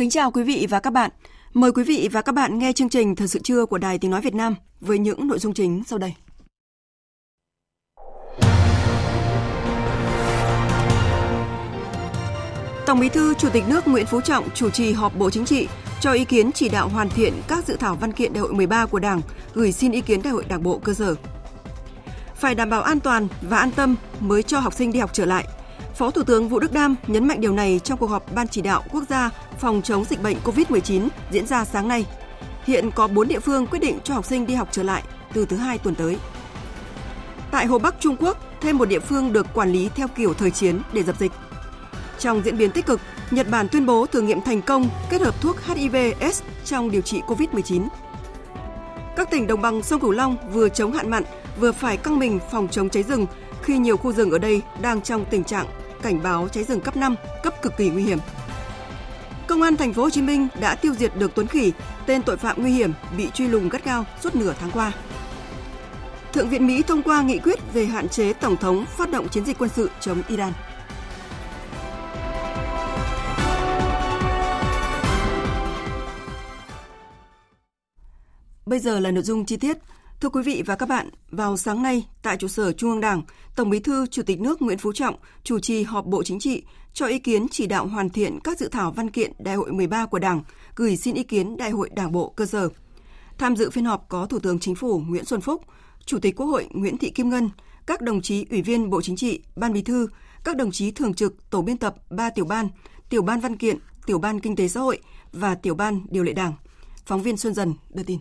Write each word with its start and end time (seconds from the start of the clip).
Kính 0.00 0.10
chào 0.10 0.30
quý 0.30 0.42
vị 0.42 0.66
và 0.70 0.80
các 0.80 0.92
bạn. 0.92 1.10
Mời 1.52 1.72
quý 1.72 1.84
vị 1.84 2.08
và 2.12 2.22
các 2.22 2.34
bạn 2.34 2.58
nghe 2.58 2.72
chương 2.72 2.88
trình 2.88 3.16
Thời 3.16 3.28
sự 3.28 3.38
trưa 3.38 3.66
của 3.66 3.78
Đài 3.78 3.98
Tiếng 3.98 4.10
Nói 4.10 4.20
Việt 4.20 4.34
Nam 4.34 4.54
với 4.80 4.98
những 4.98 5.28
nội 5.28 5.38
dung 5.38 5.54
chính 5.54 5.82
sau 5.86 5.98
đây. 5.98 6.14
Tổng 12.86 13.00
Bí 13.00 13.08
thư 13.08 13.34
Chủ 13.34 13.48
tịch 13.52 13.64
nước 13.68 13.88
Nguyễn 13.88 14.06
Phú 14.06 14.20
Trọng 14.20 14.50
chủ 14.54 14.70
trì 14.70 14.92
họp 14.92 15.18
Bộ 15.18 15.30
Chính 15.30 15.44
trị 15.44 15.68
cho 16.00 16.12
ý 16.12 16.24
kiến 16.24 16.52
chỉ 16.52 16.68
đạo 16.68 16.88
hoàn 16.88 17.08
thiện 17.10 17.32
các 17.48 17.66
dự 17.66 17.76
thảo 17.76 17.96
văn 17.96 18.12
kiện 18.12 18.32
đại 18.32 18.40
hội 18.40 18.52
13 18.52 18.86
của 18.86 18.98
Đảng, 18.98 19.20
gửi 19.54 19.72
xin 19.72 19.92
ý 19.92 20.00
kiến 20.00 20.22
đại 20.22 20.32
hội 20.32 20.44
Đảng 20.48 20.62
bộ 20.62 20.78
cơ 20.78 20.94
sở. 20.94 21.14
Phải 22.34 22.54
đảm 22.54 22.70
bảo 22.70 22.82
an 22.82 23.00
toàn 23.00 23.28
và 23.42 23.58
an 23.58 23.70
tâm 23.70 23.96
mới 24.20 24.42
cho 24.42 24.58
học 24.60 24.74
sinh 24.74 24.92
đi 24.92 24.98
học 24.98 25.10
trở 25.12 25.24
lại. 25.24 25.44
Phó 26.00 26.10
Thủ 26.10 26.22
tướng 26.22 26.48
Vũ 26.48 26.58
Đức 26.58 26.72
Đam 26.72 26.96
nhấn 27.06 27.28
mạnh 27.28 27.40
điều 27.40 27.52
này 27.52 27.80
trong 27.84 27.98
cuộc 27.98 28.06
họp 28.06 28.34
Ban 28.34 28.48
chỉ 28.48 28.60
đạo 28.60 28.82
quốc 28.92 29.04
gia 29.08 29.30
phòng 29.58 29.82
chống 29.82 30.04
dịch 30.04 30.22
bệnh 30.22 30.36
COVID-19 30.44 31.08
diễn 31.30 31.46
ra 31.46 31.64
sáng 31.64 31.88
nay. 31.88 32.06
Hiện 32.64 32.90
có 32.90 33.08
4 33.08 33.28
địa 33.28 33.40
phương 33.40 33.66
quyết 33.66 33.78
định 33.78 33.98
cho 34.04 34.14
học 34.14 34.24
sinh 34.24 34.46
đi 34.46 34.54
học 34.54 34.68
trở 34.70 34.82
lại 34.82 35.02
từ 35.32 35.46
thứ 35.46 35.56
hai 35.56 35.78
tuần 35.78 35.94
tới. 35.94 36.16
Tại 37.50 37.66
Hồ 37.66 37.78
Bắc 37.78 37.94
Trung 38.00 38.16
Quốc, 38.20 38.38
thêm 38.60 38.78
một 38.78 38.88
địa 38.88 38.98
phương 38.98 39.32
được 39.32 39.46
quản 39.54 39.72
lý 39.72 39.90
theo 39.94 40.08
kiểu 40.08 40.34
thời 40.34 40.50
chiến 40.50 40.80
để 40.92 41.02
dập 41.02 41.18
dịch. 41.18 41.32
Trong 42.18 42.42
diễn 42.44 42.58
biến 42.58 42.70
tích 42.70 42.86
cực, 42.86 43.00
Nhật 43.30 43.50
Bản 43.50 43.68
tuyên 43.68 43.86
bố 43.86 44.06
thử 44.06 44.20
nghiệm 44.20 44.40
thành 44.40 44.62
công 44.62 44.88
kết 45.10 45.20
hợp 45.20 45.40
thuốc 45.40 45.56
HIV/S 45.66 46.42
trong 46.64 46.90
điều 46.90 47.02
trị 47.02 47.22
COVID-19. 47.26 47.88
Các 49.16 49.30
tỉnh 49.30 49.46
đồng 49.46 49.62
bằng 49.62 49.82
sông 49.82 50.00
Cửu 50.00 50.10
Long 50.10 50.36
vừa 50.52 50.68
chống 50.68 50.92
hạn 50.92 51.10
mặn, 51.10 51.24
vừa 51.60 51.72
phải 51.72 51.96
căng 51.96 52.18
mình 52.18 52.38
phòng 52.50 52.68
chống 52.68 52.90
cháy 52.90 53.02
rừng 53.02 53.26
khi 53.62 53.78
nhiều 53.78 53.96
khu 53.96 54.12
rừng 54.12 54.30
ở 54.30 54.38
đây 54.38 54.62
đang 54.82 55.00
trong 55.00 55.24
tình 55.30 55.44
trạng 55.44 55.66
cảnh 56.02 56.22
báo 56.22 56.48
cháy 56.48 56.64
rừng 56.64 56.80
cấp 56.80 56.96
5, 56.96 57.16
cấp 57.42 57.62
cực 57.62 57.76
kỳ 57.76 57.90
nguy 57.90 58.02
hiểm. 58.02 58.18
Công 59.46 59.62
an 59.62 59.76
thành 59.76 59.92
phố 59.92 60.02
Hồ 60.02 60.10
Chí 60.10 60.22
Minh 60.22 60.48
đã 60.60 60.74
tiêu 60.74 60.94
diệt 60.94 61.16
được 61.16 61.34
Tuấn 61.34 61.46
Khỉ, 61.46 61.72
tên 62.06 62.22
tội 62.22 62.36
phạm 62.36 62.56
nguy 62.60 62.70
hiểm 62.70 62.92
bị 63.16 63.30
truy 63.34 63.48
lùng 63.48 63.68
gắt 63.68 63.84
gao 63.84 64.04
suốt 64.20 64.34
nửa 64.34 64.54
tháng 64.60 64.70
qua. 64.70 64.92
Thượng 66.32 66.48
viện 66.48 66.66
Mỹ 66.66 66.82
thông 66.82 67.02
qua 67.02 67.22
nghị 67.22 67.38
quyết 67.38 67.58
về 67.72 67.86
hạn 67.86 68.08
chế 68.08 68.32
tổng 68.32 68.56
thống 68.56 68.84
phát 68.86 69.10
động 69.10 69.28
chiến 69.28 69.44
dịch 69.44 69.58
quân 69.58 69.70
sự 69.76 69.90
chống 70.00 70.22
Iran. 70.28 70.52
Bây 78.66 78.78
giờ 78.78 79.00
là 79.00 79.10
nội 79.10 79.22
dung 79.22 79.44
chi 79.44 79.56
tiết. 79.56 79.78
Thưa 80.20 80.28
quý 80.28 80.42
vị 80.42 80.62
và 80.66 80.76
các 80.76 80.88
bạn, 80.88 81.10
vào 81.30 81.56
sáng 81.56 81.82
nay 81.82 82.06
tại 82.22 82.36
trụ 82.36 82.48
sở 82.48 82.72
Trung 82.72 82.90
ương 82.90 83.00
Đảng, 83.00 83.22
Tổng 83.56 83.70
Bí 83.70 83.80
thư 83.80 84.06
Chủ 84.06 84.22
tịch 84.22 84.40
nước 84.40 84.62
Nguyễn 84.62 84.78
Phú 84.78 84.92
Trọng 84.92 85.14
chủ 85.44 85.58
trì 85.58 85.82
họp 85.82 86.06
Bộ 86.06 86.22
Chính 86.22 86.40
trị 86.40 86.62
cho 86.92 87.06
ý 87.06 87.18
kiến 87.18 87.46
chỉ 87.50 87.66
đạo 87.66 87.86
hoàn 87.86 88.10
thiện 88.10 88.38
các 88.44 88.58
dự 88.58 88.68
thảo 88.68 88.92
văn 88.92 89.10
kiện 89.10 89.32
Đại 89.38 89.54
hội 89.54 89.72
13 89.72 90.06
của 90.06 90.18
Đảng, 90.18 90.42
gửi 90.76 90.96
xin 90.96 91.14
ý 91.14 91.22
kiến 91.22 91.56
Đại 91.56 91.70
hội 91.70 91.90
Đảng 91.92 92.12
bộ 92.12 92.32
cơ 92.36 92.46
sở. 92.46 92.68
Tham 93.38 93.56
dự 93.56 93.70
phiên 93.70 93.84
họp 93.84 94.08
có 94.08 94.26
Thủ 94.26 94.38
tướng 94.38 94.58
Chính 94.58 94.74
phủ 94.74 95.02
Nguyễn 95.06 95.24
Xuân 95.24 95.40
Phúc, 95.40 95.64
Chủ 96.04 96.18
tịch 96.18 96.36
Quốc 96.36 96.46
hội 96.46 96.68
Nguyễn 96.70 96.98
Thị 96.98 97.10
Kim 97.10 97.30
Ngân, 97.30 97.50
các 97.86 98.02
đồng 98.02 98.22
chí 98.22 98.46
ủy 98.50 98.62
viên 98.62 98.90
Bộ 98.90 99.02
Chính 99.02 99.16
trị, 99.16 99.42
Ban 99.56 99.72
Bí 99.72 99.82
thư, 99.82 100.08
các 100.44 100.56
đồng 100.56 100.70
chí 100.70 100.90
thường 100.90 101.14
trực 101.14 101.50
tổ 101.50 101.62
biên 101.62 101.76
tập 101.76 101.94
ba 102.10 102.30
tiểu 102.30 102.44
ban, 102.44 102.68
tiểu 103.10 103.22
ban 103.22 103.40
văn 103.40 103.56
kiện, 103.56 103.78
tiểu 104.06 104.18
ban 104.18 104.40
kinh 104.40 104.56
tế 104.56 104.68
xã 104.68 104.80
hội 104.80 104.98
và 105.32 105.54
tiểu 105.54 105.74
ban 105.74 106.00
điều 106.10 106.22
lệ 106.22 106.32
Đảng. 106.32 106.52
Phóng 107.06 107.22
viên 107.22 107.36
Xuân 107.36 107.54
Dần 107.54 107.74
đưa 107.90 108.02
tin. 108.02 108.18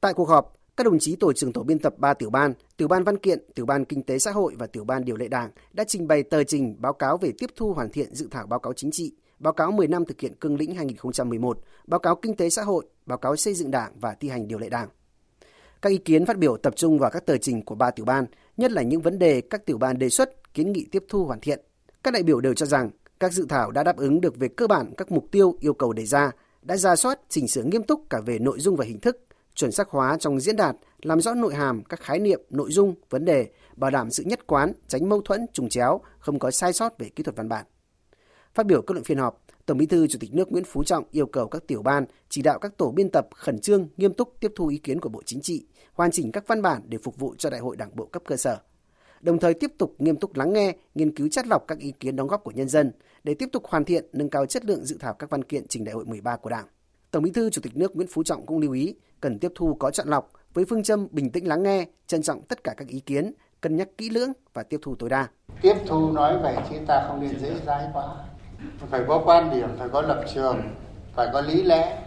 Tại 0.00 0.14
cuộc 0.14 0.28
họp, 0.28 0.56
các 0.76 0.84
đồng 0.84 0.98
chí 0.98 1.16
tổ 1.16 1.32
trưởng 1.32 1.52
tổ 1.52 1.62
biên 1.62 1.78
tập 1.78 1.94
3 1.98 2.14
tiểu 2.14 2.30
ban, 2.30 2.54
tiểu 2.76 2.88
ban 2.88 3.04
văn 3.04 3.18
kiện, 3.18 3.38
tiểu 3.54 3.66
ban 3.66 3.84
kinh 3.84 4.02
tế 4.02 4.18
xã 4.18 4.30
hội 4.30 4.54
và 4.58 4.66
tiểu 4.66 4.84
ban 4.84 5.04
điều 5.04 5.16
lệ 5.16 5.28
đảng 5.28 5.50
đã 5.72 5.84
trình 5.84 6.08
bày 6.08 6.22
tờ 6.22 6.44
trình 6.44 6.76
báo 6.78 6.92
cáo 6.92 7.16
về 7.16 7.32
tiếp 7.38 7.50
thu 7.56 7.72
hoàn 7.72 7.88
thiện 7.88 8.14
dự 8.14 8.28
thảo 8.30 8.46
báo 8.46 8.60
cáo 8.60 8.72
chính 8.72 8.90
trị, 8.90 9.12
báo 9.38 9.52
cáo 9.52 9.72
10 9.72 9.88
năm 9.88 10.04
thực 10.04 10.20
hiện 10.20 10.34
cương 10.34 10.56
lĩnh 10.56 10.74
2011, 10.74 11.58
báo 11.86 12.00
cáo 12.00 12.16
kinh 12.16 12.36
tế 12.36 12.50
xã 12.50 12.62
hội, 12.62 12.84
báo 13.06 13.18
cáo 13.18 13.36
xây 13.36 13.54
dựng 13.54 13.70
đảng 13.70 13.92
và 14.00 14.14
thi 14.14 14.28
hành 14.28 14.48
điều 14.48 14.58
lệ 14.58 14.68
đảng. 14.68 14.88
Các 15.82 15.90
ý 15.90 15.98
kiến 15.98 16.26
phát 16.26 16.38
biểu 16.38 16.56
tập 16.56 16.76
trung 16.76 16.98
vào 16.98 17.10
các 17.10 17.26
tờ 17.26 17.36
trình 17.36 17.62
của 17.64 17.74
ba 17.74 17.90
tiểu 17.90 18.04
ban, 18.04 18.26
nhất 18.56 18.72
là 18.72 18.82
những 18.82 19.00
vấn 19.00 19.18
đề 19.18 19.40
các 19.40 19.66
tiểu 19.66 19.78
ban 19.78 19.98
đề 19.98 20.08
xuất, 20.08 20.54
kiến 20.54 20.72
nghị 20.72 20.86
tiếp 20.90 21.04
thu 21.08 21.24
hoàn 21.24 21.40
thiện. 21.40 21.60
Các 22.02 22.14
đại 22.14 22.22
biểu 22.22 22.40
đều 22.40 22.54
cho 22.54 22.66
rằng 22.66 22.90
các 23.20 23.32
dự 23.32 23.46
thảo 23.48 23.70
đã 23.70 23.82
đáp 23.82 23.96
ứng 23.96 24.20
được 24.20 24.36
về 24.36 24.48
cơ 24.48 24.66
bản 24.66 24.92
các 24.96 25.12
mục 25.12 25.26
tiêu 25.30 25.56
yêu 25.60 25.74
cầu 25.74 25.92
đề 25.92 26.06
ra, 26.06 26.30
đã 26.62 26.76
ra 26.76 26.96
soát, 26.96 27.20
chỉnh 27.28 27.48
sửa 27.48 27.62
nghiêm 27.62 27.82
túc 27.82 28.10
cả 28.10 28.20
về 28.20 28.38
nội 28.38 28.60
dung 28.60 28.76
và 28.76 28.84
hình 28.84 29.00
thức, 29.00 29.26
chuẩn 29.54 29.72
xác 29.72 29.88
hóa 29.88 30.16
trong 30.20 30.40
diễn 30.40 30.56
đạt, 30.56 30.76
làm 31.02 31.20
rõ 31.20 31.34
nội 31.34 31.54
hàm 31.54 31.84
các 31.84 32.00
khái 32.00 32.18
niệm, 32.18 32.40
nội 32.50 32.72
dung, 32.72 32.94
vấn 33.10 33.24
đề, 33.24 33.48
bảo 33.76 33.90
đảm 33.90 34.10
sự 34.10 34.22
nhất 34.22 34.46
quán, 34.46 34.72
tránh 34.88 35.08
mâu 35.08 35.22
thuẫn, 35.22 35.46
trùng 35.52 35.68
chéo, 35.68 36.00
không 36.18 36.38
có 36.38 36.50
sai 36.50 36.72
sót 36.72 36.98
về 36.98 37.08
kỹ 37.08 37.22
thuật 37.22 37.36
văn 37.36 37.48
bản. 37.48 37.64
Phát 38.54 38.66
biểu 38.66 38.82
kết 38.82 38.92
luận 38.92 39.04
phiên 39.04 39.18
họp, 39.18 39.44
Tổng 39.66 39.78
Bí 39.78 39.86
thư 39.86 40.06
Chủ 40.06 40.18
tịch 40.20 40.34
nước 40.34 40.52
Nguyễn 40.52 40.64
Phú 40.64 40.84
Trọng 40.84 41.04
yêu 41.10 41.26
cầu 41.26 41.48
các 41.48 41.66
tiểu 41.66 41.82
ban 41.82 42.04
chỉ 42.28 42.42
đạo 42.42 42.58
các 42.58 42.76
tổ 42.76 42.90
biên 42.90 43.10
tập 43.10 43.28
khẩn 43.34 43.60
trương, 43.60 43.88
nghiêm 43.96 44.12
túc 44.12 44.34
tiếp 44.40 44.52
thu 44.56 44.66
ý 44.66 44.78
kiến 44.78 45.00
của 45.00 45.08
Bộ 45.08 45.22
Chính 45.26 45.40
trị, 45.40 45.66
hoàn 45.92 46.10
chỉnh 46.10 46.32
các 46.32 46.46
văn 46.46 46.62
bản 46.62 46.82
để 46.88 46.98
phục 47.02 47.18
vụ 47.18 47.34
cho 47.38 47.50
Đại 47.50 47.60
hội 47.60 47.76
Đảng 47.76 47.96
bộ 47.96 48.06
cấp 48.06 48.22
cơ 48.26 48.36
sở. 48.36 48.58
Đồng 49.20 49.38
thời 49.38 49.54
tiếp 49.54 49.72
tục 49.78 49.94
nghiêm 49.98 50.16
túc 50.16 50.36
lắng 50.36 50.52
nghe, 50.52 50.74
nghiên 50.94 51.14
cứu 51.16 51.28
chất 51.28 51.46
lọc 51.46 51.64
các 51.68 51.78
ý 51.78 51.92
kiến 52.00 52.16
đóng 52.16 52.28
góp 52.28 52.44
của 52.44 52.50
nhân 52.50 52.68
dân 52.68 52.92
để 53.24 53.34
tiếp 53.34 53.48
tục 53.52 53.66
hoàn 53.66 53.84
thiện, 53.84 54.04
nâng 54.12 54.30
cao 54.30 54.46
chất 54.46 54.64
lượng 54.64 54.84
dự 54.84 54.96
thảo 55.00 55.14
các 55.14 55.30
văn 55.30 55.44
kiện 55.44 55.66
trình 55.68 55.84
Đại 55.84 55.94
hội 55.94 56.04
13 56.04 56.36
của 56.36 56.50
Đảng. 56.50 56.66
Tổng 57.10 57.22
Bí 57.22 57.30
thư 57.30 57.50
Chủ 57.50 57.60
tịch 57.62 57.76
nước 57.76 57.96
Nguyễn 57.96 58.08
Phú 58.12 58.22
Trọng 58.22 58.46
cũng 58.46 58.58
lưu 58.58 58.72
ý 58.72 58.94
cần 59.20 59.38
tiếp 59.38 59.52
thu 59.54 59.74
có 59.74 59.90
chọn 59.90 60.08
lọc 60.08 60.30
với 60.54 60.64
phương 60.64 60.82
châm 60.82 61.08
bình 61.10 61.30
tĩnh 61.30 61.48
lắng 61.48 61.62
nghe, 61.62 61.86
trân 62.06 62.22
trọng 62.22 62.42
tất 62.42 62.64
cả 62.64 62.74
các 62.76 62.88
ý 62.88 63.00
kiến, 63.00 63.32
cân 63.60 63.76
nhắc 63.76 63.88
kỹ 63.98 64.10
lưỡng 64.10 64.32
và 64.54 64.62
tiếp 64.62 64.80
thu 64.82 64.94
tối 64.94 65.10
đa. 65.10 65.28
Tiếp 65.62 65.74
thu 65.86 66.12
nói 66.12 66.38
vậy 66.42 66.56
chứ 66.70 66.76
ta 66.86 67.04
không 67.08 67.20
nên 67.20 67.38
dễ 67.38 67.54
dãi 67.66 67.84
quá. 67.92 68.14
Phải 68.90 69.04
có 69.08 69.22
quan 69.24 69.50
điểm, 69.50 69.68
phải 69.78 69.88
có 69.88 70.02
lập 70.02 70.24
trường, 70.34 70.62
phải 71.16 71.28
có 71.32 71.40
lý 71.40 71.62
lẽ. 71.62 72.02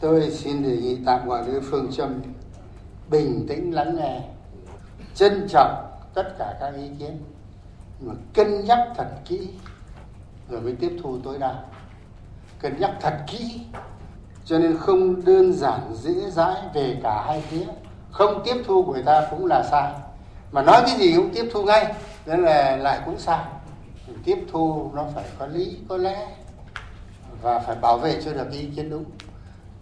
Tôi 0.00 0.30
xin 0.30 0.62
đề 0.62 0.76
nghị 0.76 0.98
tạm 1.06 1.28
gọi 1.28 1.44
với 1.44 1.60
phương 1.60 1.90
châm 1.92 2.22
bình 3.10 3.46
tĩnh 3.48 3.74
lắng 3.74 3.96
nghe, 3.96 4.22
trân 5.14 5.46
trọng 5.48 5.86
tất 6.14 6.34
cả 6.38 6.56
các 6.60 6.74
ý 6.74 6.90
kiến, 6.98 7.18
mà 8.00 8.14
cân 8.34 8.64
nhắc 8.64 8.78
thật 8.96 9.08
kỹ 9.28 9.48
rồi 10.50 10.60
mới 10.60 10.76
tiếp 10.80 10.96
thu 11.02 11.18
tối 11.24 11.38
đa. 11.38 11.64
Cân 12.60 12.80
nhắc 12.80 12.90
thật 13.00 13.24
kỹ 13.26 13.60
cho 14.44 14.58
nên 14.58 14.76
không 14.78 15.24
đơn 15.24 15.52
giản 15.52 15.80
dễ 15.94 16.30
dãi 16.30 16.56
về 16.74 16.96
cả 17.02 17.24
hai 17.26 17.40
phía. 17.40 17.64
Không 18.10 18.42
tiếp 18.44 18.62
thu 18.66 18.82
của 18.82 18.92
người 18.92 19.02
ta 19.02 19.26
cũng 19.30 19.46
là 19.46 19.62
sai. 19.70 19.92
Mà 20.52 20.62
nói 20.62 20.82
cái 20.86 20.96
gì 20.98 21.16
cũng 21.16 21.30
tiếp 21.34 21.50
thu 21.52 21.62
ngay 21.62 21.94
nên 22.26 22.42
là 22.42 22.76
lại 22.76 23.00
cũng 23.04 23.18
sai. 23.18 23.44
Tiếp 24.24 24.38
thu 24.52 24.90
nó 24.94 25.04
phải 25.14 25.24
có 25.38 25.46
lý 25.46 25.76
có 25.88 25.96
lẽ 25.96 26.26
và 27.42 27.58
phải 27.58 27.76
bảo 27.76 27.98
vệ 27.98 28.22
cho 28.24 28.32
được 28.32 28.50
ý 28.52 28.66
kiến 28.76 28.90
đúng. 28.90 29.04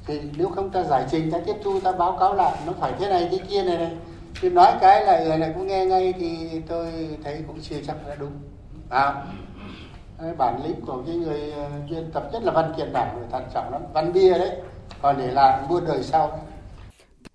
Thì 0.06 0.20
nếu 0.36 0.48
không 0.48 0.70
ta 0.70 0.82
giải 0.82 1.04
trình 1.10 1.30
ta 1.30 1.38
tiếp 1.46 1.56
thu 1.64 1.80
ta 1.80 1.92
báo 1.92 2.16
cáo 2.20 2.34
lại 2.34 2.56
nó 2.66 2.72
phải 2.80 2.92
thế 2.98 3.08
này 3.08 3.28
thế 3.30 3.38
kia 3.48 3.62
này 3.62 3.78
này. 3.78 3.96
Thì 4.40 4.50
nói 4.50 4.72
cái 4.80 5.04
là 5.04 5.24
người 5.24 5.38
này 5.38 5.52
cũng 5.54 5.66
nghe 5.66 5.86
ngay 5.86 6.12
thì 6.18 6.60
tôi 6.68 7.08
thấy 7.24 7.42
cũng 7.46 7.58
chưa 7.62 7.76
chắc 7.86 7.96
đã 8.08 8.14
đúng. 8.14 8.32
À, 8.90 9.24
bản 10.38 10.60
lĩnh 10.64 10.80
của 10.86 11.02
cái 11.06 11.16
người 11.16 11.50
ờ, 11.50 11.70
biên 11.90 12.10
tập 12.12 12.28
nhất 12.32 12.42
là 12.42 12.52
văn 12.52 12.74
kiện 12.76 12.92
đảng 12.92 13.16
người 13.18 13.26
thận 13.30 13.42
trọng 13.54 13.72
lắm. 13.72 13.82
Văn 13.94 14.12
bia 14.12 14.30
đấy, 14.30 14.56
còn 15.02 15.16
để 15.18 15.30
lại 15.30 15.66
muôn 15.68 15.84
đời 15.86 16.02
sau. 16.02 16.40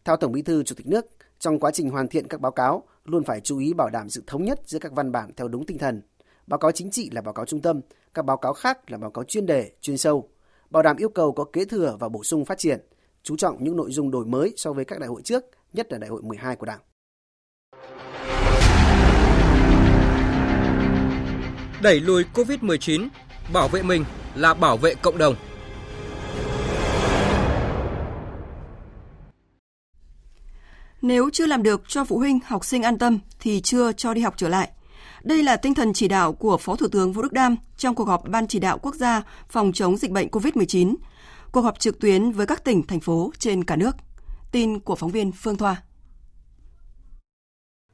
Theo 0.06 0.18
tổng 0.18 0.32
bí 0.32 0.42
thư 0.42 0.64
chủ 0.64 0.76
tịch 0.76 0.88
nước, 0.88 1.06
trong 1.40 1.60
quá 1.60 1.72
trình 1.72 1.90
hoàn 1.90 2.08
thiện 2.08 2.28
các 2.28 2.42
báo 2.42 2.52
cáo, 2.52 2.84
luôn 3.06 3.24
phải 3.24 3.40
chú 3.40 3.58
ý 3.58 3.74
bảo 3.74 3.90
đảm 3.90 4.10
sự 4.10 4.24
thống 4.28 4.44
nhất 4.44 4.60
giữa 4.66 4.80
các 4.80 4.92
văn 4.92 5.12
bản 5.12 5.32
theo 5.38 5.48
đúng 5.48 5.66
tinh 5.66 5.78
thần. 5.78 6.02
Báo 6.48 6.60
cáo 6.60 6.72
chính 6.72 6.92
trị 6.92 7.10
là 7.12 7.22
báo 7.22 7.34
cáo 7.34 7.46
trung 7.46 7.62
tâm, 7.62 7.82
các 8.14 8.26
báo 8.26 8.38
cáo 8.38 8.54
khác 8.54 8.92
là 8.92 8.98
báo 8.98 9.12
cáo 9.12 9.24
chuyên 9.24 9.46
đề, 9.46 9.72
chuyên 9.82 9.98
sâu. 9.98 10.30
Bảo 10.70 10.84
đảm 10.84 10.98
yêu 10.98 11.10
cầu 11.10 11.32
có 11.32 11.44
kế 11.54 11.66
thừa 11.66 11.98
và 12.00 12.10
bổ 12.10 12.24
sung 12.24 12.46
phát 12.46 12.58
triển, 12.58 12.80
chú 13.24 13.36
trọng 13.38 13.64
những 13.64 13.76
nội 13.76 13.92
dung 13.92 14.12
đổi 14.12 14.26
mới 14.26 14.54
so 14.58 14.74
với 14.74 14.86
các 14.86 15.00
đại 15.00 15.08
hội 15.10 15.22
trước, 15.22 15.44
nhất 15.74 15.92
là 15.92 15.98
đại 15.98 16.10
hội 16.10 16.22
12 16.22 16.56
của 16.56 16.66
đảng. 16.66 16.80
Đẩy 21.84 22.00
lùi 22.00 22.26
Covid-19, 22.34 23.08
bảo 23.54 23.68
vệ 23.68 23.84
mình 23.84 24.06
là 24.36 24.54
bảo 24.54 24.78
vệ 24.78 24.96
cộng 24.96 25.18
đồng. 25.18 25.36
Nếu 31.02 31.30
chưa 31.34 31.46
làm 31.46 31.64
được 31.64 31.84
cho 31.88 32.06
phụ 32.06 32.18
huynh, 32.18 32.40
học 32.46 32.66
sinh 32.66 32.84
an 32.84 32.98
tâm 32.98 33.20
thì 33.40 33.62
chưa 33.62 33.92
cho 33.92 34.14
đi 34.14 34.22
học 34.22 34.34
trở 34.38 34.50
lại. 34.50 34.70
Đây 35.24 35.44
là 35.44 35.56
tinh 35.56 35.74
thần 35.74 35.94
chỉ 35.94 36.08
đạo 36.08 36.34
của 36.34 36.58
Phó 36.58 36.76
Thủ 36.76 36.88
tướng 36.88 37.14
Vũ 37.14 37.22
Đức 37.22 37.34
Đam 37.34 37.56
trong 37.78 37.96
cuộc 37.96 38.08
họp 38.08 38.30
Ban 38.30 38.48
chỉ 38.48 38.60
đạo 38.60 38.78
quốc 38.78 38.96
gia 38.96 39.22
phòng 39.50 39.72
chống 39.74 39.98
dịch 39.98 40.12
bệnh 40.12 40.28
COVID-19, 40.28 40.96
cuộc 41.52 41.62
họp 41.62 41.80
trực 41.80 42.00
tuyến 42.00 42.32
với 42.32 42.46
các 42.46 42.64
tỉnh, 42.64 42.88
thành 42.88 43.00
phố 43.00 43.32
trên 43.40 43.64
cả 43.64 43.76
nước. 43.76 43.96
Tin 44.52 44.80
của 44.80 44.96
phóng 44.96 45.12
viên 45.12 45.32
Phương 45.32 45.58
Thoa. 45.58 45.82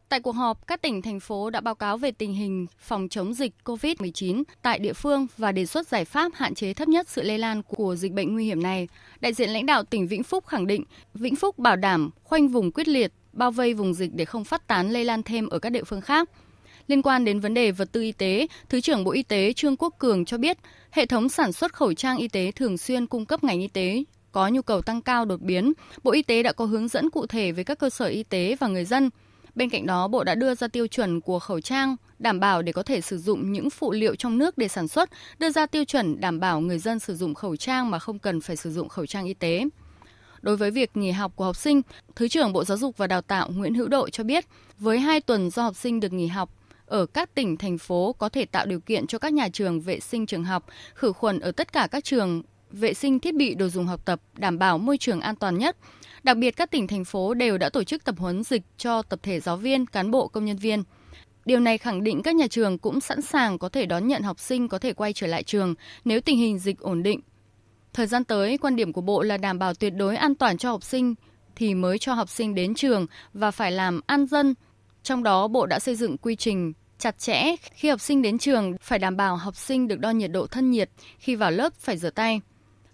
Tại 0.10 0.20
cuộc 0.20 0.32
họp, 0.32 0.68
các 0.68 0.82
tỉnh, 0.82 1.02
thành 1.02 1.20
phố 1.20 1.50
đã 1.50 1.62
báo 1.62 1.76
cáo 1.76 1.98
về 1.98 2.12
tình 2.12 2.34
hình 2.34 2.66
phòng 2.80 3.08
chống 3.10 3.34
dịch 3.34 3.54
COVID-19 3.66 4.44
tại 4.62 4.80
địa 4.80 4.94
phương 4.94 5.28
và 5.38 5.52
đề 5.52 5.66
xuất 5.66 5.88
giải 5.88 6.06
pháp 6.06 6.32
hạn 6.36 6.56
chế 6.56 6.74
thấp 6.74 6.88
nhất 6.88 7.10
sự 7.10 7.22
lây 7.22 7.38
lan 7.38 7.62
của 7.64 7.96
dịch 7.96 8.12
bệnh 8.12 8.34
nguy 8.34 8.46
hiểm 8.46 8.64
này. 8.64 8.88
Đại 9.22 9.34
diện 9.34 9.50
lãnh 9.50 9.66
đạo 9.66 9.84
tỉnh 9.84 10.08
Vĩnh 10.08 10.24
Phúc 10.24 10.48
khẳng 10.48 10.68
định, 10.68 10.84
Vĩnh 11.14 11.36
Phúc 11.36 11.60
bảo 11.60 11.76
đảm 11.76 12.10
khoanh 12.24 12.48
vùng 12.48 12.72
quyết 12.72 12.88
liệt, 12.88 13.14
bao 13.34 13.52
vây 13.52 13.74
vùng 13.74 13.94
dịch 13.94 14.14
để 14.14 14.26
không 14.26 14.44
phát 14.44 14.68
tán 14.68 14.90
lây 14.90 15.06
lan 15.06 15.24
thêm 15.24 15.50
ở 15.50 15.60
các 15.60 15.70
địa 15.70 15.84
phương 15.84 16.02
khác. 16.02 16.30
Liên 16.88 17.02
quan 17.02 17.26
đến 17.26 17.40
vấn 17.40 17.54
đề 17.54 17.72
vật 17.72 17.92
tư 17.92 18.02
y 18.02 18.12
tế, 18.12 18.48
Thứ 18.70 18.82
trưởng 18.82 19.04
Bộ 19.04 19.12
Y 19.12 19.24
tế 19.24 19.54
Trương 19.54 19.78
Quốc 19.78 19.94
Cường 20.00 20.26
cho 20.26 20.38
biết, 20.38 20.58
hệ 20.92 21.06
thống 21.06 21.30
sản 21.30 21.52
xuất 21.52 21.74
khẩu 21.74 21.94
trang 21.94 22.18
y 22.18 22.28
tế 22.28 22.52
thường 22.52 22.78
xuyên 22.78 23.08
cung 23.08 23.26
cấp 23.26 23.44
ngành 23.44 23.62
y 23.62 23.68
tế 23.68 24.04
có 24.32 24.48
nhu 24.48 24.62
cầu 24.62 24.82
tăng 24.82 25.02
cao 25.02 25.26
đột 25.26 25.42
biến. 25.42 25.74
Bộ 26.04 26.12
Y 26.12 26.22
tế 26.22 26.44
đã 26.44 26.52
có 26.52 26.66
hướng 26.66 26.88
dẫn 26.88 27.10
cụ 27.10 27.26
thể 27.28 27.52
với 27.52 27.64
các 27.64 27.80
cơ 27.80 27.90
sở 27.90 28.06
y 28.06 28.24
tế 28.24 28.56
và 28.60 28.68
người 28.68 28.86
dân. 28.86 29.10
Bên 29.56 29.70
cạnh 29.70 29.86
đó, 29.86 30.08
Bộ 30.08 30.24
đã 30.24 30.36
đưa 30.36 30.56
ra 30.56 30.68
tiêu 30.68 30.88
chuẩn 30.88 31.22
của 31.22 31.40
khẩu 31.40 31.62
trang 31.62 31.96
đảm 32.20 32.40
bảo 32.40 32.62
để 32.62 32.72
có 32.72 32.84
thể 32.84 33.02
sử 33.02 33.18
dụng 33.18 33.52
những 33.52 33.70
phụ 33.70 33.92
liệu 33.92 34.16
trong 34.16 34.38
nước 34.38 34.58
để 34.58 34.68
sản 34.68 34.88
xuất, 34.88 35.10
đưa 35.40 35.50
ra 35.50 35.66
tiêu 35.66 35.86
chuẩn 35.86 36.20
đảm 36.22 36.40
bảo 36.40 36.62
người 36.62 36.80
dân 36.80 37.00
sử 37.00 37.16
dụng 37.16 37.34
khẩu 37.34 37.56
trang 37.56 37.92
mà 37.92 38.00
không 38.00 38.20
cần 38.20 38.42
phải 38.42 38.56
sử 38.56 38.72
dụng 38.72 38.90
khẩu 38.90 39.06
trang 39.06 39.26
y 39.26 39.34
tế. 39.34 39.66
Đối 40.42 40.58
với 40.58 40.72
việc 40.72 40.98
nghỉ 40.98 41.12
học 41.12 41.32
của 41.36 41.46
học 41.46 41.56
sinh, 41.56 41.82
Thứ 42.16 42.28
trưởng 42.28 42.54
Bộ 42.54 42.64
Giáo 42.64 42.78
dục 42.78 42.98
và 42.98 43.08
Đào 43.08 43.22
tạo 43.22 43.50
Nguyễn 43.56 43.74
Hữu 43.74 43.88
Độ 43.88 44.10
cho 44.10 44.24
biết, 44.24 44.46
với 44.80 45.00
hai 45.00 45.22
tuần 45.22 45.50
do 45.50 45.64
học 45.64 45.76
sinh 45.76 46.00
được 46.00 46.14
nghỉ 46.14 46.28
học, 46.28 46.50
ở 46.86 47.06
các 47.06 47.36
tỉnh, 47.36 47.58
thành 47.58 47.78
phố 47.78 48.16
có 48.18 48.30
thể 48.30 48.46
tạo 48.46 48.66
điều 48.66 48.80
kiện 48.80 49.08
cho 49.08 49.18
các 49.18 49.34
nhà 49.34 49.50
trường 49.54 49.82
vệ 49.82 50.00
sinh 50.00 50.26
trường 50.26 50.44
học, 50.44 50.66
khử 50.96 51.12
khuẩn 51.12 51.40
ở 51.40 51.52
tất 51.52 51.74
cả 51.74 51.88
các 51.92 52.04
trường, 52.04 52.42
vệ 52.72 52.94
sinh 52.94 53.20
thiết 53.20 53.36
bị 53.36 53.56
đồ 53.56 53.68
dùng 53.68 53.88
học 53.88 54.06
tập, 54.06 54.22
đảm 54.38 54.60
bảo 54.60 54.78
môi 54.78 54.98
trường 54.98 55.22
an 55.22 55.36
toàn 55.36 55.58
nhất. 55.58 55.78
Đặc 56.24 56.38
biệt 56.38 56.52
các 56.52 56.72
tỉnh, 56.72 56.88
thành 56.88 57.06
phố 57.06 57.34
đều 57.34 57.58
đã 57.58 57.70
tổ 57.70 57.84
chức 57.84 58.04
tập 58.04 58.16
huấn 58.18 58.44
dịch 58.44 58.62
cho 58.78 59.02
tập 59.02 59.20
thể 59.24 59.40
giáo 59.40 59.58
viên, 59.58 59.86
cán 59.86 60.12
bộ, 60.12 60.28
công 60.28 60.46
nhân 60.46 60.58
viên. 60.58 60.84
Điều 61.46 61.60
này 61.60 61.78
khẳng 61.78 62.04
định 62.04 62.22
các 62.24 62.36
nhà 62.36 62.48
trường 62.48 62.78
cũng 62.78 63.02
sẵn 63.02 63.22
sàng 63.22 63.58
có 63.58 63.70
thể 63.70 63.86
đón 63.86 64.08
nhận 64.08 64.22
học 64.22 64.40
sinh 64.40 64.68
có 64.68 64.80
thể 64.80 64.94
quay 64.94 65.14
trở 65.14 65.28
lại 65.28 65.44
trường 65.44 65.76
nếu 66.06 66.22
tình 66.22 66.38
hình 66.38 66.60
dịch 66.60 66.80
ổn 66.80 67.04
định. 67.04 67.20
Thời 67.94 68.08
gian 68.08 68.24
tới, 68.24 68.58
quan 68.58 68.76
điểm 68.76 68.94
của 68.94 69.02
Bộ 69.02 69.22
là 69.22 69.38
đảm 69.38 69.60
bảo 69.60 69.74
tuyệt 69.74 69.94
đối 69.96 70.16
an 70.16 70.36
toàn 70.36 70.58
cho 70.58 70.72
học 70.72 70.84
sinh 70.84 71.16
thì 71.56 71.74
mới 71.74 71.98
cho 71.98 72.14
học 72.14 72.30
sinh 72.30 72.56
đến 72.56 72.76
trường 72.76 73.06
và 73.34 73.52
phải 73.52 73.72
làm 73.72 74.02
an 74.06 74.26
dân. 74.26 74.56
Trong 75.04 75.24
đó, 75.24 75.48
Bộ 75.48 75.66
đã 75.66 75.80
xây 75.80 75.96
dựng 75.96 76.18
quy 76.18 76.36
trình 76.36 76.74
chặt 77.00 77.20
chẽ 77.20 77.56
khi 77.74 77.90
học 77.90 78.02
sinh 78.02 78.22
đến 78.22 78.38
trường 78.38 78.78
phải 78.82 79.00
đảm 79.00 79.18
bảo 79.18 79.36
học 79.36 79.56
sinh 79.56 79.88
được 79.88 80.00
đo 80.00 80.10
nhiệt 80.10 80.32
độ 80.32 80.48
thân 80.48 80.72
nhiệt, 80.72 80.90
khi 81.20 81.36
vào 81.36 81.52
lớp 81.52 81.74
phải 81.74 81.98
rửa 81.98 82.10
tay. 82.10 82.42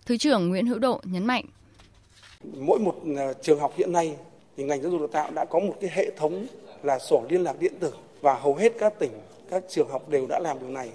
Thứ 0.05 0.17
trưởng 0.17 0.49
Nguyễn 0.49 0.67
Hữu 0.67 0.79
Độ 0.79 1.01
nhấn 1.03 1.25
mạnh. 1.25 1.45
Mỗi 2.53 2.79
một 2.79 2.95
à, 3.17 3.33
trường 3.41 3.59
học 3.59 3.73
hiện 3.75 3.91
nay 3.91 4.15
thì 4.57 4.63
ngành 4.63 4.81
giáo 4.81 4.91
dục 4.91 4.99
đào 4.99 5.07
tạo 5.07 5.31
đã 5.31 5.45
có 5.45 5.59
một 5.59 5.73
cái 5.81 5.89
hệ 5.93 6.11
thống 6.17 6.45
là 6.83 6.99
sổ 6.99 7.23
liên 7.29 7.43
lạc 7.43 7.59
điện 7.59 7.73
tử 7.79 7.93
và 8.21 8.33
hầu 8.33 8.55
hết 8.55 8.73
các 8.79 8.99
tỉnh, 8.99 9.11
các 9.49 9.63
trường 9.69 9.89
học 9.89 10.09
đều 10.09 10.27
đã 10.29 10.39
làm 10.39 10.59
điều 10.59 10.69
này. 10.69 10.89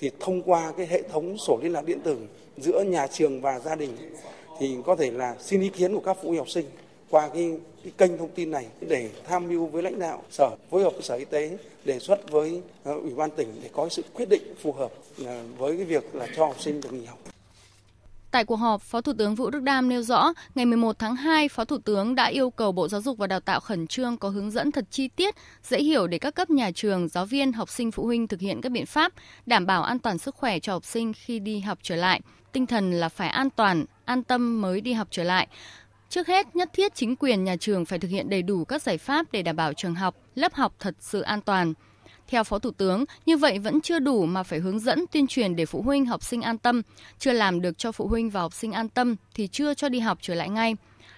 Thì 0.00 0.10
thông 0.20 0.42
qua 0.42 0.72
cái 0.76 0.86
hệ 0.86 1.02
thống 1.02 1.38
sổ 1.38 1.58
liên 1.62 1.72
lạc 1.72 1.84
điện 1.84 2.00
tử 2.04 2.16
giữa 2.56 2.82
nhà 2.82 3.06
trường 3.06 3.40
và 3.40 3.58
gia 3.58 3.74
đình 3.74 3.96
thì 4.58 4.76
có 4.86 4.96
thể 4.96 5.10
là 5.10 5.36
xin 5.40 5.60
ý 5.60 5.68
kiến 5.68 5.94
của 5.94 6.00
các 6.00 6.16
phụ 6.22 6.28
huynh 6.28 6.38
học 6.38 6.50
sinh 6.50 6.66
qua 7.10 7.28
cái, 7.28 7.52
cái 7.82 7.92
kênh 7.98 8.18
thông 8.18 8.28
tin 8.28 8.50
này 8.50 8.66
để 8.80 9.10
tham 9.24 9.48
mưu 9.48 9.66
với 9.66 9.82
lãnh 9.82 9.98
đạo 9.98 10.22
sở 10.30 10.50
phối 10.70 10.82
hợp 10.82 10.92
với 10.92 11.02
sở 11.02 11.14
y 11.14 11.24
tế 11.24 11.56
đề 11.84 11.98
xuất 11.98 12.30
với 12.30 12.60
à, 12.84 12.92
ủy 12.92 13.14
ban 13.14 13.30
tỉnh 13.30 13.48
để 13.62 13.68
có 13.72 13.88
sự 13.88 14.02
quyết 14.14 14.28
định 14.28 14.42
phù 14.62 14.72
hợp 14.72 14.92
à, 15.26 15.42
với 15.58 15.76
cái 15.76 15.84
việc 15.84 16.14
là 16.14 16.26
cho 16.36 16.46
học 16.46 16.60
sinh 16.60 16.80
được 16.80 16.92
nghỉ 16.92 17.04
học. 17.04 17.18
Tại 18.32 18.44
cuộc 18.44 18.56
họp, 18.56 18.82
Phó 18.82 19.00
Thủ 19.00 19.12
tướng 19.18 19.34
Vũ 19.34 19.50
Đức 19.50 19.62
Đam 19.62 19.88
nêu 19.88 20.02
rõ, 20.02 20.32
ngày 20.54 20.66
11 20.66 20.98
tháng 20.98 21.16
2, 21.16 21.48
Phó 21.48 21.64
Thủ 21.64 21.78
tướng 21.78 22.14
đã 22.14 22.24
yêu 22.24 22.50
cầu 22.50 22.72
Bộ 22.72 22.88
Giáo 22.88 23.00
dục 23.00 23.18
và 23.18 23.26
Đào 23.26 23.40
tạo 23.40 23.60
khẩn 23.60 23.86
trương 23.86 24.16
có 24.16 24.28
hướng 24.28 24.50
dẫn 24.50 24.72
thật 24.72 24.84
chi 24.90 25.08
tiết, 25.08 25.34
dễ 25.62 25.82
hiểu 25.82 26.06
để 26.06 26.18
các 26.18 26.34
cấp 26.34 26.50
nhà 26.50 26.70
trường, 26.74 27.08
giáo 27.08 27.26
viên, 27.26 27.52
học 27.52 27.68
sinh, 27.68 27.90
phụ 27.90 28.04
huynh 28.04 28.28
thực 28.28 28.40
hiện 28.40 28.60
các 28.60 28.72
biện 28.72 28.86
pháp 28.86 29.12
đảm 29.46 29.66
bảo 29.66 29.82
an 29.82 29.98
toàn 29.98 30.18
sức 30.18 30.34
khỏe 30.34 30.58
cho 30.58 30.72
học 30.72 30.84
sinh 30.84 31.12
khi 31.12 31.38
đi 31.38 31.60
học 31.60 31.78
trở 31.82 31.96
lại. 31.96 32.20
Tinh 32.52 32.66
thần 32.66 32.92
là 32.92 33.08
phải 33.08 33.28
an 33.28 33.50
toàn, 33.50 33.84
an 34.04 34.22
tâm 34.22 34.60
mới 34.60 34.80
đi 34.80 34.92
học 34.92 35.08
trở 35.10 35.22
lại. 35.24 35.48
Trước 36.08 36.26
hết, 36.26 36.56
nhất 36.56 36.70
thiết 36.72 36.94
chính 36.94 37.16
quyền 37.16 37.44
nhà 37.44 37.56
trường 37.56 37.84
phải 37.84 37.98
thực 37.98 38.08
hiện 38.08 38.30
đầy 38.30 38.42
đủ 38.42 38.64
các 38.64 38.82
giải 38.82 38.98
pháp 38.98 39.26
để 39.32 39.42
đảm 39.42 39.56
bảo 39.56 39.72
trường 39.72 39.94
học, 39.94 40.14
lớp 40.34 40.54
học 40.54 40.74
thật 40.78 40.94
sự 41.00 41.20
an 41.20 41.40
toàn. 41.40 41.74
Theo 42.32 42.44
Phó 42.44 42.58
Thủ 42.58 42.70
tướng, 42.70 43.04
như 43.26 43.36
vậy 43.36 43.58
vẫn 43.58 43.80
chưa 43.80 43.98
đủ 43.98 44.26
mà 44.26 44.42
phải 44.42 44.58
hướng 44.58 44.78
dẫn 44.78 45.04
tuyên 45.12 45.26
truyền 45.26 45.56
để 45.56 45.66
phụ 45.66 45.82
huynh 45.82 46.06
học 46.06 46.22
sinh 46.22 46.42
an 46.42 46.58
tâm. 46.58 46.82
Chưa 47.18 47.32
làm 47.32 47.60
được 47.60 47.78
cho 47.78 47.92
phụ 47.92 48.06
huynh 48.06 48.30
và 48.30 48.40
học 48.40 48.54
sinh 48.54 48.72
an 48.72 48.88
tâm 48.88 49.16
thì 49.34 49.46
chưa 49.46 49.74
cho 49.74 49.88
đi 49.88 49.98
học 50.00 50.18
trở 50.20 50.34
lại 50.34 50.48
ngay. 50.48 50.76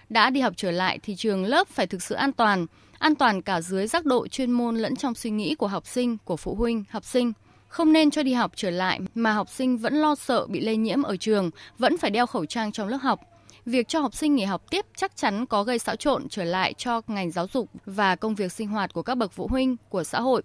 Đã 0.09 0.29
đi 0.29 0.41
học 0.41 0.53
trở 0.57 0.71
lại 0.71 0.99
thì 1.03 1.15
trường 1.15 1.45
lớp 1.45 1.67
phải 1.67 1.87
thực 1.87 2.03
sự 2.03 2.15
an 2.15 2.31
toàn, 2.31 2.65
an 2.99 3.15
toàn 3.15 3.41
cả 3.41 3.61
dưới 3.61 3.87
giác 3.87 4.05
độ 4.05 4.27
chuyên 4.27 4.51
môn 4.51 4.75
lẫn 4.75 4.95
trong 4.95 5.15
suy 5.15 5.29
nghĩ 5.29 5.55
của 5.55 5.67
học 5.67 5.87
sinh, 5.87 6.17
của 6.25 6.37
phụ 6.37 6.55
huynh, 6.55 6.83
học 6.89 7.05
sinh. 7.05 7.33
Không 7.67 7.93
nên 7.93 8.11
cho 8.11 8.23
đi 8.23 8.33
học 8.33 8.51
trở 8.55 8.69
lại 8.69 8.99
mà 9.15 9.33
học 9.33 9.49
sinh 9.49 9.77
vẫn 9.77 9.93
lo 9.93 10.15
sợ 10.15 10.45
bị 10.47 10.59
lây 10.59 10.77
nhiễm 10.77 11.03
ở 11.03 11.17
trường, 11.17 11.49
vẫn 11.79 11.97
phải 11.97 12.11
đeo 12.11 12.25
khẩu 12.25 12.45
trang 12.45 12.71
trong 12.71 12.87
lớp 12.87 12.99
học 13.01 13.19
việc 13.65 13.87
cho 13.87 13.99
học 13.99 14.15
sinh 14.15 14.35
nghỉ 14.35 14.43
học 14.43 14.61
tiếp 14.69 14.85
chắc 14.95 15.15
chắn 15.15 15.45
có 15.45 15.63
gây 15.63 15.79
xáo 15.79 15.95
trộn 15.95 16.29
trở 16.29 16.43
lại 16.43 16.73
cho 16.73 17.01
ngành 17.07 17.31
giáo 17.31 17.47
dục 17.53 17.69
và 17.85 18.15
công 18.15 18.35
việc 18.35 18.51
sinh 18.51 18.67
hoạt 18.67 18.93
của 18.93 19.01
các 19.01 19.15
bậc 19.15 19.31
phụ 19.31 19.47
huynh, 19.47 19.75
của 19.89 20.03
xã 20.03 20.21
hội. 20.21 20.41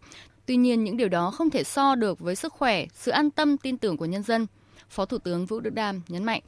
Tuy 0.46 0.56
nhiên, 0.56 0.84
những 0.84 0.96
điều 0.96 1.08
đó 1.08 1.30
không 1.30 1.50
thể 1.50 1.64
so 1.64 1.94
được 1.94 2.18
với 2.20 2.36
sức 2.36 2.52
khỏe, 2.52 2.86
sự 2.94 3.10
an 3.10 3.30
tâm, 3.30 3.56
tin 3.56 3.78
tưởng 3.78 3.96
của 3.96 4.04
nhân 4.04 4.22
dân. 4.22 4.46
Phó 4.88 5.04
Thủ 5.04 5.18
tướng 5.18 5.46
Vũ 5.46 5.60
Đức 5.60 5.74
Đam 5.74 6.02
nhấn 6.08 6.24
mạnh. 6.24 6.42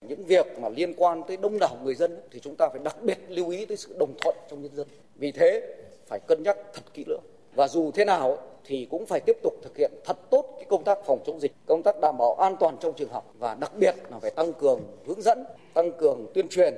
Những 0.00 0.26
việc 0.26 0.46
mà 0.60 0.68
liên 0.68 0.94
quan 0.96 1.22
tới 1.28 1.36
đông 1.36 1.58
đảo 1.58 1.76
người 1.84 1.94
dân 1.94 2.16
thì 2.30 2.40
chúng 2.40 2.56
ta 2.56 2.68
phải 2.72 2.80
đặc 2.84 2.96
biệt 3.02 3.18
lưu 3.28 3.48
ý 3.50 3.66
tới 3.66 3.76
sự 3.76 3.96
đồng 3.98 4.14
thuận 4.20 4.36
trong 4.50 4.62
nhân 4.62 4.74
dân. 4.74 4.88
Vì 5.16 5.32
thế, 5.32 5.76
phải 6.06 6.20
cân 6.20 6.42
nhắc 6.42 6.56
thật 6.74 6.82
kỹ 6.94 7.04
lưỡng. 7.06 7.22
Và 7.54 7.68
dù 7.68 7.90
thế 7.90 8.04
nào 8.04 8.38
thì 8.64 8.86
cũng 8.90 9.06
phải 9.06 9.20
tiếp 9.26 9.36
tục 9.42 9.54
thực 9.62 9.76
hiện 9.76 9.92
thật 10.04 10.16
tốt 10.30 10.54
cái 10.56 10.64
công 10.68 10.84
tác 10.84 10.98
phòng 11.06 11.22
chống 11.26 11.40
dịch, 11.40 11.52
công 11.66 11.82
tác 11.82 12.00
đảm 12.00 12.18
bảo 12.18 12.34
an 12.34 12.56
toàn 12.60 12.76
trong 12.80 12.92
trường 12.96 13.12
học 13.12 13.34
và 13.38 13.54
đặc 13.54 13.72
biệt 13.76 13.94
là 14.10 14.18
phải 14.18 14.30
tăng 14.30 14.52
cường 14.52 14.80
hướng 15.06 15.22
dẫn, 15.22 15.44
tăng 15.74 15.92
cường 15.98 16.26
tuyên 16.34 16.48
truyền 16.48 16.74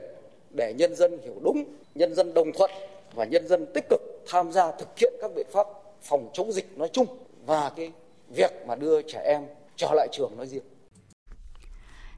để 0.50 0.74
nhân 0.76 0.94
dân 0.94 1.18
hiểu 1.24 1.34
đúng, 1.42 1.64
nhân 1.94 2.14
dân 2.14 2.34
đồng 2.34 2.52
thuận 2.52 2.70
và 3.14 3.24
nhân 3.24 3.48
dân 3.48 3.66
tích 3.74 3.84
cực 3.90 4.00
tham 4.26 4.52
gia 4.52 4.72
thực 4.72 4.98
hiện 4.98 5.12
các 5.20 5.30
biện 5.34 5.46
pháp 5.52 5.66
phòng 6.02 6.30
chống 6.32 6.52
dịch 6.52 6.78
nói 6.78 6.90
chung 6.92 7.06
và 7.46 7.70
cái 7.76 7.92
việc 8.36 8.50
mà 8.68 8.74
đưa 8.74 9.02
trẻ 9.02 9.22
em 9.26 9.42
trở 9.76 9.92
lại 9.94 10.08
trường 10.12 10.36
nói 10.36 10.46
riêng. 10.46 10.62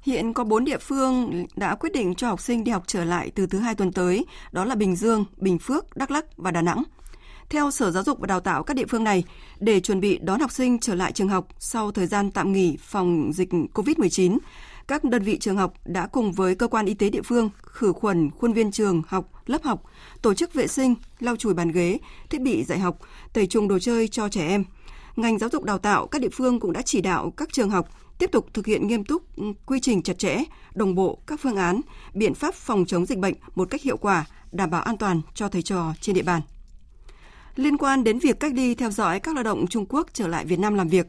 Hiện 0.03 0.35
có 0.35 0.45
4 0.45 0.64
địa 0.64 0.79
phương 0.79 1.47
đã 1.57 1.75
quyết 1.75 1.93
định 1.93 2.14
cho 2.14 2.29
học 2.29 2.41
sinh 2.41 2.64
đi 2.64 2.73
học 2.73 2.83
trở 2.87 3.05
lại 3.05 3.31
từ 3.35 3.47
thứ 3.47 3.59
hai 3.59 3.75
tuần 3.75 3.93
tới, 3.93 4.25
đó 4.53 4.64
là 4.64 4.75
Bình 4.75 4.97
Dương, 4.97 5.25
Bình 5.37 5.59
Phước, 5.59 5.97
Đắk 5.97 6.11
Lắk 6.11 6.25
và 6.37 6.50
Đà 6.50 6.62
Nẵng. 6.62 6.83
Theo 7.50 7.71
Sở 7.71 7.91
Giáo 7.91 8.03
dục 8.03 8.19
và 8.21 8.26
Đào 8.26 8.41
tạo 8.41 8.62
các 8.62 8.75
địa 8.75 8.87
phương 8.88 9.05
này, 9.05 9.25
để 9.61 9.81
chuẩn 9.81 10.00
bị 10.00 10.19
đón 10.19 10.41
học 10.41 10.53
sinh 10.53 10.79
trở 10.79 10.95
lại 10.95 11.12
trường 11.12 11.29
học 11.29 11.49
sau 11.59 11.93
thời 11.93 12.07
gian 12.07 12.31
tạm 12.31 12.53
nghỉ 12.53 12.76
phòng 12.81 13.31
dịch 13.35 13.49
COVID-19, 13.75 14.38
các 14.88 15.05
đơn 15.05 15.23
vị 15.23 15.38
trường 15.38 15.57
học 15.57 15.75
đã 15.85 16.07
cùng 16.07 16.33
với 16.33 16.55
cơ 16.55 16.69
quan 16.69 16.87
y 16.87 16.95
tế 16.95 17.11
địa 17.11 17.23
phương 17.23 17.50
khử 17.62 17.93
khuẩn 17.93 18.31
khuôn 18.31 18.53
viên 18.53 18.71
trường 18.71 19.03
học, 19.07 19.31
lớp 19.47 19.62
học, 19.62 19.83
tổ 20.23 20.35
chức 20.35 20.55
vệ 20.55 20.67
sinh, 20.67 20.95
lau 21.21 21.37
chùi 21.37 21.55
bàn 21.55 21.73
ghế, 21.73 21.99
thiết 22.31 22.41
bị 22.41 22.64
dạy 22.64 22.79
học, 22.79 22.99
tẩy 23.33 23.47
trùng 23.47 23.69
đồ 23.69 23.79
chơi 23.79 24.09
cho 24.09 24.29
trẻ 24.29 24.49
em. 24.49 24.64
Ngành 25.17 25.38
giáo 25.38 25.50
dục 25.53 25.64
đào 25.64 25.79
tạo 25.79 26.07
các 26.07 26.23
địa 26.23 26.29
phương 26.33 26.61
cũng 26.61 26.73
đã 26.73 26.83
chỉ 26.83 27.00
đạo 27.00 27.31
các 27.37 27.53
trường 27.53 27.71
học 27.71 27.88
tiếp 28.19 28.33
tục 28.33 28.47
thực 28.55 28.67
hiện 28.67 28.87
nghiêm 28.87 29.05
túc 29.05 29.37
ừ, 29.37 29.45
quy 29.67 29.81
trình 29.81 30.03
chặt 30.03 30.19
chẽ, 30.19 30.38
đồng 30.75 30.95
bộ 30.95 31.19
các 31.26 31.41
phương 31.43 31.57
án, 31.57 31.81
biện 32.14 32.35
pháp 32.35 32.55
phòng 32.55 32.85
chống 32.87 33.07
dịch 33.07 33.19
bệnh 33.19 33.35
một 33.55 33.71
cách 33.71 33.83
hiệu 33.83 33.97
quả, 33.97 34.26
đảm 34.53 34.71
bảo 34.71 34.83
an 34.83 34.97
toàn 34.97 35.21
cho 35.35 35.49
thầy 35.49 35.62
trò 35.62 35.93
trên 36.00 36.14
địa 36.14 36.23
bàn. 36.23 36.43
Liên 37.57 37.76
quan 37.76 38.05
đến 38.05 38.19
việc 38.19 38.41
cách 38.41 38.53
ly 38.55 38.75
theo 38.75 38.91
dõi 38.91 39.21
các 39.21 39.35
lao 39.35 39.45
động 39.45 39.67
Trung 39.67 39.87
Quốc 39.88 40.07
trở 40.12 40.29
lại 40.29 40.45
Việt 40.45 40.59
Nam 40.59 40.75
làm 40.75 40.88
việc, 40.88 41.07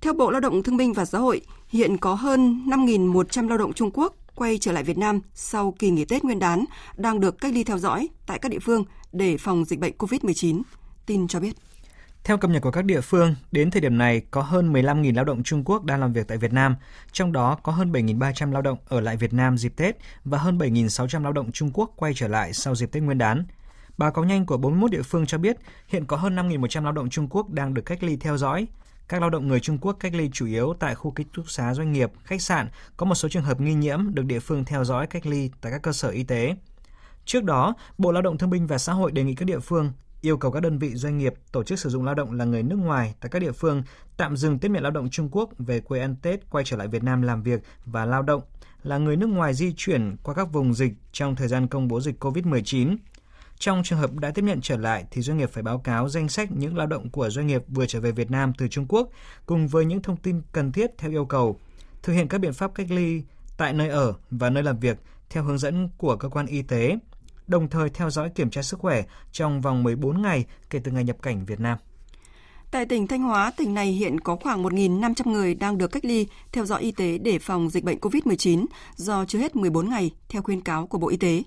theo 0.00 0.12
Bộ 0.12 0.30
Lao 0.30 0.40
động 0.40 0.62
Thương 0.62 0.76
binh 0.76 0.92
và 0.92 1.04
Xã 1.04 1.18
hội, 1.18 1.40
hiện 1.68 1.96
có 1.96 2.14
hơn 2.14 2.64
5.100 2.66 3.48
lao 3.48 3.58
động 3.58 3.72
Trung 3.72 3.90
Quốc 3.94 4.14
quay 4.34 4.58
trở 4.58 4.72
lại 4.72 4.82
Việt 4.82 4.98
Nam 4.98 5.20
sau 5.34 5.74
kỳ 5.78 5.90
nghỉ 5.90 6.04
Tết 6.04 6.24
Nguyên 6.24 6.38
đán 6.38 6.64
đang 6.96 7.20
được 7.20 7.40
cách 7.40 7.52
ly 7.54 7.64
theo 7.64 7.78
dõi 7.78 8.08
tại 8.26 8.38
các 8.38 8.48
địa 8.48 8.58
phương 8.58 8.84
để 9.12 9.36
phòng 9.36 9.64
dịch 9.64 9.80
bệnh 9.80 9.94
COVID-19. 9.98 10.62
Tin 11.06 11.28
cho 11.28 11.40
biết. 11.40 11.56
Theo 12.24 12.38
cập 12.38 12.50
nhật 12.50 12.62
của 12.62 12.70
các 12.70 12.84
địa 12.84 13.00
phương, 13.00 13.34
đến 13.52 13.70
thời 13.70 13.80
điểm 13.80 13.98
này 13.98 14.22
có 14.30 14.42
hơn 14.42 14.72
15.000 14.72 15.14
lao 15.14 15.24
động 15.24 15.42
Trung 15.42 15.64
Quốc 15.64 15.84
đang 15.84 16.00
làm 16.00 16.12
việc 16.12 16.28
tại 16.28 16.38
Việt 16.38 16.52
Nam, 16.52 16.76
trong 17.12 17.32
đó 17.32 17.58
có 17.62 17.72
hơn 17.72 17.92
7.300 17.92 18.52
lao 18.52 18.62
động 18.62 18.78
ở 18.88 19.00
lại 19.00 19.16
Việt 19.16 19.32
Nam 19.32 19.58
dịp 19.58 19.72
Tết 19.76 19.96
và 20.24 20.38
hơn 20.38 20.58
7.600 20.58 21.22
lao 21.22 21.32
động 21.32 21.52
Trung 21.52 21.70
Quốc 21.74 21.92
quay 21.96 22.14
trở 22.14 22.28
lại 22.28 22.52
sau 22.52 22.74
dịp 22.74 22.92
Tết 22.92 23.02
Nguyên 23.02 23.18
đán. 23.18 23.44
Báo 23.98 24.12
cáo 24.12 24.24
nhanh 24.24 24.46
của 24.46 24.56
41 24.56 24.90
địa 24.90 25.02
phương 25.02 25.26
cho 25.26 25.38
biết 25.38 25.56
hiện 25.88 26.04
có 26.06 26.16
hơn 26.16 26.36
5.100 26.36 26.82
lao 26.82 26.92
động 26.92 27.10
Trung 27.10 27.28
Quốc 27.30 27.50
đang 27.50 27.74
được 27.74 27.82
cách 27.82 28.02
ly 28.02 28.16
theo 28.16 28.36
dõi. 28.36 28.66
Các 29.08 29.20
lao 29.20 29.30
động 29.30 29.48
người 29.48 29.60
Trung 29.60 29.78
Quốc 29.78 29.96
cách 30.00 30.14
ly 30.14 30.30
chủ 30.32 30.46
yếu 30.46 30.74
tại 30.78 30.94
khu 30.94 31.10
ký 31.10 31.24
túc 31.34 31.50
xá 31.50 31.74
doanh 31.74 31.92
nghiệp, 31.92 32.12
khách 32.24 32.42
sạn, 32.42 32.68
có 32.96 33.06
một 33.06 33.14
số 33.14 33.28
trường 33.28 33.42
hợp 33.42 33.60
nghi 33.60 33.74
nhiễm 33.74 34.14
được 34.14 34.24
địa 34.24 34.38
phương 34.38 34.64
theo 34.64 34.84
dõi 34.84 35.06
cách 35.06 35.26
ly 35.26 35.50
tại 35.60 35.72
các 35.72 35.82
cơ 35.82 35.92
sở 35.92 36.08
y 36.08 36.24
tế. 36.24 36.56
Trước 37.24 37.44
đó, 37.44 37.74
Bộ 37.98 38.12
Lao 38.12 38.22
động 38.22 38.38
Thương 38.38 38.50
binh 38.50 38.66
và 38.66 38.78
Xã 38.78 38.92
hội 38.92 39.12
đề 39.12 39.24
nghị 39.24 39.34
các 39.34 39.44
địa 39.44 39.58
phương 39.58 39.92
yêu 40.20 40.36
cầu 40.36 40.50
các 40.50 40.60
đơn 40.60 40.78
vị 40.78 40.94
doanh 40.94 41.18
nghiệp 41.18 41.34
tổ 41.52 41.62
chức 41.64 41.78
sử 41.78 41.90
dụng 41.90 42.04
lao 42.04 42.14
động 42.14 42.32
là 42.32 42.44
người 42.44 42.62
nước 42.62 42.76
ngoài 42.76 43.14
tại 43.20 43.30
các 43.30 43.38
địa 43.38 43.52
phương 43.52 43.82
tạm 44.16 44.36
dừng 44.36 44.58
tiếp 44.58 44.70
nhận 44.70 44.82
lao 44.82 44.92
động 44.92 45.10
Trung 45.10 45.28
Quốc 45.32 45.50
về 45.58 45.80
quê 45.80 46.00
ăn 46.00 46.16
Tết 46.22 46.50
quay 46.50 46.64
trở 46.64 46.76
lại 46.76 46.88
Việt 46.88 47.02
Nam 47.02 47.22
làm 47.22 47.42
việc 47.42 47.60
và 47.84 48.04
lao 48.04 48.22
động 48.22 48.42
là 48.82 48.98
người 48.98 49.16
nước 49.16 49.26
ngoài 49.26 49.54
di 49.54 49.74
chuyển 49.76 50.16
qua 50.22 50.34
các 50.34 50.52
vùng 50.52 50.74
dịch 50.74 50.92
trong 51.12 51.36
thời 51.36 51.48
gian 51.48 51.68
công 51.68 51.88
bố 51.88 52.00
dịch 52.00 52.24
COVID-19. 52.24 52.96
Trong 53.58 53.82
trường 53.84 53.98
hợp 53.98 54.10
đã 54.12 54.30
tiếp 54.30 54.42
nhận 54.42 54.60
trở 54.60 54.76
lại 54.76 55.04
thì 55.10 55.22
doanh 55.22 55.38
nghiệp 55.38 55.50
phải 55.52 55.62
báo 55.62 55.78
cáo 55.78 56.08
danh 56.08 56.28
sách 56.28 56.48
những 56.52 56.76
lao 56.76 56.86
động 56.86 57.10
của 57.10 57.30
doanh 57.30 57.46
nghiệp 57.46 57.62
vừa 57.68 57.86
trở 57.86 58.00
về 58.00 58.12
Việt 58.12 58.30
Nam 58.30 58.52
từ 58.58 58.68
Trung 58.68 58.86
Quốc 58.88 59.08
cùng 59.46 59.68
với 59.68 59.84
những 59.84 60.02
thông 60.02 60.16
tin 60.16 60.42
cần 60.52 60.72
thiết 60.72 60.90
theo 60.98 61.10
yêu 61.10 61.24
cầu, 61.24 61.60
thực 62.02 62.12
hiện 62.12 62.28
các 62.28 62.38
biện 62.38 62.52
pháp 62.52 62.74
cách 62.74 62.86
ly 62.90 63.22
tại 63.56 63.72
nơi 63.72 63.88
ở 63.88 64.14
và 64.30 64.50
nơi 64.50 64.62
làm 64.62 64.78
việc 64.78 64.98
theo 65.30 65.44
hướng 65.44 65.58
dẫn 65.58 65.88
của 65.96 66.16
cơ 66.16 66.28
quan 66.28 66.46
y 66.46 66.62
tế, 66.62 66.98
đồng 67.46 67.68
thời 67.68 67.90
theo 67.90 68.10
dõi 68.10 68.30
kiểm 68.30 68.50
tra 68.50 68.62
sức 68.62 68.80
khỏe 68.80 69.02
trong 69.32 69.60
vòng 69.60 69.82
14 69.82 70.22
ngày 70.22 70.44
kể 70.70 70.80
từ 70.84 70.92
ngày 70.92 71.04
nhập 71.04 71.16
cảnh 71.22 71.46
Việt 71.46 71.60
Nam. 71.60 71.78
Tại 72.70 72.86
tỉnh 72.86 73.06
Thanh 73.06 73.22
Hóa, 73.22 73.52
tỉnh 73.56 73.74
này 73.74 73.86
hiện 73.86 74.20
có 74.20 74.36
khoảng 74.36 74.62
1.500 74.62 75.30
người 75.30 75.54
đang 75.54 75.78
được 75.78 75.86
cách 75.86 76.04
ly 76.04 76.26
theo 76.52 76.64
dõi 76.64 76.82
y 76.82 76.92
tế 76.92 77.18
để 77.18 77.38
phòng 77.38 77.70
dịch 77.70 77.84
bệnh 77.84 77.98
COVID-19 77.98 78.66
do 78.96 79.24
chưa 79.24 79.38
hết 79.38 79.56
14 79.56 79.88
ngày 79.88 80.10
theo 80.28 80.42
khuyên 80.42 80.60
cáo 80.60 80.86
của 80.86 80.98
Bộ 80.98 81.08
Y 81.08 81.16
tế. 81.16 81.42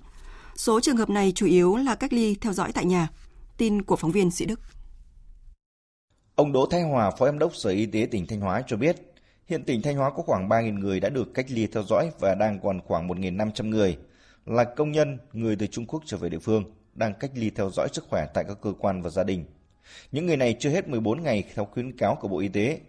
Số 0.56 0.80
trường 0.80 0.96
hợp 0.96 1.10
này 1.10 1.32
chủ 1.34 1.46
yếu 1.46 1.76
là 1.76 1.94
cách 1.94 2.12
ly 2.12 2.36
theo 2.40 2.52
dõi 2.52 2.72
tại 2.72 2.84
nhà. 2.84 3.08
Tin 3.56 3.82
của 3.82 3.96
phóng 3.96 4.10
viên 4.10 4.30
Sĩ 4.30 4.44
Đức. 4.44 4.60
Ông 6.34 6.52
Đỗ 6.52 6.66
Thái 6.66 6.82
Hòa, 6.82 7.10
Phó 7.10 7.26
Giám 7.26 7.38
đốc 7.38 7.54
Sở 7.54 7.70
Y 7.70 7.86
tế 7.86 8.06
tỉnh 8.10 8.26
Thanh 8.26 8.40
Hóa 8.40 8.62
cho 8.66 8.76
biết, 8.76 8.96
hiện 9.46 9.64
tỉnh 9.64 9.82
Thanh 9.82 9.96
Hóa 9.96 10.10
có 10.10 10.22
khoảng 10.22 10.48
3.000 10.48 10.78
người 10.78 11.00
đã 11.00 11.08
được 11.08 11.34
cách 11.34 11.46
ly 11.48 11.66
theo 11.66 11.82
dõi 11.82 12.10
và 12.20 12.34
đang 12.34 12.60
còn 12.62 12.80
khoảng 12.80 13.08
1.500 13.08 13.68
người 13.68 13.98
là 14.46 14.64
công 14.64 14.92
nhân, 14.92 15.18
người 15.32 15.56
từ 15.56 15.66
Trung 15.66 15.86
Quốc 15.86 16.02
trở 16.06 16.16
về 16.16 16.28
địa 16.28 16.38
phương, 16.38 16.64
đang 16.94 17.14
cách 17.14 17.30
ly 17.34 17.50
theo 17.50 17.70
dõi 17.70 17.88
sức 17.92 18.04
khỏe 18.10 18.26
tại 18.34 18.44
các 18.48 18.56
cơ 18.62 18.72
quan 18.78 19.02
và 19.02 19.10
gia 19.10 19.24
đình. 19.24 19.44
Những 20.12 20.26
người 20.26 20.36
này 20.36 20.56
chưa 20.60 20.70
hết 20.70 20.88
14 20.88 21.22
ngày 21.22 21.44
theo 21.54 21.64
khuyến 21.64 21.96
cáo 21.96 22.14
của 22.20 22.28
Bộ 22.28 22.38
Y 22.38 22.48
tế. 22.48 22.80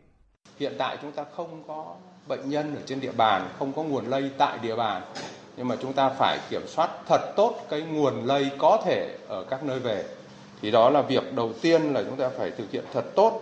Hiện 0.59 0.73
tại 0.77 0.97
chúng 1.01 1.11
ta 1.11 1.25
không 1.35 1.63
có 1.67 1.95
bệnh 2.27 2.49
nhân 2.49 2.75
ở 2.75 2.81
trên 2.85 2.99
địa 2.99 3.11
bàn, 3.11 3.53
không 3.59 3.73
có 3.73 3.83
nguồn 3.83 4.05
lây 4.05 4.31
tại 4.37 4.59
địa 4.59 4.75
bàn. 4.75 5.03
Nhưng 5.58 5.67
mà 5.67 5.75
chúng 5.81 5.93
ta 5.93 6.10
phải 6.10 6.39
kiểm 6.50 6.67
soát 6.67 6.89
thật 7.08 7.22
tốt 7.36 7.55
cái 7.70 7.81
nguồn 7.81 8.25
lây 8.25 8.50
có 8.58 8.81
thể 8.86 9.15
ở 9.27 9.43
các 9.50 9.63
nơi 9.63 9.79
về. 9.79 10.03
Thì 10.62 10.72
đó 10.72 10.89
là 10.89 11.01
việc 11.01 11.36
đầu 11.36 11.51
tiên 11.62 11.93
là 11.93 12.03
chúng 12.03 12.15
ta 12.15 12.29
phải 12.38 12.51
thực 12.51 12.72
hiện 12.72 12.84
thật 12.93 13.05
tốt 13.15 13.41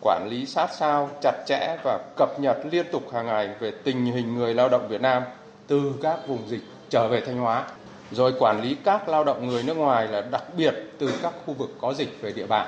quản 0.00 0.28
lý 0.30 0.46
sát 0.46 0.70
sao, 0.74 1.10
chặt 1.22 1.44
chẽ 1.46 1.76
và 1.84 1.98
cập 2.16 2.40
nhật 2.40 2.56
liên 2.70 2.86
tục 2.92 3.12
hàng 3.12 3.26
ngày 3.26 3.50
về 3.60 3.72
tình 3.84 4.06
hình 4.06 4.34
người 4.34 4.54
lao 4.54 4.68
động 4.68 4.88
Việt 4.88 5.00
Nam 5.00 5.22
từ 5.66 5.92
các 6.02 6.26
vùng 6.26 6.48
dịch 6.48 6.62
trở 6.90 7.08
về 7.08 7.20
Thanh 7.26 7.38
Hóa. 7.38 7.64
Rồi 8.10 8.32
quản 8.38 8.62
lý 8.62 8.76
các 8.84 9.08
lao 9.08 9.24
động 9.24 9.48
người 9.48 9.62
nước 9.62 9.76
ngoài 9.76 10.08
là 10.08 10.20
đặc 10.20 10.44
biệt 10.56 10.74
từ 10.98 11.12
các 11.22 11.32
khu 11.46 11.54
vực 11.54 11.70
có 11.80 11.94
dịch 11.94 12.20
về 12.20 12.32
địa 12.32 12.46
bàn. 12.46 12.66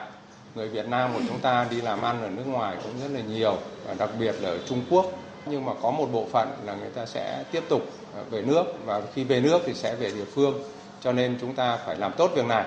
Người 0.54 0.68
Việt 0.68 0.88
Nam 0.88 1.10
của 1.14 1.20
chúng 1.28 1.38
ta 1.38 1.66
đi 1.70 1.80
làm 1.80 2.02
ăn 2.02 2.22
ở 2.22 2.28
nước 2.30 2.46
ngoài 2.46 2.76
cũng 2.82 2.92
rất 3.02 3.08
là 3.12 3.20
nhiều, 3.20 3.56
và 3.86 3.94
đặc 3.98 4.10
biệt 4.18 4.34
là 4.40 4.48
ở 4.48 4.58
Trung 4.66 4.82
Quốc. 4.90 5.06
Nhưng 5.46 5.64
mà 5.64 5.72
có 5.82 5.90
một 5.90 6.08
bộ 6.12 6.26
phận 6.32 6.48
là 6.64 6.74
người 6.74 6.90
ta 6.90 7.06
sẽ 7.06 7.44
tiếp 7.50 7.62
tục 7.68 7.82
Ờ, 8.14 8.24
về 8.30 8.42
nước 8.42 8.64
và 8.84 9.02
khi 9.14 9.24
về 9.24 9.40
nước 9.40 9.62
thì 9.66 9.74
sẽ 9.74 9.96
về 9.96 10.10
địa 10.10 10.24
phương. 10.24 10.62
Cho 11.00 11.12
nên 11.12 11.38
chúng 11.40 11.54
ta 11.54 11.78
phải 11.86 11.96
làm 11.96 12.12
tốt 12.16 12.30
việc 12.36 12.46
này. 12.46 12.64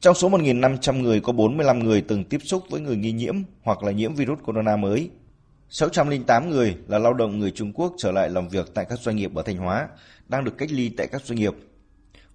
Trong 0.00 0.14
số 0.14 0.28
1.500 0.28 1.02
người 1.02 1.20
có 1.20 1.32
45 1.32 1.78
người 1.78 2.00
từng 2.00 2.24
tiếp 2.24 2.38
xúc 2.44 2.62
với 2.70 2.80
người 2.80 2.96
nghi 2.96 3.12
nhiễm 3.12 3.34
hoặc 3.62 3.82
là 3.82 3.92
nhiễm 3.92 4.14
virus 4.14 4.38
corona 4.44 4.76
mới. 4.76 5.10
608 5.68 6.50
người 6.50 6.76
là 6.88 6.98
lao 6.98 7.14
động 7.14 7.38
người 7.38 7.50
Trung 7.50 7.72
Quốc 7.72 7.92
trở 7.98 8.12
lại 8.12 8.30
làm 8.30 8.48
việc 8.48 8.74
tại 8.74 8.84
các 8.88 8.98
doanh 8.98 9.16
nghiệp 9.16 9.34
ở 9.34 9.42
Thanh 9.42 9.56
Hóa, 9.56 9.88
đang 10.28 10.44
được 10.44 10.58
cách 10.58 10.72
ly 10.72 10.88
tại 10.96 11.06
các 11.06 11.22
doanh 11.24 11.38
nghiệp. 11.38 11.54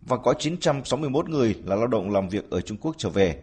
Và 0.02 0.18
có 0.18 0.34
961 0.40 1.30
người 1.30 1.56
là 1.66 1.76
lao 1.76 1.88
động 1.88 2.12
làm 2.12 2.30
việc 2.30 2.50
ở 2.50 2.62
Trung 2.62 2.78
Quốc 2.78 2.96
trở 2.98 3.10
về, 3.10 3.36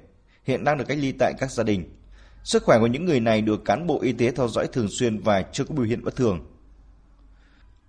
hiện 0.44 0.64
đang 0.64 0.78
được 0.78 0.84
cách 0.88 0.98
ly 1.00 1.12
tại 1.18 1.32
các 1.38 1.50
gia 1.50 1.64
đình. 1.64 1.96
Sức 2.44 2.62
khỏe 2.62 2.78
của 2.78 2.86
những 2.86 3.04
người 3.04 3.20
này 3.20 3.42
được 3.42 3.64
cán 3.64 3.86
bộ 3.86 4.00
y 4.00 4.12
tế 4.12 4.30
theo 4.30 4.48
dõi 4.48 4.66
thường 4.66 4.88
xuyên 4.88 5.18
và 5.18 5.42
chưa 5.52 5.64
có 5.64 5.74
biểu 5.74 5.84
hiện 5.84 6.04
bất 6.04 6.16
thường. 6.16 6.40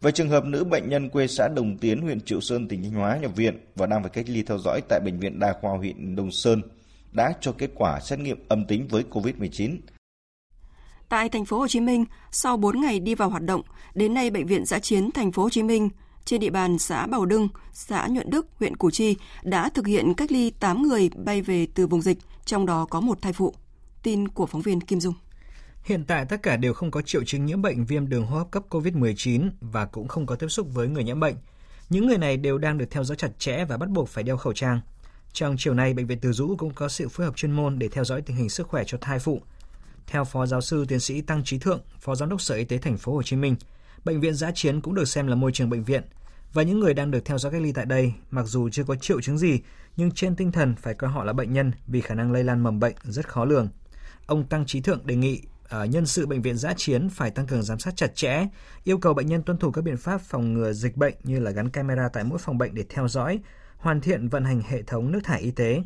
Về 0.02 0.12
trường 0.12 0.30
hợp 0.30 0.46
nữ 0.46 0.64
bệnh 0.64 0.90
nhân 0.90 1.10
quê 1.10 1.28
xã 1.28 1.48
Đồng 1.48 1.78
Tiến, 1.78 2.02
huyện 2.02 2.22
Triệu 2.22 2.42
Sơn, 2.42 2.68
tỉnh 2.68 2.84
Thanh 2.84 2.92
Hóa 2.92 3.18
nhập 3.22 3.32
viện 3.36 3.66
và 3.76 3.86
đang 3.86 4.04
phải 4.04 4.10
cách 4.10 4.26
ly 4.28 4.44
theo 4.44 4.58
dõi 4.58 4.82
tại 4.90 5.00
Bệnh 5.06 5.20
viện 5.20 5.40
Đa 5.40 5.54
khoa 5.62 5.78
huyện 5.78 6.16
Đồng 6.16 6.32
Sơn, 6.32 6.62
đã 7.12 7.34
cho 7.42 7.52
kết 7.58 7.72
quả 7.76 8.00
xét 8.00 8.20
nghiệm 8.20 8.38
âm 8.48 8.66
tính 8.66 8.88
với 8.88 9.04
COVID-19. 9.12 9.78
Tại 11.10 11.30
thành 11.30 11.46
phố 11.46 11.60
Hồ 11.60 11.68
Chí 11.68 11.80
Minh, 11.80 12.06
sau 12.32 12.58
4 12.58 12.82
ngày 12.82 13.00
đi 13.00 13.16
vào 13.16 13.30
hoạt 13.30 13.44
động, 13.44 13.62
đến 13.96 14.14
nay 14.14 14.30
bệnh 14.30 14.48
viện 14.48 14.66
Giã 14.66 14.80
chiến 14.80 15.12
thành 15.12 15.32
phố 15.32 15.44
Hồ 15.44 15.50
Chí 15.50 15.64
Minh 15.64 15.90
trên 16.26 16.40
địa 16.40 16.50
bàn 16.50 16.80
xã 16.80 17.08
Bảo 17.08 17.26
Đưng, 17.26 17.48
xã 17.74 18.08
Nhuận 18.08 18.30
Đức, 18.30 18.48
huyện 18.60 18.78
Củ 18.78 18.92
Chi 18.92 19.16
đã 19.44 19.70
thực 19.70 19.88
hiện 19.88 20.14
cách 20.14 20.32
ly 20.32 20.50
8 20.50 20.82
người 20.82 21.10
bay 21.26 21.42
về 21.42 21.68
từ 21.76 21.88
vùng 21.88 22.02
dịch, 22.02 22.18
trong 22.46 22.66
đó 22.66 22.86
có 22.90 23.00
một 23.02 23.22
thai 23.22 23.34
phụ. 23.34 23.54
Tin 24.04 24.28
của 24.28 24.46
phóng 24.46 24.62
viên 24.62 24.82
Kim 24.82 25.00
Dung. 25.00 25.14
Hiện 25.84 26.06
tại 26.06 26.26
tất 26.26 26.44
cả 26.44 26.58
đều 26.58 26.74
không 26.74 26.92
có 26.92 27.02
triệu 27.02 27.24
chứng 27.24 27.46
nhiễm 27.46 27.62
bệnh 27.62 27.86
viêm 27.86 28.10
đường 28.10 28.26
hô 28.26 28.38
hấp 28.38 28.52
cấp 28.52 28.64
COVID-19 28.70 29.50
và 29.62 29.86
cũng 29.86 30.08
không 30.08 30.26
có 30.26 30.36
tiếp 30.36 30.48
xúc 30.48 30.68
với 30.74 30.88
người 30.88 31.04
nhiễm 31.04 31.20
bệnh. 31.20 31.36
Những 31.90 32.08
người 32.08 32.18
này 32.18 32.38
đều 32.38 32.58
đang 32.58 32.78
được 32.78 32.86
theo 32.92 33.04
dõi 33.04 33.18
chặt 33.18 33.40
chẽ 33.40 33.66
và 33.66 33.78
bắt 33.78 33.90
buộc 33.90 34.10
phải 34.10 34.24
đeo 34.24 34.38
khẩu 34.38 34.54
trang. 34.54 34.82
Trong 35.34 35.56
chiều 35.58 35.74
nay, 35.74 35.94
bệnh 35.94 36.08
viện 36.08 36.20
Từ 36.22 36.32
Dũ 36.32 36.56
cũng 36.58 36.74
có 36.74 36.90
sự 36.90 37.10
phối 37.10 37.26
hợp 37.26 37.36
chuyên 37.36 37.52
môn 37.52 37.80
để 37.80 37.88
theo 37.88 38.04
dõi 38.04 38.22
tình 38.22 38.38
hình 38.38 38.50
sức 38.50 38.68
khỏe 38.68 38.84
cho 38.88 38.98
thai 39.02 39.20
phụ. 39.20 39.42
Theo 40.08 40.26
Phó 40.26 40.46
giáo 40.46 40.62
sư 40.62 40.86
tiến 40.88 41.00
sĩ 41.00 41.22
Tăng 41.22 41.44
Trí 41.44 41.58
Thượng, 41.58 41.82
Phó 42.00 42.16
Giám 42.16 42.30
đốc 42.30 42.42
Sở 42.42 42.56
Y 42.56 42.64
tế 42.64 42.78
Thành 42.78 42.98
phố 42.98 43.14
Hồ 43.14 43.24
Chí 43.24 43.36
Minh, 43.36 43.56
bệnh 44.06 44.22
viện 44.22 44.34
giã 44.34 44.52
chiến 44.56 44.82
cũng 44.82 44.96
được 44.96 45.06
xem 45.06 45.28
là 45.28 45.36
môi 45.36 45.52
trường 45.52 45.70
bệnh 45.70 45.84
viện 45.84 46.04
và 46.54 46.64
những 46.64 46.80
người 46.80 46.94
đang 46.94 47.12
được 47.12 47.26
theo 47.26 47.38
dõi 47.38 47.52
cách 47.52 47.62
ly 47.62 47.72
tại 47.72 47.86
đây, 47.86 48.14
mặc 48.32 48.44
dù 48.44 48.70
chưa 48.70 48.84
có 48.84 48.96
triệu 48.96 49.22
chứng 49.22 49.38
gì, 49.38 49.60
nhưng 49.98 50.12
trên 50.12 50.36
tinh 50.36 50.52
thần 50.52 50.76
phải 50.76 50.94
coi 50.94 51.10
họ 51.10 51.24
là 51.24 51.34
bệnh 51.34 51.54
nhân 51.54 51.72
vì 51.88 52.02
khả 52.02 52.16
năng 52.16 52.32
lây 52.32 52.44
lan 52.44 52.64
mầm 52.64 52.80
bệnh 52.80 52.96
rất 53.04 53.28
khó 53.28 53.46
lường. 53.46 53.70
Ông 54.26 54.44
Tăng 54.44 54.66
Trí 54.66 54.82
Thượng 54.82 55.08
đề 55.08 55.16
nghị 55.16 55.42
Ờ, 55.72 55.86
nhân 55.86 56.06
sự 56.06 56.26
bệnh 56.26 56.42
viện 56.42 56.58
giã 56.58 56.74
chiến 56.78 57.10
phải 57.10 57.32
tăng 57.32 57.48
cường 57.48 57.64
giám 57.64 57.80
sát 57.80 57.96
chặt 57.96 58.16
chẽ, 58.16 58.48
yêu 58.84 58.98
cầu 58.98 59.14
bệnh 59.14 59.28
nhân 59.28 59.44
tuân 59.44 59.58
thủ 59.58 59.72
các 59.72 59.84
biện 59.84 59.98
pháp 59.98 60.22
phòng 60.22 60.54
ngừa 60.54 60.74
dịch 60.74 60.98
bệnh 60.98 61.14
như 61.24 61.40
là 61.40 61.52
gắn 61.52 61.70
camera 61.70 62.10
tại 62.14 62.24
mỗi 62.24 62.40
phòng 62.40 62.58
bệnh 62.58 62.76
để 62.76 62.84
theo 62.90 63.08
dõi, 63.08 63.40
hoàn 63.78 64.02
thiện 64.02 64.28
vận 64.28 64.46
hành 64.46 64.62
hệ 64.62 64.84
thống 64.84 65.12
nước 65.12 65.20
thải 65.24 65.42
y 65.42 65.52
tế. 65.52 65.84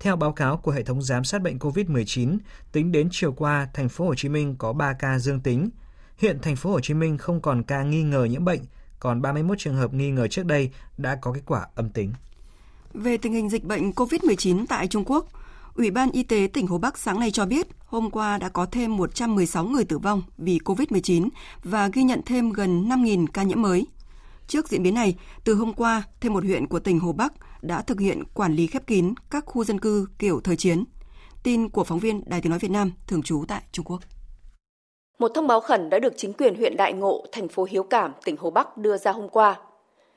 Theo 0.00 0.16
báo 0.16 0.32
cáo 0.32 0.56
của 0.56 0.70
hệ 0.70 0.82
thống 0.82 1.02
giám 1.02 1.24
sát 1.24 1.42
bệnh 1.42 1.58
COVID-19, 1.58 2.38
tính 2.72 2.92
đến 2.92 3.08
chiều 3.12 3.32
qua, 3.32 3.68
thành 3.74 3.88
phố 3.88 4.06
Hồ 4.06 4.14
Chí 4.14 4.28
Minh 4.28 4.56
có 4.58 4.72
3 4.72 4.92
ca 4.92 5.18
dương 5.18 5.40
tính. 5.40 5.70
Hiện 6.18 6.38
thành 6.42 6.56
phố 6.56 6.70
Hồ 6.70 6.80
Chí 6.80 6.94
Minh 6.94 7.18
không 7.18 7.40
còn 7.40 7.62
ca 7.62 7.82
nghi 7.82 8.02
ngờ 8.02 8.24
nhiễm 8.24 8.44
bệnh, 8.44 8.60
còn 9.00 9.22
31 9.22 9.58
trường 9.58 9.76
hợp 9.76 9.94
nghi 9.94 10.10
ngờ 10.10 10.28
trước 10.28 10.46
đây 10.46 10.70
đã 10.98 11.18
có 11.20 11.32
kết 11.32 11.42
quả 11.46 11.66
âm 11.74 11.90
tính. 11.90 12.12
Về 12.94 13.16
tình 13.16 13.32
hình 13.32 13.50
dịch 13.50 13.64
bệnh 13.64 13.90
COVID-19 13.90 14.66
tại 14.68 14.88
Trung 14.88 15.04
Quốc, 15.06 15.28
Ủy 15.76 15.90
ban 15.90 16.10
Y 16.10 16.22
tế 16.22 16.48
tỉnh 16.52 16.66
Hồ 16.66 16.78
Bắc 16.78 16.98
sáng 16.98 17.20
nay 17.20 17.30
cho 17.30 17.46
biết 17.46 17.66
hôm 17.86 18.10
qua 18.10 18.38
đã 18.38 18.48
có 18.48 18.66
thêm 18.66 18.96
116 18.96 19.64
người 19.64 19.84
tử 19.84 19.98
vong 19.98 20.22
vì 20.38 20.58
COVID-19 20.64 21.28
và 21.64 21.88
ghi 21.92 22.02
nhận 22.02 22.20
thêm 22.26 22.52
gần 22.52 22.88
5.000 22.88 23.26
ca 23.32 23.42
nhiễm 23.42 23.62
mới. 23.62 23.86
Trước 24.46 24.68
diễn 24.68 24.82
biến 24.82 24.94
này, 24.94 25.16
từ 25.44 25.54
hôm 25.54 25.72
qua, 25.72 26.02
thêm 26.20 26.32
một 26.32 26.44
huyện 26.44 26.66
của 26.66 26.80
tỉnh 26.80 26.98
Hồ 26.98 27.12
Bắc 27.12 27.32
đã 27.62 27.82
thực 27.82 28.00
hiện 28.00 28.24
quản 28.34 28.52
lý 28.54 28.66
khép 28.66 28.86
kín 28.86 29.14
các 29.30 29.44
khu 29.46 29.64
dân 29.64 29.80
cư 29.80 30.08
kiểu 30.18 30.40
thời 30.44 30.56
chiến. 30.56 30.84
Tin 31.42 31.68
của 31.68 31.84
phóng 31.84 31.98
viên 31.98 32.22
Đài 32.26 32.40
Tiếng 32.40 32.50
Nói 32.50 32.58
Việt 32.58 32.70
Nam 32.70 32.92
thường 33.06 33.22
trú 33.22 33.44
tại 33.48 33.62
Trung 33.72 33.84
Quốc. 33.84 34.00
Một 35.18 35.28
thông 35.34 35.46
báo 35.46 35.60
khẩn 35.60 35.90
đã 35.90 35.98
được 35.98 36.12
chính 36.16 36.32
quyền 36.32 36.54
huyện 36.54 36.76
Đại 36.76 36.92
Ngộ, 36.92 37.26
thành 37.32 37.48
phố 37.48 37.66
Hiếu 37.70 37.82
Cảm, 37.82 38.12
tỉnh 38.24 38.36
Hồ 38.36 38.50
Bắc 38.50 38.76
đưa 38.76 38.96
ra 38.96 39.12
hôm 39.12 39.28
qua. 39.28 39.56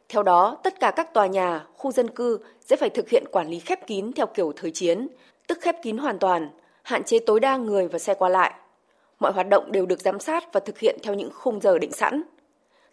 Theo 0.10 0.24
đó, 0.24 0.58
tất 0.64 0.80
cả 0.80 0.92
các 0.96 1.14
tòa 1.14 1.28
nhà, 1.28 1.66
khu 1.78 1.92
dân 1.92 2.10
cư 2.10 2.40
sẽ 2.62 2.76
phải 2.76 2.90
thực 2.90 3.10
hiện 3.10 3.24
quản 3.32 3.50
lý 3.50 3.60
khép 3.60 3.88
kín 3.88 4.12
theo 4.16 4.26
kiểu 4.26 4.54
thời 4.56 4.72
chiến, 4.72 5.08
tức 5.50 5.62
khép 5.62 5.76
kín 5.82 5.98
hoàn 5.98 6.20
toàn, 6.20 6.50
hạn 6.82 7.04
chế 7.04 7.20
tối 7.20 7.40
đa 7.40 7.58
người 7.58 7.88
và 7.88 8.00
xe 8.00 8.14
qua 8.14 8.30
lại. 8.30 8.54
Mọi 9.20 9.32
hoạt 9.32 9.50
động 9.50 9.72
đều 9.72 9.86
được 9.86 10.02
giám 10.02 10.20
sát 10.20 10.54
và 10.54 10.60
thực 10.60 10.80
hiện 10.80 10.98
theo 11.04 11.14
những 11.14 11.30
khung 11.34 11.62
giờ 11.62 11.80
định 11.80 11.92
sẵn. 11.92 12.22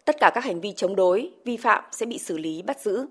Tất 0.05 0.15
cả 0.19 0.31
các 0.35 0.43
hành 0.43 0.61
vi 0.61 0.71
chống 0.71 0.95
đối, 0.95 1.31
vi 1.45 1.57
phạm 1.57 1.83
sẽ 1.91 2.05
bị 2.05 2.17
xử 2.17 2.37
lý 2.37 2.61
bắt 2.61 2.79
giữ. 2.79 3.05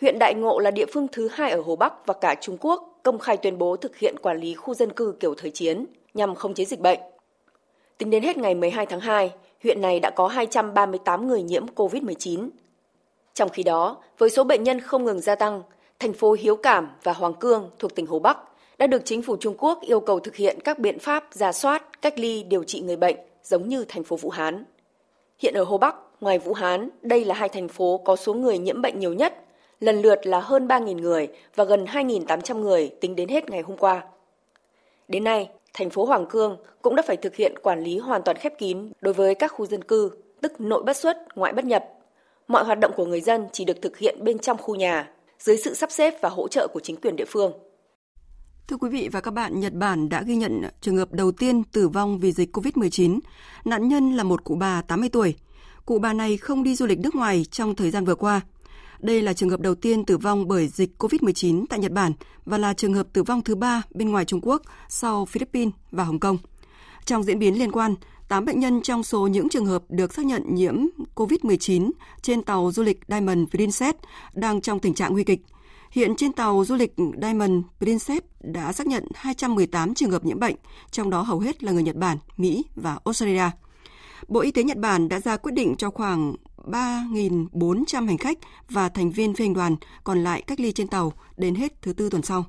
Huyện 0.00 0.18
Đại 0.18 0.34
Ngộ 0.34 0.58
là 0.58 0.70
địa 0.70 0.86
phương 0.92 1.08
thứ 1.12 1.28
hai 1.32 1.50
ở 1.50 1.60
Hồ 1.60 1.76
Bắc 1.76 2.06
và 2.06 2.14
cả 2.14 2.34
Trung 2.40 2.56
Quốc 2.60 3.00
công 3.02 3.18
khai 3.18 3.36
tuyên 3.36 3.58
bố 3.58 3.76
thực 3.76 3.96
hiện 3.96 4.16
quản 4.22 4.40
lý 4.40 4.54
khu 4.54 4.74
dân 4.74 4.92
cư 4.92 5.14
kiểu 5.20 5.34
thời 5.34 5.50
chiến 5.50 5.84
nhằm 6.14 6.34
khống 6.34 6.54
chế 6.54 6.64
dịch 6.64 6.80
bệnh. 6.80 7.00
Tính 7.98 8.10
đến 8.10 8.22
hết 8.22 8.36
ngày 8.36 8.54
12 8.54 8.86
tháng 8.86 9.00
2, 9.00 9.32
huyện 9.62 9.80
này 9.80 10.00
đã 10.00 10.10
có 10.10 10.26
238 10.26 11.28
người 11.28 11.42
nhiễm 11.42 11.66
COVID-19. 11.74 12.48
Trong 13.34 13.48
khi 13.48 13.62
đó, 13.62 13.96
với 14.18 14.30
số 14.30 14.44
bệnh 14.44 14.62
nhân 14.62 14.80
không 14.80 15.04
ngừng 15.04 15.20
gia 15.20 15.34
tăng, 15.34 15.62
thành 15.98 16.12
phố 16.12 16.32
Hiếu 16.32 16.56
Cảm 16.56 16.88
và 17.02 17.12
Hoàng 17.12 17.34
Cương 17.34 17.70
thuộc 17.78 17.94
tỉnh 17.94 18.06
Hồ 18.06 18.18
Bắc 18.18 18.38
đã 18.78 18.86
được 18.86 19.02
chính 19.04 19.22
phủ 19.22 19.36
Trung 19.36 19.54
Quốc 19.58 19.80
yêu 19.80 20.00
cầu 20.00 20.20
thực 20.20 20.36
hiện 20.36 20.58
các 20.64 20.78
biện 20.78 20.98
pháp 20.98 21.24
giả 21.32 21.52
soát, 21.52 22.02
cách 22.02 22.18
ly, 22.18 22.42
điều 22.42 22.64
trị 22.64 22.80
người 22.80 22.96
bệnh 22.96 23.16
giống 23.42 23.68
như 23.68 23.84
thành 23.88 24.04
phố 24.04 24.16
Vũ 24.16 24.30
Hán. 24.30 24.64
Hiện 25.38 25.54
ở 25.54 25.64
Hồ 25.64 25.78
Bắc, 25.78 25.96
ngoài 26.20 26.38
Vũ 26.38 26.52
Hán, 26.52 26.88
đây 27.02 27.24
là 27.24 27.34
hai 27.34 27.48
thành 27.48 27.68
phố 27.68 28.00
có 28.04 28.16
số 28.16 28.34
người 28.34 28.58
nhiễm 28.58 28.82
bệnh 28.82 28.98
nhiều 28.98 29.12
nhất, 29.12 29.34
lần 29.80 30.02
lượt 30.02 30.26
là 30.26 30.40
hơn 30.40 30.68
3.000 30.68 31.00
người 31.00 31.28
và 31.54 31.64
gần 31.64 31.84
2.800 31.84 32.58
người 32.58 32.90
tính 33.00 33.16
đến 33.16 33.28
hết 33.28 33.50
ngày 33.50 33.60
hôm 33.60 33.76
qua. 33.76 34.02
Đến 35.08 35.24
nay, 35.24 35.50
thành 35.74 35.90
phố 35.90 36.04
Hoàng 36.04 36.26
Cương 36.26 36.56
cũng 36.82 36.94
đã 36.94 37.02
phải 37.02 37.16
thực 37.16 37.34
hiện 37.36 37.54
quản 37.62 37.80
lý 37.84 37.98
hoàn 37.98 38.22
toàn 38.22 38.36
khép 38.36 38.58
kín 38.58 38.92
đối 39.00 39.14
với 39.14 39.34
các 39.34 39.52
khu 39.52 39.66
dân 39.66 39.84
cư, 39.84 40.10
tức 40.40 40.60
nội 40.60 40.82
bất 40.82 40.96
xuất, 40.96 41.36
ngoại 41.36 41.52
bất 41.52 41.64
nhập. 41.64 41.84
Mọi 42.48 42.64
hoạt 42.64 42.78
động 42.80 42.92
của 42.96 43.06
người 43.06 43.20
dân 43.20 43.46
chỉ 43.52 43.64
được 43.64 43.82
thực 43.82 43.98
hiện 43.98 44.24
bên 44.24 44.38
trong 44.38 44.58
khu 44.58 44.74
nhà, 44.74 45.10
dưới 45.38 45.56
sự 45.56 45.74
sắp 45.74 45.90
xếp 45.90 46.14
và 46.20 46.28
hỗ 46.28 46.48
trợ 46.48 46.68
của 46.72 46.80
chính 46.80 46.96
quyền 46.96 47.16
địa 47.16 47.24
phương. 47.28 47.52
Thưa 48.68 48.76
quý 48.76 48.88
vị 48.88 49.08
và 49.12 49.20
các 49.20 49.30
bạn, 49.30 49.60
Nhật 49.60 49.72
Bản 49.74 50.08
đã 50.08 50.22
ghi 50.22 50.36
nhận 50.36 50.62
trường 50.80 50.96
hợp 50.96 51.12
đầu 51.12 51.32
tiên 51.32 51.62
tử 51.64 51.88
vong 51.88 52.18
vì 52.18 52.32
dịch 52.32 52.56
COVID-19. 52.56 53.18
Nạn 53.64 53.88
nhân 53.88 54.16
là 54.16 54.22
một 54.22 54.44
cụ 54.44 54.54
bà 54.54 54.82
80 54.82 55.08
tuổi. 55.08 55.34
Cụ 55.86 55.98
bà 55.98 56.12
này 56.12 56.36
không 56.36 56.62
đi 56.62 56.74
du 56.74 56.86
lịch 56.86 56.98
nước 56.98 57.14
ngoài 57.14 57.44
trong 57.50 57.74
thời 57.74 57.90
gian 57.90 58.04
vừa 58.04 58.14
qua. 58.14 58.40
Đây 59.00 59.22
là 59.22 59.32
trường 59.32 59.50
hợp 59.50 59.60
đầu 59.60 59.74
tiên 59.74 60.04
tử 60.04 60.18
vong 60.18 60.48
bởi 60.48 60.68
dịch 60.68 60.90
COVID-19 60.98 61.64
tại 61.68 61.78
Nhật 61.78 61.92
Bản 61.92 62.12
và 62.44 62.58
là 62.58 62.74
trường 62.74 62.94
hợp 62.94 63.06
tử 63.12 63.22
vong 63.22 63.42
thứ 63.42 63.54
ba 63.54 63.82
bên 63.94 64.10
ngoài 64.10 64.24
Trung 64.24 64.40
Quốc 64.42 64.62
sau 64.88 65.24
Philippines 65.24 65.74
và 65.90 66.04
Hồng 66.04 66.20
Kông. 66.20 66.38
Trong 67.04 67.22
diễn 67.22 67.38
biến 67.38 67.58
liên 67.58 67.72
quan, 67.72 67.94
8 68.28 68.44
bệnh 68.44 68.60
nhân 68.60 68.82
trong 68.82 69.02
số 69.02 69.26
những 69.26 69.48
trường 69.48 69.66
hợp 69.66 69.82
được 69.88 70.14
xác 70.14 70.26
nhận 70.26 70.54
nhiễm 70.54 70.74
COVID-19 71.14 71.90
trên 72.22 72.42
tàu 72.42 72.70
du 72.72 72.82
lịch 72.82 73.00
Diamond 73.08 73.48
Princess 73.50 73.98
đang 74.34 74.60
trong 74.60 74.80
tình 74.80 74.94
trạng 74.94 75.12
nguy 75.12 75.24
kịch. 75.24 75.40
Hiện 75.90 76.16
trên 76.16 76.32
tàu 76.32 76.64
du 76.64 76.74
lịch 76.74 76.94
Diamond 77.22 77.52
Princess 77.78 78.26
đã 78.40 78.72
xác 78.72 78.86
nhận 78.86 79.04
218 79.14 79.94
trường 79.94 80.10
hợp 80.10 80.24
nhiễm 80.24 80.38
bệnh, 80.38 80.56
trong 80.90 81.10
đó 81.10 81.22
hầu 81.22 81.40
hết 81.40 81.64
là 81.64 81.72
người 81.72 81.82
Nhật 81.82 81.96
Bản, 81.96 82.18
Mỹ 82.36 82.64
và 82.74 82.98
Australia. 83.04 83.50
Bộ 84.28 84.40
Y 84.40 84.50
tế 84.50 84.62
Nhật 84.62 84.78
Bản 84.78 85.08
đã 85.08 85.20
ra 85.20 85.36
quyết 85.36 85.52
định 85.52 85.74
cho 85.78 85.90
khoảng 85.90 86.34
3.400 86.56 88.06
hành 88.06 88.18
khách 88.18 88.38
và 88.70 88.88
thành 88.88 89.10
viên 89.10 89.34
phi 89.34 89.44
hành 89.44 89.54
đoàn 89.54 89.76
còn 90.04 90.24
lại 90.24 90.42
cách 90.42 90.60
ly 90.60 90.72
trên 90.72 90.88
tàu 90.88 91.12
đến 91.36 91.54
hết 91.54 91.82
thứ 91.82 91.92
tư 91.92 92.10
tuần 92.10 92.22
sau. 92.22 92.44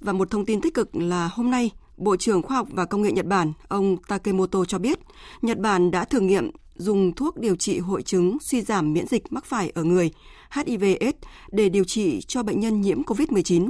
Và 0.00 0.12
một 0.12 0.30
thông 0.30 0.44
tin 0.44 0.60
tích 0.60 0.74
cực 0.74 0.96
là 0.96 1.30
hôm 1.32 1.50
nay, 1.50 1.70
Bộ 1.96 2.16
trưởng 2.16 2.42
Khoa 2.42 2.56
học 2.56 2.68
và 2.70 2.84
Công 2.84 3.02
nghệ 3.02 3.12
Nhật 3.12 3.26
Bản, 3.26 3.52
ông 3.68 3.96
Takemoto 4.08 4.64
cho 4.64 4.78
biết, 4.78 4.98
Nhật 5.42 5.58
Bản 5.58 5.90
đã 5.90 6.04
thử 6.04 6.20
nghiệm 6.20 6.50
dùng 6.82 7.14
thuốc 7.14 7.36
điều 7.36 7.56
trị 7.56 7.78
hội 7.78 8.02
chứng 8.02 8.38
suy 8.40 8.62
giảm 8.62 8.92
miễn 8.92 9.06
dịch 9.06 9.32
mắc 9.32 9.44
phải 9.44 9.70
ở 9.74 9.84
người 9.84 10.10
HIV/AIDS 10.50 11.18
để 11.52 11.68
điều 11.68 11.84
trị 11.84 12.20
cho 12.20 12.42
bệnh 12.42 12.60
nhân 12.60 12.80
nhiễm 12.80 13.02
COVID-19. 13.02 13.68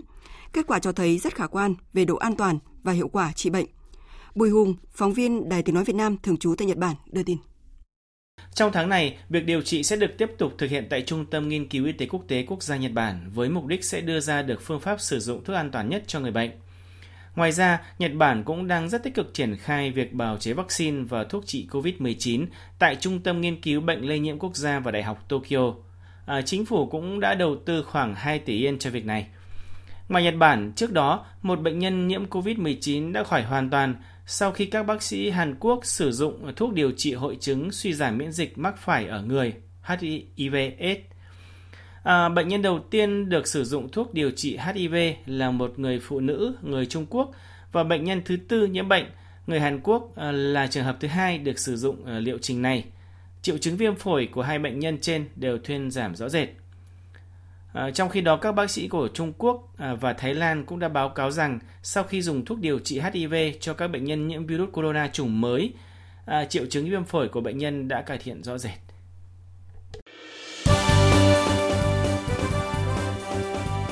Kết 0.53 0.67
quả 0.67 0.79
cho 0.79 0.93
thấy 0.93 1.19
rất 1.19 1.35
khả 1.35 1.47
quan 1.47 1.75
về 1.93 2.05
độ 2.05 2.17
an 2.17 2.37
toàn 2.37 2.59
và 2.83 2.93
hiệu 2.93 3.09
quả 3.09 3.33
trị 3.33 3.51
bệnh. 3.51 3.67
Bùi 4.35 4.51
Hùng, 4.51 4.75
phóng 4.93 5.13
viên 5.13 5.49
Đài 5.49 5.63
Tiếng 5.63 5.75
Nói 5.75 5.85
Việt 5.85 5.97
Nam 5.97 6.17
thường 6.23 6.37
trú 6.37 6.55
tại 6.59 6.67
Nhật 6.67 6.79
Bản, 6.79 6.97
đưa 7.07 7.23
tin. 7.23 7.37
Trong 8.55 8.73
tháng 8.73 8.89
này, 8.89 9.19
việc 9.29 9.45
điều 9.47 9.63
trị 9.63 9.83
sẽ 9.83 9.97
được 9.97 10.11
tiếp 10.19 10.31
tục 10.39 10.53
thực 10.59 10.71
hiện 10.71 10.87
tại 10.91 11.03
Trung 11.07 11.27
tâm 11.27 11.49
Nghiên 11.49 11.69
cứu 11.69 11.87
Y 11.87 11.93
tế 11.93 12.07
Quốc 12.07 12.25
tế 12.29 12.45
Quốc 12.49 12.63
gia 12.63 12.77
Nhật 12.77 12.93
Bản 12.93 13.31
với 13.35 13.49
mục 13.49 13.67
đích 13.67 13.85
sẽ 13.85 14.01
đưa 14.01 14.21
ra 14.21 14.43
được 14.43 14.63
phương 14.63 14.81
pháp 14.81 15.01
sử 15.01 15.21
dụng 15.21 15.45
thuốc 15.45 15.57
an 15.57 15.71
toàn 15.71 15.89
nhất 15.89 16.05
cho 16.07 16.21
người 16.21 16.33
bệnh. 16.33 16.51
Ngoài 17.37 17.53
ra, 17.53 17.81
Nhật 17.99 18.13
Bản 18.15 18.45
cũng 18.45 18.69
đang 18.69 18.89
rất 18.89 19.03
tích 19.03 19.15
cực 19.15 19.35
triển 19.35 19.57
khai 19.57 19.91
việc 19.91 20.13
bào 20.13 20.37
chế 20.37 20.53
vaccine 20.53 21.05
và 21.09 21.25
thuốc 21.25 21.47
trị 21.47 21.67
COVID-19 21.71 22.47
tại 22.79 22.97
Trung 22.97 23.21
tâm 23.21 23.41
Nghiên 23.41 23.61
cứu 23.61 23.81
Bệnh 23.81 24.09
lây 24.09 24.19
nhiễm 24.19 24.39
quốc 24.39 24.57
gia 24.57 24.79
và 24.79 24.91
Đại 24.91 25.03
học 25.03 25.25
Tokyo. 25.29 25.75
À, 26.27 26.43
chính 26.43 26.67
phủ 26.67 26.87
cũng 26.87 27.21
đã 27.21 27.35
đầu 27.35 27.57
tư 27.67 27.83
khoảng 27.83 28.15
2 28.15 28.39
tỷ 28.39 28.59
yên 28.59 28.79
cho 28.79 28.91
việc 28.91 29.05
này. 29.05 29.27
Ngoài 30.09 30.25
Nhật 30.25 30.35
Bản, 30.39 30.73
trước 30.77 30.93
đó, 30.93 31.27
một 31.43 31.61
bệnh 31.61 31.79
nhân 31.79 32.09
nhiễm 32.09 32.25
COVID-19 32.25 33.13
đã 33.13 33.25
khỏi 33.25 33.43
hoàn 33.43 33.71
toàn 33.71 33.95
sau 34.27 34.53
khi 34.53 34.67
các 34.67 34.83
bác 34.83 35.03
sĩ 35.03 35.31
Hàn 35.31 35.55
Quốc 35.61 35.85
sử 35.85 36.13
dụng 36.13 36.53
thuốc 36.57 36.73
điều 36.73 36.93
trị 36.97 37.15
hội 37.15 37.37
chứng 37.41 37.73
suy 37.73 37.93
giảm 37.93 38.19
miễn 38.19 38.33
dịch 38.33 38.59
mắc 38.59 38.79
phải 38.79 39.07
ở 39.07 39.23
người 39.23 39.55
HIV/AIDS. 39.87 41.12
À, 42.03 42.29
bệnh 42.29 42.49
nhân 42.49 42.63
đầu 42.63 42.81
tiên 42.91 43.29
được 43.29 43.47
sử 43.47 43.65
dụng 43.65 43.89
thuốc 43.89 44.15
điều 44.15 44.31
trị 44.31 44.57
HIV 44.57 44.95
là 45.27 45.51
một 45.51 45.79
người 45.79 46.01
phụ 46.03 46.21
nữ 46.21 46.55
người 46.63 46.87
Trung 46.87 47.07
Quốc 47.11 47.31
và 47.73 47.85
bệnh 47.85 48.05
nhân 48.05 48.23
thứ 48.25 48.37
tư 48.49 48.67
nhiễm 48.67 48.89
bệnh 48.89 49.05
người 49.47 49.61
Hàn 49.61 49.81
Quốc 49.81 50.17
à, 50.17 50.33
là 50.33 50.67
trường 50.67 50.85
hợp 50.85 50.97
thứ 51.01 51.09
hai 51.09 51.39
được 51.39 51.59
sử 51.59 51.77
dụng 51.77 52.07
à, 52.07 52.19
liệu 52.19 52.39
trình 52.39 52.63
này. 52.63 52.85
Triệu 53.43 53.59
chứng 53.59 53.77
viêm 53.77 53.95
phổi 53.95 54.29
của 54.33 54.43
hai 54.43 54.59
bệnh 54.59 54.79
nhân 54.79 54.99
trên 55.01 55.29
đều 55.37 55.59
thuyên 55.59 55.91
giảm 55.91 56.15
rõ 56.15 56.29
rệt. 56.29 56.49
À, 57.73 57.91
trong 57.91 58.09
khi 58.09 58.21
đó, 58.21 58.37
các 58.37 58.53
bác 58.53 58.71
sĩ 58.71 58.89
của 58.89 59.09
Trung 59.15 59.33
Quốc 59.39 59.73
à, 59.77 59.95
và 59.95 60.13
Thái 60.13 60.35
Lan 60.35 60.65
cũng 60.65 60.79
đã 60.79 60.89
báo 60.89 61.09
cáo 61.09 61.31
rằng 61.31 61.59
sau 61.83 62.05
khi 62.05 62.23
dùng 62.23 62.45
thuốc 62.45 62.59
điều 62.59 62.79
trị 62.79 63.01
HIV 63.01 63.35
cho 63.61 63.75
các 63.75 63.89
bệnh 63.89 64.05
nhân 64.05 64.29
nhiễm 64.29 64.47
virus 64.47 64.71
corona 64.73 65.09
chủng 65.09 65.41
mới, 65.41 65.73
à, 66.27 66.45
triệu 66.45 66.67
chứng 66.67 66.91
viêm 66.91 67.05
phổi 67.05 67.29
của 67.29 67.41
bệnh 67.41 67.59
nhân 67.59 67.89
đã 67.89 68.03
cải 68.03 68.19
thiện 68.19 68.43
rõ 68.43 68.59
rệt. 68.59 68.92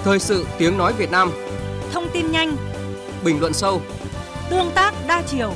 Thời 0.05 0.19
sự 0.19 0.47
tiếng 0.59 0.79
nói 0.79 0.93
Việt 0.93 1.11
Nam 1.11 1.31
Thông 1.93 2.05
tin 2.13 2.33
nhanh 2.33 2.57
Bình 3.25 3.41
luận 3.41 3.53
sâu 3.53 3.81
Tương 4.51 4.71
tác 4.75 4.95
đa 5.09 5.23
chiều 5.27 5.53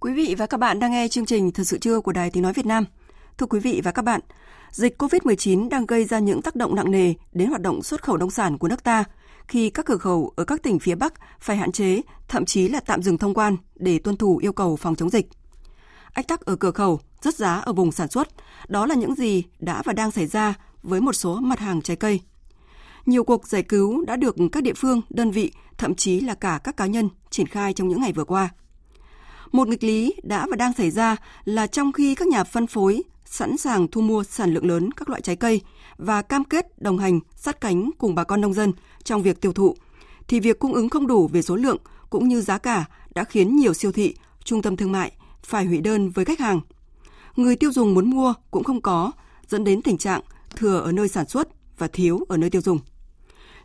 Quý 0.00 0.12
vị 0.12 0.34
và 0.38 0.46
các 0.46 0.56
bạn 0.56 0.78
đang 0.78 0.90
nghe 0.90 1.08
chương 1.08 1.26
trình 1.26 1.52
Thật 1.52 1.64
sự 1.64 1.78
trưa 1.78 2.00
của 2.00 2.12
Đài 2.12 2.30
Tiếng 2.30 2.42
Nói 2.42 2.52
Việt 2.52 2.66
Nam. 2.66 2.84
Thưa 3.38 3.46
quý 3.46 3.60
vị 3.60 3.80
và 3.84 3.90
các 3.90 4.02
bạn, 4.02 4.20
dịch 4.70 5.02
COVID-19 5.02 5.68
đang 5.68 5.86
gây 5.86 6.04
ra 6.04 6.18
những 6.18 6.42
tác 6.42 6.56
động 6.56 6.74
nặng 6.74 6.90
nề 6.90 7.14
đến 7.32 7.48
hoạt 7.48 7.60
động 7.60 7.82
xuất 7.82 8.02
khẩu 8.02 8.16
nông 8.16 8.30
sản 8.30 8.58
của 8.58 8.68
nước 8.68 8.84
ta 8.84 9.04
khi 9.48 9.70
các 9.70 9.86
cửa 9.86 9.96
khẩu 9.96 10.32
ở 10.36 10.44
các 10.44 10.62
tỉnh 10.62 10.78
phía 10.78 10.94
Bắc 10.94 11.14
phải 11.40 11.56
hạn 11.56 11.72
chế, 11.72 12.00
thậm 12.28 12.44
chí 12.44 12.68
là 12.68 12.80
tạm 12.80 13.02
dừng 13.02 13.18
thông 13.18 13.34
quan 13.34 13.56
để 13.74 13.98
tuân 13.98 14.16
thủ 14.16 14.36
yêu 14.36 14.52
cầu 14.52 14.76
phòng 14.76 14.94
chống 14.94 15.10
dịch. 15.10 15.26
Ách 16.14 16.28
tắc 16.28 16.40
ở 16.40 16.56
cửa 16.56 16.70
khẩu, 16.70 17.00
rớt 17.22 17.34
giá 17.34 17.54
ở 17.54 17.72
vùng 17.72 17.92
sản 17.92 18.08
xuất, 18.08 18.28
đó 18.68 18.86
là 18.86 18.94
những 18.94 19.14
gì 19.14 19.44
đã 19.58 19.82
và 19.84 19.92
đang 19.92 20.10
xảy 20.10 20.26
ra 20.26 20.54
với 20.82 21.00
một 21.00 21.12
số 21.12 21.40
mặt 21.40 21.58
hàng 21.58 21.82
trái 21.82 21.96
cây. 21.96 22.20
Nhiều 23.06 23.24
cuộc 23.24 23.48
giải 23.48 23.62
cứu 23.62 24.04
đã 24.04 24.16
được 24.16 24.36
các 24.52 24.62
địa 24.62 24.74
phương, 24.76 25.00
đơn 25.10 25.30
vị, 25.30 25.52
thậm 25.78 25.94
chí 25.94 26.20
là 26.20 26.34
cả 26.34 26.60
các 26.64 26.76
cá 26.76 26.86
nhân 26.86 27.08
triển 27.30 27.46
khai 27.46 27.72
trong 27.72 27.88
những 27.88 28.00
ngày 28.00 28.12
vừa 28.12 28.24
qua. 28.24 28.48
Một 29.52 29.68
nghịch 29.68 29.84
lý 29.84 30.14
đã 30.22 30.46
và 30.50 30.56
đang 30.56 30.72
xảy 30.72 30.90
ra 30.90 31.16
là 31.44 31.66
trong 31.66 31.92
khi 31.92 32.14
các 32.14 32.28
nhà 32.28 32.44
phân 32.44 32.66
phối 32.66 33.02
sẵn 33.24 33.56
sàng 33.56 33.88
thu 33.88 34.00
mua 34.00 34.24
sản 34.24 34.54
lượng 34.54 34.66
lớn 34.66 34.90
các 34.92 35.08
loại 35.08 35.20
trái 35.20 35.36
cây 35.36 35.60
và 35.96 36.22
cam 36.22 36.44
kết 36.44 36.82
đồng 36.82 36.98
hành 36.98 37.20
sát 37.36 37.60
cánh 37.60 37.90
cùng 37.98 38.14
bà 38.14 38.24
con 38.24 38.40
nông 38.40 38.54
dân 38.54 38.72
trong 39.04 39.22
việc 39.22 39.40
tiêu 39.40 39.52
thụ, 39.52 39.76
thì 40.28 40.40
việc 40.40 40.58
cung 40.58 40.74
ứng 40.74 40.88
không 40.88 41.06
đủ 41.06 41.28
về 41.28 41.42
số 41.42 41.56
lượng 41.56 41.76
cũng 42.10 42.28
như 42.28 42.40
giá 42.40 42.58
cả 42.58 42.84
đã 43.14 43.24
khiến 43.24 43.56
nhiều 43.56 43.74
siêu 43.74 43.92
thị, 43.92 44.14
trung 44.44 44.62
tâm 44.62 44.76
thương 44.76 44.92
mại 44.92 45.12
phải 45.42 45.64
hủy 45.64 45.80
đơn 45.80 46.10
với 46.10 46.24
khách 46.24 46.40
hàng. 46.40 46.60
Người 47.36 47.56
tiêu 47.56 47.72
dùng 47.72 47.94
muốn 47.94 48.10
mua 48.10 48.34
cũng 48.50 48.64
không 48.64 48.80
có, 48.80 49.12
dẫn 49.48 49.64
đến 49.64 49.82
tình 49.82 49.98
trạng 49.98 50.20
thừa 50.56 50.80
ở 50.80 50.92
nơi 50.92 51.08
sản 51.08 51.28
xuất 51.28 51.48
và 51.78 51.88
thiếu 51.92 52.20
ở 52.28 52.36
nơi 52.36 52.50
tiêu 52.50 52.62
dùng. 52.62 52.78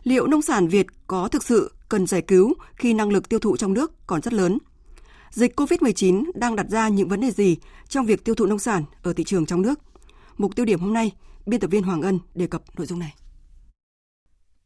Liệu 0.02 0.26
nông 0.26 0.42
sản 0.42 0.68
Việt 0.68 0.86
có 1.06 1.28
thực 1.28 1.44
sự 1.44 1.72
cần 1.88 2.06
giải 2.06 2.22
cứu 2.22 2.54
khi 2.76 2.94
năng 2.94 3.10
lực 3.10 3.28
tiêu 3.28 3.38
thụ 3.38 3.56
trong 3.56 3.74
nước 3.74 3.92
còn 4.06 4.22
rất 4.22 4.32
lớn? 4.32 4.58
Dịch 5.30 5.60
COVID-19 5.60 6.24
đang 6.34 6.56
đặt 6.56 6.66
ra 6.70 6.88
những 6.88 7.08
vấn 7.08 7.20
đề 7.20 7.30
gì 7.30 7.56
trong 7.88 8.06
việc 8.06 8.24
tiêu 8.24 8.34
thụ 8.34 8.46
nông 8.46 8.58
sản 8.58 8.84
ở 9.02 9.12
thị 9.12 9.24
trường 9.24 9.46
trong 9.46 9.62
nước? 9.62 9.78
Mục 10.36 10.56
tiêu 10.56 10.66
điểm 10.66 10.80
hôm 10.80 10.94
nay, 10.94 11.12
biên 11.46 11.60
tập 11.60 11.70
viên 11.70 11.82
Hoàng 11.82 12.02
Ân 12.02 12.18
đề 12.34 12.46
cập 12.46 12.62
nội 12.78 12.86
dung 12.86 12.98
này. 12.98 13.14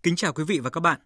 Kính 0.02 0.16
chào 0.16 0.32
quý 0.32 0.44
vị 0.44 0.58
và 0.58 0.70
các 0.70 0.80
bạn. 0.80 1.00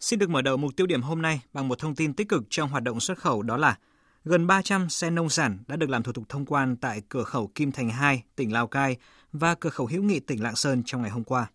Xin 0.00 0.18
được 0.18 0.30
mở 0.30 0.42
đầu 0.42 0.56
mục 0.56 0.76
tiêu 0.76 0.86
điểm 0.86 1.02
hôm 1.02 1.22
nay 1.22 1.40
bằng 1.52 1.68
một 1.68 1.78
thông 1.78 1.94
tin 1.94 2.14
tích 2.14 2.28
cực 2.28 2.42
trong 2.50 2.68
hoạt 2.68 2.82
động 2.82 3.00
xuất 3.00 3.18
khẩu 3.18 3.42
đó 3.42 3.56
là 3.56 3.78
gần 4.24 4.46
300 4.46 4.90
xe 4.90 5.10
nông 5.10 5.28
sản 5.28 5.58
đã 5.66 5.76
được 5.76 5.90
làm 5.90 6.02
thủ 6.02 6.12
tục 6.12 6.24
thông 6.28 6.46
quan 6.46 6.76
tại 6.76 7.02
cửa 7.08 7.22
khẩu 7.22 7.50
Kim 7.54 7.72
Thành 7.72 7.90
2, 7.90 8.22
tỉnh 8.36 8.52
Lào 8.52 8.66
Cai 8.66 8.96
và 9.32 9.54
cửa 9.54 9.70
khẩu 9.70 9.86
Hữu 9.86 10.02
Nghị 10.02 10.20
tỉnh 10.20 10.42
Lạng 10.42 10.56
Sơn 10.56 10.82
trong 10.86 11.02
ngày 11.02 11.10
hôm 11.10 11.24
qua. 11.24 11.50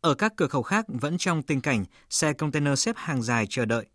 Ở 0.00 0.14
các 0.14 0.32
cửa 0.36 0.46
khẩu 0.46 0.62
khác 0.62 0.84
vẫn 0.88 1.18
trong 1.18 1.42
tình 1.42 1.60
cảnh 1.60 1.84
xe 2.10 2.32
container 2.32 2.78
xếp 2.78 2.96
hàng 2.98 3.22
dài 3.22 3.46
chờ 3.50 3.64
đợi. 3.64 3.86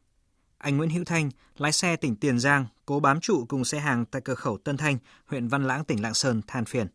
Anh 0.58 0.78
Nguyễn 0.78 0.90
Hữu 0.90 1.06
Thanh, 1.06 1.30
lái 1.58 1.72
xe 1.72 1.96
tỉnh 1.96 2.16
Tiền 2.16 2.40
Giang, 2.40 2.66
cố 2.86 3.00
bám 3.00 3.20
trụ 3.20 3.46
cùng 3.50 3.66
xe 3.66 3.80
hàng 3.80 4.06
tại 4.06 4.22
cửa 4.22 4.36
khẩu 4.36 4.58
Tân 4.58 4.78
Thanh, 4.78 4.98
huyện 5.26 5.48
Văn 5.48 5.68
Lãng, 5.68 5.84
tỉnh 5.84 6.02
Lạng 6.02 6.14
Sơn 6.14 6.42
than 6.48 6.66
phiền. 6.66 6.88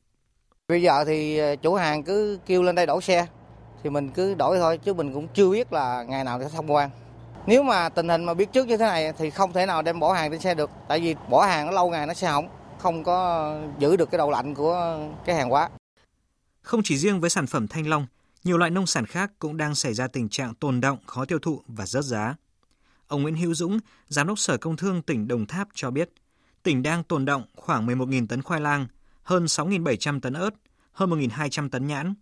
Bây 0.68 0.82
giờ 0.82 1.04
thì 1.04 1.38
ờ, 1.38 1.56
chủ 1.56 1.74
hàng 1.74 2.02
cứ 2.02 2.38
kêu 2.46 2.62
lên 2.62 2.74
đây 2.74 2.86
đổ 2.86 3.00
xe, 3.00 3.26
thì 3.82 3.90
mình 3.90 4.10
cứ 4.10 4.34
đổi 4.34 4.58
thôi, 4.58 4.78
chứ 4.78 4.94
mình 4.94 5.12
cũng 5.12 5.28
chưa 5.34 5.50
biết 5.50 5.72
là 5.72 6.02
ngày 6.02 6.24
nào 6.24 6.40
sẽ 6.40 6.48
thông 6.48 6.72
quan. 6.72 6.90
Nếu 7.46 7.62
mà 7.62 7.88
tình 7.88 8.08
hình 8.08 8.24
mà 8.24 8.34
biết 8.34 8.52
trước 8.52 8.66
như 8.66 8.76
thế 8.76 8.84
này 8.84 9.12
thì 9.18 9.30
không 9.30 9.52
thể 9.52 9.66
nào 9.66 9.82
đem 9.82 10.00
bỏ 10.00 10.12
hàng 10.12 10.30
trên 10.30 10.40
xe 10.40 10.54
được, 10.54 10.70
tại 10.88 11.00
vì 11.00 11.14
bỏ 11.30 11.46
hàng 11.46 11.66
nó 11.66 11.72
lâu 11.72 11.90
ngày 11.90 12.06
nó 12.06 12.14
sẽ 12.14 12.28
hỏng, 12.28 12.48
không 12.78 13.04
có 13.04 13.50
giữ 13.78 13.96
được 13.96 14.10
cái 14.10 14.18
độ 14.18 14.30
lạnh 14.30 14.54
của 14.54 14.98
cái 15.24 15.36
hàng 15.36 15.50
hóa. 15.50 15.68
Không 16.62 16.80
chỉ 16.84 16.98
riêng 16.98 17.20
với 17.20 17.30
sản 17.30 17.46
phẩm 17.46 17.68
thanh 17.68 17.86
long, 17.86 18.06
nhiều 18.44 18.58
loại 18.58 18.70
nông 18.70 18.86
sản 18.86 19.06
khác 19.06 19.30
cũng 19.38 19.56
đang 19.56 19.74
xảy 19.74 19.94
ra 19.94 20.06
tình 20.06 20.28
trạng 20.28 20.54
tồn 20.54 20.80
động, 20.80 20.98
khó 21.06 21.24
tiêu 21.24 21.38
thụ 21.38 21.62
và 21.66 21.86
rớt 21.86 22.04
giá. 22.04 22.34
Ông 23.08 23.22
Nguyễn 23.22 23.36
Hữu 23.36 23.54
Dũng, 23.54 23.78
Giám 24.08 24.26
đốc 24.26 24.38
Sở 24.38 24.56
Công 24.56 24.76
Thương 24.76 25.02
tỉnh 25.02 25.28
Đồng 25.28 25.46
Tháp 25.46 25.68
cho 25.74 25.90
biết, 25.90 26.10
tỉnh 26.62 26.82
đang 26.82 27.04
tồn 27.04 27.24
động 27.24 27.42
khoảng 27.56 27.86
11.000 27.86 28.26
tấn 28.26 28.42
khoai 28.42 28.60
lang, 28.60 28.86
hơn 29.22 29.44
6.700 29.44 30.20
tấn 30.20 30.32
ớt, 30.32 30.50
hơn 30.92 31.10
1.200 31.10 31.68
tấn 31.68 31.86
nhãn. 31.86 32.14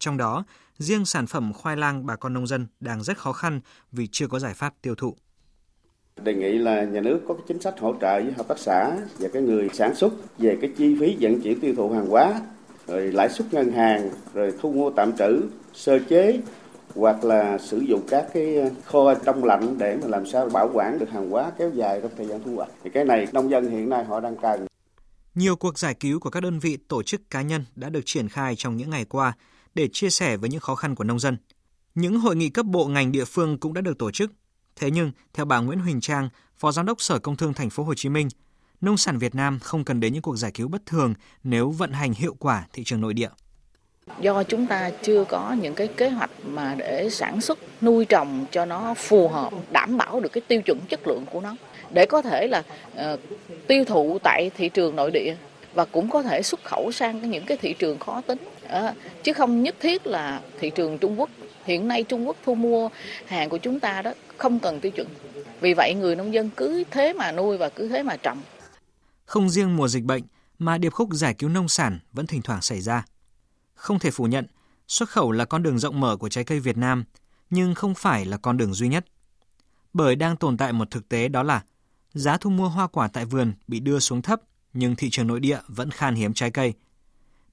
Trong 0.00 0.16
đó, 0.16 0.44
riêng 0.78 1.04
sản 1.04 1.26
phẩm 1.26 1.52
khoai 1.52 1.76
lang 1.76 2.06
bà 2.06 2.16
con 2.16 2.32
nông 2.32 2.46
dân 2.46 2.66
đang 2.80 3.02
rất 3.02 3.18
khó 3.18 3.32
khăn 3.32 3.60
vì 3.92 4.08
chưa 4.12 4.28
có 4.28 4.38
giải 4.38 4.54
pháp 4.54 4.74
tiêu 4.82 4.94
thụ. 4.94 5.16
Đề 6.22 6.34
nghị 6.34 6.52
là 6.52 6.84
nhà 6.84 7.00
nước 7.00 7.20
có 7.28 7.34
cái 7.34 7.42
chính 7.48 7.60
sách 7.60 7.74
hỗ 7.80 7.94
trợ 8.00 8.22
với 8.22 8.32
hợp 8.32 8.48
tác 8.48 8.58
xã 8.58 8.96
và 9.18 9.28
cái 9.32 9.42
người 9.42 9.68
sản 9.72 9.94
xuất 9.94 10.12
về 10.38 10.58
cái 10.60 10.70
chi 10.76 10.96
phí 11.00 11.16
vận 11.20 11.40
chuyển 11.40 11.60
tiêu 11.60 11.74
thụ 11.76 11.90
hàng 11.90 12.06
hóa, 12.06 12.40
rồi 12.86 13.12
lãi 13.12 13.28
suất 13.28 13.54
ngân 13.54 13.72
hàng, 13.72 14.10
rồi 14.34 14.52
thu 14.60 14.72
mua 14.72 14.90
tạm 14.90 15.16
trữ, 15.16 15.42
sơ 15.74 15.98
chế 16.08 16.40
hoặc 16.94 17.24
là 17.24 17.58
sử 17.58 17.78
dụng 17.78 18.06
các 18.08 18.26
cái 18.34 18.70
kho 18.84 19.14
đông 19.24 19.44
lạnh 19.44 19.78
để 19.78 19.98
mà 20.02 20.08
làm 20.08 20.26
sao 20.26 20.48
bảo 20.48 20.70
quản 20.72 20.98
được 20.98 21.10
hàng 21.10 21.30
hóa 21.30 21.52
kéo 21.58 21.70
dài 21.74 22.00
trong 22.02 22.12
thời 22.16 22.26
gian 22.26 22.42
thu 22.44 22.56
hoạch. 22.56 22.70
Thì 22.84 22.90
cái 22.90 23.04
này 23.04 23.26
nông 23.32 23.50
dân 23.50 23.70
hiện 23.70 23.88
nay 23.88 24.04
họ 24.04 24.20
đang 24.20 24.36
cần. 24.36 24.66
Nhiều 25.34 25.56
cuộc 25.56 25.78
giải 25.78 25.94
cứu 25.94 26.20
của 26.20 26.30
các 26.30 26.40
đơn 26.40 26.58
vị, 26.58 26.78
tổ 26.88 27.02
chức 27.02 27.30
cá 27.30 27.42
nhân 27.42 27.64
đã 27.74 27.88
được 27.88 28.02
triển 28.04 28.28
khai 28.28 28.54
trong 28.56 28.76
những 28.76 28.90
ngày 28.90 29.04
qua 29.04 29.32
để 29.74 29.88
chia 29.92 30.10
sẻ 30.10 30.36
với 30.36 30.50
những 30.50 30.60
khó 30.60 30.74
khăn 30.74 30.94
của 30.94 31.04
nông 31.04 31.18
dân. 31.18 31.36
Những 31.94 32.20
hội 32.20 32.36
nghị 32.36 32.48
cấp 32.48 32.66
bộ 32.66 32.86
ngành 32.86 33.12
địa 33.12 33.24
phương 33.24 33.58
cũng 33.58 33.74
đã 33.74 33.80
được 33.80 33.98
tổ 33.98 34.10
chức. 34.10 34.32
Thế 34.76 34.90
nhưng, 34.90 35.12
theo 35.34 35.46
bà 35.46 35.58
Nguyễn 35.58 35.78
Huỳnh 35.78 36.00
Trang, 36.00 36.28
Phó 36.56 36.72
Giám 36.72 36.86
đốc 36.86 37.02
Sở 37.02 37.18
Công 37.18 37.36
Thương 37.36 37.54
Thành 37.54 37.70
phố 37.70 37.82
Hồ 37.82 37.94
Chí 37.94 38.08
Minh, 38.08 38.28
nông 38.80 38.96
sản 38.96 39.18
Việt 39.18 39.34
Nam 39.34 39.58
không 39.58 39.84
cần 39.84 40.00
đến 40.00 40.12
những 40.12 40.22
cuộc 40.22 40.36
giải 40.36 40.50
cứu 40.54 40.68
bất 40.68 40.86
thường 40.86 41.14
nếu 41.44 41.70
vận 41.70 41.92
hành 41.92 42.12
hiệu 42.12 42.36
quả 42.38 42.66
thị 42.72 42.84
trường 42.84 43.00
nội 43.00 43.14
địa. 43.14 43.28
Do 44.20 44.42
chúng 44.42 44.66
ta 44.66 44.90
chưa 45.02 45.24
có 45.24 45.56
những 45.60 45.74
cái 45.74 45.86
kế 45.86 46.08
hoạch 46.08 46.30
mà 46.44 46.74
để 46.78 47.08
sản 47.10 47.40
xuất 47.40 47.58
nuôi 47.82 48.04
trồng 48.04 48.46
cho 48.50 48.64
nó 48.64 48.94
phù 48.94 49.28
hợp, 49.28 49.52
đảm 49.70 49.96
bảo 49.96 50.20
được 50.20 50.32
cái 50.32 50.42
tiêu 50.48 50.62
chuẩn 50.62 50.80
chất 50.88 51.06
lượng 51.06 51.26
của 51.32 51.40
nó 51.40 51.56
để 51.90 52.06
có 52.06 52.22
thể 52.22 52.46
là 52.46 52.62
uh, 52.92 53.20
tiêu 53.66 53.84
thụ 53.84 54.18
tại 54.22 54.50
thị 54.56 54.68
trường 54.68 54.96
nội 54.96 55.10
địa 55.10 55.36
và 55.74 55.84
cũng 55.84 56.10
có 56.10 56.22
thể 56.22 56.42
xuất 56.42 56.64
khẩu 56.64 56.92
sang 56.92 57.30
những 57.30 57.44
cái 57.46 57.56
thị 57.56 57.74
trường 57.78 57.98
khó 57.98 58.20
tính 58.20 58.38
chứ 59.22 59.32
không 59.32 59.62
nhất 59.62 59.76
thiết 59.80 60.06
là 60.06 60.42
thị 60.60 60.70
trường 60.70 60.98
Trung 60.98 61.20
Quốc. 61.20 61.30
Hiện 61.64 61.88
nay 61.88 62.04
Trung 62.04 62.26
Quốc 62.26 62.36
thu 62.44 62.54
mua 62.54 62.88
hàng 63.26 63.48
của 63.48 63.58
chúng 63.58 63.80
ta 63.80 64.02
đó 64.02 64.12
không 64.36 64.58
cần 64.58 64.80
tiêu 64.80 64.92
chuẩn. 64.92 65.08
Vì 65.60 65.74
vậy 65.74 65.94
người 65.94 66.16
nông 66.16 66.34
dân 66.34 66.50
cứ 66.56 66.84
thế 66.90 67.12
mà 67.12 67.32
nuôi 67.32 67.58
và 67.58 67.68
cứ 67.68 67.88
thế 67.88 68.02
mà 68.02 68.16
trồng. 68.16 68.38
Không 69.24 69.50
riêng 69.50 69.76
mùa 69.76 69.88
dịch 69.88 70.04
bệnh 70.04 70.22
mà 70.58 70.78
điệp 70.78 70.90
khúc 70.90 71.08
giải 71.12 71.34
cứu 71.34 71.50
nông 71.50 71.68
sản 71.68 71.98
vẫn 72.12 72.26
thỉnh 72.26 72.42
thoảng 72.42 72.62
xảy 72.62 72.80
ra. 72.80 73.04
Không 73.74 73.98
thể 73.98 74.10
phủ 74.10 74.24
nhận 74.24 74.46
xuất 74.88 75.08
khẩu 75.08 75.32
là 75.32 75.44
con 75.44 75.62
đường 75.62 75.78
rộng 75.78 76.00
mở 76.00 76.16
của 76.16 76.28
trái 76.28 76.44
cây 76.44 76.60
Việt 76.60 76.76
Nam 76.76 77.04
nhưng 77.50 77.74
không 77.74 77.94
phải 77.94 78.24
là 78.24 78.36
con 78.36 78.56
đường 78.56 78.74
duy 78.74 78.88
nhất. 78.88 79.04
Bởi 79.92 80.16
đang 80.16 80.36
tồn 80.36 80.56
tại 80.56 80.72
một 80.72 80.90
thực 80.90 81.08
tế 81.08 81.28
đó 81.28 81.42
là 81.42 81.62
giá 82.14 82.36
thu 82.36 82.50
mua 82.50 82.68
hoa 82.68 82.86
quả 82.86 83.08
tại 83.08 83.24
vườn 83.24 83.52
bị 83.66 83.80
đưa 83.80 83.98
xuống 83.98 84.22
thấp 84.22 84.40
nhưng 84.72 84.96
thị 84.96 85.10
trường 85.10 85.26
nội 85.26 85.40
địa 85.40 85.58
vẫn 85.68 85.90
khan 85.90 86.14
hiếm 86.14 86.34
trái 86.34 86.50
cây. 86.50 86.74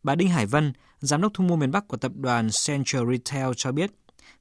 Bà 0.04 0.16
Đinh 0.16 0.30
Hải 0.30 0.46
Vân, 0.46 0.74
giám 1.00 1.22
đốc 1.22 1.32
thu 1.34 1.44
mua 1.44 1.56
miền 1.56 1.72
Bắc 1.72 1.88
của 1.88 1.98
tập 1.98 2.12
đoàn 2.16 2.50
Central 2.68 3.12
Retail 3.12 3.52
cho 3.56 3.72
biết, 3.72 3.92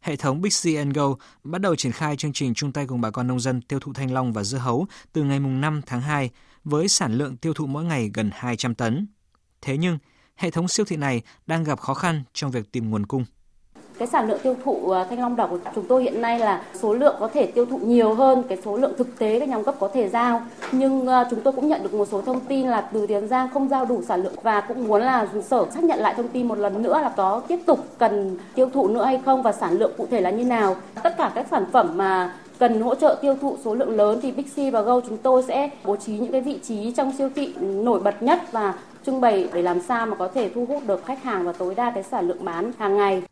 hệ 0.00 0.16
thống 0.16 0.40
Big 0.40 0.50
C 0.50 0.94
Go 0.94 1.14
bắt 1.44 1.60
đầu 1.60 1.76
triển 1.76 1.92
khai 1.92 2.16
chương 2.16 2.32
trình 2.32 2.54
chung 2.54 2.72
tay 2.72 2.86
cùng 2.86 3.00
bà 3.00 3.10
con 3.10 3.26
nông 3.26 3.40
dân 3.40 3.62
tiêu 3.62 3.80
thụ 3.80 3.92
thanh 3.92 4.12
long 4.12 4.32
và 4.32 4.44
dưa 4.44 4.58
hấu 4.58 4.86
từ 5.12 5.22
ngày 5.22 5.38
5 5.40 5.80
tháng 5.86 6.00
2 6.00 6.30
với 6.64 6.88
sản 6.88 7.14
lượng 7.18 7.36
tiêu 7.36 7.54
thụ 7.54 7.66
mỗi 7.66 7.84
ngày 7.84 8.10
gần 8.14 8.30
200 8.34 8.74
tấn. 8.74 9.06
Thế 9.60 9.76
nhưng, 9.76 9.98
hệ 10.36 10.50
thống 10.50 10.68
siêu 10.68 10.86
thị 10.86 10.96
này 10.96 11.22
đang 11.46 11.64
gặp 11.64 11.80
khó 11.80 11.94
khăn 11.94 12.22
trong 12.32 12.50
việc 12.50 12.72
tìm 12.72 12.90
nguồn 12.90 13.06
cung. 13.06 13.24
Cái 13.98 14.08
sản 14.08 14.28
lượng 14.28 14.38
tiêu 14.42 14.56
thụ 14.64 14.90
ờ, 14.90 15.04
thanh 15.10 15.20
long 15.20 15.36
đỏ 15.36 15.46
của 15.50 15.58
chúng 15.74 15.84
tôi 15.84 16.02
hiện 16.02 16.20
nay 16.20 16.38
là 16.38 16.62
số 16.74 16.94
lượng 16.94 17.16
có 17.20 17.28
thể 17.28 17.46
tiêu 17.46 17.66
thụ 17.66 17.78
nhiều 17.78 18.14
hơn 18.14 18.42
cái 18.48 18.58
số 18.64 18.76
lượng 18.76 18.92
thực 18.98 19.18
tế 19.18 19.40
các 19.40 19.48
nhóm 19.48 19.64
cấp 19.64 19.74
có 19.80 19.88
thể 19.88 20.08
giao. 20.08 20.42
Nhưng 20.72 21.06
ờ, 21.06 21.24
chúng 21.30 21.40
tôi 21.40 21.52
cũng 21.52 21.68
nhận 21.68 21.82
được 21.82 21.94
một 21.94 22.08
số 22.10 22.22
thông 22.22 22.40
tin 22.40 22.68
là 22.68 22.80
từ 22.80 23.06
Tiền 23.06 23.28
Giang 23.28 23.48
không 23.54 23.68
giao 23.68 23.84
đủ 23.84 24.02
sản 24.02 24.22
lượng 24.22 24.34
và 24.42 24.60
cũng 24.60 24.88
muốn 24.88 25.02
là 25.02 25.28
sở 25.48 25.66
xác 25.74 25.84
nhận 25.84 25.98
lại 25.98 26.14
thông 26.16 26.28
tin 26.28 26.48
một 26.48 26.58
lần 26.58 26.82
nữa 26.82 27.00
là 27.02 27.08
có 27.16 27.42
tiếp 27.48 27.58
tục 27.66 27.78
cần 27.98 28.38
tiêu 28.54 28.70
thụ 28.72 28.88
nữa 28.88 29.04
hay 29.04 29.20
không 29.24 29.42
và 29.42 29.52
sản 29.52 29.78
lượng 29.78 29.92
cụ 29.96 30.06
thể 30.10 30.20
là 30.20 30.30
như 30.30 30.44
nào. 30.44 30.76
Tất 31.02 31.16
cả 31.16 31.32
các 31.34 31.46
sản 31.50 31.64
phẩm 31.72 31.90
mà 31.96 32.34
cần 32.58 32.80
hỗ 32.80 32.94
trợ 32.94 33.18
tiêu 33.22 33.36
thụ 33.40 33.56
số 33.64 33.74
lượng 33.74 33.96
lớn 33.96 34.18
thì 34.22 34.32
Bixi 34.32 34.70
và 34.70 34.80
Go 34.80 35.00
chúng 35.00 35.16
tôi 35.18 35.42
sẽ 35.42 35.70
bố 35.84 35.96
trí 35.96 36.12
những 36.12 36.32
cái 36.32 36.40
vị 36.40 36.58
trí 36.62 36.92
trong 36.92 37.12
siêu 37.18 37.28
thị 37.36 37.54
nổi 37.60 38.00
bật 38.00 38.22
nhất 38.22 38.52
và 38.52 38.74
trưng 39.06 39.20
bày 39.20 39.48
để 39.52 39.62
làm 39.62 39.80
sao 39.80 40.06
mà 40.06 40.16
có 40.16 40.28
thể 40.34 40.50
thu 40.54 40.66
hút 40.68 40.82
được 40.86 41.06
khách 41.06 41.22
hàng 41.22 41.46
và 41.46 41.52
tối 41.52 41.74
đa 41.74 41.90
cái 41.90 42.02
sản 42.02 42.28
lượng 42.28 42.44
bán 42.44 42.72
hàng 42.78 42.96
ngày. 42.96 43.22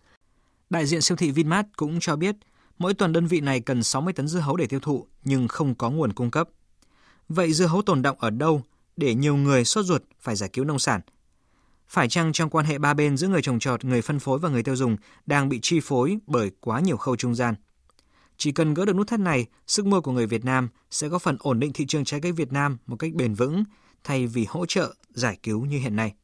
Đại 0.75 0.87
diện 0.87 1.03
siêu 1.03 1.17
thị 1.17 1.31
Vinmart 1.31 1.67
cũng 1.77 2.01
cho 2.01 2.17
biết, 2.17 2.37
mỗi 2.79 2.95
tuần 2.95 3.13
đơn 3.13 3.27
vị 3.27 3.41
này 3.41 3.61
cần 3.61 3.83
60 3.83 4.13
tấn 4.13 4.29
dưa 4.29 4.41
hấu 4.41 4.57
để 4.57 4.67
tiêu 4.67 4.81
thụ 4.81 5.07
nhưng 5.25 5.49
không 5.49 5.75
có 5.75 5.91
nguồn 5.91 6.13
cung 6.13 6.31
cấp. 6.31 6.49
Vậy 7.29 7.53
dưa 7.53 7.67
hấu 7.67 7.83
tồn 7.83 8.03
động 8.03 8.17
ở 8.21 8.31
đâu 8.31 8.63
để 8.97 9.15
nhiều 9.15 9.37
người 9.37 9.65
sốt 9.65 9.85
ruột 9.85 10.03
phải 10.21 10.37
giải 10.37 10.51
cứu 10.53 10.65
nông 10.65 10.79
sản? 10.79 11.01
Phải 11.89 12.09
chăng 12.09 12.33
trong 12.33 12.51
quan 12.51 12.67
hệ 12.67 12.79
ba 12.79 12.95
bên 12.95 13.17
giữa 13.17 13.29
người 13.29 13.43
trồng 13.43 13.59
trọt, 13.59 13.85
người 13.85 14.03
phân 14.03 14.19
phối 14.19 14.39
và 14.39 14.49
người 14.49 14.63
tiêu 14.63 14.77
dùng 14.77 14.97
đang 15.27 15.49
bị 15.49 15.59
chi 15.63 15.81
phối 15.81 16.19
bởi 16.27 16.51
quá 16.61 16.81
nhiều 16.81 16.97
khâu 16.97 17.17
trung 17.17 17.35
gian? 17.35 17.55
Chỉ 18.37 18.53
cần 18.53 18.75
gỡ 18.75 18.85
được 18.85 18.97
nút 18.97 19.09
thắt 19.09 19.21
này, 19.21 19.47
sức 19.67 19.87
mua 19.87 20.01
của 20.01 20.13
người 20.13 20.27
Việt 20.27 20.45
Nam 20.45 20.69
sẽ 20.91 21.09
góp 21.09 21.23
phần 21.23 21.37
ổn 21.41 21.61
định 21.61 21.73
thị 21.73 21.87
trường 21.87 22.05
trái 22.05 22.21
cây 22.21 22.33
Việt 22.33 22.53
Nam 22.53 22.79
một 22.87 22.97
cách 22.97 23.13
bền 23.15 23.35
vững 23.35 23.65
thay 24.05 24.27
vì 24.27 24.47
hỗ 24.49 24.67
trợ 24.67 24.95
giải 25.11 25.39
cứu 25.43 25.65
như 25.65 25.79
hiện 25.79 25.97
nay. 25.97 26.15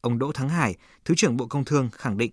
Ông 0.00 0.18
Đỗ 0.18 0.32
Thắng 0.32 0.48
Hải, 0.48 0.76
Thứ 1.04 1.14
trưởng 1.14 1.36
Bộ 1.36 1.46
Công 1.46 1.64
Thương 1.64 1.90
khẳng 1.92 2.18
định 2.18 2.32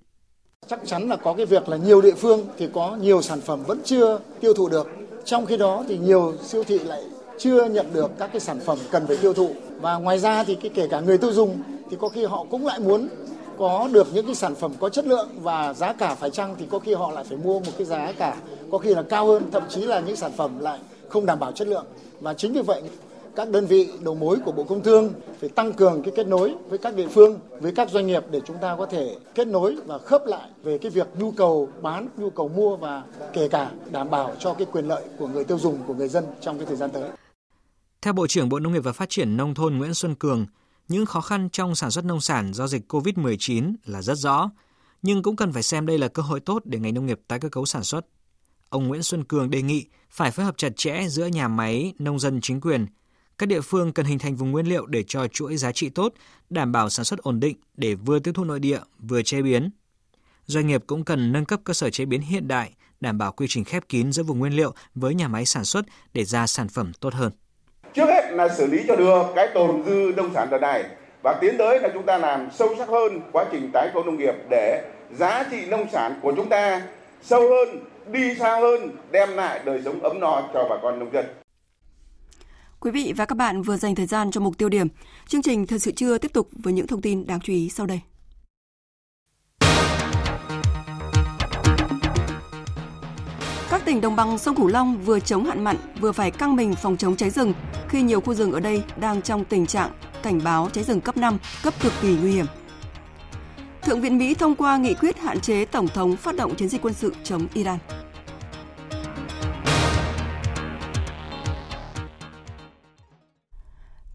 chắc 0.69 0.79
chắn 0.85 1.09
là 1.09 1.15
có 1.15 1.33
cái 1.33 1.45
việc 1.45 1.69
là 1.69 1.77
nhiều 1.77 2.01
địa 2.01 2.13
phương 2.13 2.45
thì 2.57 2.67
có 2.73 2.97
nhiều 3.01 3.21
sản 3.21 3.41
phẩm 3.41 3.63
vẫn 3.63 3.79
chưa 3.83 4.19
tiêu 4.39 4.53
thụ 4.53 4.69
được. 4.69 4.87
Trong 5.25 5.45
khi 5.45 5.57
đó 5.57 5.83
thì 5.87 5.97
nhiều 5.97 6.33
siêu 6.43 6.63
thị 6.63 6.79
lại 6.79 7.03
chưa 7.37 7.65
nhận 7.65 7.93
được 7.93 8.11
các 8.19 8.29
cái 8.33 8.39
sản 8.39 8.59
phẩm 8.59 8.77
cần 8.91 9.07
phải 9.07 9.17
tiêu 9.17 9.33
thụ. 9.33 9.49
Và 9.81 9.97
ngoài 9.97 10.19
ra 10.19 10.43
thì 10.43 10.55
cái 10.55 10.71
kể 10.75 10.87
cả 10.87 10.99
người 10.99 11.17
tiêu 11.17 11.31
dùng 11.31 11.57
thì 11.89 11.97
có 11.99 12.09
khi 12.09 12.25
họ 12.25 12.45
cũng 12.51 12.65
lại 12.65 12.79
muốn 12.79 13.07
có 13.57 13.89
được 13.91 14.07
những 14.13 14.25
cái 14.25 14.35
sản 14.35 14.55
phẩm 14.55 14.73
có 14.79 14.89
chất 14.89 15.05
lượng 15.05 15.29
và 15.41 15.73
giá 15.73 15.93
cả 15.93 16.15
phải 16.15 16.29
chăng 16.29 16.55
thì 16.59 16.65
có 16.71 16.79
khi 16.79 16.93
họ 16.93 17.11
lại 17.11 17.23
phải 17.23 17.37
mua 17.37 17.59
một 17.59 17.71
cái 17.77 17.85
giá 17.85 18.11
cả 18.17 18.35
có 18.71 18.77
khi 18.77 18.93
là 18.93 19.01
cao 19.01 19.27
hơn, 19.27 19.43
thậm 19.51 19.63
chí 19.69 19.81
là 19.81 19.99
những 19.99 20.15
sản 20.15 20.31
phẩm 20.37 20.59
lại 20.59 20.79
không 21.07 21.25
đảm 21.25 21.39
bảo 21.39 21.51
chất 21.51 21.67
lượng 21.67 21.85
và 22.19 22.33
chính 22.33 22.53
vì 22.53 22.61
vậy 22.61 22.81
các 23.39 23.49
đơn 23.49 23.65
vị 23.65 23.89
đầu 24.01 24.15
mối 24.15 24.37
của 24.45 24.51
Bộ 24.51 24.63
Công 24.63 24.83
Thương 24.83 25.13
phải 25.39 25.49
tăng 25.49 25.73
cường 25.73 26.03
cái 26.03 26.13
kết 26.15 26.27
nối 26.27 26.55
với 26.69 26.77
các 26.77 26.95
địa 26.95 27.07
phương, 27.07 27.39
với 27.59 27.71
các 27.71 27.89
doanh 27.89 28.07
nghiệp 28.07 28.23
để 28.31 28.41
chúng 28.45 28.57
ta 28.61 28.75
có 28.77 28.85
thể 28.85 29.15
kết 29.35 29.47
nối 29.47 29.75
và 29.85 29.97
khớp 29.97 30.25
lại 30.25 30.49
về 30.63 30.77
cái 30.77 30.91
việc 30.91 31.07
nhu 31.19 31.31
cầu 31.31 31.69
bán, 31.81 32.07
nhu 32.17 32.29
cầu 32.29 32.47
mua 32.47 32.75
và 32.75 33.03
kể 33.33 33.47
cả 33.47 33.71
đảm 33.91 34.09
bảo 34.09 34.35
cho 34.39 34.53
cái 34.53 34.67
quyền 34.71 34.87
lợi 34.87 35.03
của 35.17 35.27
người 35.27 35.43
tiêu 35.43 35.59
dùng 35.59 35.77
của 35.87 35.93
người 35.93 36.07
dân 36.07 36.25
trong 36.41 36.57
cái 36.57 36.65
thời 36.65 36.75
gian 36.75 36.89
tới. 36.93 37.09
Theo 38.01 38.13
Bộ 38.13 38.27
trưởng 38.27 38.49
Bộ 38.49 38.59
Nông 38.59 38.73
nghiệp 38.73 38.83
và 38.83 38.91
Phát 38.91 39.09
triển 39.09 39.37
Nông 39.37 39.53
thôn 39.53 39.77
Nguyễn 39.77 39.93
Xuân 39.93 40.15
Cường, 40.15 40.45
những 40.87 41.05
khó 41.05 41.21
khăn 41.21 41.49
trong 41.51 41.75
sản 41.75 41.91
xuất 41.91 42.05
nông 42.05 42.21
sản 42.21 42.53
do 42.53 42.67
dịch 42.67 42.93
COVID-19 42.93 43.73
là 43.85 44.01
rất 44.01 44.17
rõ, 44.17 44.51
nhưng 45.01 45.23
cũng 45.23 45.35
cần 45.35 45.53
phải 45.53 45.63
xem 45.63 45.85
đây 45.85 45.97
là 45.97 46.07
cơ 46.07 46.21
hội 46.21 46.39
tốt 46.39 46.61
để 46.65 46.79
ngành 46.79 46.93
nông 46.93 47.05
nghiệp 47.05 47.19
tái 47.27 47.39
cơ 47.39 47.49
cấu 47.49 47.65
sản 47.65 47.83
xuất. 47.83 48.05
Ông 48.69 48.87
Nguyễn 48.87 49.03
Xuân 49.03 49.23
Cường 49.23 49.49
đề 49.49 49.61
nghị 49.61 49.85
phải 50.09 50.31
phối 50.31 50.45
hợp 50.45 50.57
chặt 50.57 50.69
chẽ 50.75 51.05
giữa 51.07 51.25
nhà 51.25 51.47
máy, 51.47 51.93
nông 51.99 52.19
dân 52.19 52.41
chính 52.41 52.61
quyền 52.61 52.85
các 53.39 53.45
địa 53.45 53.61
phương 53.61 53.93
cần 53.93 54.05
hình 54.05 54.19
thành 54.19 54.35
vùng 54.35 54.51
nguyên 54.51 54.65
liệu 54.65 54.85
để 54.85 55.03
cho 55.07 55.27
chuỗi 55.27 55.57
giá 55.57 55.71
trị 55.71 55.89
tốt, 55.89 56.13
đảm 56.49 56.71
bảo 56.71 56.89
sản 56.89 57.05
xuất 57.05 57.19
ổn 57.19 57.39
định 57.39 57.57
để 57.77 57.95
vừa 57.95 58.19
tiêu 58.19 58.33
thụ 58.33 58.43
nội 58.43 58.59
địa, 58.59 58.79
vừa 58.99 59.21
chế 59.21 59.41
biến. 59.41 59.69
Doanh 60.45 60.67
nghiệp 60.67 60.83
cũng 60.87 61.05
cần 61.05 61.31
nâng 61.31 61.45
cấp 61.45 61.59
cơ 61.63 61.73
sở 61.73 61.89
chế 61.89 62.05
biến 62.05 62.21
hiện 62.21 62.47
đại, 62.47 62.71
đảm 63.01 63.17
bảo 63.17 63.31
quy 63.31 63.45
trình 63.49 63.63
khép 63.63 63.83
kín 63.89 64.11
giữa 64.11 64.23
vùng 64.23 64.39
nguyên 64.39 64.53
liệu 64.53 64.73
với 64.95 65.15
nhà 65.15 65.27
máy 65.27 65.45
sản 65.45 65.65
xuất 65.65 65.85
để 66.13 66.25
ra 66.25 66.47
sản 66.47 66.67
phẩm 66.67 66.91
tốt 66.99 67.13
hơn. 67.13 67.31
Trước 67.93 68.05
hết 68.05 68.31
là 68.31 68.55
xử 68.57 68.67
lý 68.67 68.83
cho 68.87 68.95
được 68.95 69.23
cái 69.35 69.47
tồn 69.53 69.83
dư 69.85 70.11
nông 70.17 70.33
sản 70.33 70.47
đợt 70.51 70.61
này 70.61 70.83
và 71.23 71.37
tiến 71.41 71.55
tới 71.57 71.79
là 71.79 71.89
chúng 71.93 72.05
ta 72.05 72.17
làm 72.17 72.47
sâu 72.51 72.75
sắc 72.77 72.89
hơn 72.89 73.21
quá 73.31 73.45
trình 73.51 73.69
tái 73.73 73.89
cấu 73.93 74.03
nông 74.03 74.17
nghiệp 74.17 74.35
để 74.49 74.91
giá 75.17 75.43
trị 75.51 75.65
nông 75.65 75.87
sản 75.91 76.19
của 76.21 76.33
chúng 76.35 76.49
ta 76.49 76.81
sâu 77.21 77.41
hơn, 77.41 77.79
đi 78.11 78.35
xa 78.35 78.59
hơn, 78.59 78.89
đem 79.11 79.29
lại 79.29 79.61
đời 79.65 79.81
sống 79.85 80.03
ấm 80.03 80.19
no 80.19 80.49
cho 80.53 80.67
bà 80.69 80.75
con 80.81 80.99
nông 80.99 81.13
dân. 81.13 81.25
Quý 82.81 82.91
vị 82.91 83.13
và 83.15 83.25
các 83.25 83.35
bạn 83.35 83.61
vừa 83.61 83.77
dành 83.77 83.95
thời 83.95 84.05
gian 84.05 84.31
cho 84.31 84.41
mục 84.41 84.57
tiêu 84.57 84.69
điểm. 84.69 84.87
Chương 85.27 85.41
trình 85.41 85.67
Thời 85.67 85.79
sự 85.79 85.91
trưa 85.91 86.17
tiếp 86.17 86.33
tục 86.33 86.49
với 86.51 86.73
những 86.73 86.87
thông 86.87 87.01
tin 87.01 87.27
đáng 87.27 87.39
chú 87.39 87.53
ý 87.53 87.69
sau 87.69 87.85
đây. 87.85 88.01
Các 93.69 93.85
tỉnh 93.85 94.01
đồng 94.01 94.15
bằng 94.15 94.37
sông 94.37 94.55
Cửu 94.55 94.67
Long 94.67 94.97
vừa 94.97 95.19
chống 95.19 95.45
hạn 95.45 95.63
mặn 95.63 95.75
vừa 95.99 96.11
phải 96.11 96.31
căng 96.31 96.55
mình 96.55 96.75
phòng 96.75 96.97
chống 96.97 97.15
cháy 97.15 97.29
rừng 97.29 97.53
khi 97.89 98.01
nhiều 98.01 98.21
khu 98.21 98.33
rừng 98.33 98.51
ở 98.51 98.59
đây 98.59 98.83
đang 98.99 99.21
trong 99.21 99.45
tình 99.45 99.65
trạng 99.65 99.91
cảnh 100.23 100.39
báo 100.43 100.69
cháy 100.73 100.83
rừng 100.83 101.01
cấp 101.01 101.17
5, 101.17 101.37
cấp 101.63 101.73
cực 101.81 101.93
kỳ 102.01 102.17
nguy 102.21 102.31
hiểm. 102.31 102.45
Thượng 103.81 104.01
viện 104.01 104.17
Mỹ 104.17 104.33
thông 104.33 104.55
qua 104.55 104.77
nghị 104.77 104.93
quyết 104.93 105.17
hạn 105.19 105.39
chế 105.39 105.65
Tổng 105.65 105.87
thống 105.87 106.15
phát 106.15 106.35
động 106.35 106.55
chiến 106.55 106.69
dịch 106.69 106.81
quân 106.81 106.93
sự 106.93 107.13
chống 107.23 107.47
Iran. 107.53 107.77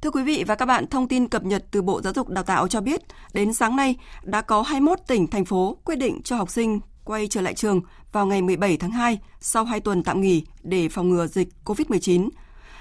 Thưa 0.04 0.10
quý 0.10 0.22
vị 0.22 0.44
và 0.46 0.54
các 0.54 0.66
bạn, 0.66 0.86
thông 0.86 1.08
tin 1.08 1.28
cập 1.28 1.44
nhật 1.44 1.64
từ 1.70 1.82
Bộ 1.82 2.02
Giáo 2.02 2.12
dục 2.12 2.28
Đào 2.28 2.44
tạo 2.44 2.68
cho 2.68 2.80
biết, 2.80 3.02
đến 3.32 3.52
sáng 3.52 3.76
nay 3.76 3.96
đã 4.22 4.40
có 4.40 4.62
21 4.62 4.98
tỉnh, 5.06 5.26
thành 5.26 5.44
phố 5.44 5.76
quyết 5.84 5.96
định 5.96 6.22
cho 6.22 6.36
học 6.36 6.50
sinh 6.50 6.80
quay 7.04 7.28
trở 7.28 7.40
lại 7.40 7.54
trường 7.54 7.80
vào 8.12 8.26
ngày 8.26 8.42
17 8.42 8.76
tháng 8.76 8.90
2 8.90 9.18
sau 9.40 9.64
2 9.64 9.80
tuần 9.80 10.02
tạm 10.02 10.20
nghỉ 10.20 10.44
để 10.62 10.88
phòng 10.88 11.08
ngừa 11.08 11.26
dịch 11.26 11.48
COVID-19. 11.64 12.28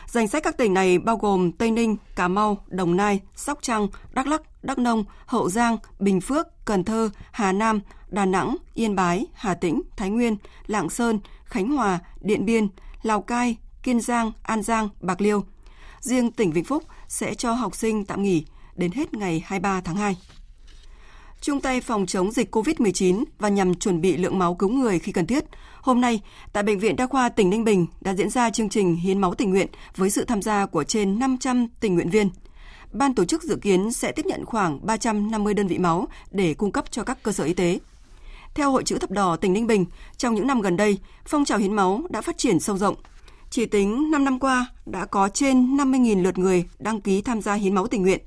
Danh 0.08 0.28
sách 0.28 0.44
các 0.44 0.58
tỉnh 0.58 0.74
này 0.74 1.00
bao 1.00 1.18
gồm 1.18 1.52
Tây 1.52 1.72
Ninh, 1.72 1.98
Cà 2.16 2.28
Mau, 2.28 2.58
Đồng 2.68 2.96
Nai, 2.96 3.20
Sóc 3.36 3.60
Trăng, 3.62 3.88
Đắk 4.14 4.28
Lắk, 4.28 4.42
Đắk 4.64 4.78
Nông, 4.78 5.04
Hậu 5.26 5.50
Giang, 5.50 5.78
Bình 6.00 6.22
Phước, 6.22 6.66
Cần 6.66 6.84
Thơ, 6.84 7.10
Hà 7.32 7.52
Nam, 7.52 7.80
Đà 8.10 8.26
Nẵng, 8.26 8.56
Yên 8.74 8.96
Bái, 8.96 9.26
Hà 9.34 9.54
Tĩnh, 9.54 9.82
Thái 9.98 10.10
Nguyên, 10.10 10.38
Lạng 10.68 10.90
Sơn, 10.90 11.20
Khánh 11.46 11.68
Hòa, 11.68 12.00
Điện 12.22 12.46
Biên, 12.46 12.68
Lào 13.02 13.22
Cai, 13.22 13.58
Kiên 13.84 14.02
Giang, 14.02 14.32
An 14.42 14.62
Giang, 14.62 14.90
Bạc 15.02 15.22
Liêu. 15.22 15.44
Riêng 16.00 16.32
tỉnh 16.32 16.52
Vĩnh 16.52 16.64
Phúc 16.64 16.84
sẽ 17.13 17.34
cho 17.34 17.54
học 17.54 17.76
sinh 17.76 18.06
tạm 18.06 18.23
nghỉ 18.23 18.45
đến 18.76 18.91
hết 18.91 19.13
ngày 19.13 19.43
23 19.45 19.82
tháng 19.82 19.95
2. 19.95 20.17
Trung 21.41 21.62
tay 21.62 21.82
phòng 21.82 22.06
chống 22.06 22.32
dịch 22.32 22.56
COVID-19 22.56 23.23
và 23.39 23.49
nhằm 23.49 23.76
chuẩn 23.76 24.02
bị 24.02 24.17
lượng 24.17 24.39
máu 24.39 24.56
cứu 24.56 24.69
người 24.69 24.99
khi 24.99 25.12
cần 25.12 25.28
thiết. 25.28 25.43
Hôm 25.82 26.02
nay, 26.02 26.21
tại 26.54 26.63
Bệnh 26.63 26.80
viện 26.80 26.95
Đa 26.95 27.08
khoa 27.08 27.30
tỉnh 27.30 27.49
Ninh 27.49 27.63
Bình 27.63 27.86
đã 28.02 28.13
diễn 28.13 28.30
ra 28.30 28.49
chương 28.49 28.69
trình 28.69 28.95
hiến 28.95 29.21
máu 29.21 29.34
tình 29.34 29.49
nguyện 29.49 29.67
với 29.95 30.10
sự 30.10 30.26
tham 30.26 30.41
gia 30.41 30.65
của 30.65 30.84
trên 30.84 31.19
500 31.19 31.67
tình 31.80 31.95
nguyện 31.95 32.10
viên. 32.10 32.30
Ban 32.91 33.15
tổ 33.15 33.26
chức 33.26 33.43
dự 33.43 33.56
kiến 33.56 33.91
sẽ 33.91 34.12
tiếp 34.12 34.26
nhận 34.26 34.45
khoảng 34.45 34.86
350 34.86 35.54
đơn 35.54 35.67
vị 35.67 35.78
máu 35.78 36.08
để 36.32 36.54
cung 36.54 36.71
cấp 36.71 36.91
cho 36.91 37.04
các 37.04 37.23
cơ 37.23 37.32
sở 37.32 37.43
y 37.43 37.54
tế. 37.54 37.80
Theo 38.54 38.71
Hội 38.71 38.84
chữ 38.84 38.97
thập 38.97 39.12
đỏ 39.12 39.36
tỉnh 39.36 39.54
Ninh 39.54 39.67
Bình, 39.67 39.86
trong 40.17 40.36
những 40.36 40.47
năm 40.47 40.62
gần 40.62 40.78
đây, 40.78 40.97
phong 41.26 41.45
trào 41.45 41.58
hiến 41.58 41.73
máu 41.73 42.02
đã 42.10 42.21
phát 42.21 42.38
triển 42.38 42.60
sâu 42.60 42.78
rộng. 42.78 42.95
Chỉ 43.54 43.66
tính 43.66 44.12
5 44.12 44.24
năm 44.24 44.39
qua, 44.39 44.68
đã 44.86 45.06
có 45.06 45.30
trên 45.30 45.78
50.000 45.78 46.24
lượt 46.24 46.38
người 46.38 46.66
đăng 46.80 47.02
ký 47.02 47.22
tham 47.22 47.42
gia 47.42 47.54
hiến 47.54 47.76
máu 47.76 47.88
tình 47.88 48.02
nguyện. 48.02 48.20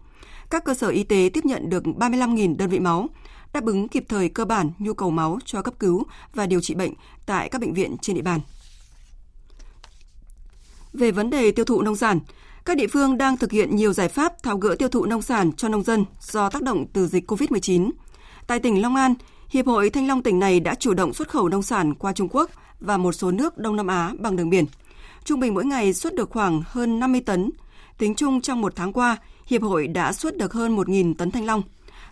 Các 0.51 0.65
cơ 0.65 0.75
sở 0.75 0.89
y 0.89 1.05
tế 1.05 1.31
tiếp 1.33 1.45
nhận 1.45 1.71
được 1.71 1.85
35.000 1.85 2.57
đơn 2.57 2.69
vị 2.69 2.79
máu, 2.79 3.09
đáp 3.53 3.65
ứng 3.65 3.89
kịp 3.89 4.05
thời 4.09 4.29
cơ 4.29 4.45
bản 4.45 4.71
nhu 4.79 4.95
cầu 4.95 5.11
máu 5.11 5.39
cho 5.45 5.63
cấp 5.63 5.75
cứu 5.79 6.05
và 6.35 6.47
điều 6.47 6.61
trị 6.61 6.75
bệnh 6.75 6.93
tại 7.27 7.49
các 7.49 7.61
bệnh 7.61 7.75
viện 7.75 7.97
trên 8.03 8.17
địa 8.17 8.23
bàn. 8.23 8.41
Về 10.93 11.11
vấn 11.11 11.31
đề 11.31 11.51
tiêu 11.51 11.65
thụ 11.65 11.83
nông 11.83 11.97
sản, 11.97 12.21
các 12.65 12.77
địa 12.77 12.87
phương 12.87 13.19
đang 13.19 13.37
thực 13.37 13.53
hiện 13.53 13.77
nhiều 13.77 13.93
giải 13.93 14.09
pháp 14.09 14.43
tháo 14.43 14.59
gỡ 14.59 14.77
tiêu 14.79 14.89
thụ 14.89 15.07
nông 15.07 15.23
sản 15.23 15.53
cho 15.53 15.69
nông 15.69 15.83
dân 15.83 16.05
do 16.21 16.51
tác 16.51 16.63
động 16.63 16.87
từ 16.93 17.07
dịch 17.07 17.31
COVID-19. 17.31 17.91
Tại 18.47 18.61
tỉnh 18.61 18.83
Long 18.83 18.97
An, 18.97 19.15
Hiệp 19.49 19.67
hội 19.67 19.91
Thanh 19.91 20.07
Long 20.07 20.23
tỉnh 20.23 20.39
này 20.39 20.61
đã 20.61 20.75
chủ 20.75 20.95
động 20.95 21.15
xuất 21.15 21.29
khẩu 21.29 21.49
nông 21.49 21.63
sản 21.63 21.95
qua 21.95 22.13
Trung 22.13 22.29
Quốc 22.31 22.51
và 22.81 22.97
một 22.97 23.13
số 23.13 23.31
nước 23.31 23.59
Đông 23.59 23.77
Nam 23.77 23.87
Á 23.87 24.13
bằng 24.19 24.37
đường 24.37 24.51
biển. 24.51 24.65
Trung 25.27 25.41
bình 25.41 25.55
mỗi 25.55 25.65
ngày 25.65 25.95
xuất 25.95 26.15
được 26.15 26.31
khoảng 26.31 26.63
hơn 26.67 27.01
50 27.01 27.21
tấn. 27.21 27.51
Tính 27.99 28.15
chung 28.15 28.41
trong 28.41 28.61
một 28.61 28.77
tháng 28.77 28.93
qua, 28.93 29.17
Hiệp 29.47 29.63
hội 29.63 29.87
đã 29.87 30.13
xuất 30.13 30.37
được 30.37 30.53
hơn 30.53 30.77
1.000 30.77 31.15
tấn 31.15 31.31
thanh 31.31 31.45
long. 31.45 31.63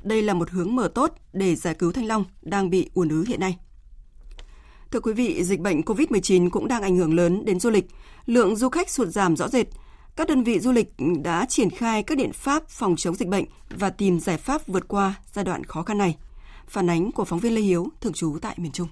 Đây 0.03 0.23
là 0.23 0.35
một 0.35 0.51
hướng 0.51 0.77
mở 0.77 0.89
tốt 0.95 1.13
để 1.33 1.55
giải 1.55 1.75
cứu 1.75 1.93
thanh 1.93 2.07
long 2.07 2.25
đang 2.43 2.71
bị 2.71 2.91
ùn 2.95 3.09
ứ 3.09 3.25
hiện 3.29 3.41
nay. 3.41 3.59
Thưa 4.91 5.01
quý 5.01 5.13
vị, 5.13 5.45
dịch 5.45 5.61
bệnh 5.61 5.81
COVID-19 5.81 6.51
cũng 6.51 6.69
đang 6.69 6.83
ảnh 6.83 6.97
hưởng 6.97 7.15
lớn 7.15 7.45
đến 7.45 7.61
du 7.61 7.71
lịch. 7.71 7.87
Lượng 8.27 8.57
du 8.57 8.69
khách 8.69 8.91
sụt 8.91 9.09
giảm 9.09 9.37
rõ 9.37 9.49
rệt. 9.49 9.67
Các 10.17 10.29
đơn 10.29 10.43
vị 10.43 10.61
du 10.61 10.73
lịch 10.73 10.93
đã 11.23 11.47
triển 11.49 11.71
khai 11.71 12.03
các 12.03 12.19
biện 12.19 12.33
pháp 12.33 12.69
phòng 12.69 12.97
chống 12.97 13.15
dịch 13.15 13.29
bệnh 13.29 13.45
và 13.79 13.91
tìm 13.91 14.21
giải 14.21 14.37
pháp 14.37 14.67
vượt 14.67 14.89
qua 14.89 15.15
giai 15.33 15.45
đoạn 15.45 15.65
khó 15.65 15.83
khăn 15.83 15.99
này. 15.99 16.17
Phản 16.69 16.91
ánh 16.91 17.13
của 17.13 17.25
phóng 17.25 17.39
viên 17.39 17.55
Lê 17.55 17.61
Hiếu, 17.61 17.89
thường 18.01 18.13
trú 18.13 18.39
tại 18.43 18.55
miền 18.59 18.73
Trung. 18.73 18.89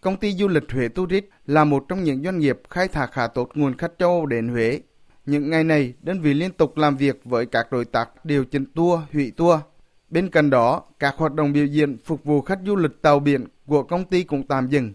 Công 0.00 0.16
ty 0.16 0.32
du 0.32 0.48
lịch 0.48 0.72
Huế 0.72 0.88
Tourist 0.88 1.24
là 1.46 1.64
một 1.64 1.84
trong 1.88 2.04
những 2.04 2.22
doanh 2.24 2.38
nghiệp 2.38 2.60
khai 2.70 2.88
thác 2.88 3.12
khá 3.12 3.26
tốt 3.26 3.50
nguồn 3.54 3.76
khách 3.76 3.92
châu 3.98 4.10
Âu 4.10 4.26
đến 4.26 4.48
Huế. 4.48 4.80
Những 5.26 5.50
ngày 5.50 5.64
này, 5.64 5.94
đơn 6.02 6.20
vị 6.20 6.34
liên 6.34 6.52
tục 6.52 6.76
làm 6.76 6.96
việc 6.96 7.20
với 7.24 7.46
các 7.46 7.72
đối 7.72 7.84
tác 7.84 8.24
điều 8.24 8.44
chỉnh 8.44 8.64
tour, 8.74 9.00
hủy 9.12 9.32
tour. 9.36 9.60
Bên 10.08 10.30
cạnh 10.30 10.50
đó, 10.50 10.82
các 10.98 11.14
hoạt 11.16 11.34
động 11.34 11.52
biểu 11.52 11.66
diễn 11.66 11.98
phục 12.04 12.24
vụ 12.24 12.42
khách 12.42 12.58
du 12.66 12.76
lịch 12.76 13.02
tàu 13.02 13.20
biển 13.20 13.46
của 13.66 13.82
công 13.82 14.04
ty 14.04 14.22
cũng 14.22 14.46
tạm 14.46 14.68
dừng. 14.68 14.92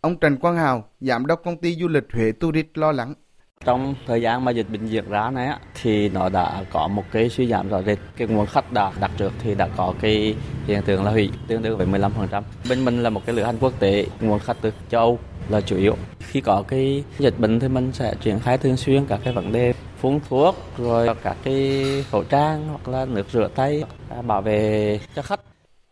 Ông 0.00 0.20
Trần 0.20 0.36
Quang 0.36 0.56
Hào, 0.56 0.88
giám 1.00 1.26
đốc 1.26 1.40
công 1.44 1.56
ty 1.56 1.74
du 1.74 1.88
lịch 1.88 2.04
Huế 2.12 2.32
Tourist 2.32 2.66
lo 2.74 2.92
lắng. 2.92 3.14
Trong 3.64 3.94
thời 4.06 4.22
gian 4.22 4.44
mà 4.44 4.50
dịch 4.50 4.70
bệnh 4.70 4.86
diễn 4.86 5.10
ra 5.10 5.30
này 5.30 5.48
thì 5.82 6.08
nó 6.08 6.28
đã 6.28 6.64
có 6.70 6.88
một 6.88 7.04
cái 7.12 7.28
suy 7.28 7.46
giảm 7.46 7.68
rõ 7.68 7.82
rệt. 7.82 7.98
Cái 8.16 8.28
nguồn 8.28 8.46
khách 8.46 8.72
đã 8.72 8.92
đặt 9.00 9.10
trước 9.16 9.32
thì 9.42 9.54
đã 9.54 9.68
có 9.76 9.94
cái 10.00 10.34
hiện 10.66 10.82
tượng 10.82 11.04
là 11.04 11.10
hủy 11.10 11.30
tương 11.48 11.62
đương 11.62 11.78
với 11.78 11.86
15%. 11.86 12.42
Bên 12.68 12.84
mình 12.84 13.02
là 13.02 13.10
một 13.10 13.26
cái 13.26 13.36
lửa 13.36 13.44
hành 13.44 13.58
quốc 13.60 13.72
tế, 13.80 14.06
nguồn 14.20 14.38
khách 14.38 14.56
từ 14.60 14.72
châu 14.90 15.00
Âu 15.00 15.18
là 15.48 15.60
chủ 15.60 15.76
yếu. 15.76 15.96
Khi 16.20 16.40
có 16.40 16.64
cái 16.68 17.04
dịch 17.18 17.38
bệnh 17.38 17.60
thì 17.60 17.68
mình 17.68 17.92
sẽ 17.92 18.14
triển 18.20 18.38
khai 18.40 18.58
thường 18.58 18.76
xuyên 18.76 19.06
các 19.06 19.20
cái 19.24 19.32
vấn 19.32 19.52
đề 19.52 19.72
phun 20.00 20.20
thuốc 20.28 20.56
rồi 20.78 21.08
các 21.22 21.36
cái 21.44 21.84
khẩu 22.10 22.24
trang 22.24 22.68
hoặc 22.68 22.88
là 22.88 23.04
nước 23.04 23.26
rửa 23.32 23.48
tay 23.54 23.84
à, 24.10 24.22
bảo 24.22 24.42
vệ 24.42 25.00
cho 25.14 25.22
khách. 25.22 25.40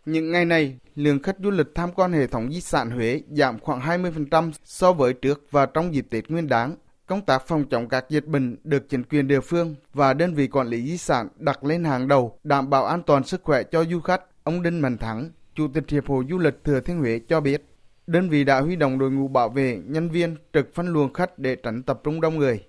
Những 0.07 0.33
ngày 0.33 0.45
này, 0.45 0.77
lượng 0.95 1.23
khách 1.23 1.37
du 1.43 1.51
lịch 1.51 1.67
tham 1.75 1.93
quan 1.93 2.13
hệ 2.13 2.27
thống 2.27 2.53
di 2.53 2.61
sản 2.61 2.91
Huế 2.91 3.21
giảm 3.31 3.59
khoảng 3.59 3.81
20% 3.81 4.51
so 4.65 4.93
với 4.93 5.13
trước 5.13 5.47
và 5.51 5.67
trong 5.67 5.95
dịp 5.95 6.07
Tết 6.11 6.31
Nguyên 6.31 6.49
đán. 6.49 6.75
Công 7.07 7.21
tác 7.21 7.47
phòng 7.47 7.65
chống 7.71 7.89
các 7.89 8.11
dịch 8.11 8.27
bệnh 8.27 8.57
được 8.65 8.89
chính 8.89 9.05
quyền 9.05 9.29
địa 9.29 9.41
phương 9.41 9.75
và 9.95 10.15
đơn 10.15 10.35
vị 10.35 10.49
quản 10.49 10.69
lý 10.69 10.83
di 10.83 10.97
sản 10.97 11.29
đặt 11.39 11.65
lên 11.65 11.85
hàng 11.85 12.09
đầu, 12.09 12.39
đảm 12.45 12.71
bảo 12.71 12.85
an 12.85 13.03
toàn 13.03 13.25
sức 13.25 13.41
khỏe 13.45 13.63
cho 13.63 13.85
du 13.85 14.01
khách. 14.01 14.23
Ông 14.45 14.63
Đinh 14.63 14.81
Mạnh 14.81 14.99
Thắng, 14.99 15.31
Chủ 15.55 15.69
tịch 15.75 15.85
Hiệp 15.89 16.07
hội 16.09 16.25
Du 16.31 16.39
lịch 16.39 16.65
Thừa 16.65 16.81
Thiên 16.81 16.99
Huế 16.99 17.21
cho 17.29 17.41
biết, 17.41 17.65
đơn 18.07 18.29
vị 18.29 18.45
đã 18.45 18.61
huy 18.61 18.77
động 18.77 18.99
đội 18.99 19.11
ngũ 19.11 19.29
bảo 19.29 19.49
vệ, 19.49 19.81
nhân 19.87 20.11
viên 20.11 20.37
trực 20.53 20.75
phân 20.75 20.87
luồng 20.87 21.13
khách 21.13 21.39
để 21.39 21.57
tránh 21.57 21.83
tập 21.83 22.01
trung 22.05 22.21
đông 22.21 22.39
người. 22.39 22.65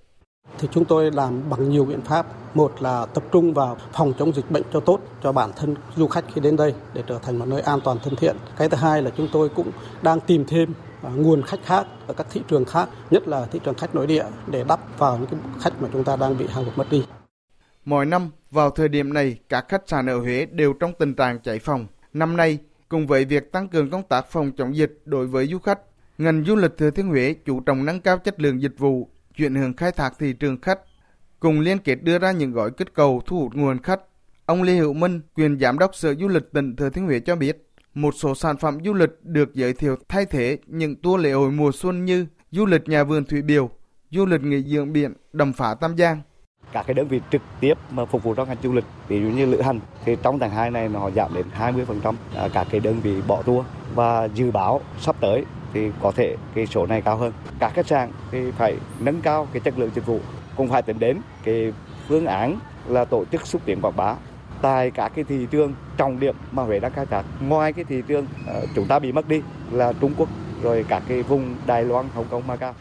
Thì 0.60 0.68
chúng 0.72 0.86
tôi 0.86 1.12
làm 1.12 1.50
bằng 1.50 1.70
nhiều 1.70 1.86
biện 1.86 2.02
pháp. 2.02 2.26
Một 2.56 2.82
là 2.82 3.06
tập 3.06 3.24
trung 3.32 3.54
vào 3.54 3.78
phòng 3.94 4.14
chống 4.20 4.34
dịch 4.34 4.52
bệnh 4.52 4.64
cho 4.74 4.80
tốt 4.80 5.00
cho 5.24 5.32
bản 5.32 5.52
thân 5.56 5.76
du 5.96 6.08
khách 6.08 6.26
khi 6.34 6.42
đến 6.42 6.56
đây 6.56 6.74
để 6.94 7.04
trở 7.08 7.20
thành 7.20 7.40
một 7.40 7.46
nơi 7.48 7.62
an 7.62 7.80
toàn 7.84 7.98
thân 8.04 8.16
thiện. 8.16 8.36
Cái 8.58 8.70
thứ 8.70 8.78
hai 8.78 9.02
là 9.02 9.12
chúng 9.18 9.28
tôi 9.32 9.50
cũng 9.50 9.72
đang 10.02 10.20
tìm 10.20 10.46
thêm 10.48 10.74
nguồn 11.02 11.44
khách 11.44 11.60
khác 11.66 11.88
ở 12.08 12.14
các 12.14 12.28
thị 12.30 12.42
trường 12.48 12.66
khác, 12.66 12.90
nhất 13.12 13.28
là 13.28 13.46
thị 13.46 13.60
trường 13.66 13.76
khách 13.76 13.96
nội 13.96 14.08
địa 14.08 14.26
để 14.52 14.64
đắp 14.68 15.00
vào 15.00 15.18
những 15.18 15.28
cái 15.28 15.40
khách 15.62 15.82
mà 15.82 15.90
chúng 15.94 16.04
ta 16.04 16.16
đang 16.16 16.38
bị 16.38 16.48
hàng 16.48 16.66
lục 16.66 16.78
mất 16.78 16.88
đi. 16.92 17.06
Mỗi 17.86 18.06
năm, 18.06 18.30
vào 18.52 18.70
thời 18.70 18.90
điểm 18.90 19.14
này, 19.14 19.38
các 19.50 19.66
khách 19.70 19.84
sạn 19.88 20.06
ở 20.10 20.20
Huế 20.20 20.46
đều 20.46 20.74
trong 20.74 20.94
tình 21.00 21.14
trạng 21.14 21.40
chạy 21.40 21.60
phòng. 21.60 21.88
Năm 22.14 22.38
nay, 22.38 22.58
cùng 22.90 23.08
với 23.08 23.26
việc 23.26 23.52
tăng 23.52 23.68
cường 23.68 23.90
công 23.90 24.04
tác 24.04 24.32
phòng 24.32 24.52
chống 24.58 24.76
dịch 24.76 25.02
đối 25.06 25.28
với 25.28 25.48
du 25.48 25.60
khách, 25.60 25.80
ngành 26.18 26.44
du 26.44 26.56
lịch 26.56 26.78
Thừa 26.78 26.92
Thiên 26.92 27.08
Huế 27.08 27.36
chủ 27.46 27.60
trọng 27.60 27.86
nâng 27.86 28.02
cao 28.02 28.18
chất 28.18 28.42
lượng 28.42 28.62
dịch 28.62 28.74
vụ, 28.78 29.10
chuyển 29.38 29.56
hướng 29.56 29.74
khai 29.74 29.92
thác 29.92 30.14
thị 30.20 30.34
trường 30.34 30.62
khách, 30.62 30.80
cùng 31.40 31.60
liên 31.60 31.78
kết 31.78 31.96
đưa 31.96 32.20
ra 32.20 32.32
những 32.32 32.52
gói 32.52 32.72
kích 32.72 32.94
cầu 32.94 33.22
thu 33.26 33.40
hút 33.40 33.56
nguồn 33.56 33.82
khách. 33.82 34.00
Ông 34.46 34.64
Lê 34.64 34.74
Hữu 34.74 34.94
Minh, 34.94 35.22
quyền 35.36 35.60
giám 35.60 35.80
đốc 35.80 35.96
Sở 35.96 36.16
Du 36.16 36.28
lịch 36.28 36.52
tỉnh 36.54 36.76
Thừa 36.76 36.90
Thiên 36.90 37.06
Huế 37.06 37.20
cho 37.20 37.36
biết, 37.36 37.67
một 37.98 38.16
số 38.16 38.36
sản 38.36 38.58
phẩm 38.58 38.78
du 38.86 38.94
lịch 38.94 39.10
được 39.24 39.54
giới 39.54 39.74
thiệu 39.74 39.96
thay 40.10 40.26
thế 40.26 40.58
những 40.68 40.96
tour 40.96 41.22
lễ 41.22 41.32
hội 41.32 41.52
mùa 41.52 41.72
xuân 41.72 42.06
như 42.06 42.26
du 42.52 42.66
lịch 42.66 42.90
nhà 42.90 43.04
vườn 43.04 43.26
thủy 43.26 43.42
biều, 43.42 43.70
du 44.12 44.26
lịch 44.26 44.42
nghỉ 44.42 44.64
dưỡng 44.64 44.94
biển, 44.94 45.14
đầm 45.34 45.54
phá 45.54 45.76
Tam 45.82 45.98
Giang. 45.98 46.22
Các 46.72 46.86
cái 46.88 46.94
đơn 46.94 47.08
vị 47.08 47.22
trực 47.32 47.42
tiếp 47.60 47.74
mà 47.92 48.06
phục 48.06 48.24
vụ 48.24 48.36
cho 48.36 48.46
ngành 48.46 48.58
du 48.64 48.74
lịch, 48.74 48.84
ví 49.08 49.22
dụ 49.22 49.28
như 49.28 49.46
lữ 49.46 49.62
hành, 49.62 49.80
thì 50.06 50.18
trong 50.24 50.40
tháng 50.40 50.52
2 50.52 50.72
này 50.72 50.90
họ 50.90 51.12
giảm 51.12 51.34
đến 51.34 51.46
20%. 51.58 52.16
À, 52.36 52.48
các 52.54 52.68
cái 52.72 52.80
đơn 52.80 53.00
vị 53.04 53.22
bỏ 53.28 53.42
tour 53.42 53.66
và 53.96 54.26
dự 54.26 54.52
báo 54.52 54.82
sắp 55.00 55.16
tới 55.20 55.46
thì 55.74 55.92
có 56.02 56.12
thể 56.12 56.36
cái 56.56 56.66
số 56.66 56.86
này 56.86 57.02
cao 57.02 57.18
hơn. 57.18 57.34
Các 57.60 57.74
khách 57.74 57.88
sạn 57.88 58.12
thì 58.32 58.52
phải 58.52 58.76
nâng 59.00 59.22
cao 59.22 59.48
cái 59.54 59.60
chất 59.60 59.80
lượng 59.80 59.92
dịch 59.96 60.06
vụ, 60.06 60.20
cũng 60.56 60.68
phải 60.68 60.82
tính 60.82 61.00
đến 61.00 61.18
cái 61.44 61.74
phương 62.08 62.26
án 62.26 62.60
là 62.88 63.06
tổ 63.06 63.26
chức 63.26 63.48
xúc 63.48 63.62
tiến 63.66 63.82
quảng 63.82 63.96
bá 63.96 64.16
tại 64.62 64.92
các 64.92 65.12
cái 65.16 65.24
thị 65.24 65.48
trường 65.52 65.74
trọng 65.98 66.20
điểm 66.20 66.36
mà 66.52 66.64
Huế 66.64 66.80
đang 66.80 66.94
khai 66.94 67.06
thác. 67.06 67.24
Ngoài 67.42 67.74
cái 67.74 67.86
thị 67.86 68.02
trường 68.08 68.28
ờ, 68.48 68.66
chúng 68.76 68.88
ta 68.88 69.00
bị 69.00 69.12
mất 69.12 69.28
đi 69.28 69.42
là 69.72 69.94
Trung 69.94 70.14
Quốc 70.18 70.30
rồi 70.62 70.86
các 70.90 71.04
cái 71.08 71.24
vùng 71.24 71.56
Đài 71.66 71.84
Loan, 71.84 72.06
Hồng 72.14 72.26
Kông, 72.30 72.48
Macau. 72.48 72.76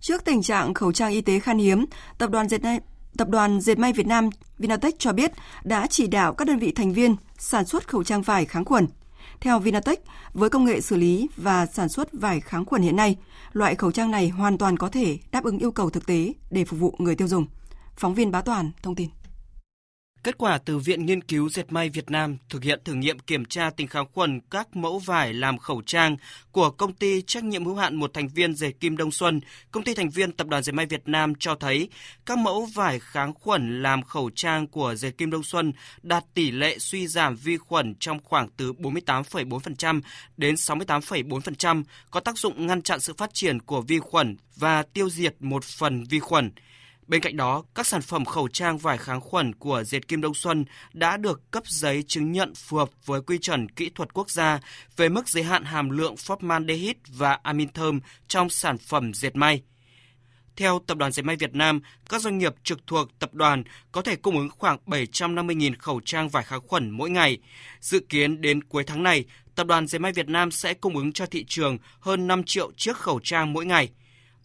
Trước 0.00 0.24
tình 0.24 0.42
trạng 0.42 0.74
khẩu 0.74 0.92
trang 0.92 1.12
y 1.12 1.20
tế 1.20 1.38
khan 1.38 1.58
hiếm, 1.58 1.84
tập 2.18 2.30
đoàn 2.30 2.48
dệt 2.48 2.62
may 2.62 2.80
Tập 3.18 3.28
đoàn 3.28 3.60
Dệt 3.60 3.78
may 3.78 3.92
Việt 3.92 4.06
Nam 4.06 4.30
Vinatech 4.58 4.98
cho 4.98 5.12
biết 5.12 5.32
đã 5.64 5.86
chỉ 5.86 6.06
đạo 6.06 6.34
các 6.34 6.48
đơn 6.48 6.58
vị 6.58 6.72
thành 6.72 6.92
viên 6.92 7.16
sản 7.38 7.64
xuất 7.64 7.88
khẩu 7.88 8.04
trang 8.04 8.22
vải 8.22 8.44
kháng 8.44 8.64
khuẩn. 8.64 8.86
Theo 9.40 9.58
Vinatech, 9.58 10.00
với 10.32 10.50
công 10.50 10.64
nghệ 10.64 10.80
xử 10.80 10.96
lý 10.96 11.28
và 11.36 11.66
sản 11.66 11.88
xuất 11.88 12.08
vải 12.12 12.40
kháng 12.40 12.64
khuẩn 12.64 12.82
hiện 12.82 12.96
nay, 12.96 13.16
loại 13.52 13.74
khẩu 13.74 13.92
trang 13.92 14.10
này 14.10 14.28
hoàn 14.28 14.58
toàn 14.58 14.76
có 14.76 14.88
thể 14.88 15.18
đáp 15.32 15.44
ứng 15.44 15.58
yêu 15.58 15.72
cầu 15.72 15.90
thực 15.90 16.06
tế 16.06 16.32
để 16.50 16.64
phục 16.64 16.80
vụ 16.80 16.94
người 16.98 17.14
tiêu 17.14 17.28
dùng. 17.28 17.46
Phóng 17.96 18.14
viên 18.14 18.30
Bá 18.30 18.40
Toàn 18.40 18.70
thông 18.82 18.94
tin. 18.94 19.08
Kết 20.24 20.38
quả 20.38 20.58
từ 20.58 20.78
Viện 20.78 21.06
Nghiên 21.06 21.22
cứu 21.22 21.48
Dệt 21.48 21.72
may 21.72 21.88
Việt 21.88 22.10
Nam 22.10 22.36
thực 22.48 22.62
hiện 22.62 22.80
thử 22.84 22.94
nghiệm 22.94 23.18
kiểm 23.18 23.44
tra 23.44 23.70
tính 23.70 23.88
kháng 23.88 24.06
khuẩn 24.12 24.40
các 24.50 24.76
mẫu 24.76 24.98
vải 24.98 25.34
làm 25.34 25.58
khẩu 25.58 25.82
trang 25.86 26.16
của 26.52 26.70
công 26.70 26.92
ty 26.92 27.22
trách 27.22 27.44
nhiệm 27.44 27.64
hữu 27.64 27.74
hạn 27.74 27.96
một 27.96 28.14
thành 28.14 28.28
viên 28.28 28.54
dệt 28.54 28.72
Kim 28.80 28.96
Đông 28.96 29.10
Xuân, 29.10 29.40
công 29.70 29.84
ty 29.84 29.94
thành 29.94 30.10
viên 30.10 30.32
Tập 30.32 30.46
đoàn 30.46 30.62
Dệt 30.62 30.72
may 30.72 30.86
Việt 30.86 31.02
Nam 31.06 31.32
cho 31.34 31.54
thấy 31.54 31.88
các 32.26 32.38
mẫu 32.38 32.68
vải 32.74 32.98
kháng 32.98 33.34
khuẩn 33.34 33.82
làm 33.82 34.02
khẩu 34.02 34.30
trang 34.34 34.66
của 34.66 34.94
dệt 34.94 35.10
Kim 35.10 35.30
Đông 35.30 35.42
Xuân 35.42 35.72
đạt 36.02 36.24
tỷ 36.34 36.50
lệ 36.50 36.78
suy 36.78 37.06
giảm 37.06 37.36
vi 37.36 37.56
khuẩn 37.56 37.94
trong 38.00 38.18
khoảng 38.24 38.48
từ 38.56 38.72
48,4% 38.72 40.00
đến 40.36 40.54
68,4%, 40.54 41.84
có 42.10 42.20
tác 42.20 42.38
dụng 42.38 42.66
ngăn 42.66 42.82
chặn 42.82 43.00
sự 43.00 43.14
phát 43.16 43.34
triển 43.34 43.60
của 43.60 43.80
vi 43.80 43.98
khuẩn 43.98 44.36
và 44.56 44.82
tiêu 44.82 45.10
diệt 45.10 45.34
một 45.40 45.64
phần 45.64 46.04
vi 46.04 46.18
khuẩn. 46.18 46.50
Bên 47.06 47.20
cạnh 47.20 47.36
đó, 47.36 47.64
các 47.74 47.86
sản 47.86 48.02
phẩm 48.02 48.24
khẩu 48.24 48.48
trang 48.48 48.78
vải 48.78 48.98
kháng 48.98 49.20
khuẩn 49.20 49.54
của 49.54 49.84
dệt 49.84 50.08
Kim 50.08 50.20
Đông 50.20 50.34
Xuân 50.34 50.64
đã 50.92 51.16
được 51.16 51.50
cấp 51.50 51.62
giấy 51.66 52.04
chứng 52.08 52.32
nhận 52.32 52.54
phù 52.54 52.76
hợp 52.76 52.90
với 53.04 53.20
quy 53.22 53.38
chuẩn 53.38 53.68
kỹ 53.68 53.90
thuật 53.94 54.14
quốc 54.14 54.30
gia 54.30 54.60
về 54.96 55.08
mức 55.08 55.28
giới 55.28 55.42
hạn 55.42 55.64
hàm 55.64 55.90
lượng 55.90 56.14
formaldehyde 56.14 56.94
và 57.08 57.38
amin 57.42 57.68
thơm 57.68 58.00
trong 58.28 58.50
sản 58.50 58.78
phẩm 58.78 59.14
dệt 59.14 59.36
may. 59.36 59.62
Theo 60.56 60.80
Tập 60.86 60.98
đoàn 60.98 61.12
Dệt 61.12 61.22
may 61.22 61.36
Việt 61.36 61.54
Nam, 61.54 61.80
các 62.08 62.20
doanh 62.20 62.38
nghiệp 62.38 62.54
trực 62.64 62.86
thuộc 62.86 63.18
tập 63.18 63.34
đoàn 63.34 63.64
có 63.92 64.02
thể 64.02 64.16
cung 64.16 64.38
ứng 64.38 64.48
khoảng 64.50 64.78
750.000 64.86 65.74
khẩu 65.78 66.00
trang 66.04 66.28
vải 66.28 66.44
kháng 66.44 66.60
khuẩn 66.66 66.90
mỗi 66.90 67.10
ngày. 67.10 67.38
Dự 67.80 68.00
kiến 68.08 68.40
đến 68.40 68.64
cuối 68.64 68.84
tháng 68.84 69.02
này, 69.02 69.24
Tập 69.54 69.66
đoàn 69.66 69.86
Dệt 69.86 69.98
may 69.98 70.12
Việt 70.12 70.28
Nam 70.28 70.50
sẽ 70.50 70.74
cung 70.74 70.96
ứng 70.96 71.12
cho 71.12 71.26
thị 71.26 71.44
trường 71.48 71.78
hơn 72.00 72.26
5 72.26 72.44
triệu 72.44 72.72
chiếc 72.76 72.96
khẩu 72.96 73.20
trang 73.22 73.52
mỗi 73.52 73.66
ngày. 73.66 73.90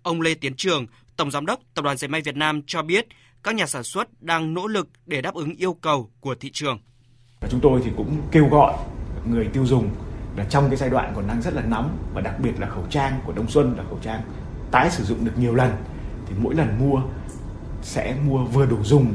Ông 0.04 0.22
Lê 0.22 0.34
Tiến 0.34 0.54
Trường, 0.56 0.86
Tổng 1.18 1.32
Giám 1.32 1.46
đốc 1.46 1.60
Tập 1.74 1.82
đoàn 1.82 1.98
Dệt 1.98 2.08
may 2.08 2.22
Việt 2.22 2.36
Nam 2.36 2.62
cho 2.68 2.82
biết 2.82 3.08
các 3.44 3.56
nhà 3.56 3.66
sản 3.66 3.84
xuất 3.84 4.24
đang 4.24 4.54
nỗ 4.54 4.68
lực 4.68 4.90
để 5.06 5.22
đáp 5.22 5.34
ứng 5.34 5.54
yêu 5.56 5.74
cầu 5.74 6.10
của 6.20 6.36
thị 6.36 6.50
trường. 6.54 6.80
Chúng 7.50 7.60
tôi 7.60 7.82
thì 7.86 7.92
cũng 7.98 8.22
kêu 8.32 8.48
gọi 8.52 8.74
người 9.26 9.48
tiêu 9.54 9.66
dùng 9.66 9.90
là 10.38 10.46
trong 10.50 10.68
cái 10.68 10.78
giai 10.78 10.90
đoạn 10.90 11.14
còn 11.16 11.28
đang 11.28 11.42
rất 11.42 11.54
là 11.54 11.62
nóng 11.62 11.98
và 12.14 12.22
đặc 12.22 12.40
biệt 12.40 12.52
là 12.60 12.68
khẩu 12.68 12.84
trang 12.90 13.20
của 13.26 13.34
đông 13.34 13.50
xuân 13.50 13.74
là 13.78 13.84
khẩu 13.84 14.00
trang 14.02 14.22
tái 14.72 14.92
sử 14.92 15.04
dụng 15.04 15.26
được 15.26 15.32
nhiều 15.38 15.56
lần, 15.56 15.72
thì 16.28 16.36
mỗi 16.40 16.56
lần 16.56 16.80
mua 16.80 17.02
sẽ 17.82 18.16
mua 18.28 18.44
vừa 18.44 18.66
đủ 18.66 18.78
dùng 18.84 19.14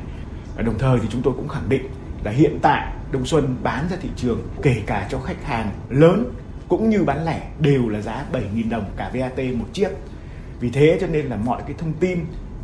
và 0.57 0.63
đồng 0.63 0.79
thời 0.79 0.99
thì 1.01 1.09
chúng 1.11 1.23
tôi 1.23 1.35
cũng 1.37 1.49
khẳng 1.49 1.69
định 1.69 1.87
là 2.25 2.31
hiện 2.31 2.59
tại 2.63 2.93
Đông 3.13 3.27
Xuân 3.27 3.57
bán 3.63 3.89
ra 3.91 3.97
thị 4.01 4.09
trường 4.17 4.43
kể 4.63 4.83
cả 4.87 5.09
cho 5.11 5.21
khách 5.21 5.45
hàng 5.45 5.71
lớn 5.89 6.33
cũng 6.69 6.91
như 6.91 7.05
bán 7.05 7.25
lẻ 7.25 7.51
đều 7.61 7.89
là 7.89 8.01
giá 8.01 8.25
7.000 8.33 8.71
đồng 8.71 8.85
cả 8.97 9.11
VAT 9.15 9.39
một 9.39 9.67
chiếc. 9.73 9.89
Vì 10.63 10.71
thế 10.71 10.99
cho 11.01 11.07
nên 11.07 11.27
là 11.27 11.37
mọi 11.37 11.63
cái 11.67 11.75
thông 11.79 11.93
tin 12.01 12.19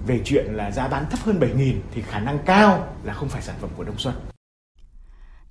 về 0.06 0.20
chuyện 0.24 0.46
là 0.48 0.70
giá 0.70 0.88
bán 0.88 1.04
thấp 1.10 1.20
hơn 1.20 1.40
7.000 1.40 1.74
thì 1.94 2.02
khả 2.02 2.18
năng 2.20 2.38
cao 2.46 2.94
là 3.04 3.12
không 3.12 3.28
phải 3.28 3.42
sản 3.42 3.54
phẩm 3.60 3.70
của 3.76 3.84
Đông 3.84 3.98
Xuân. 3.98 4.14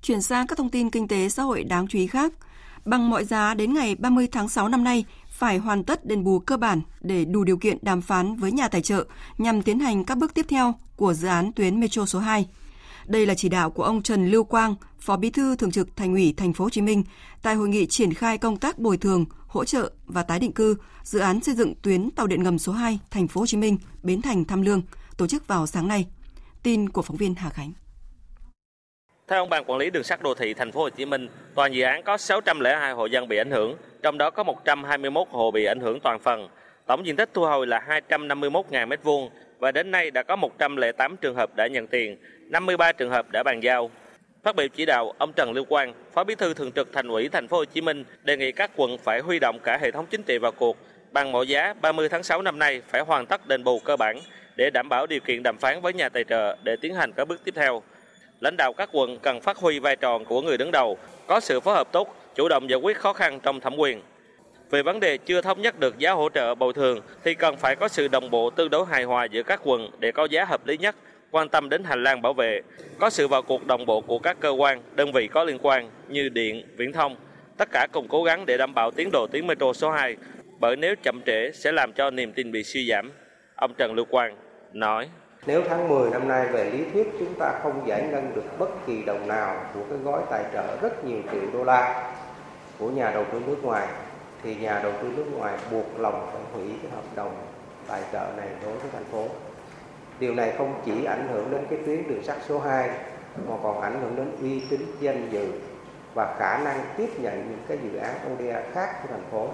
Chuyển 0.02 0.22
sang 0.22 0.46
các 0.46 0.58
thông 0.58 0.70
tin 0.70 0.90
kinh 0.90 1.08
tế 1.08 1.28
xã 1.28 1.42
hội 1.42 1.64
đáng 1.64 1.88
chú 1.88 1.98
ý 1.98 2.06
khác. 2.06 2.32
Bằng 2.84 3.10
mọi 3.10 3.24
giá 3.24 3.54
đến 3.54 3.74
ngày 3.74 3.94
30 3.94 4.28
tháng 4.32 4.48
6 4.48 4.68
năm 4.68 4.84
nay, 4.84 5.04
phải 5.28 5.58
hoàn 5.58 5.84
tất 5.84 6.06
đền 6.06 6.24
bù 6.24 6.38
cơ 6.38 6.56
bản 6.56 6.80
để 7.00 7.24
đủ 7.24 7.44
điều 7.44 7.56
kiện 7.56 7.78
đàm 7.82 8.02
phán 8.02 8.36
với 8.36 8.52
nhà 8.52 8.68
tài 8.68 8.82
trợ 8.82 9.04
nhằm 9.38 9.62
tiến 9.62 9.80
hành 9.80 10.04
các 10.04 10.18
bước 10.18 10.34
tiếp 10.34 10.46
theo 10.48 10.74
của 10.96 11.14
dự 11.14 11.28
án 11.28 11.52
tuyến 11.52 11.80
Metro 11.80 12.06
số 12.06 12.18
2. 12.18 12.46
Đây 13.06 13.26
là 13.26 13.34
chỉ 13.34 13.48
đạo 13.48 13.70
của 13.70 13.82
ông 13.82 14.02
Trần 14.02 14.30
Lưu 14.30 14.44
Quang, 14.44 14.74
Phó 15.00 15.16
Bí 15.16 15.30
thư 15.30 15.56
Thường 15.56 15.70
trực 15.70 15.96
Thành 15.96 16.12
ủy 16.12 16.34
Thành 16.36 16.52
phố 16.52 16.64
Hồ 16.64 16.70
Chí 16.70 16.80
Minh 16.80 17.04
tại 17.42 17.54
hội 17.54 17.68
nghị 17.68 17.86
triển 17.86 18.14
khai 18.14 18.38
công 18.38 18.56
tác 18.56 18.78
bồi 18.78 18.96
thường, 18.96 19.24
hỗ 19.48 19.64
trợ 19.64 19.90
và 20.06 20.22
tái 20.22 20.38
định 20.38 20.52
cư 20.52 20.76
dự 21.02 21.18
án 21.18 21.40
xây 21.40 21.54
dựng 21.54 21.74
tuyến 21.82 22.10
tàu 22.10 22.26
điện 22.26 22.42
ngầm 22.42 22.58
số 22.58 22.72
2 22.72 22.98
Thành 23.10 23.28
phố 23.28 23.40
Hồ 23.40 23.46
Chí 23.46 23.56
Minh 23.56 23.78
Bến 24.02 24.22
Thành 24.22 24.44
Tham 24.44 24.62
Lương 24.62 24.82
tổ 25.16 25.26
chức 25.26 25.46
vào 25.46 25.66
sáng 25.66 25.88
nay. 25.88 26.06
Tin 26.62 26.88
của 26.88 27.02
phóng 27.02 27.16
viên 27.16 27.34
Hà 27.34 27.50
Khánh. 27.50 27.72
Theo 29.28 29.38
ông 29.38 29.48
ban 29.48 29.64
quản 29.64 29.78
lý 29.78 29.90
đường 29.90 30.04
sắt 30.04 30.22
đô 30.22 30.34
thị 30.34 30.54
thành 30.54 30.72
phố 30.72 30.80
Hồ 30.80 30.90
Chí 30.90 31.06
Minh, 31.06 31.28
toàn 31.54 31.74
dự 31.74 31.82
án 31.82 32.02
có 32.02 32.16
602 32.16 32.92
hộ 32.92 33.06
dân 33.06 33.28
bị 33.28 33.36
ảnh 33.36 33.50
hưởng, 33.50 33.76
trong 34.02 34.18
đó 34.18 34.30
có 34.30 34.44
121 34.44 35.28
hộ 35.30 35.50
bị 35.50 35.64
ảnh 35.64 35.80
hưởng 35.80 36.00
toàn 36.00 36.18
phần. 36.18 36.48
Tổng 36.86 37.06
diện 37.06 37.16
tích 37.16 37.30
thu 37.34 37.42
hồi 37.44 37.66
là 37.66 38.02
251.000 38.08 38.88
m2 38.88 39.28
và 39.58 39.72
đến 39.72 39.90
nay 39.90 40.10
đã 40.10 40.22
có 40.22 40.36
108 40.36 41.16
trường 41.16 41.36
hợp 41.36 41.56
đã 41.56 41.66
nhận 41.66 41.86
tiền, 41.86 42.16
53 42.50 42.92
trường 42.92 43.10
hợp 43.10 43.26
đã 43.30 43.42
bàn 43.42 43.60
giao. 43.62 43.90
Phát 44.42 44.56
biểu 44.56 44.68
chỉ 44.68 44.86
đạo, 44.86 45.12
ông 45.18 45.32
Trần 45.32 45.52
Lưu 45.52 45.64
Quang, 45.64 45.94
Phó 46.12 46.24
Bí 46.24 46.34
thư 46.34 46.54
Thường 46.54 46.72
trực 46.72 46.92
Thành 46.92 47.08
ủy 47.08 47.28
Thành 47.28 47.48
phố 47.48 47.56
Hồ 47.56 47.64
Chí 47.64 47.80
Minh 47.80 48.04
đề 48.22 48.36
nghị 48.36 48.52
các 48.52 48.70
quận 48.76 48.98
phải 48.98 49.20
huy 49.20 49.38
động 49.38 49.58
cả 49.64 49.78
hệ 49.82 49.90
thống 49.90 50.06
chính 50.10 50.22
trị 50.22 50.38
vào 50.38 50.52
cuộc, 50.52 50.76
bằng 51.12 51.32
mọi 51.32 51.48
giá 51.48 51.74
30 51.80 52.08
tháng 52.08 52.22
6 52.22 52.42
năm 52.42 52.58
nay 52.58 52.82
phải 52.88 53.00
hoàn 53.00 53.26
tất 53.26 53.48
đền 53.48 53.64
bù 53.64 53.78
cơ 53.78 53.96
bản 53.96 54.18
để 54.56 54.70
đảm 54.70 54.88
bảo 54.88 55.06
điều 55.06 55.20
kiện 55.20 55.42
đàm 55.42 55.58
phán 55.58 55.80
với 55.80 55.92
nhà 55.92 56.08
tài 56.08 56.24
trợ 56.24 56.56
để 56.62 56.76
tiến 56.80 56.94
hành 56.94 57.12
các 57.12 57.28
bước 57.28 57.44
tiếp 57.44 57.54
theo. 57.56 57.82
Lãnh 58.40 58.56
đạo 58.56 58.72
các 58.72 58.88
quận 58.92 59.18
cần 59.18 59.40
phát 59.40 59.56
huy 59.56 59.78
vai 59.78 59.96
trò 59.96 60.18
của 60.18 60.42
người 60.42 60.58
đứng 60.58 60.70
đầu, 60.70 60.98
có 61.26 61.40
sự 61.40 61.60
phối 61.60 61.74
hợp 61.74 61.92
tốt, 61.92 62.16
chủ 62.34 62.48
động 62.48 62.70
giải 62.70 62.78
quyết 62.78 62.98
khó 62.98 63.12
khăn 63.12 63.40
trong 63.40 63.60
thẩm 63.60 63.76
quyền. 63.76 64.02
Về 64.70 64.82
vấn 64.82 65.00
đề 65.00 65.18
chưa 65.18 65.40
thống 65.40 65.62
nhất 65.62 65.80
được 65.80 65.98
giá 65.98 66.12
hỗ 66.12 66.28
trợ 66.28 66.54
bồi 66.54 66.72
thường 66.72 67.00
thì 67.24 67.34
cần 67.34 67.56
phải 67.56 67.76
có 67.76 67.88
sự 67.88 68.08
đồng 68.08 68.30
bộ 68.30 68.50
tương 68.50 68.70
đối 68.70 68.86
hài 68.86 69.04
hòa 69.04 69.24
giữa 69.24 69.42
các 69.42 69.60
quận 69.64 69.90
để 69.98 70.12
có 70.12 70.24
giá 70.30 70.44
hợp 70.44 70.66
lý 70.66 70.76
nhất, 70.76 70.96
quan 71.30 71.48
tâm 71.48 71.68
đến 71.68 71.84
hành 71.84 72.02
lang 72.02 72.22
bảo 72.22 72.32
vệ, 72.32 72.60
có 72.98 73.10
sự 73.10 73.28
vào 73.28 73.42
cuộc 73.42 73.66
đồng 73.66 73.86
bộ 73.86 74.00
của 74.00 74.18
các 74.18 74.36
cơ 74.40 74.50
quan, 74.50 74.82
đơn 74.94 75.12
vị 75.12 75.28
có 75.28 75.44
liên 75.44 75.58
quan 75.62 75.90
như 76.08 76.28
điện, 76.28 76.68
viễn 76.76 76.92
thông, 76.92 77.16
tất 77.56 77.68
cả 77.72 77.86
cùng 77.92 78.08
cố 78.08 78.24
gắng 78.24 78.46
để 78.46 78.56
đảm 78.56 78.74
bảo 78.74 78.90
tiến 78.90 79.10
độ 79.12 79.26
tuyến 79.26 79.46
metro 79.46 79.72
số 79.72 79.90
2, 79.90 80.16
bởi 80.60 80.76
nếu 80.76 80.94
chậm 81.02 81.20
trễ 81.26 81.50
sẽ 81.54 81.72
làm 81.72 81.92
cho 81.92 82.10
niềm 82.10 82.32
tin 82.32 82.52
bị 82.52 82.62
suy 82.62 82.88
giảm. 82.88 83.12
Ông 83.54 83.74
Trần 83.78 83.94
Lưu 83.94 84.04
Quang 84.04 84.36
nói. 84.72 85.08
Nếu 85.46 85.62
tháng 85.68 85.88
10 85.88 86.10
năm 86.10 86.28
nay 86.28 86.46
về 86.52 86.70
lý 86.70 86.84
thuyết 86.92 87.06
chúng 87.18 87.34
ta 87.38 87.60
không 87.62 87.88
giải 87.88 88.02
ngân 88.02 88.32
được 88.34 88.58
bất 88.58 88.86
kỳ 88.86 89.02
đồng 89.04 89.28
nào 89.28 89.66
của 89.74 89.80
cái 89.90 89.98
gói 90.04 90.22
tài 90.30 90.44
trợ 90.52 90.76
rất 90.82 91.04
nhiều 91.04 91.18
triệu 91.32 91.42
đô 91.52 91.64
la 91.64 92.12
của 92.78 92.90
nhà 92.90 93.10
đầu 93.10 93.24
tư 93.32 93.42
nước 93.46 93.56
ngoài 93.62 93.88
thì 94.42 94.54
nhà 94.54 94.80
đầu 94.82 94.92
tư 95.02 95.12
nước 95.16 95.26
ngoài 95.32 95.58
buộc 95.72 96.00
lòng 96.00 96.30
phải 96.32 96.42
hủy 96.52 96.72
cái 96.82 96.90
hợp 96.90 97.04
đồng 97.16 97.34
tài 97.88 98.02
trợ 98.12 98.26
này 98.36 98.48
đối 98.62 98.72
với 98.72 98.90
thành 98.92 99.04
phố. 99.04 99.28
Điều 100.20 100.34
này 100.34 100.52
không 100.58 100.82
chỉ 100.86 101.04
ảnh 101.04 101.28
hưởng 101.32 101.50
đến 101.50 101.60
cái 101.70 101.78
tuyến 101.86 102.08
đường 102.08 102.22
sắt 102.22 102.36
số 102.48 102.58
2 102.58 102.88
mà 103.48 103.54
còn 103.62 103.80
ảnh 103.80 104.00
hưởng 104.02 104.16
đến 104.16 104.32
uy 104.42 104.60
tín 104.70 104.80
danh 105.00 105.28
dự 105.30 105.46
và 106.14 106.36
khả 106.38 106.64
năng 106.64 106.80
tiếp 106.96 107.08
nhận 107.20 107.34
những 107.34 107.62
cái 107.68 107.78
dự 107.84 107.98
án 107.98 108.14
ODA 108.32 108.62
khác 108.74 108.88
của 109.02 109.08
thành 109.08 109.24
phố. 109.30 109.48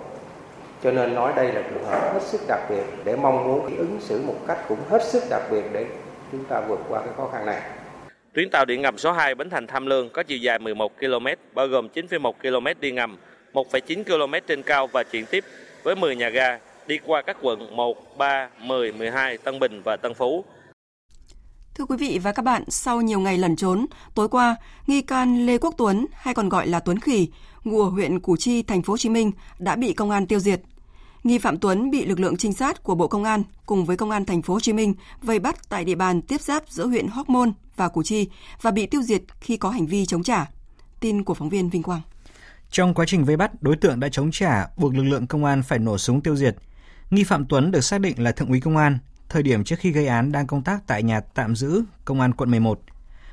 Cho 0.82 0.90
nên 0.90 1.14
nói 1.14 1.32
đây 1.36 1.52
là 1.52 1.62
trường 1.70 1.84
hợp 1.84 2.12
hết 2.14 2.22
sức 2.22 2.40
đặc 2.48 2.60
biệt 2.70 2.82
để 3.04 3.16
mong 3.16 3.44
muốn 3.44 3.76
ứng 3.76 3.98
xử 4.00 4.22
một 4.26 4.36
cách 4.46 4.58
cũng 4.68 4.78
hết 4.88 5.02
sức 5.04 5.22
đặc 5.30 5.42
biệt 5.50 5.64
để 5.72 5.86
chúng 6.32 6.44
ta 6.44 6.60
vượt 6.60 6.80
qua 6.88 7.00
cái 7.00 7.14
khó 7.16 7.28
khăn 7.32 7.46
này. 7.46 7.62
Tuyến 8.32 8.50
tàu 8.50 8.64
điện 8.64 8.82
ngầm 8.82 8.98
số 8.98 9.12
2 9.12 9.34
Bến 9.34 9.50
Thành 9.50 9.66
Tham 9.66 9.86
Lương 9.86 10.10
có 10.10 10.22
chiều 10.22 10.38
dài 10.38 10.58
11 10.58 10.92
km, 11.00 11.26
bao 11.54 11.66
gồm 11.66 11.88
9,1 11.94 12.32
km 12.32 12.80
đi 12.80 12.92
ngầm, 12.92 13.16
1,9 13.52 14.04
km 14.04 14.34
trên 14.46 14.62
cao 14.62 14.86
và 14.86 15.02
chuyển 15.02 15.26
tiếp 15.26 15.44
với 15.82 15.96
10 15.96 16.16
nhà 16.16 16.28
ga 16.28 16.58
đi 16.86 16.98
qua 17.06 17.22
các 17.26 17.36
quận 17.42 17.76
1, 17.76 17.96
3, 18.18 18.48
10, 18.62 18.92
12, 18.92 19.38
Tân 19.38 19.60
Bình 19.60 19.82
và 19.84 19.96
Tân 19.96 20.14
Phú. 20.14 20.44
Thưa 21.74 21.84
quý 21.84 21.96
vị 21.96 22.18
và 22.22 22.32
các 22.32 22.42
bạn, 22.42 22.64
sau 22.68 23.00
nhiều 23.00 23.20
ngày 23.20 23.38
lẩn 23.38 23.56
trốn, 23.56 23.86
tối 24.14 24.28
qua, 24.28 24.56
nghi 24.86 25.02
can 25.02 25.46
Lê 25.46 25.58
Quốc 25.58 25.74
Tuấn 25.78 26.06
hay 26.12 26.34
còn 26.34 26.48
gọi 26.48 26.66
là 26.66 26.80
Tuấn 26.80 26.98
Khỉ, 26.98 27.28
ngụ 27.64 27.82
ở 27.82 27.88
huyện 27.88 28.20
Củ 28.20 28.36
Chi, 28.36 28.62
thành 28.62 28.82
phố 28.82 28.92
Hồ 28.92 28.96
Chí 28.96 29.08
Minh 29.08 29.32
đã 29.58 29.76
bị 29.76 29.92
công 29.92 30.10
an 30.10 30.26
tiêu 30.26 30.38
diệt. 30.38 30.60
Nghi 31.24 31.38
phạm 31.38 31.58
Tuấn 31.58 31.90
bị 31.90 32.06
lực 32.06 32.20
lượng 32.20 32.36
trinh 32.36 32.52
sát 32.52 32.82
của 32.82 32.94
Bộ 32.94 33.08
Công 33.08 33.24
an 33.24 33.42
cùng 33.66 33.84
với 33.84 33.96
Công 33.96 34.10
an 34.10 34.24
thành 34.24 34.42
phố 34.42 34.54
Hồ 34.54 34.60
Chí 34.60 34.72
Minh 34.72 34.94
vây 35.22 35.38
bắt 35.38 35.68
tại 35.68 35.84
địa 35.84 35.94
bàn 35.94 36.22
tiếp 36.22 36.40
giáp 36.40 36.62
giữa 36.68 36.86
huyện 36.86 37.08
Hóc 37.08 37.28
Môn 37.28 37.52
và 37.76 37.88
Củ 37.88 38.02
Chi 38.02 38.28
và 38.62 38.70
bị 38.70 38.86
tiêu 38.86 39.02
diệt 39.02 39.22
khi 39.40 39.56
có 39.56 39.70
hành 39.70 39.86
vi 39.86 40.06
chống 40.06 40.22
trả. 40.22 40.46
Tin 41.00 41.24
của 41.24 41.34
phóng 41.34 41.48
viên 41.48 41.70
Vinh 41.70 41.82
Quang. 41.82 42.00
Trong 42.70 42.94
quá 42.94 43.04
trình 43.08 43.24
vây 43.24 43.36
bắt, 43.36 43.62
đối 43.62 43.76
tượng 43.76 44.00
đã 44.00 44.08
chống 44.08 44.30
trả, 44.30 44.66
buộc 44.76 44.94
lực 44.94 45.02
lượng 45.02 45.26
công 45.26 45.44
an 45.44 45.62
phải 45.62 45.78
nổ 45.78 45.98
súng 45.98 46.20
tiêu 46.20 46.36
diệt. 46.36 46.56
Nghi 47.14 47.24
phạm 47.24 47.46
Tuấn 47.46 47.70
được 47.70 47.80
xác 47.80 48.00
định 48.00 48.22
là 48.22 48.32
thượng 48.32 48.48
úy 48.48 48.60
công 48.60 48.76
an, 48.76 48.98
thời 49.28 49.42
điểm 49.42 49.64
trước 49.64 49.76
khi 49.78 49.90
gây 49.90 50.06
án 50.06 50.32
đang 50.32 50.46
công 50.46 50.62
tác 50.62 50.86
tại 50.86 51.02
nhà 51.02 51.20
tạm 51.20 51.56
giữ 51.56 51.82
công 52.04 52.20
an 52.20 52.34
quận 52.34 52.50
11. 52.50 52.80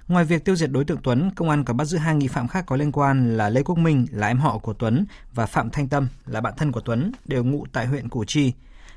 Ngoài 0.08 0.26
việc 0.26 0.46
tiêu 0.46 0.56
diệt 0.56 0.72
đối 0.72 0.86
tượng 0.86 0.98
Tuấn, 1.04 1.32
công 1.36 1.50
an 1.50 1.64
còn 1.64 1.78
bắt 1.78 1.86
giữ 1.86 1.98
hai 1.98 2.16
nghi 2.16 2.28
phạm 2.28 2.48
khác 2.48 2.66
có 2.68 2.76
liên 2.76 2.92
quan 2.92 3.38
là 3.38 3.50
Lê 3.50 3.64
Quốc 3.64 3.78
Minh 3.78 4.08
là 4.12 4.28
em 4.28 4.38
họ 4.38 4.58
của 4.58 4.74
Tuấn 4.74 5.06
và 5.34 5.46
Phạm 5.46 5.70
Thanh 5.70 5.88
Tâm 5.88 6.08
là 6.26 6.42
bạn 6.42 6.54
thân 6.58 6.72
của 6.72 6.80
Tuấn, 6.80 7.12
đều 7.26 7.44
ngụ 7.44 7.66
tại 7.74 7.88
huyện 7.88 8.10
Củ 8.10 8.24
Chi. 8.26 8.54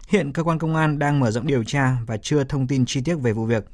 Hiện 0.09 0.33
cơ 0.33 0.43
quan 0.43 0.59
công 0.59 0.77
an 0.77 0.99
đang 0.99 1.21
mở 1.21 1.31
rộng 1.31 1.47
điều 1.47 1.65
tra 1.65 1.97
và 2.07 2.17
chưa 2.17 2.45
thông 2.45 2.67
tin 2.67 2.85
chi 2.87 3.01
tiết 3.01 3.15
về 3.15 3.33
vụ 3.33 3.45
việc. 3.45 3.65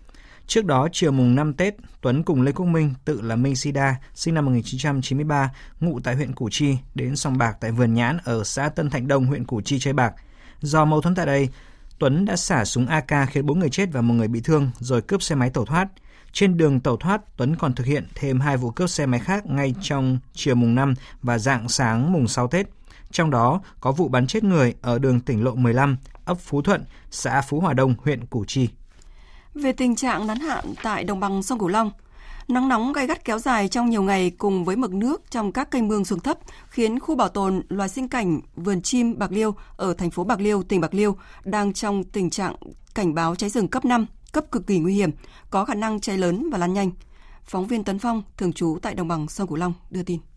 Trước 0.46 0.64
đó, 0.64 0.88
chiều 0.92 1.12
mùng 1.12 1.34
5 1.34 1.54
Tết, 1.54 1.74
Tuấn 2.00 2.22
cùng 2.22 2.42
Lê 2.42 2.52
Quốc 2.52 2.66
Minh, 2.66 2.94
tự 3.04 3.20
là 3.20 3.36
Minh 3.36 3.56
Sida, 3.56 3.96
sinh 4.14 4.34
năm 4.34 4.44
1993, 4.44 5.50
ngụ 5.80 6.00
tại 6.00 6.14
huyện 6.14 6.32
Củ 6.32 6.48
Chi, 6.52 6.76
đến 6.94 7.16
sòng 7.16 7.38
bạc 7.38 7.56
tại 7.60 7.72
vườn 7.72 7.94
nhãn 7.94 8.18
ở 8.24 8.44
xã 8.44 8.68
Tân 8.68 8.90
Thạnh 8.90 9.08
Đông, 9.08 9.26
huyện 9.26 9.44
Củ 9.44 9.60
Chi 9.60 9.78
chơi 9.78 9.92
bạc. 9.94 10.14
Do 10.60 10.84
mâu 10.84 11.00
thuẫn 11.00 11.14
tại 11.14 11.26
đây, 11.26 11.48
Tuấn 11.98 12.24
đã 12.24 12.36
xả 12.36 12.64
súng 12.64 12.86
AK 12.86 13.30
khiến 13.30 13.46
bốn 13.46 13.58
người 13.58 13.70
chết 13.70 13.88
và 13.92 14.00
một 14.00 14.14
người 14.14 14.28
bị 14.28 14.40
thương 14.40 14.70
rồi 14.78 15.02
cướp 15.02 15.22
xe 15.22 15.34
máy 15.34 15.50
tẩu 15.50 15.64
thoát. 15.64 15.88
Trên 16.32 16.56
đường 16.56 16.80
tẩu 16.80 16.96
thoát, 16.96 17.36
Tuấn 17.36 17.56
còn 17.56 17.74
thực 17.74 17.86
hiện 17.86 18.06
thêm 18.14 18.40
hai 18.40 18.56
vụ 18.56 18.70
cướp 18.70 18.90
xe 18.90 19.06
máy 19.06 19.20
khác 19.20 19.46
ngay 19.46 19.74
trong 19.82 20.18
chiều 20.32 20.54
mùng 20.54 20.74
5 20.74 20.94
và 21.22 21.38
dạng 21.38 21.68
sáng 21.68 22.12
mùng 22.12 22.28
6 22.28 22.48
Tết. 22.48 22.66
Trong 23.10 23.30
đó 23.30 23.60
có 23.80 23.92
vụ 23.92 24.08
bắn 24.08 24.26
chết 24.26 24.44
người 24.44 24.74
ở 24.82 24.98
đường 24.98 25.20
tỉnh 25.20 25.44
lộ 25.44 25.54
15, 25.54 25.96
ấp 26.24 26.38
Phú 26.40 26.62
Thuận, 26.62 26.84
xã 27.10 27.40
Phú 27.40 27.60
Hòa 27.60 27.72
Đông, 27.72 27.94
huyện 28.04 28.26
Củ 28.26 28.44
Chi. 28.44 28.68
Về 29.54 29.72
tình 29.72 29.96
trạng 29.96 30.26
nắng 30.26 30.40
hạn 30.40 30.64
tại 30.82 31.04
đồng 31.04 31.20
bằng 31.20 31.42
sông 31.42 31.58
Cửu 31.58 31.68
Long, 31.68 31.90
nắng 32.50 32.68
nóng 32.68 32.92
gay 32.92 33.06
gắt 33.06 33.24
kéo 33.24 33.38
dài 33.38 33.68
trong 33.68 33.90
nhiều 33.90 34.02
ngày 34.02 34.30
cùng 34.30 34.64
với 34.64 34.76
mực 34.76 34.94
nước 34.94 35.30
trong 35.30 35.52
các 35.52 35.70
kênh 35.70 35.88
mương 35.88 36.04
xuống 36.04 36.20
thấp 36.20 36.38
khiến 36.68 36.98
khu 36.98 37.14
bảo 37.14 37.28
tồn 37.28 37.62
loài 37.68 37.88
sinh 37.88 38.08
cảnh 38.08 38.40
vườn 38.56 38.82
chim 38.82 39.18
Bạc 39.18 39.32
Liêu 39.32 39.54
ở 39.76 39.94
thành 39.94 40.10
phố 40.10 40.24
Bạc 40.24 40.40
Liêu, 40.40 40.62
tỉnh 40.62 40.80
Bạc 40.80 40.94
Liêu 40.94 41.16
đang 41.44 41.72
trong 41.72 42.04
tình 42.04 42.30
trạng 42.30 42.54
cảnh 42.94 43.14
báo 43.14 43.34
cháy 43.34 43.50
rừng 43.50 43.68
cấp 43.68 43.84
5, 43.84 44.06
cấp 44.32 44.44
cực 44.52 44.66
kỳ 44.66 44.78
nguy 44.78 44.94
hiểm, 44.94 45.10
có 45.50 45.64
khả 45.64 45.74
năng 45.74 46.00
cháy 46.00 46.18
lớn 46.18 46.50
và 46.52 46.58
lan 46.58 46.72
nhanh. 46.72 46.90
Phóng 47.44 47.66
viên 47.66 47.84
Tấn 47.84 47.98
Phong, 47.98 48.22
thường 48.36 48.52
trú 48.52 48.78
tại 48.82 48.94
đồng 48.94 49.08
bằng 49.08 49.28
sông 49.28 49.48
Cửu 49.48 49.56
Long 49.56 49.72
đưa 49.90 50.02
tin. 50.02 50.29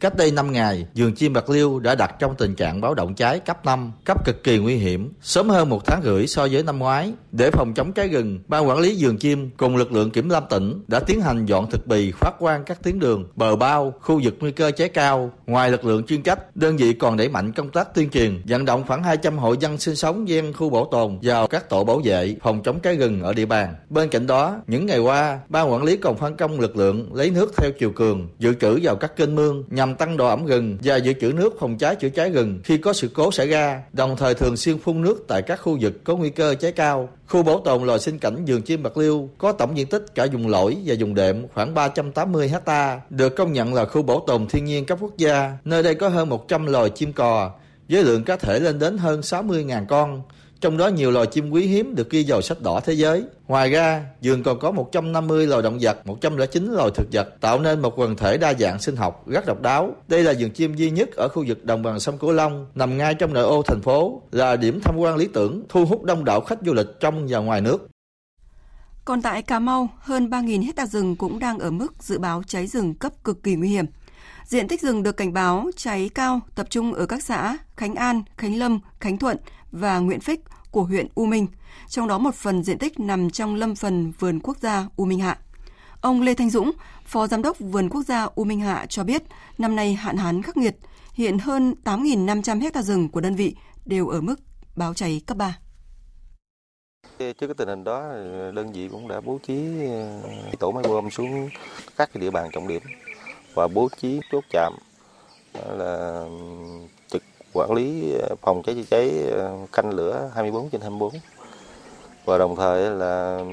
Cách 0.00 0.16
đây 0.16 0.30
5 0.30 0.52
ngày, 0.52 0.86
vườn 0.94 1.14
chim 1.14 1.32
Bạc 1.32 1.50
Liêu 1.50 1.78
đã 1.78 1.94
đặt 1.94 2.14
trong 2.18 2.34
tình 2.38 2.54
trạng 2.54 2.80
báo 2.80 2.94
động 2.94 3.14
cháy 3.14 3.40
cấp 3.40 3.66
5, 3.66 3.92
cấp 4.04 4.24
cực 4.24 4.44
kỳ 4.44 4.58
nguy 4.58 4.76
hiểm, 4.76 5.12
sớm 5.20 5.48
hơn 5.48 5.68
một 5.68 5.86
tháng 5.86 6.02
rưỡi 6.04 6.26
so 6.26 6.48
với 6.52 6.62
năm 6.62 6.78
ngoái. 6.78 7.12
Để 7.32 7.50
phòng 7.50 7.74
chống 7.74 7.92
cháy 7.92 8.08
rừng, 8.08 8.38
Ban 8.48 8.68
quản 8.68 8.78
lý 8.78 8.96
vườn 8.98 9.18
chim 9.18 9.50
cùng 9.56 9.76
lực 9.76 9.92
lượng 9.92 10.10
kiểm 10.10 10.28
lâm 10.28 10.42
tỉnh 10.50 10.84
đã 10.88 11.00
tiến 11.00 11.20
hành 11.20 11.46
dọn 11.46 11.70
thực 11.70 11.86
bì 11.86 12.12
phát 12.12 12.30
quang 12.38 12.64
các 12.64 12.82
tuyến 12.82 12.98
đường, 12.98 13.28
bờ 13.36 13.56
bao, 13.56 13.94
khu 14.00 14.20
vực 14.24 14.34
nguy 14.40 14.50
cơ 14.50 14.70
cháy 14.70 14.88
cao. 14.88 15.30
Ngoài 15.46 15.70
lực 15.70 15.84
lượng 15.84 16.04
chuyên 16.04 16.22
trách, 16.22 16.56
đơn 16.56 16.76
vị 16.76 16.92
còn 16.92 17.16
đẩy 17.16 17.28
mạnh 17.28 17.52
công 17.52 17.68
tác 17.68 17.94
tuyên 17.94 18.10
truyền, 18.10 18.42
vận 18.48 18.64
động 18.64 18.84
khoảng 18.86 19.02
200 19.02 19.38
hộ 19.38 19.52
dân 19.52 19.78
sinh 19.78 19.96
sống 19.96 20.24
ven 20.28 20.52
khu 20.52 20.70
bảo 20.70 20.88
tồn 20.90 21.18
vào 21.22 21.46
các 21.46 21.68
tổ 21.68 21.84
bảo 21.84 22.00
vệ 22.04 22.36
phòng 22.42 22.62
chống 22.62 22.80
cháy 22.80 22.96
rừng 22.96 23.22
ở 23.22 23.32
địa 23.32 23.46
bàn. 23.46 23.74
Bên 23.90 24.08
cạnh 24.08 24.26
đó, 24.26 24.56
những 24.66 24.86
ngày 24.86 24.98
qua, 24.98 25.40
Ban 25.48 25.72
quản 25.72 25.82
lý 25.82 25.96
còn 25.96 26.16
phân 26.16 26.36
công 26.36 26.60
lực 26.60 26.76
lượng 26.76 27.14
lấy 27.14 27.30
nước 27.30 27.52
theo 27.56 27.70
chiều 27.78 27.90
cường, 27.90 28.28
dự 28.38 28.54
trữ 28.54 28.78
vào 28.82 28.96
các 28.96 29.16
kênh 29.16 29.34
mương 29.34 29.64
nhằm 29.70 29.87
nhằm 29.88 29.96
tăng 29.96 30.16
độ 30.16 30.26
ẩm 30.26 30.46
rừng 30.46 30.78
và 30.82 30.96
dự 30.96 31.12
trữ 31.20 31.32
nước 31.32 31.56
phòng 31.60 31.78
cháy 31.78 31.96
chữa 31.96 32.08
cháy 32.08 32.30
rừng 32.30 32.60
khi 32.64 32.78
có 32.78 32.92
sự 32.92 33.10
cố 33.14 33.32
xảy 33.32 33.48
ra, 33.48 33.82
đồng 33.92 34.16
thời 34.16 34.34
thường 34.34 34.56
xuyên 34.56 34.78
phun 34.78 35.02
nước 35.02 35.24
tại 35.28 35.42
các 35.42 35.56
khu 35.56 35.78
vực 35.80 36.04
có 36.04 36.16
nguy 36.16 36.30
cơ 36.30 36.54
cháy 36.54 36.72
cao. 36.72 37.08
Khu 37.28 37.42
bảo 37.42 37.60
tồn 37.64 37.82
loài 37.82 37.98
sinh 37.98 38.18
cảnh 38.18 38.44
vườn 38.46 38.62
chim 38.62 38.82
Bạc 38.82 38.96
Liêu 38.96 39.28
có 39.38 39.52
tổng 39.52 39.76
diện 39.76 39.86
tích 39.86 40.14
cả 40.14 40.26
vùng 40.32 40.48
lỗi 40.48 40.76
và 40.84 40.94
vùng 40.98 41.14
đệm 41.14 41.48
khoảng 41.54 41.74
380 41.74 42.52
ha, 42.66 43.00
được 43.10 43.36
công 43.36 43.52
nhận 43.52 43.74
là 43.74 43.84
khu 43.84 44.02
bảo 44.02 44.24
tồn 44.26 44.46
thiên 44.46 44.64
nhiên 44.64 44.84
cấp 44.84 44.98
quốc 45.00 45.16
gia. 45.16 45.52
Nơi 45.64 45.82
đây 45.82 45.94
có 45.94 46.08
hơn 46.08 46.28
100 46.28 46.66
loài 46.66 46.90
chim 46.90 47.12
cò, 47.12 47.50
với 47.88 48.04
lượng 48.04 48.24
cá 48.24 48.36
thể 48.36 48.60
lên 48.60 48.78
đến 48.78 48.98
hơn 48.98 49.20
60.000 49.20 49.86
con 49.88 50.22
trong 50.60 50.76
đó 50.76 50.88
nhiều 50.88 51.10
loài 51.10 51.26
chim 51.26 51.50
quý 51.50 51.66
hiếm 51.66 51.94
được 51.94 52.10
ghi 52.10 52.24
vào 52.28 52.42
sách 52.42 52.60
đỏ 52.62 52.80
thế 52.80 52.92
giới. 52.92 53.24
Ngoài 53.48 53.70
ra, 53.70 54.04
vườn 54.22 54.42
còn 54.42 54.58
có 54.58 54.70
150 54.70 55.46
loài 55.46 55.62
động 55.62 55.78
vật, 55.80 56.06
109 56.06 56.72
loài 56.72 56.90
thực 56.94 57.06
vật, 57.12 57.40
tạo 57.40 57.60
nên 57.60 57.80
một 57.80 57.98
quần 57.98 58.16
thể 58.16 58.36
đa 58.36 58.54
dạng 58.54 58.80
sinh 58.80 58.96
học 58.96 59.28
rất 59.28 59.46
độc 59.46 59.62
đáo. 59.62 59.96
Đây 60.08 60.22
là 60.22 60.34
vườn 60.38 60.50
chim 60.50 60.74
duy 60.74 60.90
nhất 60.90 61.08
ở 61.16 61.28
khu 61.28 61.44
vực 61.48 61.64
đồng 61.64 61.82
bằng 61.82 62.00
sông 62.00 62.18
Cửu 62.18 62.32
Long, 62.32 62.66
nằm 62.74 62.98
ngay 62.98 63.14
trong 63.14 63.34
nội 63.34 63.44
ô 63.44 63.62
thành 63.62 63.80
phố, 63.80 64.22
là 64.32 64.56
điểm 64.56 64.80
tham 64.84 64.96
quan 64.96 65.16
lý 65.16 65.28
tưởng, 65.32 65.62
thu 65.68 65.84
hút 65.84 66.04
đông 66.04 66.24
đảo 66.24 66.40
khách 66.40 66.58
du 66.66 66.74
lịch 66.74 66.88
trong 67.00 67.26
và 67.28 67.38
ngoài 67.38 67.60
nước. 67.60 67.88
Còn 69.04 69.22
tại 69.22 69.42
Cà 69.42 69.58
Mau, 69.58 69.88
hơn 69.98 70.30
3.000 70.30 70.64
hecta 70.64 70.86
rừng 70.86 71.16
cũng 71.16 71.38
đang 71.38 71.58
ở 71.58 71.70
mức 71.70 72.02
dự 72.02 72.18
báo 72.18 72.42
cháy 72.46 72.66
rừng 72.66 72.94
cấp 72.94 73.12
cực 73.24 73.42
kỳ 73.42 73.54
nguy 73.54 73.68
hiểm. 73.68 73.86
Diện 74.44 74.68
tích 74.68 74.80
rừng 74.80 75.02
được 75.02 75.16
cảnh 75.16 75.32
báo 75.32 75.70
cháy 75.76 76.10
cao 76.14 76.40
tập 76.54 76.66
trung 76.70 76.94
ở 76.94 77.06
các 77.06 77.22
xã 77.22 77.56
Khánh 77.76 77.94
An, 77.94 78.22
Khánh 78.36 78.58
Lâm, 78.58 78.80
Khánh 79.00 79.18
Thuận 79.18 79.36
và 79.72 79.98
Nguyễn 79.98 80.20
Phích 80.20 80.40
của 80.70 80.82
huyện 80.82 81.08
U 81.14 81.26
Minh, 81.26 81.46
trong 81.88 82.08
đó 82.08 82.18
một 82.18 82.34
phần 82.34 82.62
diện 82.62 82.78
tích 82.78 83.00
nằm 83.00 83.30
trong 83.30 83.54
lâm 83.54 83.74
phần 83.74 84.12
vườn 84.18 84.40
quốc 84.40 84.58
gia 84.58 84.88
U 84.96 85.04
Minh 85.04 85.18
Hạ. 85.18 85.38
Ông 86.00 86.22
Lê 86.22 86.34
Thanh 86.34 86.50
Dũng, 86.50 86.72
Phó 87.04 87.26
Giám 87.26 87.42
đốc 87.42 87.58
Vườn 87.58 87.88
Quốc 87.88 88.02
gia 88.02 88.22
U 88.34 88.44
Minh 88.44 88.60
Hạ 88.60 88.86
cho 88.88 89.04
biết, 89.04 89.22
năm 89.58 89.76
nay 89.76 89.94
hạn 89.94 90.16
hán 90.16 90.42
khắc 90.42 90.56
nghiệt, 90.56 90.76
hiện 91.14 91.38
hơn 91.38 91.74
8.500 91.84 92.60
hecta 92.60 92.82
rừng 92.82 93.08
của 93.08 93.20
đơn 93.20 93.34
vị 93.34 93.54
đều 93.84 94.08
ở 94.08 94.20
mức 94.20 94.40
báo 94.76 94.94
cháy 94.94 95.22
cấp 95.26 95.36
3. 95.36 95.58
Trước 97.18 97.34
cái 97.40 97.54
tình 97.56 97.68
hình 97.68 97.84
đó, 97.84 98.00
đơn 98.54 98.72
vị 98.72 98.88
cũng 98.88 99.08
đã 99.08 99.20
bố 99.20 99.38
trí 99.46 99.86
ờ, 99.90 100.22
tổ 100.58 100.70
máy 100.70 100.84
bơm 100.88 101.10
xuống 101.10 101.48
các 101.96 102.10
cái 102.12 102.20
địa 102.20 102.30
bàn 102.30 102.50
trọng 102.52 102.68
điểm 102.68 102.82
và 103.54 103.68
bố 103.68 103.88
trí 104.00 104.20
chốt 104.32 104.44
chạm 104.50 104.72
là 105.54 106.24
quản 107.58 107.72
lý 107.72 108.12
ờ, 108.12 108.36
phòng 108.42 108.62
cháy 108.62 108.74
chữa 108.74 108.82
cháy 108.90 109.10
ờ, 109.30 109.56
canh 109.72 109.90
lửa 109.90 110.30
24 110.34 110.70
trên 110.70 110.80
24 110.80 111.12
và 112.24 112.38
đồng 112.38 112.56
thời 112.56 112.90
là 112.90 113.44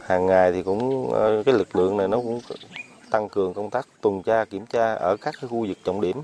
hàng 0.00 0.26
ngày 0.26 0.52
thì 0.52 0.62
cũng 0.62 1.12
ờ, 1.12 1.42
cái 1.46 1.54
lực 1.54 1.76
lượng 1.76 1.96
này 1.96 2.08
nó 2.08 2.16
cũng 2.16 2.40
tăng 3.10 3.28
cường 3.28 3.54
công 3.54 3.70
tác 3.70 3.88
tuần 4.00 4.22
tra 4.22 4.44
kiểm 4.44 4.66
tra 4.66 4.94
ở 4.94 5.16
các 5.16 5.34
cái 5.40 5.48
khu 5.48 5.66
vực 5.68 5.78
trọng 5.84 6.00
điểm 6.00 6.16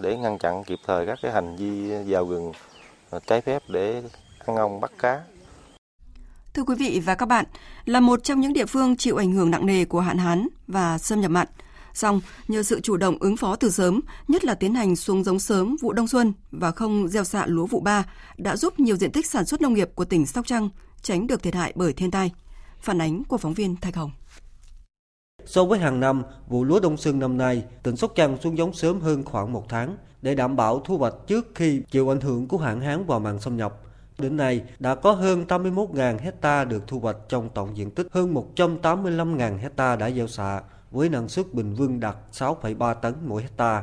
để 0.00 0.16
ngăn 0.16 0.38
chặn 0.38 0.64
kịp 0.64 0.78
thời 0.86 1.06
các 1.06 1.18
cái 1.22 1.32
hành 1.32 1.56
vi 1.56 1.92
vào 2.06 2.28
rừng 2.28 2.52
trái 3.26 3.40
phép 3.40 3.62
để 3.68 4.02
ăn 4.46 4.56
ong 4.56 4.80
bắt 4.80 4.90
cá. 4.98 5.20
Thưa 6.54 6.62
quý 6.62 6.74
vị 6.78 7.02
và 7.04 7.14
các 7.14 7.26
bạn, 7.26 7.44
là 7.84 8.00
một 8.00 8.24
trong 8.24 8.40
những 8.40 8.52
địa 8.52 8.66
phương 8.66 8.96
chịu 8.96 9.16
ảnh 9.16 9.32
hưởng 9.32 9.50
nặng 9.50 9.66
nề 9.66 9.84
của 9.84 10.00
hạn 10.00 10.18
hán 10.18 10.48
và 10.66 10.98
xâm 10.98 11.20
nhập 11.20 11.30
mặn, 11.30 11.46
Song, 11.94 12.20
nhờ 12.48 12.62
sự 12.62 12.80
chủ 12.80 12.96
động 12.96 13.16
ứng 13.20 13.36
phó 13.36 13.56
từ 13.56 13.70
sớm, 13.70 14.00
nhất 14.28 14.44
là 14.44 14.54
tiến 14.54 14.74
hành 14.74 14.96
xuống 14.96 15.24
giống 15.24 15.38
sớm 15.38 15.76
vụ 15.80 15.92
đông 15.92 16.08
xuân 16.08 16.32
và 16.50 16.70
không 16.70 17.08
gieo 17.08 17.24
xạ 17.24 17.46
lúa 17.46 17.66
vụ 17.66 17.80
ba 17.80 18.04
đã 18.36 18.56
giúp 18.56 18.80
nhiều 18.80 18.96
diện 18.96 19.12
tích 19.12 19.26
sản 19.26 19.44
xuất 19.44 19.60
nông 19.60 19.74
nghiệp 19.74 19.90
của 19.94 20.04
tỉnh 20.04 20.26
Sóc 20.26 20.46
Trăng 20.46 20.68
tránh 21.02 21.26
được 21.26 21.42
thiệt 21.42 21.54
hại 21.54 21.72
bởi 21.76 21.92
thiên 21.92 22.10
tai. 22.10 22.32
Phản 22.80 23.00
ánh 23.00 23.24
của 23.24 23.38
phóng 23.38 23.54
viên 23.54 23.76
Thạch 23.76 23.96
Hồng. 23.96 24.10
So 25.46 25.64
với 25.64 25.78
hàng 25.78 26.00
năm, 26.00 26.22
vụ 26.48 26.64
lúa 26.64 26.80
đông 26.80 26.96
xuân 26.96 27.18
năm 27.18 27.38
nay, 27.38 27.64
tỉnh 27.82 27.96
Sóc 27.96 28.12
Trăng 28.14 28.36
xuống 28.42 28.58
giống 28.58 28.72
sớm 28.72 29.00
hơn 29.00 29.24
khoảng 29.24 29.52
một 29.52 29.64
tháng 29.68 29.96
để 30.22 30.34
đảm 30.34 30.56
bảo 30.56 30.80
thu 30.80 30.98
hoạch 30.98 31.14
trước 31.26 31.46
khi 31.54 31.82
chịu 31.90 32.12
ảnh 32.12 32.20
hưởng 32.20 32.48
của 32.48 32.58
hạn 32.58 32.80
hán 32.80 33.06
và 33.06 33.18
mặn 33.18 33.40
xâm 33.40 33.56
nhập. 33.56 33.80
Đến 34.18 34.36
nay, 34.36 34.62
đã 34.78 34.94
có 34.94 35.12
hơn 35.12 35.44
81.000 35.48 36.18
hecta 36.18 36.64
được 36.64 36.82
thu 36.86 37.00
hoạch 37.00 37.16
trong 37.28 37.48
tổng 37.54 37.76
diện 37.76 37.90
tích 37.90 38.06
hơn 38.10 38.34
185.000 38.56 39.58
hecta 39.58 39.96
đã 39.96 40.10
gieo 40.10 40.26
xạ, 40.26 40.62
với 40.94 41.08
năng 41.08 41.28
suất 41.28 41.46
bình 41.52 41.74
quân 41.78 42.00
đạt 42.00 42.16
6,3 42.32 42.94
tấn 42.94 43.14
mỗi 43.26 43.42
hecta. 43.42 43.82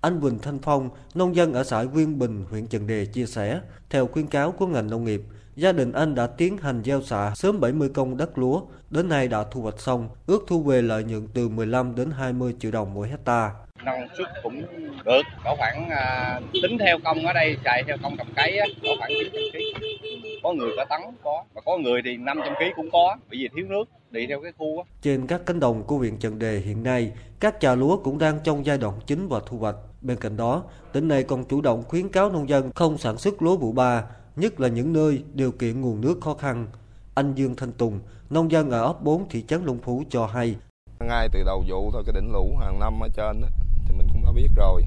Anh 0.00 0.20
Quỳnh 0.20 0.38
Thanh 0.38 0.58
Phong, 0.58 0.90
nông 1.14 1.36
dân 1.36 1.52
ở 1.52 1.64
xã 1.64 1.82
Nguyên 1.82 2.18
Bình, 2.18 2.44
huyện 2.50 2.66
Trần 2.66 2.86
Đề 2.86 3.06
chia 3.06 3.26
sẻ, 3.26 3.60
theo 3.90 4.06
khuyến 4.06 4.26
cáo 4.26 4.52
của 4.52 4.66
ngành 4.66 4.90
nông 4.90 5.04
nghiệp, 5.04 5.22
gia 5.56 5.72
đình 5.72 5.92
anh 5.92 6.14
đã 6.14 6.26
tiến 6.26 6.58
hành 6.58 6.82
gieo 6.84 7.02
xạ 7.02 7.32
sớm 7.34 7.60
70 7.60 7.88
công 7.94 8.16
đất 8.16 8.38
lúa, 8.38 8.62
đến 8.90 9.08
nay 9.08 9.28
đã 9.28 9.44
thu 9.50 9.62
hoạch 9.62 9.80
xong, 9.80 10.08
ước 10.26 10.44
thu 10.48 10.62
về 10.62 10.82
lợi 10.82 11.04
nhuận 11.04 11.28
từ 11.34 11.48
15 11.48 11.94
đến 11.94 12.10
20 12.10 12.54
triệu 12.60 12.70
đồng 12.70 12.94
mỗi 12.94 13.08
hecta. 13.08 13.50
Năng 13.84 14.08
suất 14.18 14.28
cũng 14.42 14.62
được, 15.04 15.22
có 15.44 15.56
khoảng 15.58 15.90
à, 15.90 16.40
tính 16.52 16.78
theo 16.78 16.98
công 17.04 17.26
ở 17.26 17.32
đây, 17.32 17.56
chạy 17.64 17.82
theo 17.86 17.96
công 18.02 18.16
trồng 18.16 18.34
cấy 18.36 18.58
có 18.82 18.88
khoảng 18.98 19.10
90 19.32 19.50
kg. 19.52 20.31
Có 20.42 20.52
người 20.52 20.70
cả 20.76 20.84
tấn 20.90 21.00
có, 21.24 21.44
và 21.54 21.62
có 21.64 21.78
người 21.78 22.00
thì 22.04 22.16
500 22.16 22.54
kg 22.54 22.64
cũng 22.76 22.90
có, 22.92 23.16
bởi 23.30 23.38
vì 23.38 23.48
thiếu 23.56 23.66
nước 23.68 23.84
đi 24.10 24.26
theo 24.26 24.40
cái 24.42 24.52
khu 24.58 24.78
á. 24.78 24.84
Trên 25.02 25.26
các 25.26 25.40
cánh 25.46 25.60
đồng 25.60 25.82
của 25.82 25.96
huyện 25.96 26.16
Trần 26.18 26.38
Đề 26.38 26.58
hiện 26.58 26.82
nay, 26.82 27.12
các 27.40 27.56
trà 27.60 27.74
lúa 27.74 27.96
cũng 27.96 28.18
đang 28.18 28.38
trong 28.44 28.66
giai 28.66 28.78
đoạn 28.78 28.94
chính 29.06 29.28
và 29.28 29.40
thu 29.46 29.58
hoạch. 29.58 29.74
Bên 30.00 30.16
cạnh 30.16 30.36
đó, 30.36 30.62
tỉnh 30.92 31.08
này 31.08 31.22
còn 31.22 31.44
chủ 31.44 31.60
động 31.60 31.82
khuyến 31.88 32.08
cáo 32.08 32.30
nông 32.30 32.48
dân 32.48 32.70
không 32.74 32.98
sản 32.98 33.18
xuất 33.18 33.42
lúa 33.42 33.56
vụ 33.56 33.72
ba, 33.72 34.04
nhất 34.36 34.60
là 34.60 34.68
những 34.68 34.92
nơi 34.92 35.22
điều 35.34 35.52
kiện 35.52 35.80
nguồn 35.80 36.00
nước 36.00 36.18
khó 36.20 36.34
khăn. 36.34 36.66
Anh 37.14 37.34
Dương 37.34 37.56
Thanh 37.56 37.72
Tùng, 37.72 38.00
nông 38.30 38.50
dân 38.50 38.70
ở 38.70 38.84
ấp 38.84 39.02
4 39.02 39.28
thị 39.28 39.44
trấn 39.48 39.64
Long 39.64 39.78
Phú 39.78 40.02
cho 40.10 40.26
hay. 40.26 40.56
Ngay 41.00 41.28
từ 41.32 41.42
đầu 41.46 41.64
vụ 41.68 41.90
thôi 41.92 42.02
cái 42.06 42.12
đỉnh 42.14 42.32
lũ 42.32 42.56
hàng 42.60 42.80
năm 42.80 43.00
ở 43.00 43.08
trên 43.16 43.40
đó, 43.40 43.48
thì 43.88 43.94
mình 43.98 44.06
cũng 44.12 44.24
đã 44.24 44.32
biết 44.32 44.48
rồi. 44.56 44.82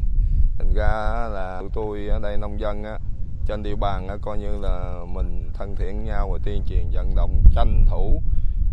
Thành 0.58 0.74
ra 0.76 0.88
là 1.34 1.58
tụi 1.62 1.70
tôi 1.74 2.08
ở 2.08 2.20
đây 2.20 2.38
nông 2.38 2.60
dân 2.60 2.84
á, 2.84 3.00
trên 3.48 3.64
địa 3.64 3.76
bàn 3.76 4.08
coi 4.22 4.38
như 4.38 4.58
là 4.62 5.00
mình 5.14 5.50
thân 5.54 5.76
thiện 5.76 6.04
nhau 6.04 6.30
và 6.32 6.40
tuyên 6.44 6.64
truyền 6.70 6.90
vận 6.94 7.16
động 7.16 7.44
tranh 7.56 7.86
thủ 7.90 8.22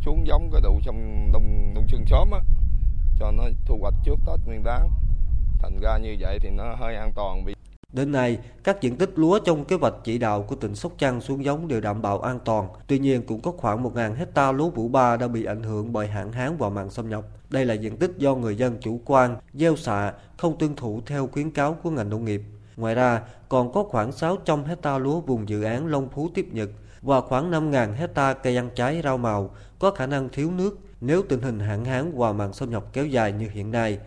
xuống 0.04 0.26
giống 0.26 0.50
cái 0.52 0.60
đủ 0.60 0.80
trong 0.84 1.28
đông 1.32 1.74
đông 1.74 1.88
xuân 1.88 2.04
sớm 2.06 2.30
á 2.30 2.40
cho 3.18 3.30
nó 3.30 3.44
thu 3.66 3.78
hoạch 3.80 3.94
trước 4.04 4.16
Tết 4.26 4.40
Nguyên 4.46 4.64
đán. 4.64 4.88
Thành 5.58 5.78
ra 5.80 5.98
như 5.98 6.16
vậy 6.20 6.38
thì 6.42 6.50
nó 6.50 6.74
hơi 6.74 6.96
an 6.96 7.12
toàn 7.14 7.44
vì 7.44 7.54
Đến 7.92 8.12
nay, 8.12 8.38
các 8.64 8.80
diện 8.80 8.96
tích 8.96 9.10
lúa 9.16 9.38
trong 9.38 9.64
kế 9.64 9.76
hoạch 9.76 9.94
chỉ 10.04 10.18
đạo 10.18 10.42
của 10.42 10.54
tỉnh 10.54 10.74
Sóc 10.74 10.92
Trăng 10.98 11.20
xuống 11.20 11.44
giống 11.44 11.68
đều 11.68 11.80
đảm 11.80 12.02
bảo 12.02 12.20
an 12.20 12.38
toàn. 12.44 12.68
Tuy 12.86 12.98
nhiên, 12.98 13.22
cũng 13.26 13.40
có 13.40 13.52
khoảng 13.56 13.84
1.000 13.84 14.14
hecta 14.14 14.52
lúa 14.52 14.70
vụ 14.70 14.88
ba 14.88 15.16
đã 15.16 15.28
bị 15.28 15.44
ảnh 15.44 15.62
hưởng 15.62 15.92
bởi 15.92 16.06
hạn 16.06 16.32
hán 16.32 16.56
và 16.56 16.68
mặn 16.68 16.90
xâm 16.90 17.08
nhập. 17.08 17.24
Đây 17.50 17.64
là 17.64 17.74
diện 17.74 17.96
tích 17.96 18.12
do 18.18 18.34
người 18.34 18.56
dân 18.56 18.76
chủ 18.80 19.00
quan, 19.04 19.36
gieo 19.54 19.76
xạ, 19.76 20.12
không 20.36 20.58
tuân 20.58 20.76
thủ 20.76 21.00
theo 21.06 21.26
khuyến 21.26 21.50
cáo 21.50 21.74
của 21.82 21.90
ngành 21.90 22.10
nông 22.10 22.24
nghiệp. 22.24 22.42
Ngoài 22.76 22.94
ra, 22.94 23.20
còn 23.52 23.72
có 23.72 23.82
khoảng 23.82 24.12
600 24.12 24.64
hecta 24.64 24.98
lúa 24.98 25.20
vùng 25.20 25.48
dự 25.48 25.62
án 25.62 25.86
Long 25.86 26.08
Phú 26.08 26.30
tiếp 26.34 26.46
nhật 26.52 26.68
và 27.02 27.20
khoảng 27.20 27.50
5.000 27.50 27.94
hecta 27.94 28.32
cây 28.32 28.56
ăn 28.56 28.70
trái 28.74 29.00
rau 29.04 29.18
màu 29.18 29.50
có 29.78 29.90
khả 29.90 30.06
năng 30.06 30.28
thiếu 30.28 30.50
nước 30.50 30.78
nếu 31.00 31.22
tình 31.28 31.42
hình 31.42 31.60
hạn 31.60 31.84
hán 31.84 32.18
và 32.18 32.32
mặn 32.32 32.52
xâm 32.52 32.70
nhập 32.70 32.84
kéo 32.92 33.06
dài 33.06 33.32
như 33.32 33.48
hiện 33.52 33.70
nay. 33.70 33.98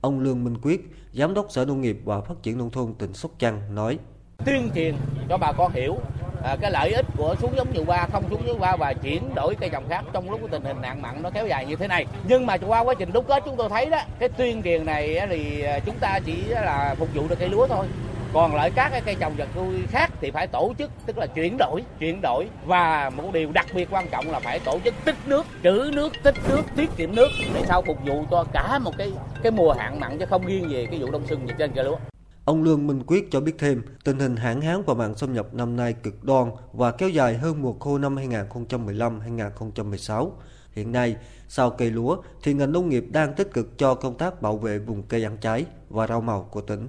Ông 0.00 0.20
Lương 0.20 0.44
Minh 0.44 0.56
Quyết, 0.62 0.80
Giám 1.12 1.34
đốc 1.34 1.46
Sở 1.50 1.64
Nông 1.64 1.80
nghiệp 1.80 1.98
và 2.04 2.20
Phát 2.20 2.34
triển 2.42 2.58
Nông 2.58 2.70
thôn 2.70 2.94
tỉnh 2.94 3.14
Sóc 3.14 3.30
Trăng 3.38 3.74
nói. 3.74 3.98
Tuyên 4.44 4.70
truyền 4.74 4.94
cho 5.28 5.36
bà 5.36 5.52
con 5.52 5.72
hiểu 5.72 5.96
à, 6.44 6.56
cái 6.60 6.70
lợi 6.70 6.92
ích 6.92 7.06
của 7.16 7.34
xuống 7.40 7.52
giống 7.56 7.68
vừa 7.74 7.84
qua, 7.86 8.08
không 8.12 8.24
xuống 8.30 8.42
giống 8.46 8.60
qua 8.60 8.76
và 8.76 8.92
chuyển 8.92 9.34
đổi 9.34 9.54
cây 9.54 9.70
trồng 9.70 9.88
khác 9.88 10.04
trong 10.12 10.30
lúc 10.30 10.40
tình 10.50 10.64
hình 10.64 10.80
nạn 10.80 11.02
mặn 11.02 11.22
nó 11.22 11.30
kéo 11.30 11.46
dài 11.46 11.66
như 11.66 11.76
thế 11.76 11.88
này 11.88 12.06
nhưng 12.28 12.46
mà 12.46 12.56
qua 12.66 12.80
quá 12.80 12.94
trình 12.94 13.12
đúc 13.12 13.24
kết 13.28 13.42
chúng 13.46 13.56
tôi 13.56 13.68
thấy 13.68 13.86
đó 13.86 14.00
cái 14.18 14.28
tuyên 14.28 14.62
truyền 14.62 14.86
này 14.86 15.26
thì 15.30 15.62
à, 15.62 15.78
chúng 15.78 15.98
ta 16.00 16.18
chỉ 16.24 16.44
là 16.44 16.94
phục 16.98 17.08
vụ 17.14 17.28
được 17.28 17.38
cây 17.38 17.48
lúa 17.48 17.66
thôi 17.66 17.86
còn 18.34 18.54
lại 18.54 18.70
các 18.74 18.88
cái 18.88 19.02
cây 19.04 19.16
trồng 19.20 19.34
vật 19.36 19.48
nuôi 19.56 19.82
khác 19.88 20.10
thì 20.20 20.30
phải 20.30 20.46
tổ 20.46 20.72
chức 20.78 20.90
tức 21.06 21.18
là 21.18 21.26
chuyển 21.26 21.56
đổi 21.58 21.82
chuyển 21.98 22.20
đổi 22.22 22.46
và 22.66 23.10
một 23.10 23.32
điều 23.32 23.52
đặc 23.52 23.66
biệt 23.74 23.88
quan 23.90 24.06
trọng 24.10 24.30
là 24.30 24.40
phải 24.40 24.58
tổ 24.58 24.78
chức 24.84 24.94
tích 25.04 25.16
nước 25.26 25.46
trữ 25.62 25.90
nước 25.94 26.12
tích 26.22 26.34
nước 26.48 26.62
tiết 26.76 26.90
kiệm 26.96 27.14
nước 27.14 27.28
để 27.54 27.64
sao 27.68 27.82
phục 27.82 27.98
vụ 28.06 28.24
cho 28.30 28.44
cả 28.52 28.78
một 28.78 28.92
cái 28.98 29.12
cái 29.42 29.52
mùa 29.52 29.72
hạn 29.72 30.00
mặn 30.00 30.18
chứ 30.18 30.26
không 30.26 30.46
riêng 30.46 30.68
về 30.70 30.86
cái 30.90 31.00
vụ 31.00 31.10
đông 31.10 31.26
xuân 31.26 31.46
trên 31.58 31.72
cây 31.74 31.84
lúa 31.84 31.96
Ông 32.44 32.62
Lương 32.62 32.86
Minh 32.86 33.02
Quyết 33.06 33.28
cho 33.30 33.40
biết 33.40 33.54
thêm, 33.58 33.82
tình 34.04 34.18
hình 34.18 34.36
hạn 34.36 34.60
hán 34.60 34.82
và 34.86 34.94
mặn 34.94 35.14
xâm 35.14 35.32
nhập 35.32 35.54
năm 35.54 35.76
nay 35.76 35.92
cực 35.92 36.24
đoan 36.24 36.50
và 36.72 36.90
kéo 36.90 37.08
dài 37.08 37.34
hơn 37.34 37.62
mùa 37.62 37.72
khô 37.80 37.98
năm 37.98 38.16
2015-2016. 38.16 40.30
Hiện 40.72 40.92
nay, 40.92 41.16
sau 41.48 41.70
cây 41.70 41.90
lúa 41.90 42.16
thì 42.42 42.54
ngành 42.54 42.72
nông 42.72 42.88
nghiệp 42.88 43.04
đang 43.10 43.34
tích 43.34 43.52
cực 43.52 43.78
cho 43.78 43.94
công 43.94 44.18
tác 44.18 44.42
bảo 44.42 44.56
vệ 44.56 44.78
vùng 44.78 45.02
cây 45.02 45.24
ăn 45.24 45.36
trái 45.40 45.64
và 45.88 46.06
rau 46.06 46.20
màu 46.20 46.48
của 46.50 46.60
tỉnh. 46.60 46.88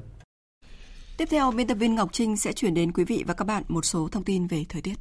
Tiếp 1.24 1.30
theo, 1.30 1.52
biên 1.52 1.68
tập 1.68 1.76
viên 1.76 1.96
Ngọc 1.96 2.14
Trinh 2.14 2.38
sẽ 2.38 2.54
chuyển 2.54 2.74
đến 2.74 2.92
quý 2.92 3.04
vị 3.04 3.24
và 3.28 3.34
các 3.34 3.46
bạn 3.46 3.64
một 3.68 3.86
số 3.86 4.08
thông 4.12 4.24
tin 4.24 4.48
về 4.48 4.66
thời 4.70 4.82
tiết. 4.82 4.94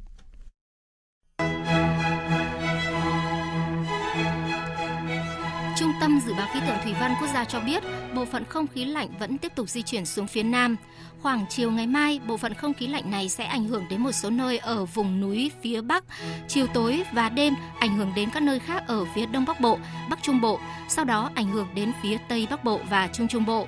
Trung 5.77 5.91
tâm 6.01 6.19
Dự 6.25 6.33
báo 6.33 6.47
Khí 6.53 6.59
tượng 6.67 6.77
Thủy 6.83 6.93
văn 6.99 7.13
Quốc 7.21 7.27
gia 7.33 7.45
cho 7.45 7.59
biết, 7.59 7.83
bộ 8.15 8.25
phận 8.25 8.45
không 8.45 8.67
khí 8.67 8.85
lạnh 8.85 9.09
vẫn 9.19 9.37
tiếp 9.37 9.51
tục 9.55 9.69
di 9.69 9.81
chuyển 9.81 10.05
xuống 10.05 10.27
phía 10.27 10.43
Nam. 10.43 10.75
Khoảng 11.21 11.45
chiều 11.49 11.71
ngày 11.71 11.87
mai, 11.87 12.19
bộ 12.27 12.37
phận 12.37 12.53
không 12.53 12.73
khí 12.73 12.87
lạnh 12.87 13.11
này 13.11 13.29
sẽ 13.29 13.45
ảnh 13.45 13.67
hưởng 13.67 13.85
đến 13.89 14.01
một 14.01 14.11
số 14.11 14.29
nơi 14.29 14.57
ở 14.57 14.85
vùng 14.85 15.21
núi 15.21 15.51
phía 15.61 15.81
Bắc. 15.81 16.03
Chiều 16.47 16.67
tối 16.67 17.03
và 17.13 17.29
đêm 17.29 17.53
ảnh 17.79 17.97
hưởng 17.97 18.11
đến 18.15 18.29
các 18.33 18.43
nơi 18.43 18.59
khác 18.59 18.83
ở 18.87 19.05
phía 19.15 19.25
Đông 19.25 19.45
Bắc 19.45 19.59
Bộ, 19.59 19.77
Bắc 20.09 20.23
Trung 20.23 20.41
Bộ, 20.41 20.59
sau 20.89 21.05
đó 21.05 21.31
ảnh 21.35 21.51
hưởng 21.51 21.67
đến 21.75 21.91
phía 22.03 22.17
Tây 22.29 22.47
Bắc 22.49 22.63
Bộ 22.63 22.79
và 22.89 23.09
Trung 23.13 23.27
Trung 23.27 23.45
Bộ. 23.45 23.67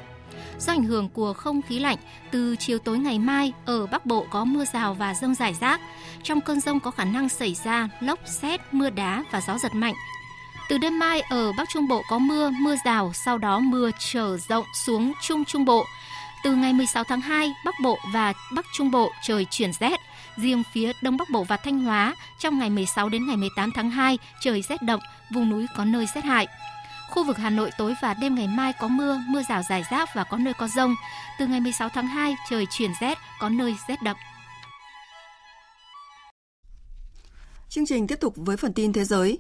Do 0.59 0.73
ảnh 0.73 0.83
hưởng 0.83 1.09
của 1.09 1.33
không 1.33 1.61
khí 1.61 1.79
lạnh, 1.79 1.97
từ 2.31 2.55
chiều 2.55 2.79
tối 2.79 2.97
ngày 2.97 3.19
mai 3.19 3.53
ở 3.65 3.85
Bắc 3.85 4.05
Bộ 4.05 4.25
có 4.29 4.45
mưa 4.45 4.65
rào 4.73 4.93
và 4.93 5.13
rông 5.13 5.35
rải 5.35 5.53
rác. 5.53 5.81
Trong 6.23 6.41
cơn 6.41 6.59
rông 6.59 6.79
có 6.79 6.91
khả 6.91 7.05
năng 7.05 7.29
xảy 7.29 7.55
ra 7.63 7.89
lốc, 7.99 8.19
xét, 8.25 8.61
mưa 8.71 8.89
đá 8.89 9.23
và 9.31 9.41
gió 9.47 9.57
giật 9.57 9.75
mạnh. 9.75 9.93
Từ 10.69 10.77
đêm 10.77 10.99
mai 10.99 11.21
ở 11.21 11.51
Bắc 11.57 11.69
Trung 11.69 11.87
Bộ 11.87 12.01
có 12.09 12.19
mưa, 12.19 12.49
mưa 12.49 12.75
rào, 12.85 13.11
sau 13.13 13.37
đó 13.37 13.59
mưa 13.59 13.91
trở 13.99 14.37
rộng 14.37 14.65
xuống 14.85 15.13
Trung 15.21 15.45
Trung 15.45 15.65
Bộ. 15.65 15.85
Từ 16.43 16.55
ngày 16.55 16.73
16 16.73 17.03
tháng 17.03 17.21
2, 17.21 17.53
Bắc 17.65 17.75
Bộ 17.83 17.97
và 18.13 18.33
Bắc 18.53 18.65
Trung 18.73 18.91
Bộ 18.91 19.11
trời 19.23 19.45
chuyển 19.51 19.73
rét. 19.73 19.99
Riêng 20.37 20.63
phía 20.73 20.91
Đông 21.01 21.17
Bắc 21.17 21.29
Bộ 21.29 21.43
và 21.43 21.57
Thanh 21.57 21.79
Hóa, 21.79 22.15
trong 22.39 22.59
ngày 22.59 22.69
16 22.69 23.09
đến 23.09 23.27
ngày 23.27 23.37
18 23.37 23.71
tháng 23.75 23.89
2, 23.89 24.17
trời 24.41 24.61
rét 24.61 24.81
đậm, 24.81 24.99
vùng 25.33 25.49
núi 25.49 25.65
có 25.77 25.85
nơi 25.85 26.05
rét 26.15 26.23
hại. 26.23 26.47
Khu 27.09 27.23
vực 27.23 27.37
Hà 27.37 27.49
Nội 27.49 27.71
tối 27.77 27.93
và 28.01 28.13
đêm 28.13 28.35
ngày 28.35 28.47
mai 28.47 28.73
có 28.79 28.87
mưa, 28.87 29.21
mưa 29.27 29.41
rào 29.49 29.61
rải 29.69 29.83
rác 29.91 30.09
và 30.15 30.23
có 30.23 30.37
nơi 30.37 30.53
có 30.53 30.67
rông. 30.67 30.95
Từ 31.39 31.47
ngày 31.47 31.59
16 31.59 31.89
tháng 31.89 32.07
2, 32.07 32.35
trời 32.49 32.65
chuyển 32.71 32.91
rét, 33.01 33.17
có 33.39 33.49
nơi 33.49 33.75
rét 33.87 34.01
đậm. 34.03 34.17
Chương 37.69 37.85
trình 37.85 38.07
tiếp 38.07 38.19
tục 38.19 38.33
với 38.35 38.57
phần 38.57 38.73
tin 38.73 38.93
thế 38.93 39.03
giới. 39.03 39.37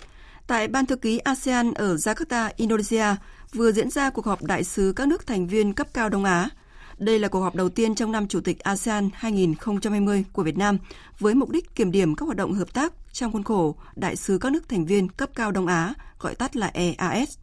Tại 0.47 0.67
Ban 0.67 0.85
thư 0.85 0.95
ký 0.95 1.17
ASEAN 1.17 1.73
ở 1.73 1.95
Jakarta, 1.95 2.49
Indonesia, 2.55 3.05
vừa 3.53 3.71
diễn 3.71 3.89
ra 3.89 4.09
cuộc 4.09 4.25
họp 4.25 4.43
đại 4.43 4.63
sứ 4.63 4.93
các 4.95 5.07
nước 5.07 5.27
thành 5.27 5.47
viên 5.47 5.73
cấp 5.73 5.87
cao 5.93 6.09
Đông 6.09 6.23
Á. 6.23 6.49
Đây 6.97 7.19
là 7.19 7.27
cuộc 7.27 7.41
họp 7.41 7.55
đầu 7.55 7.69
tiên 7.69 7.95
trong 7.95 8.11
năm 8.11 8.27
Chủ 8.27 8.41
tịch 8.41 8.59
ASEAN 8.59 9.09
2020 9.13 10.25
của 10.33 10.43
Việt 10.43 10.57
Nam 10.57 10.77
với 11.19 11.35
mục 11.35 11.49
đích 11.49 11.75
kiểm 11.75 11.91
điểm 11.91 12.15
các 12.15 12.25
hoạt 12.25 12.37
động 12.37 12.53
hợp 12.53 12.73
tác 12.73 12.93
trong 13.11 13.31
khuôn 13.31 13.43
khổ 13.43 13.75
Đại 13.95 14.15
sứ 14.15 14.37
các 14.37 14.51
nước 14.51 14.69
thành 14.69 14.85
viên 14.85 15.09
cấp 15.09 15.29
cao 15.35 15.51
Đông 15.51 15.67
Á, 15.67 15.93
gọi 16.19 16.35
tắt 16.35 16.55
là 16.55 16.71
EAS. 16.73 17.37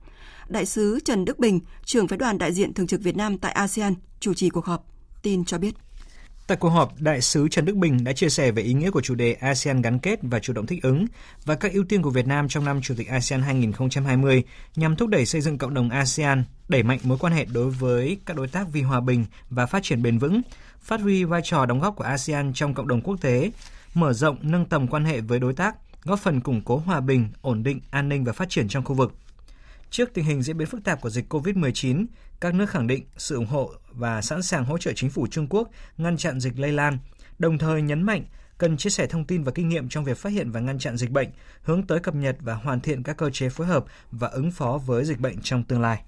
Đại 0.53 0.67
sứ 0.67 1.01
Trần 1.05 1.25
Đức 1.25 1.39
Bình, 1.39 1.61
trưởng 1.85 2.09
phái 2.09 2.19
đoàn 2.19 2.39
đại 2.39 2.53
diện 2.53 2.75
thường 2.75 2.87
trực 2.87 3.03
Việt 3.03 3.17
Nam 3.17 3.39
tại 3.39 3.53
ASEAN, 3.53 3.95
chủ 4.21 4.35
trì 4.35 4.49
cuộc 4.49 4.65
họp. 4.65 4.87
Tin 5.23 5.45
cho 5.45 5.59
biết. 5.59 5.75
Tại 6.47 6.57
cuộc 6.57 6.69
họp, 6.69 7.01
Đại 7.01 7.21
sứ 7.21 7.49
Trần 7.49 7.65
Đức 7.65 7.77
Bình 7.77 8.05
đã 8.05 8.13
chia 8.13 8.29
sẻ 8.29 8.51
về 8.51 8.63
ý 8.63 8.73
nghĩa 8.73 8.91
của 8.91 9.01
chủ 9.01 9.15
đề 9.15 9.33
ASEAN 9.33 9.83
gắn 9.83 9.99
kết 9.99 10.19
và 10.23 10.39
chủ 10.39 10.53
động 10.53 10.67
thích 10.67 10.83
ứng 10.83 11.07
và 11.45 11.55
các 11.55 11.73
ưu 11.73 11.85
tiên 11.85 12.03
của 12.03 12.11
Việt 12.11 12.27
Nam 12.27 12.49
trong 12.49 12.65
năm 12.65 12.81
Chủ 12.83 12.95
tịch 12.99 13.09
ASEAN 13.09 13.43
2020 13.43 14.43
nhằm 14.77 14.97
thúc 14.97 15.09
đẩy 15.09 15.27
xây 15.27 15.41
dựng 15.41 15.59
cộng 15.59 15.75
đồng 15.75 15.91
ASEAN, 15.91 16.45
đẩy 16.69 16.83
mạnh 16.83 16.99
mối 17.03 17.19
quan 17.19 17.33
hệ 17.33 17.45
đối 17.45 17.71
với 17.71 18.19
các 18.27 18.37
đối 18.37 18.49
tác 18.49 18.67
vì 18.73 18.83
hòa 18.83 19.01
bình 19.01 19.25
và 19.51 19.67
phát 19.67 19.83
triển 19.83 20.03
bền 20.03 20.19
vững, 20.19 20.43
phát 20.81 21.01
huy 21.01 21.25
vai 21.25 21.41
trò 21.45 21.67
đóng 21.67 21.81
góp 21.81 21.97
của 21.97 22.05
ASEAN 22.05 22.53
trong 22.55 22.75
cộng 22.75 22.89
đồng 22.89 23.01
quốc 23.01 23.17
tế, 23.21 23.51
mở 23.95 24.13
rộng 24.13 24.37
nâng 24.43 24.67
tầm 24.67 24.89
quan 24.89 25.05
hệ 25.05 25.21
với 25.21 25.39
đối 25.39 25.55
tác, 25.55 25.77
góp 26.05 26.19
phần 26.19 26.41
củng 26.41 26.63
cố 26.65 26.77
hòa 26.77 27.01
bình, 27.01 27.29
ổn 27.41 27.63
định, 27.63 27.81
an 27.91 28.09
ninh 28.09 28.25
và 28.25 28.33
phát 28.33 28.51
triển 28.51 28.69
trong 28.69 28.85
khu 28.85 28.95
vực. 28.95 29.15
Trước 29.93 30.14
tình 30.14 30.24
hình 30.24 30.43
diễn 30.43 30.59
biến 30.59 30.68
phức 30.68 30.84
tạp 30.84 31.01
của 31.01 31.11
dịch 31.11 31.34
COVID-19, 31.34 32.07
các 32.40 32.55
nước 32.55 32.70
khẳng 32.70 32.86
định 32.86 33.05
sự 33.16 33.36
ủng 33.36 33.47
hộ 33.47 33.72
và 33.90 34.22
sẵn 34.22 34.43
sàng 34.43 34.64
hỗ 34.64 34.78
trợ 34.78 34.93
chính 34.97 35.11
phủ 35.11 35.26
Trung 35.26 35.47
Quốc 35.51 35.70
ngăn 35.97 36.16
chặn 36.16 36.40
dịch 36.40 36.59
lây 36.59 36.72
lan, 36.72 36.99
đồng 37.38 37.59
thời 37.59 37.82
nhấn 37.82 38.03
mạnh 38.03 38.24
cần 38.59 38.76
chia 38.76 38.90
sẻ 38.90 39.07
thông 39.07 39.24
tin 39.24 39.43
và 39.43 39.53
kinh 39.53 39.68
nghiệm 39.68 39.88
trong 39.88 40.05
việc 40.05 40.18
phát 40.18 40.32
hiện 40.32 40.51
và 40.51 40.61
ngăn 40.61 40.78
chặn 40.78 40.97
dịch 40.97 41.11
bệnh, 41.11 41.28
hướng 41.62 41.82
tới 41.82 41.99
cập 41.99 42.14
nhật 42.14 42.36
và 42.40 42.55
hoàn 42.55 42.80
thiện 42.80 43.03
các 43.03 43.16
cơ 43.16 43.30
chế 43.30 43.49
phối 43.49 43.66
hợp 43.66 43.84
và 44.11 44.28
ứng 44.28 44.51
phó 44.51 44.78
với 44.86 45.05
dịch 45.05 45.20
bệnh 45.20 45.40
trong 45.43 45.64
tương 45.64 45.80
lai. 45.80 46.03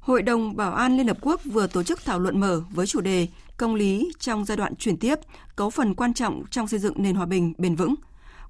Hội 0.00 0.22
đồng 0.22 0.56
Bảo 0.56 0.72
an 0.72 0.96
Liên 0.96 1.06
Hợp 1.06 1.18
Quốc 1.20 1.40
vừa 1.44 1.66
tổ 1.66 1.82
chức 1.82 2.04
thảo 2.04 2.18
luận 2.18 2.40
mở 2.40 2.62
với 2.70 2.86
chủ 2.86 3.00
đề 3.00 3.28
Công 3.56 3.74
lý 3.74 4.12
trong 4.18 4.44
giai 4.44 4.56
đoạn 4.56 4.76
chuyển 4.76 4.96
tiếp, 4.96 5.18
cấu 5.56 5.70
phần 5.70 5.94
quan 5.94 6.14
trọng 6.14 6.42
trong 6.50 6.68
xây 6.68 6.80
dựng 6.80 7.02
nền 7.02 7.14
hòa 7.14 7.26
bình 7.26 7.52
bền 7.58 7.74
vững. 7.74 7.94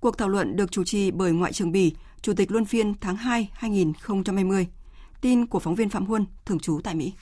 Cuộc 0.00 0.18
thảo 0.18 0.28
luận 0.28 0.57
được 0.57 0.72
chủ 0.72 0.84
trì 0.84 1.11
bởi 1.11 1.32
Ngoại 1.32 1.52
trưởng 1.52 1.72
Bỉ, 1.72 1.94
Chủ 2.25 2.33
tịch 2.35 2.53
Luân 2.53 2.64
phiên 2.64 2.95
tháng 3.01 3.16
2 3.16 3.49
2020. 3.53 4.66
Tin 5.20 5.47
của 5.47 5.59
phóng 5.59 5.75
viên 5.75 5.89
Phạm 5.89 6.07
Huân, 6.07 6.25
thường 6.47 6.59
trú 6.59 6.81
tại 6.85 6.95
Mỹ. 6.95 7.12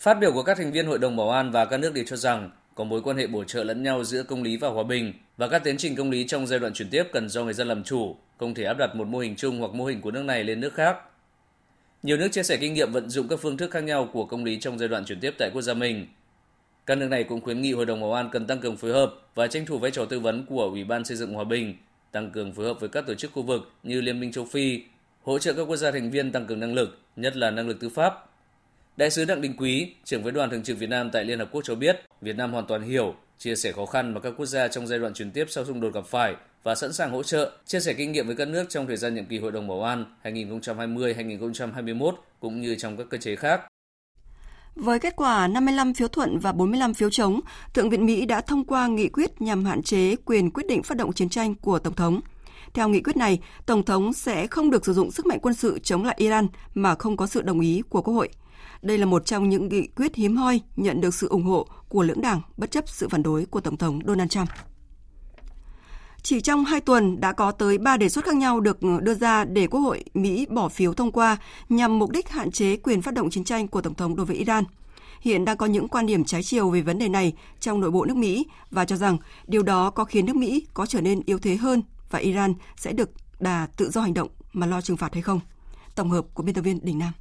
Phát 0.00 0.14
biểu 0.14 0.32
của 0.32 0.42
các 0.42 0.56
thành 0.56 0.72
viên 0.72 0.86
Hội 0.86 0.98
đồng 0.98 1.16
Bảo 1.16 1.30
an 1.30 1.50
và 1.50 1.64
các 1.64 1.76
nước 1.76 1.94
đều 1.94 2.04
cho 2.06 2.16
rằng 2.16 2.50
có 2.74 2.84
mối 2.84 3.02
quan 3.02 3.16
hệ 3.16 3.26
bổ 3.26 3.44
trợ 3.44 3.64
lẫn 3.64 3.82
nhau 3.82 4.04
giữa 4.04 4.22
công 4.22 4.42
lý 4.42 4.56
và 4.56 4.68
hòa 4.68 4.82
bình 4.82 5.12
và 5.36 5.48
các 5.48 5.64
tiến 5.64 5.76
trình 5.76 5.96
công 5.96 6.10
lý 6.10 6.24
trong 6.26 6.46
giai 6.46 6.58
đoạn 6.58 6.72
chuyển 6.72 6.90
tiếp 6.90 7.04
cần 7.12 7.28
do 7.28 7.44
người 7.44 7.54
dân 7.54 7.68
làm 7.68 7.84
chủ, 7.84 8.16
không 8.38 8.54
thể 8.54 8.64
áp 8.64 8.74
đặt 8.78 8.96
một 8.96 9.08
mô 9.08 9.18
hình 9.18 9.36
chung 9.36 9.58
hoặc 9.60 9.74
mô 9.74 9.84
hình 9.84 10.00
của 10.00 10.10
nước 10.10 10.22
này 10.22 10.44
lên 10.44 10.60
nước 10.60 10.74
khác. 10.74 10.96
Nhiều 12.02 12.16
nước 12.16 12.28
chia 12.32 12.42
sẻ 12.42 12.56
kinh 12.60 12.74
nghiệm 12.74 12.92
vận 12.92 13.10
dụng 13.10 13.28
các 13.28 13.40
phương 13.42 13.56
thức 13.56 13.70
khác 13.70 13.84
nhau 13.84 14.08
của 14.12 14.26
công 14.26 14.44
lý 14.44 14.60
trong 14.60 14.78
giai 14.78 14.88
đoạn 14.88 15.04
chuyển 15.04 15.20
tiếp 15.20 15.34
tại 15.38 15.50
quốc 15.52 15.62
gia 15.62 15.74
mình. 15.74 16.06
Các 16.86 16.98
nước 16.98 17.08
này 17.08 17.24
cũng 17.24 17.40
khuyến 17.40 17.62
nghị 17.62 17.72
Hội 17.72 17.86
đồng 17.86 18.00
Bảo 18.00 18.12
an 18.12 18.28
cần 18.32 18.46
tăng 18.46 18.60
cường 18.60 18.76
phối 18.76 18.92
hợp 18.92 19.14
và 19.34 19.46
tranh 19.46 19.66
thủ 19.66 19.78
vai 19.78 19.90
trò 19.90 20.04
tư 20.04 20.20
vấn 20.20 20.46
của 20.46 20.62
Ủy 20.62 20.84
ban 20.84 21.04
xây 21.04 21.16
dựng 21.16 21.34
hòa 21.34 21.44
bình, 21.44 21.74
tăng 22.14 22.30
cường 22.30 22.52
phối 22.52 22.66
hợp 22.66 22.80
với 22.80 22.88
các 22.88 23.06
tổ 23.06 23.14
chức 23.14 23.32
khu 23.32 23.42
vực 23.42 23.72
như 23.82 24.00
Liên 24.00 24.20
minh 24.20 24.32
châu 24.32 24.44
Phi, 24.44 24.82
hỗ 25.22 25.38
trợ 25.38 25.52
các 25.52 25.62
quốc 25.62 25.76
gia 25.76 25.90
thành 25.90 26.10
viên 26.10 26.32
tăng 26.32 26.46
cường 26.46 26.60
năng 26.60 26.74
lực, 26.74 26.98
nhất 27.16 27.36
là 27.36 27.50
năng 27.50 27.68
lực 27.68 27.80
tư 27.80 27.88
pháp. 27.88 28.30
Đại 28.96 29.10
sứ 29.10 29.24
Đặng 29.24 29.40
Đình 29.40 29.54
Quý, 29.56 29.94
trưởng 30.04 30.22
phái 30.22 30.32
đoàn 30.32 30.50
thường 30.50 30.62
trực 30.62 30.78
Việt 30.78 30.88
Nam 30.90 31.10
tại 31.10 31.24
Liên 31.24 31.38
Hợp 31.38 31.48
Quốc 31.52 31.62
cho 31.64 31.74
biết, 31.74 32.00
Việt 32.20 32.36
Nam 32.36 32.52
hoàn 32.52 32.66
toàn 32.66 32.82
hiểu, 32.82 33.14
chia 33.38 33.56
sẻ 33.56 33.72
khó 33.72 33.86
khăn 33.86 34.14
mà 34.14 34.20
các 34.20 34.32
quốc 34.36 34.46
gia 34.46 34.68
trong 34.68 34.86
giai 34.86 34.98
đoạn 34.98 35.14
chuyển 35.14 35.30
tiếp 35.30 35.44
sau 35.48 35.64
xung 35.64 35.80
đột 35.80 35.94
gặp 35.94 36.06
phải 36.06 36.34
và 36.62 36.74
sẵn 36.74 36.92
sàng 36.92 37.10
hỗ 37.10 37.22
trợ, 37.22 37.52
chia 37.66 37.80
sẻ 37.80 37.94
kinh 37.94 38.12
nghiệm 38.12 38.26
với 38.26 38.36
các 38.36 38.48
nước 38.48 38.64
trong 38.68 38.86
thời 38.86 38.96
gian 38.96 39.14
nhiệm 39.14 39.26
kỳ 39.26 39.38
Hội 39.38 39.52
đồng 39.52 39.68
Bảo 39.68 39.82
an 39.82 40.04
2020-2021 40.24 42.12
cũng 42.40 42.60
như 42.60 42.74
trong 42.74 42.96
các 42.96 43.06
cơ 43.10 43.18
chế 43.18 43.36
khác. 43.36 43.60
Với 44.74 44.98
kết 44.98 45.16
quả 45.16 45.48
55 45.48 45.94
phiếu 45.94 46.08
thuận 46.08 46.38
và 46.38 46.52
45 46.52 46.94
phiếu 46.94 47.10
chống, 47.10 47.40
Thượng 47.74 47.90
viện 47.90 48.06
Mỹ 48.06 48.26
đã 48.26 48.40
thông 48.40 48.64
qua 48.64 48.86
nghị 48.86 49.08
quyết 49.08 49.42
nhằm 49.42 49.64
hạn 49.64 49.82
chế 49.82 50.16
quyền 50.16 50.50
quyết 50.50 50.66
định 50.66 50.82
phát 50.82 50.96
động 50.96 51.12
chiến 51.12 51.28
tranh 51.28 51.54
của 51.54 51.78
Tổng 51.78 51.94
thống. 51.94 52.20
Theo 52.74 52.88
nghị 52.88 53.00
quyết 53.00 53.16
này, 53.16 53.40
Tổng 53.66 53.82
thống 53.82 54.12
sẽ 54.12 54.46
không 54.46 54.70
được 54.70 54.86
sử 54.86 54.92
dụng 54.92 55.10
sức 55.10 55.26
mạnh 55.26 55.38
quân 55.42 55.54
sự 55.54 55.78
chống 55.78 56.04
lại 56.04 56.14
Iran 56.18 56.46
mà 56.74 56.94
không 56.94 57.16
có 57.16 57.26
sự 57.26 57.42
đồng 57.42 57.60
ý 57.60 57.82
của 57.88 58.02
Quốc 58.02 58.14
hội. 58.14 58.28
Đây 58.82 58.98
là 58.98 59.06
một 59.06 59.26
trong 59.26 59.48
những 59.48 59.68
nghị 59.68 59.86
quyết 59.86 60.14
hiếm 60.14 60.36
hoi 60.36 60.60
nhận 60.76 61.00
được 61.00 61.14
sự 61.14 61.28
ủng 61.28 61.44
hộ 61.44 61.66
của 61.88 62.02
lưỡng 62.02 62.20
đảng 62.20 62.40
bất 62.56 62.70
chấp 62.70 62.88
sự 62.88 63.08
phản 63.08 63.22
đối 63.22 63.46
của 63.46 63.60
Tổng 63.60 63.76
thống 63.76 64.00
Donald 64.06 64.30
Trump. 64.30 64.48
Chỉ 66.24 66.40
trong 66.40 66.64
2 66.64 66.80
tuần 66.80 67.20
đã 67.20 67.32
có 67.32 67.52
tới 67.52 67.78
3 67.78 67.96
đề 67.96 68.08
xuất 68.08 68.24
khác 68.24 68.34
nhau 68.34 68.60
được 68.60 68.80
ờ, 68.80 69.00
đưa 69.00 69.14
ra 69.14 69.44
để 69.44 69.66
Quốc 69.66 69.80
hội 69.80 70.04
Mỹ 70.14 70.46
bỏ 70.50 70.68
phiếu 70.68 70.94
thông 70.94 71.12
qua 71.12 71.36
nhằm 71.68 71.98
mục 71.98 72.10
đích 72.10 72.28
hạn 72.28 72.50
chế 72.50 72.76
quyền 72.76 73.02
phát 73.02 73.14
động 73.14 73.30
chiến 73.30 73.44
tranh 73.44 73.68
của 73.68 73.82
Tổng 73.82 73.94
thống 73.94 74.16
đối 74.16 74.26
với 74.26 74.36
Iran. 74.36 74.64
Hiện 75.20 75.44
đang 75.44 75.56
có 75.56 75.66
những 75.66 75.88
quan 75.88 76.06
điểm 76.06 76.24
trái 76.24 76.42
chiều 76.42 76.70
về 76.70 76.80
vấn 76.80 76.98
đề 76.98 77.08
này 77.08 77.32
trong 77.60 77.80
nội 77.80 77.90
bộ 77.90 78.04
nước 78.04 78.16
Mỹ 78.16 78.46
và 78.70 78.84
cho 78.84 78.96
rằng 78.96 79.16
điều 79.46 79.62
đó 79.62 79.90
có 79.90 80.04
khiến 80.04 80.26
nước 80.26 80.36
Mỹ 80.36 80.66
có 80.74 80.86
trở 80.86 81.00
nên 81.00 81.20
yếu 81.26 81.38
thế 81.38 81.56
hơn 81.56 81.82
và 82.10 82.18
Iran 82.18 82.54
sẽ 82.76 82.92
được 82.92 83.10
đà 83.40 83.66
tự 83.76 83.90
do 83.90 84.00
hành 84.00 84.14
động 84.14 84.28
mà 84.52 84.66
lo 84.66 84.80
trừng 84.80 84.96
phạt 84.96 85.14
hay 85.14 85.22
không. 85.22 85.40
Tổng 85.94 86.10
hợp 86.10 86.24
của 86.34 86.42
biên 86.42 86.54
tập 86.54 86.62
viên 86.62 86.84
Đình 86.84 86.98
Nam. 86.98 87.12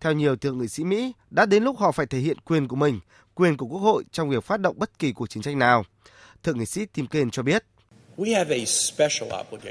Theo 0.00 0.12
nhiều 0.12 0.36
thượng 0.36 0.58
nghị 0.58 0.68
sĩ 0.68 0.84
Mỹ, 0.84 1.12
đã 1.30 1.46
đến 1.46 1.64
lúc 1.64 1.78
họ 1.78 1.92
phải 1.92 2.06
thể 2.06 2.18
hiện 2.18 2.38
quyền 2.44 2.68
của 2.68 2.76
mình, 2.76 3.00
quyền 3.34 3.56
của 3.56 3.66
Quốc 3.66 3.80
hội 3.80 4.04
trong 4.12 4.30
việc 4.30 4.44
phát 4.44 4.60
động 4.60 4.78
bất 4.78 4.98
kỳ 4.98 5.12
cuộc 5.12 5.26
chiến 5.26 5.42
tranh 5.42 5.58
nào. 5.58 5.84
Thượng 6.42 6.58
nghị 6.58 6.66
sĩ 6.66 6.86
Tim 6.86 7.06
Kaine 7.06 7.30
cho 7.32 7.42
biết. 7.42 7.64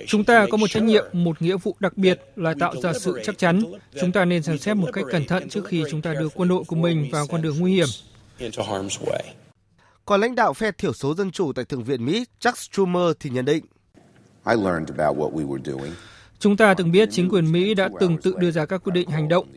Chúng 0.07 0.23
ta 0.23 0.47
có 0.51 0.57
một 0.57 0.69
trách 0.69 0.83
nhiệm, 0.83 1.05
một 1.13 1.41
nghĩa 1.41 1.57
vụ 1.57 1.75
đặc 1.79 1.97
biệt 1.97 2.21
là 2.35 2.53
tạo 2.59 2.73
ra 2.81 2.93
sự 2.93 3.19
chắc 3.23 3.37
chắn. 3.37 3.61
Chúng 4.01 4.11
ta 4.11 4.25
nên 4.25 4.43
xem 4.43 4.57
xét 4.57 4.77
một 4.77 4.89
cách 4.93 5.05
cẩn 5.11 5.25
thận 5.25 5.49
trước 5.49 5.65
khi 5.65 5.83
chúng 5.91 6.01
ta 6.01 6.13
đưa 6.13 6.29
quân 6.29 6.49
đội 6.49 6.63
của 6.67 6.75
mình 6.75 7.09
vào 7.11 7.27
con 7.27 7.41
đường 7.41 7.59
nguy 7.59 7.73
hiểm. 7.73 7.87
Còn 10.05 10.21
lãnh 10.21 10.35
đạo 10.35 10.53
phe 10.53 10.71
thiểu 10.71 10.93
số 10.93 11.15
dân 11.15 11.31
chủ 11.31 11.53
tại 11.53 11.65
Thượng 11.65 11.83
viện 11.83 12.05
Mỹ, 12.05 12.25
Chuck 12.39 12.57
Schumer 12.57 13.11
thì 13.19 13.29
nhận 13.29 13.45
định. 13.45 13.65
Chúng 16.39 16.57
ta 16.57 16.73
từng 16.73 16.91
biết 16.91 17.09
chính 17.11 17.29
quyền 17.29 17.51
Mỹ 17.51 17.73
đã 17.73 17.89
từng 17.99 18.17
tự 18.17 18.35
đưa 18.39 18.51
ra 18.51 18.65
các 18.65 18.83
quyết 18.83 18.93
định 18.93 19.09
hành 19.09 19.29
động 19.29 19.47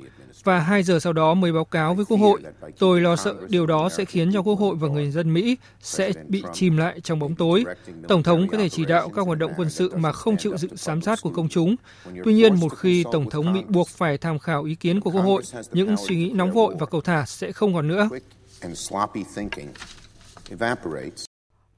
và 0.45 0.59
hai 0.59 0.82
giờ 0.82 1.01
sau 1.01 1.12
đó 1.12 1.34
mới 1.34 1.53
báo 1.53 1.64
cáo 1.64 1.95
với 1.95 2.05
Quốc 2.05 2.16
hội. 2.16 2.43
Tôi 2.78 3.01
lo 3.01 3.16
sợ 3.16 3.34
điều 3.49 3.66
đó 3.66 3.88
sẽ 3.88 4.05
khiến 4.05 4.32
cho 4.32 4.43
Quốc 4.43 4.55
hội 4.55 4.76
và 4.76 4.88
người 4.88 5.11
dân 5.11 5.34
Mỹ 5.34 5.57
sẽ 5.80 6.12
bị 6.28 6.43
chìm 6.53 6.76
lại 6.76 7.01
trong 7.01 7.18
bóng 7.18 7.34
tối. 7.34 7.64
Tổng 8.09 8.22
thống 8.22 8.49
có 8.49 8.59
thể 8.59 8.68
chỉ 8.68 8.84
đạo 8.84 9.09
các 9.09 9.26
hoạt 9.26 9.38
động 9.38 9.53
quân 9.57 9.70
sự 9.70 9.97
mà 9.97 10.12
không 10.12 10.36
chịu 10.36 10.57
sự 10.57 10.68
giám 10.72 11.01
sát 11.01 11.18
của 11.22 11.30
công 11.30 11.49
chúng. 11.49 11.76
Tuy 12.24 12.34
nhiên, 12.34 12.55
một 12.61 12.78
khi 12.78 13.05
Tổng 13.12 13.30
thống 13.30 13.53
bị 13.53 13.62
buộc 13.68 13.88
phải 13.88 14.18
tham 14.18 14.38
khảo 14.38 14.64
ý 14.64 14.74
kiến 14.74 15.01
của 15.01 15.11
Quốc 15.11 15.22
hội, 15.22 15.43
những 15.72 15.97
suy 15.97 16.16
nghĩ 16.16 16.32
nóng 16.34 16.53
vội 16.53 16.74
và 16.78 16.86
cầu 16.86 17.01
thả 17.01 17.24
sẽ 17.26 17.53
không 17.53 17.74
còn 17.74 17.88
nữa. 17.88 18.09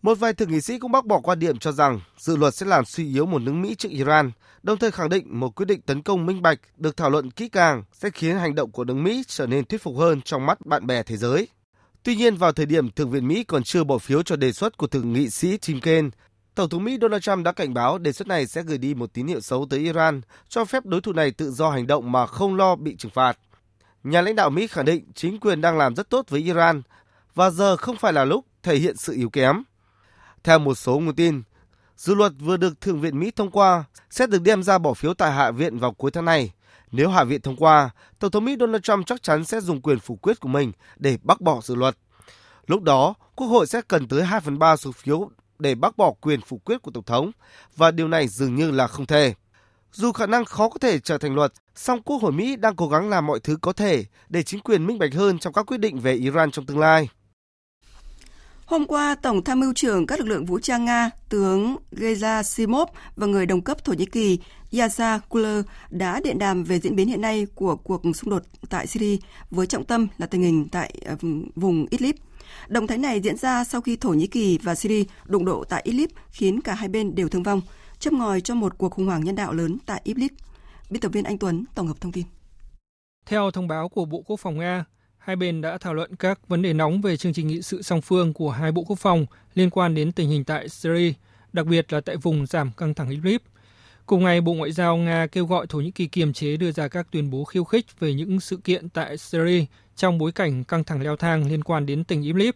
Một 0.05 0.18
vài 0.18 0.34
thượng 0.34 0.50
nghị 0.50 0.61
sĩ 0.61 0.78
cũng 0.78 0.92
bác 0.92 1.07
bỏ 1.07 1.20
quan 1.20 1.38
điểm 1.38 1.59
cho 1.59 1.72
rằng 1.72 2.00
dự 2.18 2.36
luật 2.36 2.55
sẽ 2.55 2.66
làm 2.66 2.84
suy 2.84 3.14
yếu 3.14 3.26
một 3.26 3.38
nước 3.38 3.52
Mỹ 3.52 3.74
trước 3.74 3.88
Iran, 3.88 4.30
đồng 4.62 4.78
thời 4.78 4.90
khẳng 4.90 5.09
định 5.09 5.40
một 5.40 5.55
quyết 5.55 5.66
định 5.68 5.80
tấn 5.80 6.02
công 6.02 6.26
minh 6.26 6.42
bạch 6.42 6.61
được 6.76 6.96
thảo 6.96 7.11
luận 7.11 7.30
kỹ 7.30 7.48
càng 7.48 7.84
sẽ 7.92 8.11
khiến 8.11 8.36
hành 8.36 8.55
động 8.55 8.70
của 8.70 8.84
nước 8.84 8.94
Mỹ 8.94 9.22
trở 9.26 9.46
nên 9.46 9.64
thuyết 9.64 9.82
phục 9.82 9.96
hơn 9.96 10.22
trong 10.22 10.46
mắt 10.46 10.66
bạn 10.66 10.86
bè 10.86 11.02
thế 11.02 11.16
giới. 11.16 11.48
Tuy 12.02 12.16
nhiên, 12.16 12.36
vào 12.36 12.52
thời 12.52 12.66
điểm 12.66 12.90
Thượng 12.90 13.11
viện 13.11 13.28
Mỹ 13.28 13.44
còn 13.44 13.62
chưa 13.62 13.84
bỏ 13.84 13.98
phiếu 13.98 14.22
cho 14.22 14.36
đề 14.36 14.52
xuất 14.52 14.76
của 14.76 14.86
thượng 14.86 15.12
nghị 15.12 15.30
sĩ 15.30 15.57
Tim 15.57 15.80
Kaine, 15.80 16.09
Tổng 16.55 16.68
thống 16.68 16.84
Mỹ 16.84 16.98
Donald 17.00 17.22
Trump 17.22 17.44
đã 17.44 17.52
cảnh 17.52 17.74
báo 17.74 17.98
đề 17.98 18.12
xuất 18.12 18.28
này 18.28 18.46
sẽ 18.46 18.62
gửi 18.62 18.78
đi 18.78 18.94
một 18.94 19.12
tín 19.12 19.26
hiệu 19.26 19.40
xấu 19.40 19.66
tới 19.70 19.80
Iran, 19.80 20.20
cho 20.48 20.64
phép 20.64 20.86
đối 20.86 21.00
thủ 21.00 21.12
này 21.12 21.30
tự 21.30 21.50
do 21.50 21.70
hành 21.70 21.86
động 21.86 22.12
mà 22.12 22.26
không 22.26 22.57
lo 22.57 22.76
bị 22.76 22.96
trừng 22.96 23.12
phạt. 23.14 23.38
Nhà 24.05 24.20
lãnh 24.20 24.36
đạo 24.36 24.50
Mỹ 24.50 24.66
khẳng 24.66 24.84
định 24.84 25.05
chính 25.14 25.40
quyền 25.40 25.61
đang 25.61 25.78
làm 25.78 25.94
rất 25.94 26.11
tốt 26.11 26.26
với 26.28 26.40
Iran 26.40 26.82
và 27.34 27.50
giờ 27.50 27.76
không 27.76 27.96
phải 27.96 28.12
là 28.12 28.24
lúc 28.24 28.44
thể 28.62 28.76
hiện 28.76 28.96
sự 28.96 29.12
yếu 29.12 29.30
kém. 29.30 29.62
Theo 30.45 30.59
một 30.59 30.74
số 30.74 30.99
nguồn 30.99 31.14
tin, 31.14 31.42
Dự 31.97 32.14
luật 32.14 32.32
vừa 32.38 32.57
được 32.57 32.80
Thượng 32.80 33.01
viện 33.01 33.20
Mỹ 33.20 33.30
thông 33.36 33.51
qua 33.51 33.84
sẽ 34.11 34.26
được 34.26 34.42
đem 34.42 34.62
ra 34.62 34.78
bỏ 34.78 34.95
phiếu 34.95 35.14
tại 35.14 35.32
Hạ 35.32 35.51
viện 35.51 35.78
vào 35.78 35.92
cuối 35.92 36.11
tháng 36.11 36.24
này. 36.24 36.53
Nếu 36.90 37.09
Hạ 37.09 37.24
viện 37.24 37.40
thông 37.40 37.57
qua, 37.57 37.90
Tổng 38.18 38.30
thống 38.30 38.45
Mỹ 38.45 38.57
Donald 38.61 38.82
Trump 38.82 39.07
chắc 39.07 39.22
chắn 39.22 39.45
sẽ 39.45 39.61
dùng 39.61 39.82
quyền 39.82 39.99
phủ 39.99 40.16
quyết 40.16 40.40
của 40.40 40.49
mình 40.49 40.72
để 40.97 41.18
bác 41.22 41.40
bỏ 41.40 41.61
dự 41.62 41.74
luật. 41.74 41.97
Lúc 42.66 42.82
đó, 42.82 43.14
Quốc 43.34 43.47
hội 43.47 43.66
sẽ 43.66 43.80
cần 43.88 44.09
tới 44.09 44.22
2 44.22 44.40
phần 44.40 44.59
3 44.59 44.76
số 44.76 44.92
phiếu 44.92 45.30
để 45.59 45.74
bác 45.74 45.97
bỏ 45.97 46.12
quyền 46.20 46.40
phủ 46.40 46.61
quyết 46.64 46.82
của 46.82 46.90
Tổng 46.90 47.05
thống, 47.05 47.30
và 47.76 47.90
điều 47.90 48.09
này 48.09 48.28
dường 48.28 48.55
như 48.55 48.70
là 48.70 48.86
không 48.86 49.07
thể. 49.07 49.34
Dù 49.92 50.12
khả 50.12 50.26
năng 50.26 50.45
khó 50.45 50.68
có 50.68 50.78
thể 50.78 50.99
trở 50.99 51.18
thành 51.18 51.34
luật, 51.34 51.53
song 51.74 52.03
Quốc 52.03 52.22
hội 52.22 52.32
Mỹ 52.32 52.57
đang 52.57 52.76
cố 52.76 52.88
gắng 52.88 53.09
làm 53.11 53.26
mọi 53.26 53.40
thứ 53.40 53.57
có 53.61 53.72
thể 53.72 54.05
để 54.28 54.42
chính 54.42 54.61
quyền 54.61 54.86
minh 54.86 54.99
bạch 54.99 55.14
hơn 55.14 55.38
trong 55.38 55.53
các 55.53 55.66
quyết 55.66 55.78
định 55.78 55.99
về 55.99 56.14
Iran 56.14 56.51
trong 56.51 56.66
tương 56.66 56.78
lai. 56.78 57.09
Hôm 58.66 58.86
qua, 58.86 59.14
Tổng 59.14 59.44
tham 59.44 59.60
mưu 59.60 59.72
trưởng 59.72 60.06
các 60.06 60.18
lực 60.18 60.28
lượng 60.28 60.44
vũ 60.44 60.58
trang 60.58 60.84
Nga, 60.84 61.10
tướng 61.28 61.76
Gerasimov 61.92 62.88
và 63.16 63.26
người 63.26 63.46
đồng 63.46 63.62
cấp 63.62 63.84
Thổ 63.84 63.92
Nhĩ 63.92 64.06
Kỳ 64.06 64.38
Yasa 64.72 65.18
Kuler 65.28 65.64
đã 65.90 66.20
điện 66.24 66.38
đàm 66.38 66.64
về 66.64 66.80
diễn 66.80 66.96
biến 66.96 67.08
hiện 67.08 67.20
nay 67.20 67.46
của 67.54 67.76
cuộc 67.76 68.02
xung 68.14 68.30
đột 68.30 68.42
tại 68.68 68.86
Syria 68.86 69.16
với 69.50 69.66
trọng 69.66 69.84
tâm 69.84 70.08
là 70.18 70.26
tình 70.26 70.42
hình 70.42 70.68
tại 70.68 70.94
ờ, 71.06 71.16
vùng 71.54 71.86
Idlib. 71.90 72.16
Động 72.68 72.86
thái 72.86 72.98
này 72.98 73.20
diễn 73.20 73.36
ra 73.36 73.64
sau 73.64 73.80
khi 73.80 73.96
Thổ 73.96 74.10
Nhĩ 74.10 74.26
Kỳ 74.26 74.58
và 74.62 74.74
Syria 74.74 75.04
đụng 75.24 75.44
độ 75.44 75.64
tại 75.64 75.82
Idlib 75.84 76.10
khiến 76.30 76.60
cả 76.60 76.74
hai 76.74 76.88
bên 76.88 77.14
đều 77.14 77.28
thương 77.28 77.42
vong, 77.42 77.60
châm 77.98 78.18
ngòi 78.18 78.40
cho 78.40 78.54
một 78.54 78.78
cuộc 78.78 78.88
khủng 78.88 79.06
hoảng 79.06 79.24
nhân 79.24 79.34
đạo 79.34 79.52
lớn 79.52 79.78
tại 79.86 80.00
Idlib. 80.04 80.32
Biên 80.90 81.00
tập 81.00 81.12
viên 81.12 81.24
Anh 81.24 81.38
Tuấn 81.38 81.64
tổng 81.74 81.86
hợp 81.86 82.00
thông 82.00 82.12
tin. 82.12 82.24
Theo 83.26 83.50
thông 83.50 83.68
báo 83.68 83.88
của 83.88 84.04
Bộ 84.04 84.22
Quốc 84.26 84.40
phòng 84.40 84.58
Nga, 84.58 84.84
hai 85.25 85.37
bên 85.37 85.61
đã 85.61 85.79
thảo 85.79 85.95
luận 85.95 86.16
các 86.16 86.49
vấn 86.49 86.62
đề 86.62 86.72
nóng 86.72 87.01
về 87.01 87.16
chương 87.16 87.33
trình 87.33 87.47
nghị 87.47 87.62
sự 87.62 87.83
song 87.83 88.01
phương 88.01 88.33
của 88.33 88.51
hai 88.51 88.72
bộ 88.72 88.85
quốc 88.85 88.99
phòng 88.99 89.27
liên 89.55 89.70
quan 89.70 89.95
đến 89.95 90.12
tình 90.12 90.29
hình 90.29 90.45
tại 90.45 90.68
Syria, 90.68 91.12
đặc 91.53 91.66
biệt 91.66 91.93
là 91.93 92.01
tại 92.01 92.16
vùng 92.16 92.47
giảm 92.47 92.70
căng 92.77 92.95
thẳng 92.95 93.11
Idlib. 93.11 93.41
Cùng 94.07 94.25
ngày, 94.25 94.41
Bộ 94.41 94.53
Ngoại 94.53 94.72
giao 94.72 94.97
Nga 94.97 95.27
kêu 95.27 95.47
gọi 95.47 95.66
Thổ 95.66 95.79
Nhĩ 95.79 95.91
Kỳ 95.91 96.07
kiềm 96.07 96.33
chế 96.33 96.57
đưa 96.57 96.72
ra 96.72 96.89
các 96.89 97.07
tuyên 97.11 97.31
bố 97.31 97.45
khiêu 97.45 97.64
khích 97.64 97.87
về 98.01 98.14
những 98.14 98.41
sự 98.41 98.57
kiện 98.57 98.89
tại 98.89 99.18
Syria 99.18 99.64
trong 99.97 100.18
bối 100.18 100.33
cảnh 100.33 100.64
căng 100.64 100.85
thẳng 100.85 101.03
leo 101.03 101.16
thang 101.16 101.49
liên 101.49 101.64
quan 101.64 101.87
đến 101.87 102.05
tỉnh 102.05 102.22
Idlib. 102.22 102.55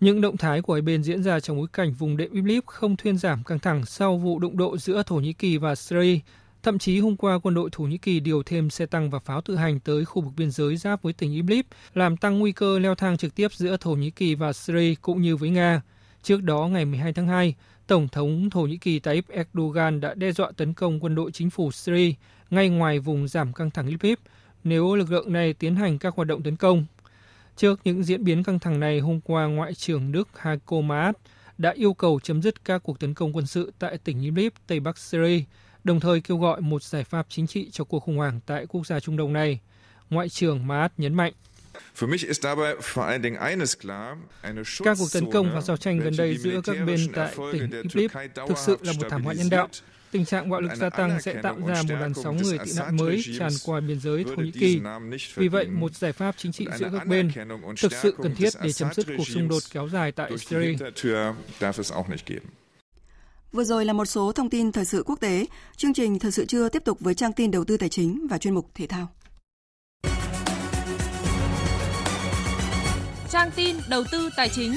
Những 0.00 0.20
động 0.20 0.36
thái 0.36 0.62
của 0.62 0.72
hai 0.72 0.82
bên 0.82 1.02
diễn 1.02 1.22
ra 1.22 1.40
trong 1.40 1.56
bối 1.56 1.66
cảnh 1.72 1.92
vùng 1.92 2.16
đệm 2.16 2.32
Idlib 2.32 2.62
không 2.66 2.96
thuyên 2.96 3.18
giảm 3.18 3.44
căng 3.44 3.58
thẳng 3.58 3.86
sau 3.86 4.16
vụ 4.16 4.38
đụng 4.38 4.56
độ 4.56 4.78
giữa 4.78 5.02
Thổ 5.06 5.14
Nhĩ 5.14 5.32
Kỳ 5.32 5.56
và 5.56 5.74
Syria 5.74 6.18
Thậm 6.62 6.78
chí 6.78 6.98
hôm 7.00 7.16
qua 7.16 7.38
quân 7.38 7.54
đội 7.54 7.70
Thổ 7.72 7.84
Nhĩ 7.84 7.98
Kỳ 7.98 8.20
điều 8.20 8.42
thêm 8.42 8.70
xe 8.70 8.86
tăng 8.86 9.10
và 9.10 9.18
pháo 9.18 9.40
tự 9.40 9.56
hành 9.56 9.80
tới 9.80 10.04
khu 10.04 10.22
vực 10.22 10.32
biên 10.36 10.50
giới 10.50 10.76
giáp 10.76 11.02
với 11.02 11.12
tỉnh 11.12 11.32
Idlib, 11.32 11.64
làm 11.94 12.16
tăng 12.16 12.38
nguy 12.38 12.52
cơ 12.52 12.78
leo 12.78 12.94
thang 12.94 13.16
trực 13.16 13.34
tiếp 13.34 13.52
giữa 13.52 13.76
Thổ 13.76 13.90
Nhĩ 13.90 14.10
Kỳ 14.10 14.34
và 14.34 14.52
Syria 14.52 14.94
cũng 14.94 15.22
như 15.22 15.36
với 15.36 15.50
Nga. 15.50 15.82
Trước 16.22 16.42
đó 16.42 16.68
ngày 16.72 16.84
12 16.84 17.12
tháng 17.12 17.26
2, 17.26 17.54
Tổng 17.86 18.08
thống 18.08 18.50
Thổ 18.50 18.60
Nhĩ 18.60 18.76
Kỳ 18.76 18.98
Tayyip 18.98 19.28
Erdogan 19.28 20.00
đã 20.00 20.14
đe 20.14 20.32
dọa 20.32 20.50
tấn 20.56 20.74
công 20.74 21.00
quân 21.00 21.14
đội 21.14 21.32
chính 21.32 21.50
phủ 21.50 21.72
Syria 21.72 22.12
ngay 22.50 22.68
ngoài 22.68 22.98
vùng 22.98 23.28
giảm 23.28 23.52
căng 23.52 23.70
thẳng 23.70 23.88
Idlib 23.88 24.18
nếu 24.64 24.94
lực 24.94 25.10
lượng 25.10 25.32
này 25.32 25.52
tiến 25.52 25.76
hành 25.76 25.98
các 25.98 26.14
hoạt 26.16 26.28
động 26.28 26.42
tấn 26.42 26.56
công. 26.56 26.84
Trước 27.56 27.80
những 27.84 28.04
diễn 28.04 28.24
biến 28.24 28.42
căng 28.42 28.58
thẳng 28.58 28.80
này, 28.80 29.00
hôm 29.00 29.20
qua 29.20 29.46
Ngoại 29.46 29.74
trưởng 29.74 30.12
Đức 30.12 30.28
Heiko 30.40 30.80
Maas 30.80 31.14
đã 31.58 31.70
yêu 31.70 31.94
cầu 31.94 32.20
chấm 32.22 32.42
dứt 32.42 32.64
các 32.64 32.82
cuộc 32.82 33.00
tấn 33.00 33.14
công 33.14 33.36
quân 33.36 33.46
sự 33.46 33.72
tại 33.78 33.98
tỉnh 33.98 34.20
Idlib, 34.20 34.52
Tây 34.66 34.80
Bắc 34.80 34.98
Syria, 34.98 35.44
đồng 35.84 36.00
thời 36.00 36.20
kêu 36.20 36.36
gọi 36.38 36.60
một 36.60 36.82
giải 36.82 37.04
pháp 37.04 37.26
chính 37.28 37.46
trị 37.46 37.70
cho 37.72 37.84
cuộc 37.84 38.00
khủng 38.00 38.16
hoảng 38.16 38.40
tại 38.46 38.66
quốc 38.66 38.86
gia 38.86 39.00
Trung 39.00 39.16
Đông 39.16 39.32
này. 39.32 39.60
Ngoại 40.10 40.28
trưởng 40.28 40.66
Maas 40.66 40.90
nhấn 40.96 41.14
mạnh. 41.14 41.32
Các 44.84 44.96
cuộc 44.98 45.08
tấn 45.12 45.30
công 45.32 45.54
và 45.54 45.60
giao 45.60 45.76
tranh 45.76 45.98
gần 45.98 46.16
đây 46.16 46.36
giữa 46.38 46.60
các 46.64 46.76
bên 46.86 47.12
tại 47.14 47.34
tỉnh 47.52 47.70
Idlib 47.82 48.10
thực 48.48 48.58
sự 48.58 48.76
là 48.80 48.92
một 48.92 49.06
thảm 49.10 49.24
họa 49.24 49.34
nhân 49.34 49.50
đạo. 49.50 49.68
Tình 50.10 50.24
trạng 50.24 50.50
bạo 50.50 50.60
lực 50.60 50.74
gia 50.76 50.90
tăng 50.90 51.20
sẽ 51.20 51.34
tạo 51.42 51.56
ra 51.66 51.82
một 51.82 51.94
làn 52.00 52.14
sóng 52.14 52.36
người 52.36 52.58
tị 52.58 52.72
nạn 52.76 52.96
mới 52.96 53.22
tràn 53.38 53.50
qua 53.64 53.80
biên 53.80 54.00
giới 54.00 54.24
Thổ 54.24 54.42
Nhĩ 54.42 54.50
Kỳ. 54.50 54.80
Vì 55.34 55.48
vậy, 55.48 55.66
một 55.66 55.94
giải 55.94 56.12
pháp 56.12 56.34
chính 56.38 56.52
trị 56.52 56.66
giữa 56.78 56.90
các 56.92 57.06
bên 57.06 57.30
thực 57.80 57.92
sự 57.92 58.14
cần 58.22 58.34
thiết 58.34 58.52
để 58.62 58.72
chấm 58.72 58.94
dứt 58.94 59.06
cuộc 59.16 59.28
xung 59.28 59.48
đột 59.48 59.62
kéo 59.72 59.88
dài 59.88 60.12
tại 60.12 60.38
Syria. 60.38 60.76
Vừa 63.52 63.64
rồi 63.64 63.84
là 63.84 63.92
một 63.92 64.04
số 64.04 64.32
thông 64.32 64.50
tin 64.50 64.72
thời 64.72 64.84
sự 64.84 65.02
quốc 65.06 65.20
tế. 65.20 65.46
Chương 65.76 65.94
trình 65.94 66.18
Thời 66.18 66.32
sự 66.32 66.44
trưa 66.44 66.68
tiếp 66.68 66.84
tục 66.84 67.00
với 67.00 67.14
trang 67.14 67.32
tin 67.32 67.50
đầu 67.50 67.64
tư 67.64 67.76
tài 67.76 67.88
chính 67.88 68.26
và 68.30 68.38
chuyên 68.38 68.54
mục 68.54 68.70
thể 68.74 68.86
thao. 68.86 69.08
Trang 73.30 73.50
tin 73.56 73.76
đầu 73.90 74.04
tư 74.12 74.30
tài 74.36 74.48
chính. 74.48 74.74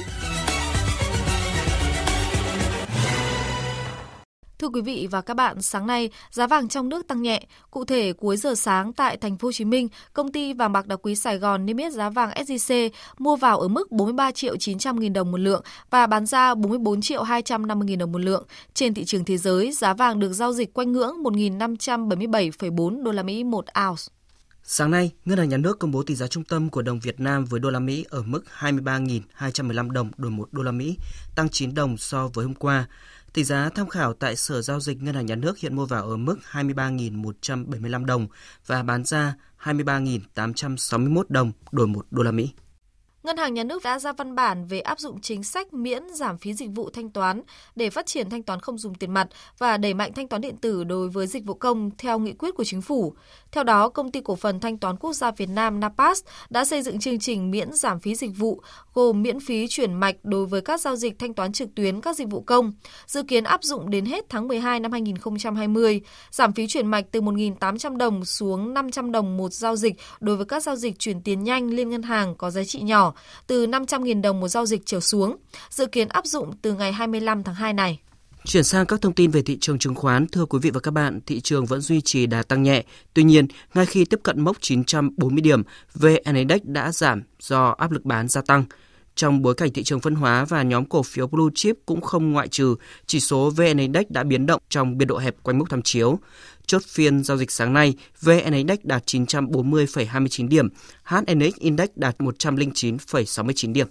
Thưa 4.59 4.67
quý 4.67 4.81
vị 4.81 5.07
và 5.11 5.21
các 5.21 5.33
bạn, 5.33 5.61
sáng 5.61 5.87
nay 5.87 6.09
giá 6.31 6.47
vàng 6.47 6.67
trong 6.67 6.89
nước 6.89 7.07
tăng 7.07 7.21
nhẹ. 7.21 7.47
Cụ 7.71 7.85
thể 7.85 8.13
cuối 8.13 8.37
giờ 8.37 8.55
sáng 8.55 8.93
tại 8.93 9.17
thành 9.17 9.37
phố 9.37 9.47
Hồ 9.47 9.51
Chí 9.51 9.65
Minh, 9.65 9.87
công 10.13 10.31
ty 10.31 10.53
vàng 10.53 10.71
bạc 10.71 10.87
đá 10.87 10.95
quý 10.95 11.15
Sài 11.15 11.37
Gòn 11.37 11.65
niêm 11.65 11.77
yết 11.77 11.93
giá 11.93 12.09
vàng 12.09 12.29
SJC 12.29 12.89
mua 13.17 13.35
vào 13.35 13.59
ở 13.59 13.67
mức 13.67 13.91
43 13.91 14.31
triệu 14.31 14.57
900 14.57 14.99
nghìn 14.99 15.13
đồng 15.13 15.31
một 15.31 15.37
lượng 15.37 15.63
và 15.89 16.07
bán 16.07 16.25
ra 16.25 16.55
44 16.55 17.01
triệu 17.01 17.23
250 17.23 17.85
nghìn 17.85 17.99
đồng 17.99 18.11
một 18.11 18.21
lượng. 18.21 18.45
Trên 18.73 18.93
thị 18.93 19.05
trường 19.05 19.25
thế 19.25 19.37
giới, 19.37 19.71
giá 19.71 19.93
vàng 19.93 20.19
được 20.19 20.33
giao 20.33 20.53
dịch 20.53 20.73
quanh 20.73 20.91
ngưỡng 20.91 21.23
1.577,4 21.23 23.03
đô 23.03 23.11
la 23.11 23.23
Mỹ 23.23 23.43
một 23.43 23.65
ounce. 23.87 24.03
Sáng 24.63 24.91
nay, 24.91 25.11
Ngân 25.25 25.37
hàng 25.37 25.49
Nhà 25.49 25.57
nước 25.57 25.79
công 25.79 25.91
bố 25.91 26.03
tỷ 26.03 26.15
giá 26.15 26.27
trung 26.27 26.43
tâm 26.43 26.69
của 26.69 26.81
đồng 26.81 26.99
Việt 26.99 27.19
Nam 27.19 27.45
với 27.45 27.59
đô 27.59 27.69
la 27.69 27.79
Mỹ 27.79 28.05
ở 28.09 28.23
mức 28.25 28.43
23.215 28.59 29.91
đồng 29.91 30.11
đổi 30.17 30.31
1 30.31 30.47
đô 30.51 30.63
la 30.63 30.71
Mỹ, 30.71 30.97
tăng 31.35 31.49
9 31.49 31.73
đồng 31.73 31.97
so 31.97 32.27
với 32.33 32.45
hôm 32.45 32.53
qua. 32.53 32.87
Tỷ 33.35 33.43
giá 33.43 33.69
tham 33.69 33.89
khảo 33.89 34.13
tại 34.13 34.35
Sở 34.35 34.61
Giao 34.61 34.79
dịch 34.79 35.01
Ngân 35.01 35.15
hàng 35.15 35.25
Nhà 35.25 35.35
nước 35.35 35.57
hiện 35.57 35.75
mua 35.75 35.85
vào 35.85 36.09
ở 36.09 36.17
mức 36.17 36.35
23.175 36.51 38.05
đồng 38.05 38.27
và 38.65 38.83
bán 38.83 39.05
ra 39.05 39.35
23.861 39.63 41.23
đồng 41.29 41.51
đổi 41.71 41.87
1 41.87 42.05
đô 42.11 42.23
la 42.23 42.31
Mỹ. 42.31 42.51
Ngân 43.25 43.37
hàng 43.37 43.53
Nhà 43.53 43.63
nước 43.63 43.83
đã 43.83 43.99
ra 43.99 44.13
văn 44.13 44.35
bản 44.35 44.65
về 44.65 44.79
áp 44.79 44.99
dụng 44.99 45.21
chính 45.21 45.43
sách 45.43 45.73
miễn 45.73 46.03
giảm 46.13 46.37
phí 46.37 46.53
dịch 46.53 46.69
vụ 46.75 46.89
thanh 46.89 47.09
toán 47.09 47.41
để 47.75 47.89
phát 47.89 48.05
triển 48.05 48.29
thanh 48.29 48.43
toán 48.43 48.59
không 48.59 48.77
dùng 48.77 48.95
tiền 48.95 49.11
mặt 49.11 49.27
và 49.57 49.77
đẩy 49.77 49.93
mạnh 49.93 50.13
thanh 50.13 50.27
toán 50.27 50.41
điện 50.41 50.57
tử 50.57 50.83
đối 50.83 51.09
với 51.09 51.27
dịch 51.27 51.45
vụ 51.45 51.53
công 51.53 51.91
theo 51.97 52.19
nghị 52.19 52.33
quyết 52.33 52.55
của 52.55 52.63
chính 52.63 52.81
phủ. 52.81 53.13
Theo 53.51 53.63
đó, 53.63 53.89
công 53.89 54.11
ty 54.11 54.21
cổ 54.21 54.35
phần 54.35 54.59
thanh 54.59 54.77
toán 54.77 54.97
quốc 54.97 55.13
gia 55.13 55.31
Việt 55.31 55.49
Nam 55.49 55.79
Napas 55.79 56.23
đã 56.49 56.65
xây 56.65 56.81
dựng 56.81 56.99
chương 56.99 57.19
trình 57.19 57.51
miễn 57.51 57.73
giảm 57.73 57.99
phí 57.99 58.15
dịch 58.15 58.31
vụ 58.37 58.61
gồm 58.93 59.21
miễn 59.21 59.39
phí 59.39 59.67
chuyển 59.67 59.93
mạch 59.93 60.15
đối 60.23 60.45
với 60.45 60.61
các 60.61 60.81
giao 60.81 60.95
dịch 60.95 61.19
thanh 61.19 61.33
toán 61.33 61.51
trực 61.51 61.75
tuyến 61.75 62.01
các 62.01 62.15
dịch 62.15 62.29
vụ 62.29 62.41
công, 62.41 62.71
dự 63.07 63.23
kiến 63.23 63.43
áp 63.43 63.63
dụng 63.63 63.89
đến 63.89 64.05
hết 64.05 64.25
tháng 64.29 64.47
12 64.47 64.79
năm 64.79 64.91
2020, 64.91 66.01
giảm 66.31 66.53
phí 66.53 66.67
chuyển 66.67 66.87
mạch 66.87 67.05
từ 67.11 67.21
1.800 67.21 67.97
đồng 67.97 68.25
xuống 68.25 68.73
500 68.73 69.11
đồng 69.11 69.37
một 69.37 69.53
giao 69.53 69.75
dịch 69.75 69.95
đối 70.19 70.37
với 70.37 70.45
các 70.45 70.63
giao 70.63 70.75
dịch 70.75 70.99
chuyển 70.99 71.21
tiền 71.21 71.43
nhanh 71.43 71.69
liên 71.69 71.89
ngân 71.89 72.03
hàng 72.03 72.35
có 72.35 72.51
giá 72.51 72.63
trị 72.63 72.81
nhỏ 72.81 73.14
từ 73.47 73.67
500.000 73.67 74.21
đồng 74.21 74.39
một 74.39 74.47
giao 74.47 74.65
dịch 74.65 74.81
trở 74.85 74.99
xuống, 74.99 75.37
dự 75.69 75.85
kiến 75.85 76.07
áp 76.07 76.25
dụng 76.25 76.51
từ 76.61 76.73
ngày 76.73 76.93
25 76.93 77.43
tháng 77.43 77.55
2 77.55 77.73
này. 77.73 77.99
Chuyển 78.45 78.63
sang 78.63 78.85
các 78.85 79.01
thông 79.01 79.13
tin 79.13 79.31
về 79.31 79.41
thị 79.41 79.57
trường 79.61 79.79
chứng 79.79 79.95
khoán, 79.95 80.27
thưa 80.27 80.45
quý 80.45 80.59
vị 80.61 80.69
và 80.69 80.79
các 80.79 80.91
bạn, 80.91 81.19
thị 81.25 81.41
trường 81.41 81.65
vẫn 81.65 81.81
duy 81.81 82.01
trì 82.01 82.25
đà 82.25 82.43
tăng 82.43 82.63
nhẹ. 82.63 82.83
Tuy 83.13 83.23
nhiên, 83.23 83.47
ngay 83.73 83.85
khi 83.85 84.05
tiếp 84.05 84.19
cận 84.23 84.41
mốc 84.41 84.57
940 84.61 85.41
điểm, 85.41 85.63
VN 85.93 86.35
Index 86.35 86.61
đã 86.63 86.91
giảm 86.91 87.23
do 87.39 87.75
áp 87.77 87.91
lực 87.91 88.05
bán 88.05 88.27
gia 88.27 88.41
tăng. 88.41 88.65
Trong 89.15 89.41
bối 89.41 89.53
cảnh 89.53 89.73
thị 89.73 89.83
trường 89.83 89.99
phân 89.99 90.15
hóa 90.15 90.45
và 90.45 90.63
nhóm 90.63 90.85
cổ 90.85 91.03
phiếu 91.03 91.27
blue 91.27 91.51
chip 91.55 91.75
cũng 91.85 92.01
không 92.01 92.31
ngoại 92.31 92.47
trừ, 92.47 92.75
chỉ 93.05 93.19
số 93.19 93.49
VN 93.49 93.77
Index 93.77 94.05
đã 94.09 94.23
biến 94.23 94.45
động 94.45 94.61
trong 94.69 94.97
biên 94.97 95.07
độ 95.07 95.17
hẹp 95.17 95.35
quanh 95.43 95.57
mức 95.57 95.65
tham 95.69 95.81
chiếu. 95.81 96.19
Chốt 96.67 96.81
phiên 96.87 97.23
giao 97.23 97.37
dịch 97.37 97.51
sáng 97.51 97.73
nay, 97.73 97.93
VN 98.21 98.53
Index 98.53 98.79
đạt 98.83 99.05
940,29 99.05 100.47
điểm, 100.47 100.69
HNX 101.03 101.55
Index 101.59 101.89
đạt 101.95 102.17
109,69 102.17 103.73
điểm. 103.73 103.87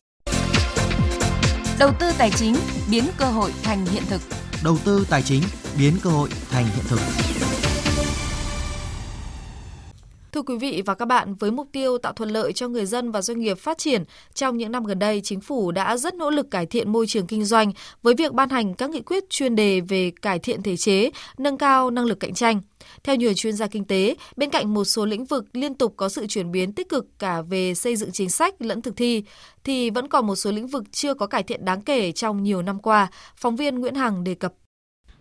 Đầu 1.79 1.91
tư 2.01 2.11
tài 2.18 2.31
chính 2.31 2.57
biến 2.91 3.05
cơ 3.16 3.25
hội 3.25 3.53
thành 3.62 3.87
hiện 3.87 4.03
thực. 4.09 4.20
Đầu 4.64 4.79
tư 4.85 5.07
tài 5.11 5.22
chính 5.22 5.43
biến 5.79 5.95
cơ 6.03 6.11
hội 6.11 6.29
thành 6.51 6.64
hiện 6.64 6.85
thực. 6.89 7.01
Thưa 10.35 10.43
quý 10.43 10.57
vị 10.57 10.82
và 10.87 10.95
các 10.95 11.05
bạn, 11.05 11.35
với 11.35 11.51
mục 11.51 11.68
tiêu 11.72 11.99
tạo 11.99 12.12
thuận 12.12 12.30
lợi 12.30 12.53
cho 12.53 12.68
người 12.68 12.87
dân 12.87 13.11
và 13.11 13.22
doanh 13.22 13.41
nghiệp 13.41 13.59
phát 13.59 13.78
triển, 13.78 14.05
trong 14.35 14.57
những 14.57 14.72
năm 14.72 14.85
gần 14.85 14.99
đây, 14.99 15.20
chính 15.24 15.41
phủ 15.41 15.72
đã 15.72 15.97
rất 15.97 16.14
nỗ 16.14 16.30
lực 16.30 16.51
cải 16.51 16.66
thiện 16.66 16.93
môi 16.93 17.07
trường 17.07 17.26
kinh 17.26 17.45
doanh 17.45 17.72
với 18.03 18.14
việc 18.14 18.32
ban 18.32 18.49
hành 18.49 18.74
các 18.74 18.91
nghị 18.91 19.01
quyết 19.01 19.30
chuyên 19.30 19.57
đề 19.57 19.80
về 19.80 20.12
cải 20.22 20.39
thiện 20.39 20.62
thể 20.62 20.76
chế, 20.76 21.11
nâng 21.39 21.59
cao 21.59 21.91
năng 21.91 22.05
lực 22.05 22.20
cạnh 22.20 22.35
tranh. 22.35 22.61
Theo 23.05 23.16
nhiều 23.16 23.32
chuyên 23.35 23.57
gia 23.57 23.66
kinh 23.66 23.85
tế, 23.85 24.14
bên 24.37 24.51
cạnh 24.51 24.74
một 24.74 24.85
số 24.85 25.07
lĩnh 25.07 25.24
vực 25.24 25.45
liên 25.53 25.74
tục 25.74 25.95
có 25.97 26.09
sự 26.09 26.26
chuyển 26.26 26.53
biến 26.53 26.72
tích 26.72 26.89
cực 26.89 27.07
cả 27.18 27.43
về 27.43 27.74
xây 27.74 27.97
dựng 27.97 28.12
chính 28.12 28.30
sách 28.30 28.55
lẫn 28.59 28.82
thực 28.82 28.97
thi, 28.97 29.24
thì 29.64 29.91
vẫn 29.91 30.09
còn 30.09 30.26
một 30.26 30.37
số 30.37 30.53
lĩnh 30.53 30.66
vực 30.66 30.85
chưa 30.93 31.14
có 31.14 31.26
cải 31.26 31.43
thiện 31.43 31.64
đáng 31.64 31.80
kể 31.80 32.12
trong 32.12 32.43
nhiều 32.43 32.62
năm 32.62 32.78
qua, 32.78 33.11
phóng 33.37 33.57
viên 33.57 33.78
Nguyễn 33.78 33.95
Hằng 33.95 34.24
đề 34.24 34.35
cập. 34.35 34.53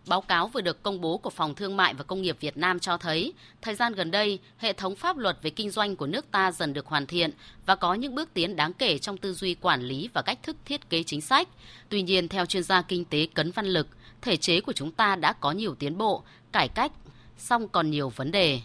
Báo 0.07 0.21
cáo 0.21 0.47
vừa 0.47 0.61
được 0.61 0.83
công 0.83 1.01
bố 1.01 1.17
của 1.17 1.29
Phòng 1.29 1.55
Thương 1.55 1.77
mại 1.77 1.93
và 1.93 2.03
Công 2.03 2.21
nghiệp 2.21 2.37
Việt 2.39 2.57
Nam 2.57 2.79
cho 2.79 2.97
thấy, 2.97 3.33
thời 3.61 3.75
gian 3.75 3.93
gần 3.93 4.11
đây, 4.11 4.39
hệ 4.57 4.73
thống 4.73 4.95
pháp 4.95 5.17
luật 5.17 5.37
về 5.41 5.49
kinh 5.49 5.69
doanh 5.69 5.95
của 5.95 6.07
nước 6.07 6.31
ta 6.31 6.51
dần 6.51 6.73
được 6.73 6.85
hoàn 6.85 7.05
thiện 7.05 7.31
và 7.65 7.75
có 7.75 7.93
những 7.93 8.15
bước 8.15 8.33
tiến 8.33 8.55
đáng 8.55 8.73
kể 8.73 8.97
trong 8.97 9.17
tư 9.17 9.33
duy 9.33 9.55
quản 9.61 9.81
lý 9.81 10.09
và 10.13 10.21
cách 10.21 10.43
thức 10.43 10.55
thiết 10.65 10.89
kế 10.89 11.03
chính 11.03 11.21
sách. 11.21 11.47
Tuy 11.89 12.01
nhiên, 12.01 12.27
theo 12.27 12.45
chuyên 12.45 12.63
gia 12.63 12.81
kinh 12.81 13.05
tế 13.05 13.27
Cấn 13.33 13.51
Văn 13.51 13.65
Lực, 13.65 13.87
thể 14.21 14.37
chế 14.37 14.61
của 14.61 14.73
chúng 14.73 14.91
ta 14.91 15.15
đã 15.15 15.33
có 15.33 15.51
nhiều 15.51 15.75
tiến 15.75 15.97
bộ, 15.97 16.23
cải 16.51 16.67
cách, 16.67 16.91
song 17.37 17.67
còn 17.67 17.91
nhiều 17.91 18.09
vấn 18.09 18.31
đề. 18.31 18.59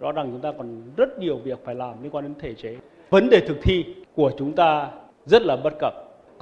Rõ 0.00 0.12
ràng 0.12 0.28
chúng 0.32 0.40
ta 0.40 0.52
còn 0.58 0.82
rất 0.96 1.18
nhiều 1.18 1.38
việc 1.44 1.58
phải 1.64 1.74
làm 1.74 2.02
liên 2.02 2.14
quan 2.14 2.24
đến 2.24 2.34
thể 2.40 2.54
chế. 2.62 2.76
Vấn 3.10 3.30
đề 3.30 3.40
thực 3.48 3.56
thi 3.62 3.84
của 4.14 4.32
chúng 4.38 4.52
ta 4.56 4.90
rất 5.26 5.42
là 5.42 5.56
bất 5.56 5.72
cập 5.80 5.92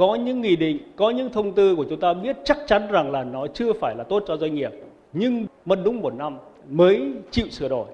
có 0.01 0.15
những 0.15 0.41
nghị 0.41 0.57
định, 0.57 0.79
có 0.97 1.11
những 1.11 1.33
thông 1.33 1.55
tư 1.55 1.77
của 1.77 1.87
chúng 1.91 2.01
ta 2.01 2.15
biết 2.15 2.37
chắc 2.45 2.59
chắn 2.67 2.89
rằng 2.91 3.11
là 3.11 3.25
nó 3.25 3.47
chưa 3.55 3.73
phải 3.81 3.95
là 3.99 4.05
tốt 4.09 4.25
cho 4.29 4.37
doanh 4.37 4.55
nghiệp, 4.55 4.71
nhưng 5.13 5.47
mất 5.65 5.79
đúng 5.85 6.01
một 6.01 6.15
năm 6.15 6.39
mới 6.71 7.13
chịu 7.31 7.51
sửa 7.51 7.69
đổi. 7.69 7.87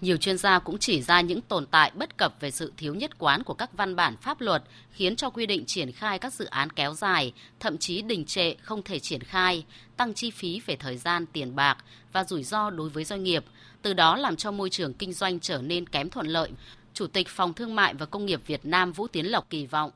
Nhiều 0.00 0.16
chuyên 0.16 0.38
gia 0.38 0.58
cũng 0.58 0.78
chỉ 0.78 1.02
ra 1.02 1.20
những 1.20 1.40
tồn 1.40 1.66
tại 1.66 1.90
bất 1.94 2.16
cập 2.16 2.40
về 2.40 2.50
sự 2.50 2.72
thiếu 2.76 2.94
nhất 2.94 3.18
quán 3.18 3.42
của 3.42 3.54
các 3.54 3.70
văn 3.76 3.96
bản 3.96 4.16
pháp 4.16 4.40
luật 4.40 4.62
khiến 4.90 5.16
cho 5.16 5.30
quy 5.30 5.46
định 5.46 5.64
triển 5.66 5.92
khai 5.92 6.18
các 6.18 6.34
dự 6.34 6.44
án 6.44 6.70
kéo 6.70 6.94
dài, 6.94 7.32
thậm 7.60 7.78
chí 7.78 8.02
đình 8.02 8.24
trệ 8.24 8.54
không 8.54 8.82
thể 8.82 8.98
triển 8.98 9.20
khai, 9.20 9.64
tăng 9.96 10.14
chi 10.14 10.30
phí 10.30 10.60
về 10.66 10.76
thời 10.76 10.96
gian, 10.96 11.26
tiền 11.26 11.56
bạc 11.56 11.78
và 12.12 12.24
rủi 12.24 12.42
ro 12.42 12.70
đối 12.70 12.88
với 12.88 13.04
doanh 13.04 13.22
nghiệp, 13.22 13.44
từ 13.82 13.92
đó 13.92 14.16
làm 14.16 14.36
cho 14.36 14.50
môi 14.50 14.70
trường 14.70 14.94
kinh 14.94 15.12
doanh 15.12 15.40
trở 15.40 15.62
nên 15.62 15.88
kém 15.88 16.10
thuận 16.10 16.26
lợi. 16.26 16.50
Chủ 16.92 17.06
tịch 17.06 17.28
Phòng 17.28 17.54
Thương 17.54 17.74
mại 17.74 17.94
và 17.94 18.06
Công 18.06 18.26
nghiệp 18.26 18.40
Việt 18.46 18.60
Nam 18.64 18.92
Vũ 18.92 19.06
Tiến 19.06 19.26
Lộc 19.26 19.50
kỳ 19.50 19.66
vọng 19.66 19.90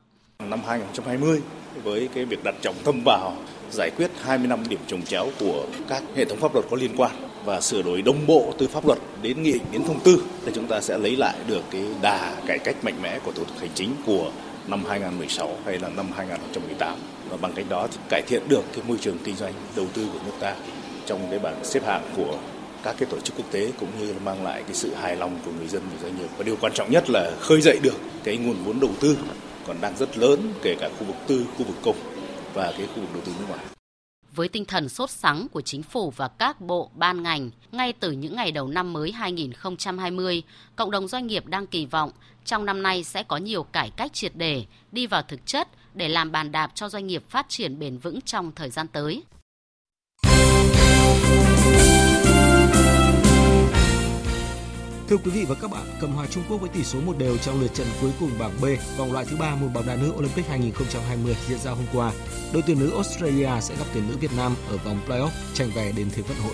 năm 0.49 0.59
2020 0.67 1.41
với 1.83 2.09
cái 2.13 2.25
việc 2.25 2.43
đặt 2.43 2.55
trọng 2.61 2.75
tâm 2.83 3.01
vào 3.05 3.35
giải 3.71 3.91
quyết 3.97 4.11
20 4.21 4.47
năm 4.47 4.59
điểm 4.69 4.79
trồng 4.87 5.01
chéo 5.01 5.27
của 5.39 5.65
các 5.87 6.03
hệ 6.15 6.25
thống 6.25 6.39
pháp 6.39 6.53
luật 6.53 6.65
có 6.71 6.77
liên 6.77 6.91
quan 6.97 7.11
và 7.45 7.61
sửa 7.61 7.81
đổi 7.81 8.01
đồng 8.01 8.27
bộ 8.27 8.53
từ 8.57 8.67
pháp 8.67 8.85
luật 8.85 8.99
đến 9.21 9.43
nghị 9.43 9.59
đến 9.71 9.83
thông 9.83 9.99
tư 9.99 10.23
thì 10.45 10.51
chúng 10.55 10.67
ta 10.67 10.81
sẽ 10.81 10.97
lấy 10.97 11.15
lại 11.15 11.35
được 11.47 11.61
cái 11.71 11.81
đà 12.01 12.35
cải 12.47 12.59
cách 12.59 12.75
mạnh 12.83 13.01
mẽ 13.01 13.19
của 13.25 13.31
thủ 13.31 13.43
tục 13.43 13.57
hành 13.59 13.69
chính 13.75 13.89
của 14.05 14.31
năm 14.67 14.83
2016 14.89 15.57
hay 15.65 15.79
là 15.79 15.89
năm 15.89 16.05
2018 16.15 16.97
và 17.29 17.37
bằng 17.41 17.53
cách 17.55 17.65
đó 17.69 17.87
thì 17.91 17.97
cải 18.09 18.21
thiện 18.27 18.41
được 18.49 18.63
cái 18.73 18.83
môi 18.87 18.97
trường 19.01 19.17
kinh 19.23 19.35
doanh, 19.35 19.53
đầu 19.75 19.85
tư 19.93 20.07
của 20.13 20.19
nước 20.25 20.33
ta 20.39 20.55
trong 21.05 21.27
cái 21.29 21.39
bảng 21.39 21.65
xếp 21.65 21.85
hạng 21.85 22.03
của 22.15 22.37
các 22.83 22.95
cái 22.99 23.09
tổ 23.11 23.19
chức 23.19 23.37
quốc 23.37 23.45
tế 23.51 23.71
cũng 23.79 23.89
như 23.99 24.13
là 24.13 24.19
mang 24.25 24.43
lại 24.43 24.63
cái 24.63 24.73
sự 24.73 24.93
hài 25.01 25.15
lòng 25.15 25.39
của 25.45 25.51
người 25.57 25.67
dân 25.67 25.81
và 25.91 26.03
doanh 26.03 26.17
nghiệp. 26.17 26.27
Và 26.37 26.43
điều 26.43 26.55
quan 26.61 26.73
trọng 26.73 26.91
nhất 26.91 27.09
là 27.09 27.31
khơi 27.39 27.61
dậy 27.61 27.79
được 27.83 27.95
cái 28.23 28.37
nguồn 28.37 28.55
vốn 28.63 28.79
đầu 28.79 28.91
tư 28.99 29.17
còn 29.67 29.77
đang 29.81 29.97
rất 29.97 30.17
lớn 30.17 30.53
kể 30.61 30.75
cả 30.79 30.89
khu 30.99 31.05
vực 31.05 31.15
tư, 31.27 31.45
khu 31.57 31.65
vực 31.65 31.77
công 31.83 31.95
và 32.53 32.73
cái 32.77 32.87
khu 32.87 33.01
vực 33.01 33.09
đầu 33.13 33.21
tư 33.25 33.31
nước 33.39 33.45
ngoài. 33.49 33.65
Với 34.35 34.49
tinh 34.49 34.65
thần 34.65 34.89
sốt 34.89 35.09
sắng 35.09 35.47
của 35.51 35.61
chính 35.61 35.83
phủ 35.83 36.11
và 36.15 36.27
các 36.27 36.61
bộ, 36.61 36.89
ban 36.95 37.23
ngành, 37.23 37.49
ngay 37.71 37.93
từ 37.93 38.11
những 38.11 38.35
ngày 38.35 38.51
đầu 38.51 38.67
năm 38.67 38.93
mới 38.93 39.11
2020, 39.11 40.43
cộng 40.75 40.91
đồng 40.91 41.07
doanh 41.07 41.27
nghiệp 41.27 41.45
đang 41.47 41.67
kỳ 41.67 41.85
vọng 41.85 42.11
trong 42.45 42.65
năm 42.65 42.83
nay 42.83 43.03
sẽ 43.03 43.23
có 43.23 43.37
nhiều 43.37 43.63
cải 43.63 43.89
cách 43.89 44.13
triệt 44.13 44.35
đề, 44.35 44.65
đi 44.91 45.07
vào 45.07 45.21
thực 45.21 45.45
chất 45.45 45.67
để 45.93 46.09
làm 46.09 46.31
bàn 46.31 46.51
đạp 46.51 46.71
cho 46.75 46.89
doanh 46.89 47.07
nghiệp 47.07 47.23
phát 47.29 47.45
triển 47.49 47.79
bền 47.79 47.97
vững 47.97 48.21
trong 48.21 48.51
thời 48.55 48.69
gian 48.69 48.87
tới. 48.87 49.23
Thưa 55.11 55.17
quý 55.17 55.31
vị 55.31 55.45
và 55.49 55.55
các 55.61 55.71
bạn, 55.71 55.83
cầm 56.01 56.11
hòa 56.11 56.27
Trung 56.29 56.43
Quốc 56.49 56.57
với 56.57 56.69
tỷ 56.69 56.83
số 56.83 56.99
một 57.01 57.17
đều 57.17 57.37
trong 57.37 57.61
lượt 57.61 57.73
trận 57.73 57.87
cuối 58.01 58.11
cùng 58.19 58.29
bảng 58.39 58.51
B 58.61 58.65
vòng 58.97 59.13
loại 59.13 59.25
thứ 59.29 59.37
ba 59.37 59.55
môn 59.55 59.73
bóng 59.73 59.87
đá 59.87 59.95
nữ 59.95 60.11
Olympic 60.17 60.47
2020 60.47 61.35
diễn 61.47 61.59
ra 61.59 61.71
hôm 61.71 61.85
qua. 61.93 62.11
Đội 62.53 62.63
tuyển 62.67 62.79
nữ 62.79 62.91
Australia 62.93 63.49
sẽ 63.61 63.75
gặp 63.75 63.85
tuyển 63.93 64.03
nữ 64.09 64.17
Việt 64.17 64.31
Nam 64.37 64.55
ở 64.69 64.77
vòng 64.77 64.99
playoff 65.07 65.29
tranh 65.53 65.69
về 65.75 65.93
đến 65.97 66.07
thế 66.15 66.21
vận 66.21 66.37
hội. 66.37 66.53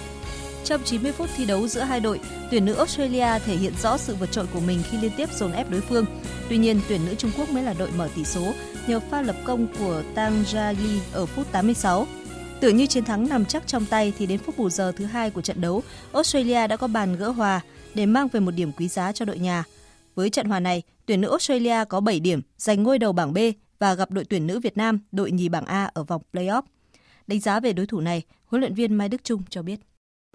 Trong 0.63 0.83
90 0.83 1.11
phút 1.11 1.29
thi 1.37 1.45
đấu 1.45 1.67
giữa 1.67 1.81
hai 1.81 1.99
đội, 1.99 2.19
tuyển 2.51 2.65
nữ 2.65 2.73
Australia 2.73 3.39
thể 3.45 3.55
hiện 3.55 3.73
rõ 3.81 3.97
sự 3.97 4.15
vượt 4.15 4.31
trội 4.31 4.45
của 4.53 4.59
mình 4.59 4.79
khi 4.91 4.97
liên 4.97 5.11
tiếp 5.17 5.29
dồn 5.33 5.51
ép 5.51 5.69
đối 5.69 5.81
phương. 5.81 6.05
Tuy 6.49 6.57
nhiên, 6.57 6.79
tuyển 6.87 7.05
nữ 7.05 7.15
Trung 7.15 7.31
Quốc 7.37 7.49
mới 7.49 7.63
là 7.63 7.73
đội 7.73 7.89
mở 7.97 8.09
tỷ 8.15 8.23
số 8.23 8.53
nhờ 8.87 8.99
pha 8.99 9.21
lập 9.21 9.35
công 9.45 9.67
của 9.79 10.03
Tang 10.15 10.43
Jali 10.43 10.99
ở 11.11 11.25
phút 11.25 11.51
86. 11.51 12.07
Tưởng 12.59 12.77
như 12.77 12.85
chiến 12.85 13.03
thắng 13.03 13.29
nằm 13.29 13.45
chắc 13.45 13.67
trong 13.67 13.85
tay 13.85 14.13
thì 14.17 14.25
đến 14.25 14.39
phút 14.39 14.57
bù 14.57 14.69
giờ 14.69 14.91
thứ 14.97 15.05
hai 15.05 15.29
của 15.29 15.41
trận 15.41 15.61
đấu, 15.61 15.83
Australia 16.13 16.67
đã 16.67 16.77
có 16.77 16.87
bàn 16.87 17.15
gỡ 17.15 17.29
hòa 17.29 17.61
để 17.97 18.05
mang 18.05 18.27
về 18.27 18.39
một 18.39 18.51
điểm 18.51 18.71
quý 18.77 18.87
giá 18.87 19.11
cho 19.11 19.25
đội 19.25 19.39
nhà. 19.39 19.63
Với 20.15 20.29
trận 20.29 20.49
hòa 20.49 20.59
này, 20.59 20.83
tuyển 21.05 21.21
nữ 21.21 21.29
Australia 21.29 21.85
có 21.89 21.99
7 21.99 22.19
điểm, 22.19 22.41
giành 22.57 22.83
ngôi 22.83 22.99
đầu 22.99 23.13
bảng 23.13 23.33
B 23.33 23.37
và 23.79 23.93
gặp 23.93 24.11
đội 24.11 24.25
tuyển 24.29 24.47
nữ 24.47 24.59
Việt 24.59 24.77
Nam, 24.77 24.99
đội 25.11 25.31
nhì 25.31 25.49
bảng 25.49 25.65
A 25.65 25.89
ở 25.93 26.03
vòng 26.03 26.21
playoff. 26.33 26.61
Đánh 27.27 27.39
giá 27.39 27.59
về 27.59 27.73
đối 27.73 27.87
thủ 27.87 27.99
này, 27.99 28.23
huấn 28.45 28.61
luyện 28.61 28.73
viên 28.73 28.93
Mai 28.93 29.09
Đức 29.09 29.23
Trung 29.23 29.43
cho 29.49 29.61
biết. 29.61 29.79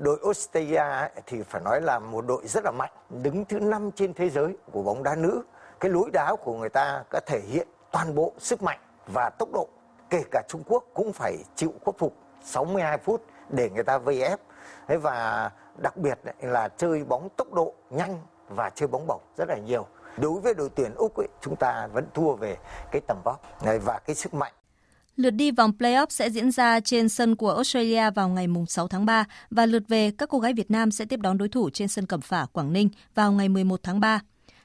Đội 0.03 0.19
Australia 0.25 0.83
thì 1.27 1.37
phải 1.49 1.63
nói 1.65 1.81
là 1.83 1.99
một 1.99 2.25
đội 2.27 2.43
rất 2.47 2.65
là 2.65 2.71
mạnh, 2.71 2.93
đứng 3.23 3.45
thứ 3.45 3.61
5 3.61 3.91
trên 3.97 4.15
thế 4.15 4.31
giới 4.31 4.57
của 4.73 4.83
bóng 4.83 5.03
đá 5.03 5.15
nữ. 5.15 5.43
Cái 5.81 5.91
lối 5.91 6.11
đá 6.13 6.37
của 6.45 6.59
người 6.59 6.69
ta 6.69 7.05
có 7.11 7.21
thể 7.27 7.41
hiện 7.53 7.69
toàn 7.93 8.15
bộ 8.15 8.33
sức 8.39 8.63
mạnh 8.63 8.79
và 9.07 9.31
tốc 9.31 9.49
độ. 9.53 9.69
Kể 10.11 10.23
cả 10.31 10.43
Trung 10.49 10.63
Quốc 10.67 10.85
cũng 10.95 11.13
phải 11.13 11.37
chịu 11.57 11.75
khuất 11.85 11.99
phục 11.99 12.17
62 12.45 12.99
phút 12.99 13.27
để 13.51 13.71
người 13.71 13.85
ta 13.85 13.99
vây 13.99 14.23
ép. 14.23 14.41
Và 14.89 15.51
đặc 15.83 15.97
biệt 15.97 16.19
là 16.41 16.69
chơi 16.69 17.05
bóng 17.05 17.29
tốc 17.37 17.53
độ 17.53 17.75
nhanh 17.91 18.21
và 18.49 18.71
chơi 18.71 18.89
bóng 18.89 19.07
bổng 19.07 19.21
rất 19.37 19.49
là 19.49 19.57
nhiều 19.57 19.87
đối 20.19 20.41
với 20.41 20.55
đội 20.55 20.69
tuyển 20.77 20.95
úc 20.95 21.17
ấy, 21.17 21.29
chúng 21.41 21.57
ta 21.57 21.89
vẫn 21.93 22.05
thua 22.15 22.35
về 22.35 22.57
cái 22.91 23.03
tầm 23.09 23.17
vóc 23.25 23.41
và 23.85 23.99
cái 23.99 24.17
sức 24.17 24.35
mạnh 24.35 24.53
Lượt 25.17 25.31
đi 25.31 25.51
vòng 25.51 25.73
playoff 25.79 26.07
sẽ 26.11 26.31
diễn 26.31 26.51
ra 26.51 26.81
trên 26.81 27.09
sân 27.09 27.37
của 27.37 27.51
Australia 27.55 28.11
vào 28.11 28.29
ngày 28.29 28.47
6 28.69 28.89
tháng 28.89 29.07
3 29.07 29.25
và 29.51 29.67
lượt 29.67 29.83
về 29.89 30.11
các 30.19 30.29
cô 30.29 30.39
gái 30.39 30.55
Việt 30.55 30.71
Nam 30.71 30.91
sẽ 30.91 31.05
tiếp 31.05 31.21
đón 31.21 31.39
đối 31.39 31.49
thủ 31.49 31.71
trên 31.71 31.89
sân 31.89 32.07
Cẩm 32.07 32.21
Phả, 32.21 32.47
Quảng 32.53 32.73
Ninh 32.73 32.89
vào 33.15 33.33
ngày 33.33 33.49
11 33.49 33.81
tháng 33.83 34.01
3. 34.01 34.21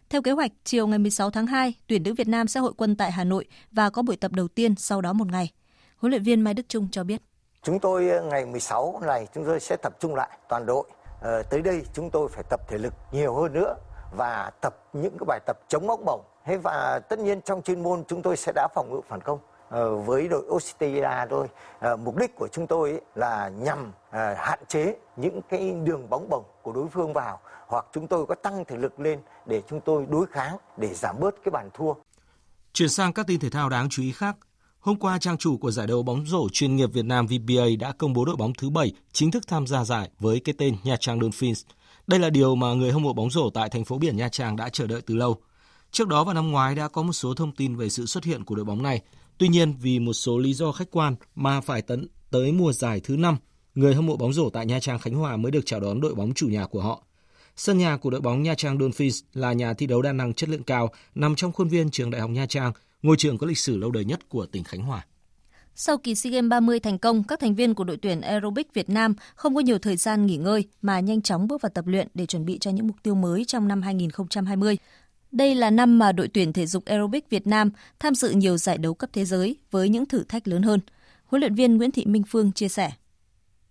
Theo 0.09 0.21
kế 0.21 0.31
hoạch, 0.31 0.51
chiều 0.63 0.87
ngày 0.87 0.99
16 0.99 1.31
tháng 1.31 1.47
2, 1.47 1.73
tuyển 1.87 2.03
nữ 2.03 2.13
Việt 2.13 2.27
Nam 2.27 2.47
sẽ 2.47 2.59
hội 2.59 2.73
quân 2.77 2.95
tại 2.95 3.11
Hà 3.11 3.23
Nội 3.23 3.45
và 3.71 3.89
có 3.89 4.01
buổi 4.01 4.15
tập 4.15 4.31
đầu 4.31 4.47
tiên 4.47 4.75
sau 4.75 5.01
đó 5.01 5.13
một 5.13 5.31
ngày. 5.31 5.51
Huấn 5.97 6.11
luyện 6.11 6.23
viên 6.23 6.41
Mai 6.41 6.53
Đức 6.53 6.69
Trung 6.69 6.87
cho 6.91 7.03
biết. 7.03 7.21
Chúng 7.63 7.79
tôi 7.79 8.09
ờ, 8.09 8.21
ngày 8.21 8.45
16 8.45 8.99
này 9.05 9.27
chúng 9.33 9.45
tôi 9.45 9.59
sẽ 9.59 9.75
tập 9.75 9.93
trung 9.99 10.15
lại 10.15 10.37
toàn 10.49 10.65
đội 10.65 10.85
Ờ, 11.21 11.43
tới 11.43 11.61
đây 11.61 11.85
chúng 11.93 12.09
tôi 12.09 12.29
phải 12.29 12.43
tập 12.49 12.61
thể 12.67 12.77
lực 12.77 12.93
nhiều 13.11 13.35
hơn 13.35 13.53
nữa 13.53 13.75
và 14.17 14.51
tập 14.61 14.75
những 14.93 15.17
cái 15.19 15.25
bài 15.27 15.39
tập 15.45 15.57
chống 15.67 15.87
bóng 15.87 16.05
bổng. 16.05 16.21
Thế 16.45 16.57
và 16.57 16.99
tất 16.99 17.19
nhiên 17.19 17.41
trong 17.41 17.61
chuyên 17.61 17.83
môn 17.83 18.03
chúng 18.07 18.21
tôi 18.21 18.37
sẽ 18.37 18.51
đá 18.55 18.67
phòng 18.75 18.91
ngự 18.91 19.01
phản 19.07 19.21
công. 19.21 19.39
Ờ, 19.69 19.95
với 19.95 20.27
đội 20.27 20.45
Australia 20.49 21.27
thôi 21.29 21.47
ờ, 21.79 21.95
mục 21.95 22.17
đích 22.17 22.35
của 22.35 22.47
chúng 22.47 22.67
tôi 22.67 22.91
ấy 22.91 23.01
là 23.15 23.49
nhằm 23.49 23.91
ờ, 24.11 24.33
hạn 24.33 24.59
chế 24.67 24.95
những 25.15 25.41
cái 25.49 25.71
đường 25.71 26.09
bóng 26.09 26.29
bổng 26.29 26.43
của 26.61 26.71
đối 26.73 26.87
phương 26.87 27.13
vào 27.13 27.39
hoặc 27.67 27.85
chúng 27.91 28.07
tôi 28.07 28.25
có 28.25 28.35
tăng 28.35 28.65
thể 28.65 28.77
lực 28.77 28.99
lên 28.99 29.19
để 29.45 29.61
chúng 29.67 29.81
tôi 29.81 30.05
đối 30.09 30.25
kháng 30.25 30.57
để 30.77 30.93
giảm 30.93 31.19
bớt 31.19 31.35
cái 31.43 31.51
bàn 31.51 31.69
thua. 31.73 31.93
Chuyển 32.73 32.89
sang 32.89 33.13
các 33.13 33.27
tin 33.27 33.39
thể 33.39 33.49
thao 33.49 33.69
đáng 33.69 33.87
chú 33.89 34.01
ý 34.01 34.11
khác. 34.11 34.35
Hôm 34.87 34.95
qua, 34.95 35.17
trang 35.17 35.37
chủ 35.37 35.57
của 35.57 35.71
giải 35.71 35.87
đấu 35.87 36.03
bóng 36.03 36.25
rổ 36.25 36.49
chuyên 36.49 36.75
nghiệp 36.75 36.93
Việt 36.93 37.05
Nam 37.05 37.27
VBA 37.27 37.65
đã 37.79 37.91
công 37.91 38.13
bố 38.13 38.25
đội 38.25 38.35
bóng 38.35 38.53
thứ 38.53 38.69
7 38.69 38.91
chính 39.11 39.31
thức 39.31 39.47
tham 39.47 39.67
gia 39.67 39.83
giải 39.83 40.09
với 40.19 40.39
cái 40.39 40.55
tên 40.57 40.75
Nha 40.83 40.97
Trang 40.99 41.19
Dolphins. 41.21 41.63
Đây 42.07 42.19
là 42.19 42.29
điều 42.29 42.55
mà 42.55 42.73
người 42.73 42.91
hâm 42.91 43.03
mộ 43.03 43.13
bóng 43.13 43.31
rổ 43.31 43.49
tại 43.49 43.69
thành 43.69 43.85
phố 43.85 43.97
biển 43.97 44.17
Nha 44.17 44.29
Trang 44.29 44.55
đã 44.55 44.69
chờ 44.69 44.87
đợi 44.87 45.01
từ 45.01 45.15
lâu. 45.15 45.37
Trước 45.91 46.07
đó 46.07 46.23
vào 46.23 46.33
năm 46.33 46.51
ngoái 46.51 46.75
đã 46.75 46.87
có 46.87 47.01
một 47.01 47.13
số 47.13 47.33
thông 47.33 47.51
tin 47.51 47.75
về 47.75 47.89
sự 47.89 48.05
xuất 48.05 48.23
hiện 48.23 48.43
của 48.43 48.55
đội 48.55 48.65
bóng 48.65 48.83
này. 48.83 49.01
Tuy 49.37 49.47
nhiên, 49.47 49.73
vì 49.81 49.99
một 49.99 50.13
số 50.13 50.37
lý 50.37 50.53
do 50.53 50.71
khách 50.71 50.91
quan 50.91 51.15
mà 51.35 51.61
phải 51.61 51.81
tấn 51.81 52.07
tới 52.31 52.51
mùa 52.51 52.73
giải 52.73 52.99
thứ 52.99 53.17
5, 53.17 53.37
người 53.75 53.95
hâm 53.95 54.05
mộ 54.05 54.17
bóng 54.17 54.33
rổ 54.33 54.49
tại 54.49 54.65
Nha 54.65 54.79
Trang 54.79 54.99
Khánh 54.99 55.13
Hòa 55.13 55.37
mới 55.37 55.51
được 55.51 55.65
chào 55.65 55.79
đón 55.79 56.01
đội 56.01 56.15
bóng 56.15 56.33
chủ 56.33 56.47
nhà 56.47 56.65
của 56.65 56.81
họ. 56.81 57.03
Sân 57.55 57.77
nhà 57.77 57.97
của 57.97 58.09
đội 58.09 58.21
bóng 58.21 58.43
Nha 58.43 58.55
Trang 58.55 58.79
Dolphins 58.79 59.23
là 59.33 59.53
nhà 59.53 59.73
thi 59.73 59.87
đấu 59.87 60.01
đa 60.01 60.11
năng 60.11 60.33
chất 60.33 60.49
lượng 60.49 60.63
cao, 60.63 60.89
nằm 61.15 61.35
trong 61.35 61.51
khuôn 61.51 61.67
viên 61.67 61.89
trường 61.89 62.11
Đại 62.11 62.21
học 62.21 62.29
Nha 62.29 62.45
Trang, 62.45 62.73
ngôi 63.01 63.17
trường 63.17 63.37
có 63.37 63.47
lịch 63.47 63.57
sử 63.57 63.77
lâu 63.77 63.91
đời 63.91 64.05
nhất 64.05 64.29
của 64.29 64.45
tỉnh 64.45 64.63
Khánh 64.63 64.81
Hòa. 64.81 65.05
Sau 65.75 65.97
kỳ 65.97 66.15
SEA 66.15 66.31
Games 66.31 66.49
30 66.49 66.79
thành 66.79 66.97
công, 66.97 67.23
các 67.23 67.39
thành 67.39 67.55
viên 67.55 67.73
của 67.73 67.83
đội 67.83 67.97
tuyển 67.97 68.21
aerobic 68.21 68.73
Việt 68.73 68.89
Nam 68.89 69.13
không 69.35 69.55
có 69.55 69.61
nhiều 69.61 69.79
thời 69.79 69.95
gian 69.97 70.25
nghỉ 70.25 70.37
ngơi 70.37 70.65
mà 70.81 70.99
nhanh 70.99 71.21
chóng 71.21 71.47
bước 71.47 71.61
vào 71.61 71.69
tập 71.73 71.87
luyện 71.87 72.07
để 72.13 72.25
chuẩn 72.25 72.45
bị 72.45 72.57
cho 72.59 72.71
những 72.71 72.87
mục 72.87 72.95
tiêu 73.03 73.15
mới 73.15 73.45
trong 73.45 73.67
năm 73.67 73.81
2020. 73.81 74.77
Đây 75.31 75.55
là 75.55 75.69
năm 75.69 75.99
mà 75.99 76.11
đội 76.11 76.27
tuyển 76.27 76.53
thể 76.53 76.65
dục 76.65 76.85
aerobic 76.85 77.29
Việt 77.29 77.47
Nam 77.47 77.69
tham 77.99 78.15
dự 78.15 78.29
nhiều 78.29 78.57
giải 78.57 78.77
đấu 78.77 78.93
cấp 78.93 79.09
thế 79.13 79.25
giới 79.25 79.57
với 79.71 79.89
những 79.89 80.05
thử 80.05 80.23
thách 80.23 80.47
lớn 80.47 80.61
hơn. 80.61 80.79
Huấn 81.25 81.39
luyện 81.39 81.55
viên 81.55 81.77
Nguyễn 81.77 81.91
Thị 81.91 82.05
Minh 82.05 82.23
Phương 82.27 82.51
chia 82.51 82.67
sẻ. 82.67 82.91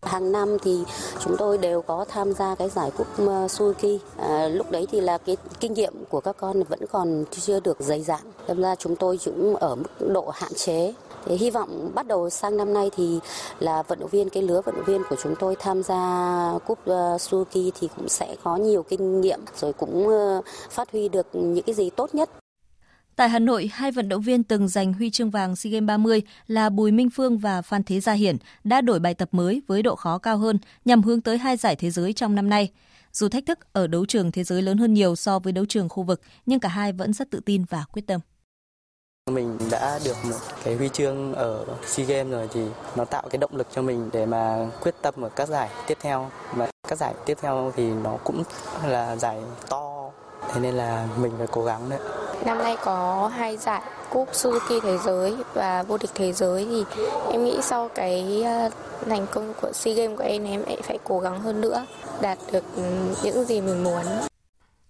Hàng 0.02 0.32
năm 0.32 0.56
thì 0.62 0.84
chúng 1.20 1.36
tôi 1.36 1.58
đều 1.58 1.82
có 1.82 2.04
tham 2.08 2.32
gia 2.32 2.54
cái 2.54 2.68
giải 2.68 2.90
cúp 2.90 3.06
ờ, 3.16 3.46
Suzuki. 3.46 3.98
À, 4.16 4.48
lúc 4.48 4.70
đấy 4.70 4.86
thì 4.92 5.00
là 5.00 5.18
cái 5.18 5.36
kinh 5.60 5.74
nghiệm 5.74 5.92
của 6.08 6.20
các 6.20 6.36
con 6.40 6.62
vẫn 6.62 6.80
còn 6.92 7.24
chưa 7.30 7.60
được 7.60 7.76
dày 7.80 8.02
dặn. 8.02 8.20
Đâm 8.48 8.62
ra 8.62 8.74
chúng 8.74 8.96
tôi 8.96 9.18
cũng 9.24 9.56
ở 9.56 9.74
mức 9.74 10.08
độ 10.12 10.30
hạn 10.34 10.54
chế. 10.54 10.94
Thế 11.26 11.36
hy 11.36 11.50
vọng 11.50 11.90
bắt 11.94 12.06
đầu 12.06 12.30
sang 12.30 12.56
năm 12.56 12.74
nay 12.74 12.90
thì 12.96 13.20
là 13.58 13.82
vận 13.82 14.00
động 14.00 14.10
viên 14.10 14.30
cái 14.30 14.42
lứa 14.42 14.60
vận 14.64 14.74
động 14.74 14.84
viên 14.84 15.02
của 15.10 15.16
chúng 15.22 15.34
tôi 15.38 15.56
tham 15.56 15.82
gia 15.82 16.52
cúp 16.66 16.78
ờ, 16.84 17.16
Suzuki 17.16 17.70
thì 17.80 17.88
cũng 17.96 18.08
sẽ 18.08 18.36
có 18.42 18.56
nhiều 18.56 18.82
kinh 18.82 19.20
nghiệm 19.20 19.40
rồi 19.60 19.72
cũng 19.72 20.08
phát 20.70 20.92
huy 20.92 21.08
được 21.08 21.26
những 21.32 21.64
cái 21.64 21.74
gì 21.74 21.90
tốt 21.90 22.14
nhất 22.14 22.30
Tại 23.16 23.28
Hà 23.28 23.38
Nội, 23.38 23.70
hai 23.72 23.92
vận 23.92 24.08
động 24.08 24.22
viên 24.22 24.42
từng 24.42 24.68
giành 24.68 24.92
huy 24.92 25.10
chương 25.10 25.30
vàng 25.30 25.56
SEA 25.56 25.70
Games 25.70 25.86
30 25.86 26.22
là 26.46 26.70
Bùi 26.70 26.92
Minh 26.92 27.10
Phương 27.10 27.38
và 27.38 27.62
Phan 27.62 27.82
Thế 27.82 28.00
Gia 28.00 28.12
Hiển 28.12 28.36
đã 28.64 28.80
đổi 28.80 28.98
bài 28.98 29.14
tập 29.14 29.28
mới 29.32 29.62
với 29.66 29.82
độ 29.82 29.96
khó 29.96 30.18
cao 30.18 30.38
hơn 30.38 30.58
nhằm 30.84 31.02
hướng 31.02 31.20
tới 31.20 31.38
hai 31.38 31.56
giải 31.56 31.76
thế 31.76 31.90
giới 31.90 32.12
trong 32.12 32.34
năm 32.34 32.48
nay. 32.48 32.72
Dù 33.12 33.28
thách 33.28 33.46
thức 33.46 33.58
ở 33.72 33.86
đấu 33.86 34.06
trường 34.06 34.32
thế 34.32 34.44
giới 34.44 34.62
lớn 34.62 34.78
hơn 34.78 34.94
nhiều 34.94 35.16
so 35.16 35.38
với 35.38 35.52
đấu 35.52 35.64
trường 35.68 35.88
khu 35.88 36.02
vực, 36.02 36.20
nhưng 36.46 36.60
cả 36.60 36.68
hai 36.68 36.92
vẫn 36.92 37.12
rất 37.12 37.30
tự 37.30 37.40
tin 37.40 37.64
và 37.64 37.84
quyết 37.92 38.06
tâm. 38.06 38.20
Mình 39.30 39.58
đã 39.70 39.98
được 40.04 40.16
một 40.24 40.36
cái 40.64 40.74
huy 40.76 40.88
chương 40.88 41.34
ở 41.34 41.64
SEA 41.86 42.06
Games 42.06 42.32
rồi 42.32 42.48
thì 42.52 42.60
nó 42.96 43.04
tạo 43.04 43.28
cái 43.30 43.38
động 43.38 43.56
lực 43.56 43.66
cho 43.74 43.82
mình 43.82 44.10
để 44.12 44.26
mà 44.26 44.70
quyết 44.82 44.94
tâm 45.02 45.14
ở 45.22 45.28
các 45.28 45.48
giải 45.48 45.68
tiếp 45.86 45.98
theo. 46.00 46.30
Mà 46.56 46.66
các 46.88 46.98
giải 46.98 47.14
tiếp 47.26 47.38
theo 47.40 47.72
thì 47.76 47.90
nó 47.90 48.18
cũng 48.24 48.42
là 48.84 49.16
giải 49.16 49.40
to, 49.68 49.95
thế 50.52 50.60
nên 50.60 50.74
là 50.74 51.08
mình 51.20 51.32
phải 51.38 51.46
cố 51.50 51.64
gắng 51.64 51.90
đấy. 51.90 51.98
Năm 52.44 52.58
nay 52.58 52.76
có 52.84 53.28
hai 53.34 53.56
giải 53.56 53.82
cúp 54.10 54.28
Suzuki 54.32 54.80
thế 54.80 54.98
giới 55.04 55.36
và 55.54 55.82
vô 55.82 55.98
địch 55.98 56.10
thế 56.14 56.32
giới 56.32 56.64
thì 56.64 57.00
em 57.32 57.44
nghĩ 57.44 57.58
sau 57.62 57.88
cái 57.94 58.42
ờ, 58.42 58.70
thành 59.06 59.26
công 59.30 59.52
của 59.62 59.72
SEA 59.72 59.94
Games 59.94 60.18
của 60.18 60.24
em 60.24 60.44
em 60.44 60.62
phải 60.82 60.98
cố 61.04 61.18
gắng 61.20 61.40
hơn 61.40 61.60
nữa 61.60 61.86
đạt 62.20 62.38
được 62.52 62.64
những 63.22 63.44
gì 63.44 63.60
mình 63.60 63.84
muốn. 63.84 64.02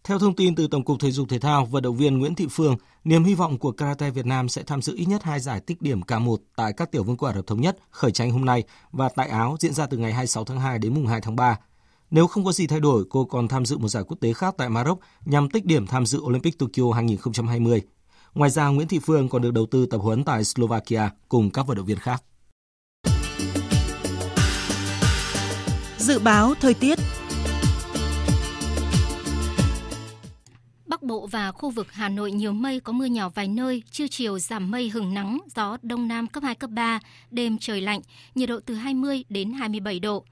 Theo 0.04 0.18
thông 0.18 0.36
tin 0.36 0.54
từ 0.54 0.66
Tổng 0.66 0.84
cục 0.84 1.00
Thể 1.00 1.10
dục 1.10 1.28
Thể 1.28 1.38
thao, 1.38 1.64
vận 1.64 1.82
động 1.82 1.96
viên 1.96 2.18
Nguyễn 2.18 2.34
Thị 2.34 2.46
Phương, 2.50 2.76
niềm 3.04 3.24
hy 3.24 3.34
vọng 3.34 3.58
của 3.58 3.72
karate 3.72 4.10
Việt 4.10 4.26
Nam 4.26 4.48
sẽ 4.48 4.62
tham 4.62 4.82
dự 4.82 4.94
ít 4.96 5.04
nhất 5.04 5.22
hai 5.22 5.40
giải 5.40 5.60
tích 5.60 5.82
điểm 5.82 6.00
K1 6.00 6.36
tại 6.56 6.72
các 6.72 6.90
tiểu 6.90 7.02
vương 7.02 7.16
quốc 7.16 7.28
Ả 7.28 7.34
Rập 7.34 7.46
thống 7.46 7.60
nhất 7.60 7.76
khởi 7.90 8.12
tranh 8.12 8.30
hôm 8.30 8.44
nay 8.44 8.64
và 8.92 9.08
tại 9.08 9.28
Áo 9.28 9.56
diễn 9.60 9.72
ra 9.72 9.86
từ 9.86 9.96
ngày 9.96 10.12
26 10.12 10.44
tháng 10.44 10.60
2 10.60 10.78
đến 10.78 10.94
mùng 10.94 11.06
2 11.06 11.20
tháng 11.20 11.36
3. 11.36 11.58
Nếu 12.10 12.26
không 12.26 12.44
có 12.44 12.52
gì 12.52 12.66
thay 12.66 12.80
đổi, 12.80 13.04
cô 13.10 13.24
còn 13.24 13.48
tham 13.48 13.66
dự 13.66 13.78
một 13.78 13.88
giải 13.88 14.02
quốc 14.06 14.16
tế 14.20 14.32
khác 14.32 14.54
tại 14.58 14.68
Maroc 14.68 14.98
nhằm 15.24 15.50
tích 15.50 15.64
điểm 15.64 15.86
tham 15.86 16.06
dự 16.06 16.18
Olympic 16.18 16.58
Tokyo 16.58 16.92
2020. 16.94 17.82
Ngoài 18.34 18.50
ra, 18.50 18.68
Nguyễn 18.68 18.88
Thị 18.88 18.98
Phương 18.98 19.28
còn 19.28 19.42
được 19.42 19.50
đầu 19.50 19.66
tư 19.66 19.86
tập 19.86 19.98
huấn 19.98 20.24
tại 20.24 20.44
Slovakia 20.44 21.10
cùng 21.28 21.50
các 21.50 21.66
vận 21.66 21.76
động 21.76 21.86
viên 21.86 21.98
khác. 21.98 22.22
Dự 25.98 26.18
báo 26.18 26.54
thời 26.60 26.74
tiết 26.74 26.98
Bắc 30.86 31.02
Bộ 31.02 31.26
và 31.26 31.52
khu 31.52 31.70
vực 31.70 31.92
Hà 31.92 32.08
Nội 32.08 32.32
nhiều 32.32 32.52
mây 32.52 32.80
có 32.80 32.92
mưa 32.92 33.04
nhỏ 33.04 33.28
vài 33.28 33.48
nơi, 33.48 33.82
trưa 33.90 34.06
chiều 34.08 34.38
giảm 34.38 34.70
mây 34.70 34.88
hừng 34.88 35.14
nắng, 35.14 35.38
gió 35.56 35.76
đông 35.82 36.08
nam 36.08 36.26
cấp 36.26 36.42
2 36.42 36.54
cấp 36.54 36.70
3, 36.70 37.00
đêm 37.30 37.58
trời 37.58 37.80
lạnh, 37.80 38.00
nhiệt 38.34 38.48
độ 38.48 38.60
từ 38.66 38.74
20 38.74 39.24
đến 39.28 39.52
27 39.52 40.00
độ. 40.00 40.24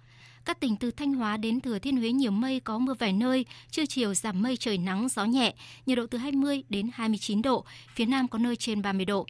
Các 0.45 0.61
tỉnh 0.61 0.77
từ 0.77 0.91
Thanh 0.91 1.13
Hóa 1.13 1.37
đến 1.37 1.61
Thừa 1.61 1.79
Thiên 1.79 1.97
Huế 1.97 2.13
nhiều 2.13 2.31
mây 2.31 2.61
có 2.61 2.79
mưa 2.79 2.95
vài 2.95 3.13
nơi, 3.13 3.45
trưa 3.71 3.87
chiều 3.87 4.15
giảm 4.15 4.43
mây 4.43 4.57
trời 4.57 4.79
nắng 4.79 5.09
gió 5.09 5.25
nhẹ, 5.25 5.55
nhiệt 5.87 5.99
độ 5.99 6.07
từ 6.07 6.19
20 6.19 6.63
đến 6.69 6.91
29 6.95 7.43
độ, 7.43 7.65
phía 7.95 8.07
Nam 8.07 8.29
có 8.29 8.39
nơi 8.39 8.57
trên 8.57 8.83
30 8.83 9.05
độ. 9.05 9.27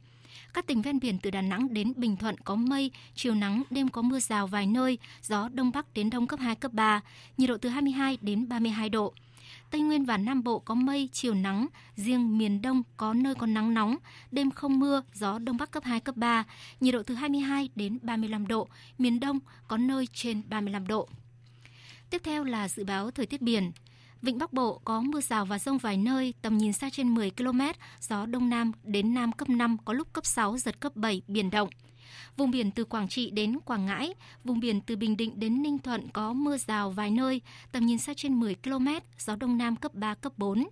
Các 0.54 0.66
tỉnh 0.66 0.82
ven 0.82 1.00
biển 1.00 1.18
từ 1.18 1.30
Đà 1.30 1.42
Nẵng 1.42 1.74
đến 1.74 1.92
Bình 1.96 2.16
Thuận 2.16 2.38
có 2.38 2.54
mây, 2.54 2.90
chiều 3.14 3.34
nắng, 3.34 3.62
đêm 3.70 3.88
có 3.88 4.02
mưa 4.02 4.18
rào 4.18 4.46
vài 4.46 4.66
nơi, 4.66 4.98
gió 5.22 5.48
đông 5.52 5.70
bắc 5.74 5.94
đến 5.94 6.10
đông 6.10 6.26
cấp 6.26 6.40
2 6.40 6.54
cấp 6.54 6.72
3, 6.72 7.00
nhiệt 7.36 7.48
độ 7.48 7.56
từ 7.56 7.68
22 7.68 8.18
đến 8.20 8.48
32 8.48 8.88
độ. 8.88 9.14
Tây 9.74 9.80
Nguyên 9.80 10.04
và 10.04 10.16
Nam 10.16 10.42
Bộ 10.42 10.58
có 10.58 10.74
mây, 10.74 11.08
chiều 11.12 11.34
nắng, 11.34 11.66
riêng 11.96 12.38
miền 12.38 12.62
Đông 12.62 12.82
có 12.96 13.14
nơi 13.14 13.34
có 13.34 13.46
nắng 13.46 13.74
nóng, 13.74 13.96
đêm 14.30 14.50
không 14.50 14.78
mưa, 14.78 15.02
gió 15.14 15.38
Đông 15.38 15.56
Bắc 15.56 15.70
cấp 15.70 15.84
2, 15.84 16.00
cấp 16.00 16.16
3, 16.16 16.44
nhiệt 16.80 16.94
độ 16.94 17.02
từ 17.02 17.14
22 17.14 17.68
đến 17.74 17.98
35 18.02 18.46
độ, 18.46 18.68
miền 18.98 19.20
Đông 19.20 19.38
có 19.68 19.76
nơi 19.76 20.08
trên 20.12 20.42
35 20.48 20.86
độ. 20.86 21.08
Tiếp 22.10 22.20
theo 22.24 22.44
là 22.44 22.68
dự 22.68 22.84
báo 22.84 23.10
thời 23.10 23.26
tiết 23.26 23.42
biển. 23.42 23.72
Vịnh 24.22 24.38
Bắc 24.38 24.52
Bộ 24.52 24.80
có 24.84 25.00
mưa 25.00 25.20
rào 25.20 25.44
và 25.44 25.58
rông 25.58 25.78
vài 25.78 25.96
nơi, 25.96 26.34
tầm 26.42 26.58
nhìn 26.58 26.72
xa 26.72 26.90
trên 26.90 27.14
10 27.14 27.30
km, 27.30 27.60
gió 28.00 28.26
Đông 28.26 28.50
Nam 28.50 28.72
đến 28.84 29.14
Nam 29.14 29.32
cấp 29.32 29.48
5, 29.48 29.76
có 29.84 29.92
lúc 29.92 30.12
cấp 30.12 30.26
6, 30.26 30.58
giật 30.58 30.80
cấp 30.80 30.96
7, 30.96 31.22
biển 31.28 31.50
động. 31.50 31.68
Vùng 32.36 32.50
biển 32.50 32.70
từ 32.70 32.84
Quảng 32.84 33.08
Trị 33.08 33.30
đến 33.30 33.58
Quảng 33.64 33.86
Ngãi, 33.86 34.14
vùng 34.44 34.60
biển 34.60 34.80
từ 34.80 34.96
Bình 34.96 35.16
Định 35.16 35.40
đến 35.40 35.62
Ninh 35.62 35.78
Thuận 35.78 36.08
có 36.08 36.32
mưa 36.32 36.56
rào 36.56 36.90
vài 36.90 37.10
nơi, 37.10 37.40
tầm 37.72 37.86
nhìn 37.86 37.98
xa 37.98 38.14
trên 38.16 38.40
10 38.40 38.54
km, 38.54 38.88
gió 39.18 39.36
Đông 39.36 39.58
Nam 39.58 39.76
cấp 39.76 39.94
3, 39.94 40.14
cấp 40.14 40.32
4. 40.36 40.68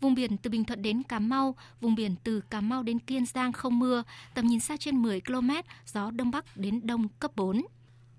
Vùng 0.00 0.14
biển 0.14 0.36
từ 0.36 0.50
Bình 0.50 0.64
Thuận 0.64 0.82
đến 0.82 1.02
Cà 1.02 1.18
Mau, 1.18 1.54
vùng 1.80 1.94
biển 1.94 2.14
từ 2.24 2.40
Cà 2.40 2.60
Mau 2.60 2.82
đến 2.82 2.98
Kiên 2.98 3.26
Giang 3.26 3.52
không 3.52 3.78
mưa, 3.78 4.02
tầm 4.34 4.46
nhìn 4.46 4.60
xa 4.60 4.76
trên 4.76 5.02
10 5.02 5.20
km, 5.20 5.50
gió 5.86 6.10
Đông 6.10 6.30
Bắc 6.30 6.56
đến 6.56 6.80
Đông 6.86 7.08
cấp 7.08 7.36
4. 7.36 7.62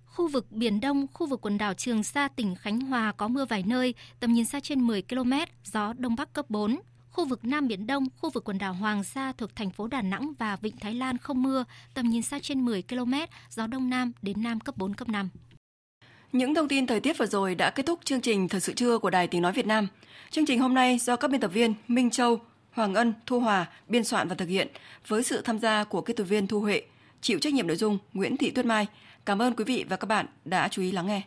Khu 0.06 0.28
vực 0.28 0.52
Biển 0.52 0.80
Đông, 0.80 1.08
khu 1.14 1.28
vực 1.28 1.42
quần 1.42 1.58
đảo 1.58 1.74
Trường 1.74 2.04
Sa, 2.04 2.28
tỉnh 2.28 2.56
Khánh 2.56 2.80
Hòa 2.80 3.12
có 3.12 3.28
mưa 3.28 3.46
vài 3.46 3.64
nơi, 3.68 3.94
tầm 4.20 4.34
nhìn 4.34 4.46
xa 4.46 4.60
trên 4.60 4.82
10 4.82 5.02
km, 5.02 5.34
gió 5.64 5.94
Đông 5.98 6.16
Bắc 6.16 6.34
cấp 6.34 6.50
4. 6.50 6.80
Khu 7.12 7.26
vực 7.26 7.46
Nam 7.46 7.68
Biển 7.68 7.88
Đông, 7.88 8.06
khu 8.18 8.30
vực 8.30 8.44
quần 8.44 8.58
đảo 8.58 8.74
Hoàng 8.74 9.04
Sa 9.04 9.32
thuộc 9.32 9.56
thành 9.56 9.70
phố 9.70 9.88
Đà 9.88 10.02
Nẵng 10.02 10.34
và 10.40 10.56
Vịnh 10.56 10.78
Thái 10.78 10.94
Lan 10.94 11.18
không 11.18 11.44
mưa, 11.44 11.66
tầm 11.94 12.10
nhìn 12.10 12.22
xa 12.22 12.40
trên 12.40 12.66
10 12.66 12.82
km, 12.82 13.14
gió 13.50 13.68
Đông 13.68 13.90
Nam 13.90 14.12
đến 14.22 14.44
Nam 14.44 14.60
cấp 14.60 14.78
4, 14.78 14.94
cấp 14.94 15.10
5. 15.10 15.30
Những 16.32 16.56
thông 16.56 16.68
tin 16.68 16.88
thời 16.88 17.00
tiết 17.00 17.18
vừa 17.18 17.26
rồi 17.26 17.56
đã 17.56 17.70
kết 17.70 17.86
thúc 17.86 18.00
chương 18.04 18.22
trình 18.22 18.48
Thời 18.48 18.62
sự 18.62 18.74
trưa 18.74 18.98
của 18.98 19.10
Đài 19.10 19.28
Tiếng 19.28 19.42
Nói 19.42 19.52
Việt 19.52 19.66
Nam. 19.66 19.88
Chương 20.30 20.46
trình 20.46 20.60
hôm 20.60 20.74
nay 20.74 20.98
do 20.98 21.16
các 21.16 21.32
biên 21.32 21.42
tập 21.42 21.52
viên 21.54 21.74
Minh 21.88 22.10
Châu, 22.10 22.40
Hoàng 22.72 22.94
Ân, 22.94 23.14
Thu 23.26 23.40
Hòa 23.40 23.66
biên 23.88 24.04
soạn 24.04 24.28
và 24.28 24.36
thực 24.36 24.50
hiện 24.50 24.68
với 25.08 25.24
sự 25.24 25.42
tham 25.42 25.60
gia 25.60 25.84
của 25.84 26.02
kỹ 26.02 26.14
thuật 26.14 26.30
viên 26.30 26.48
Thu 26.48 26.62
Huệ, 26.62 26.82
chịu 27.22 27.40
trách 27.40 27.54
nhiệm 27.54 27.68
nội 27.68 27.78
dung 27.78 27.98
Nguyễn 28.14 28.38
Thị 28.38 28.52
Tuyết 28.52 28.66
Mai. 28.66 28.88
Cảm 29.26 29.42
ơn 29.42 29.56
quý 29.56 29.64
vị 29.64 29.86
và 29.90 29.96
các 29.96 30.06
bạn 30.06 30.26
đã 30.46 30.68
chú 30.68 30.82
ý 30.82 30.92
lắng 30.92 31.08
nghe. 31.08 31.22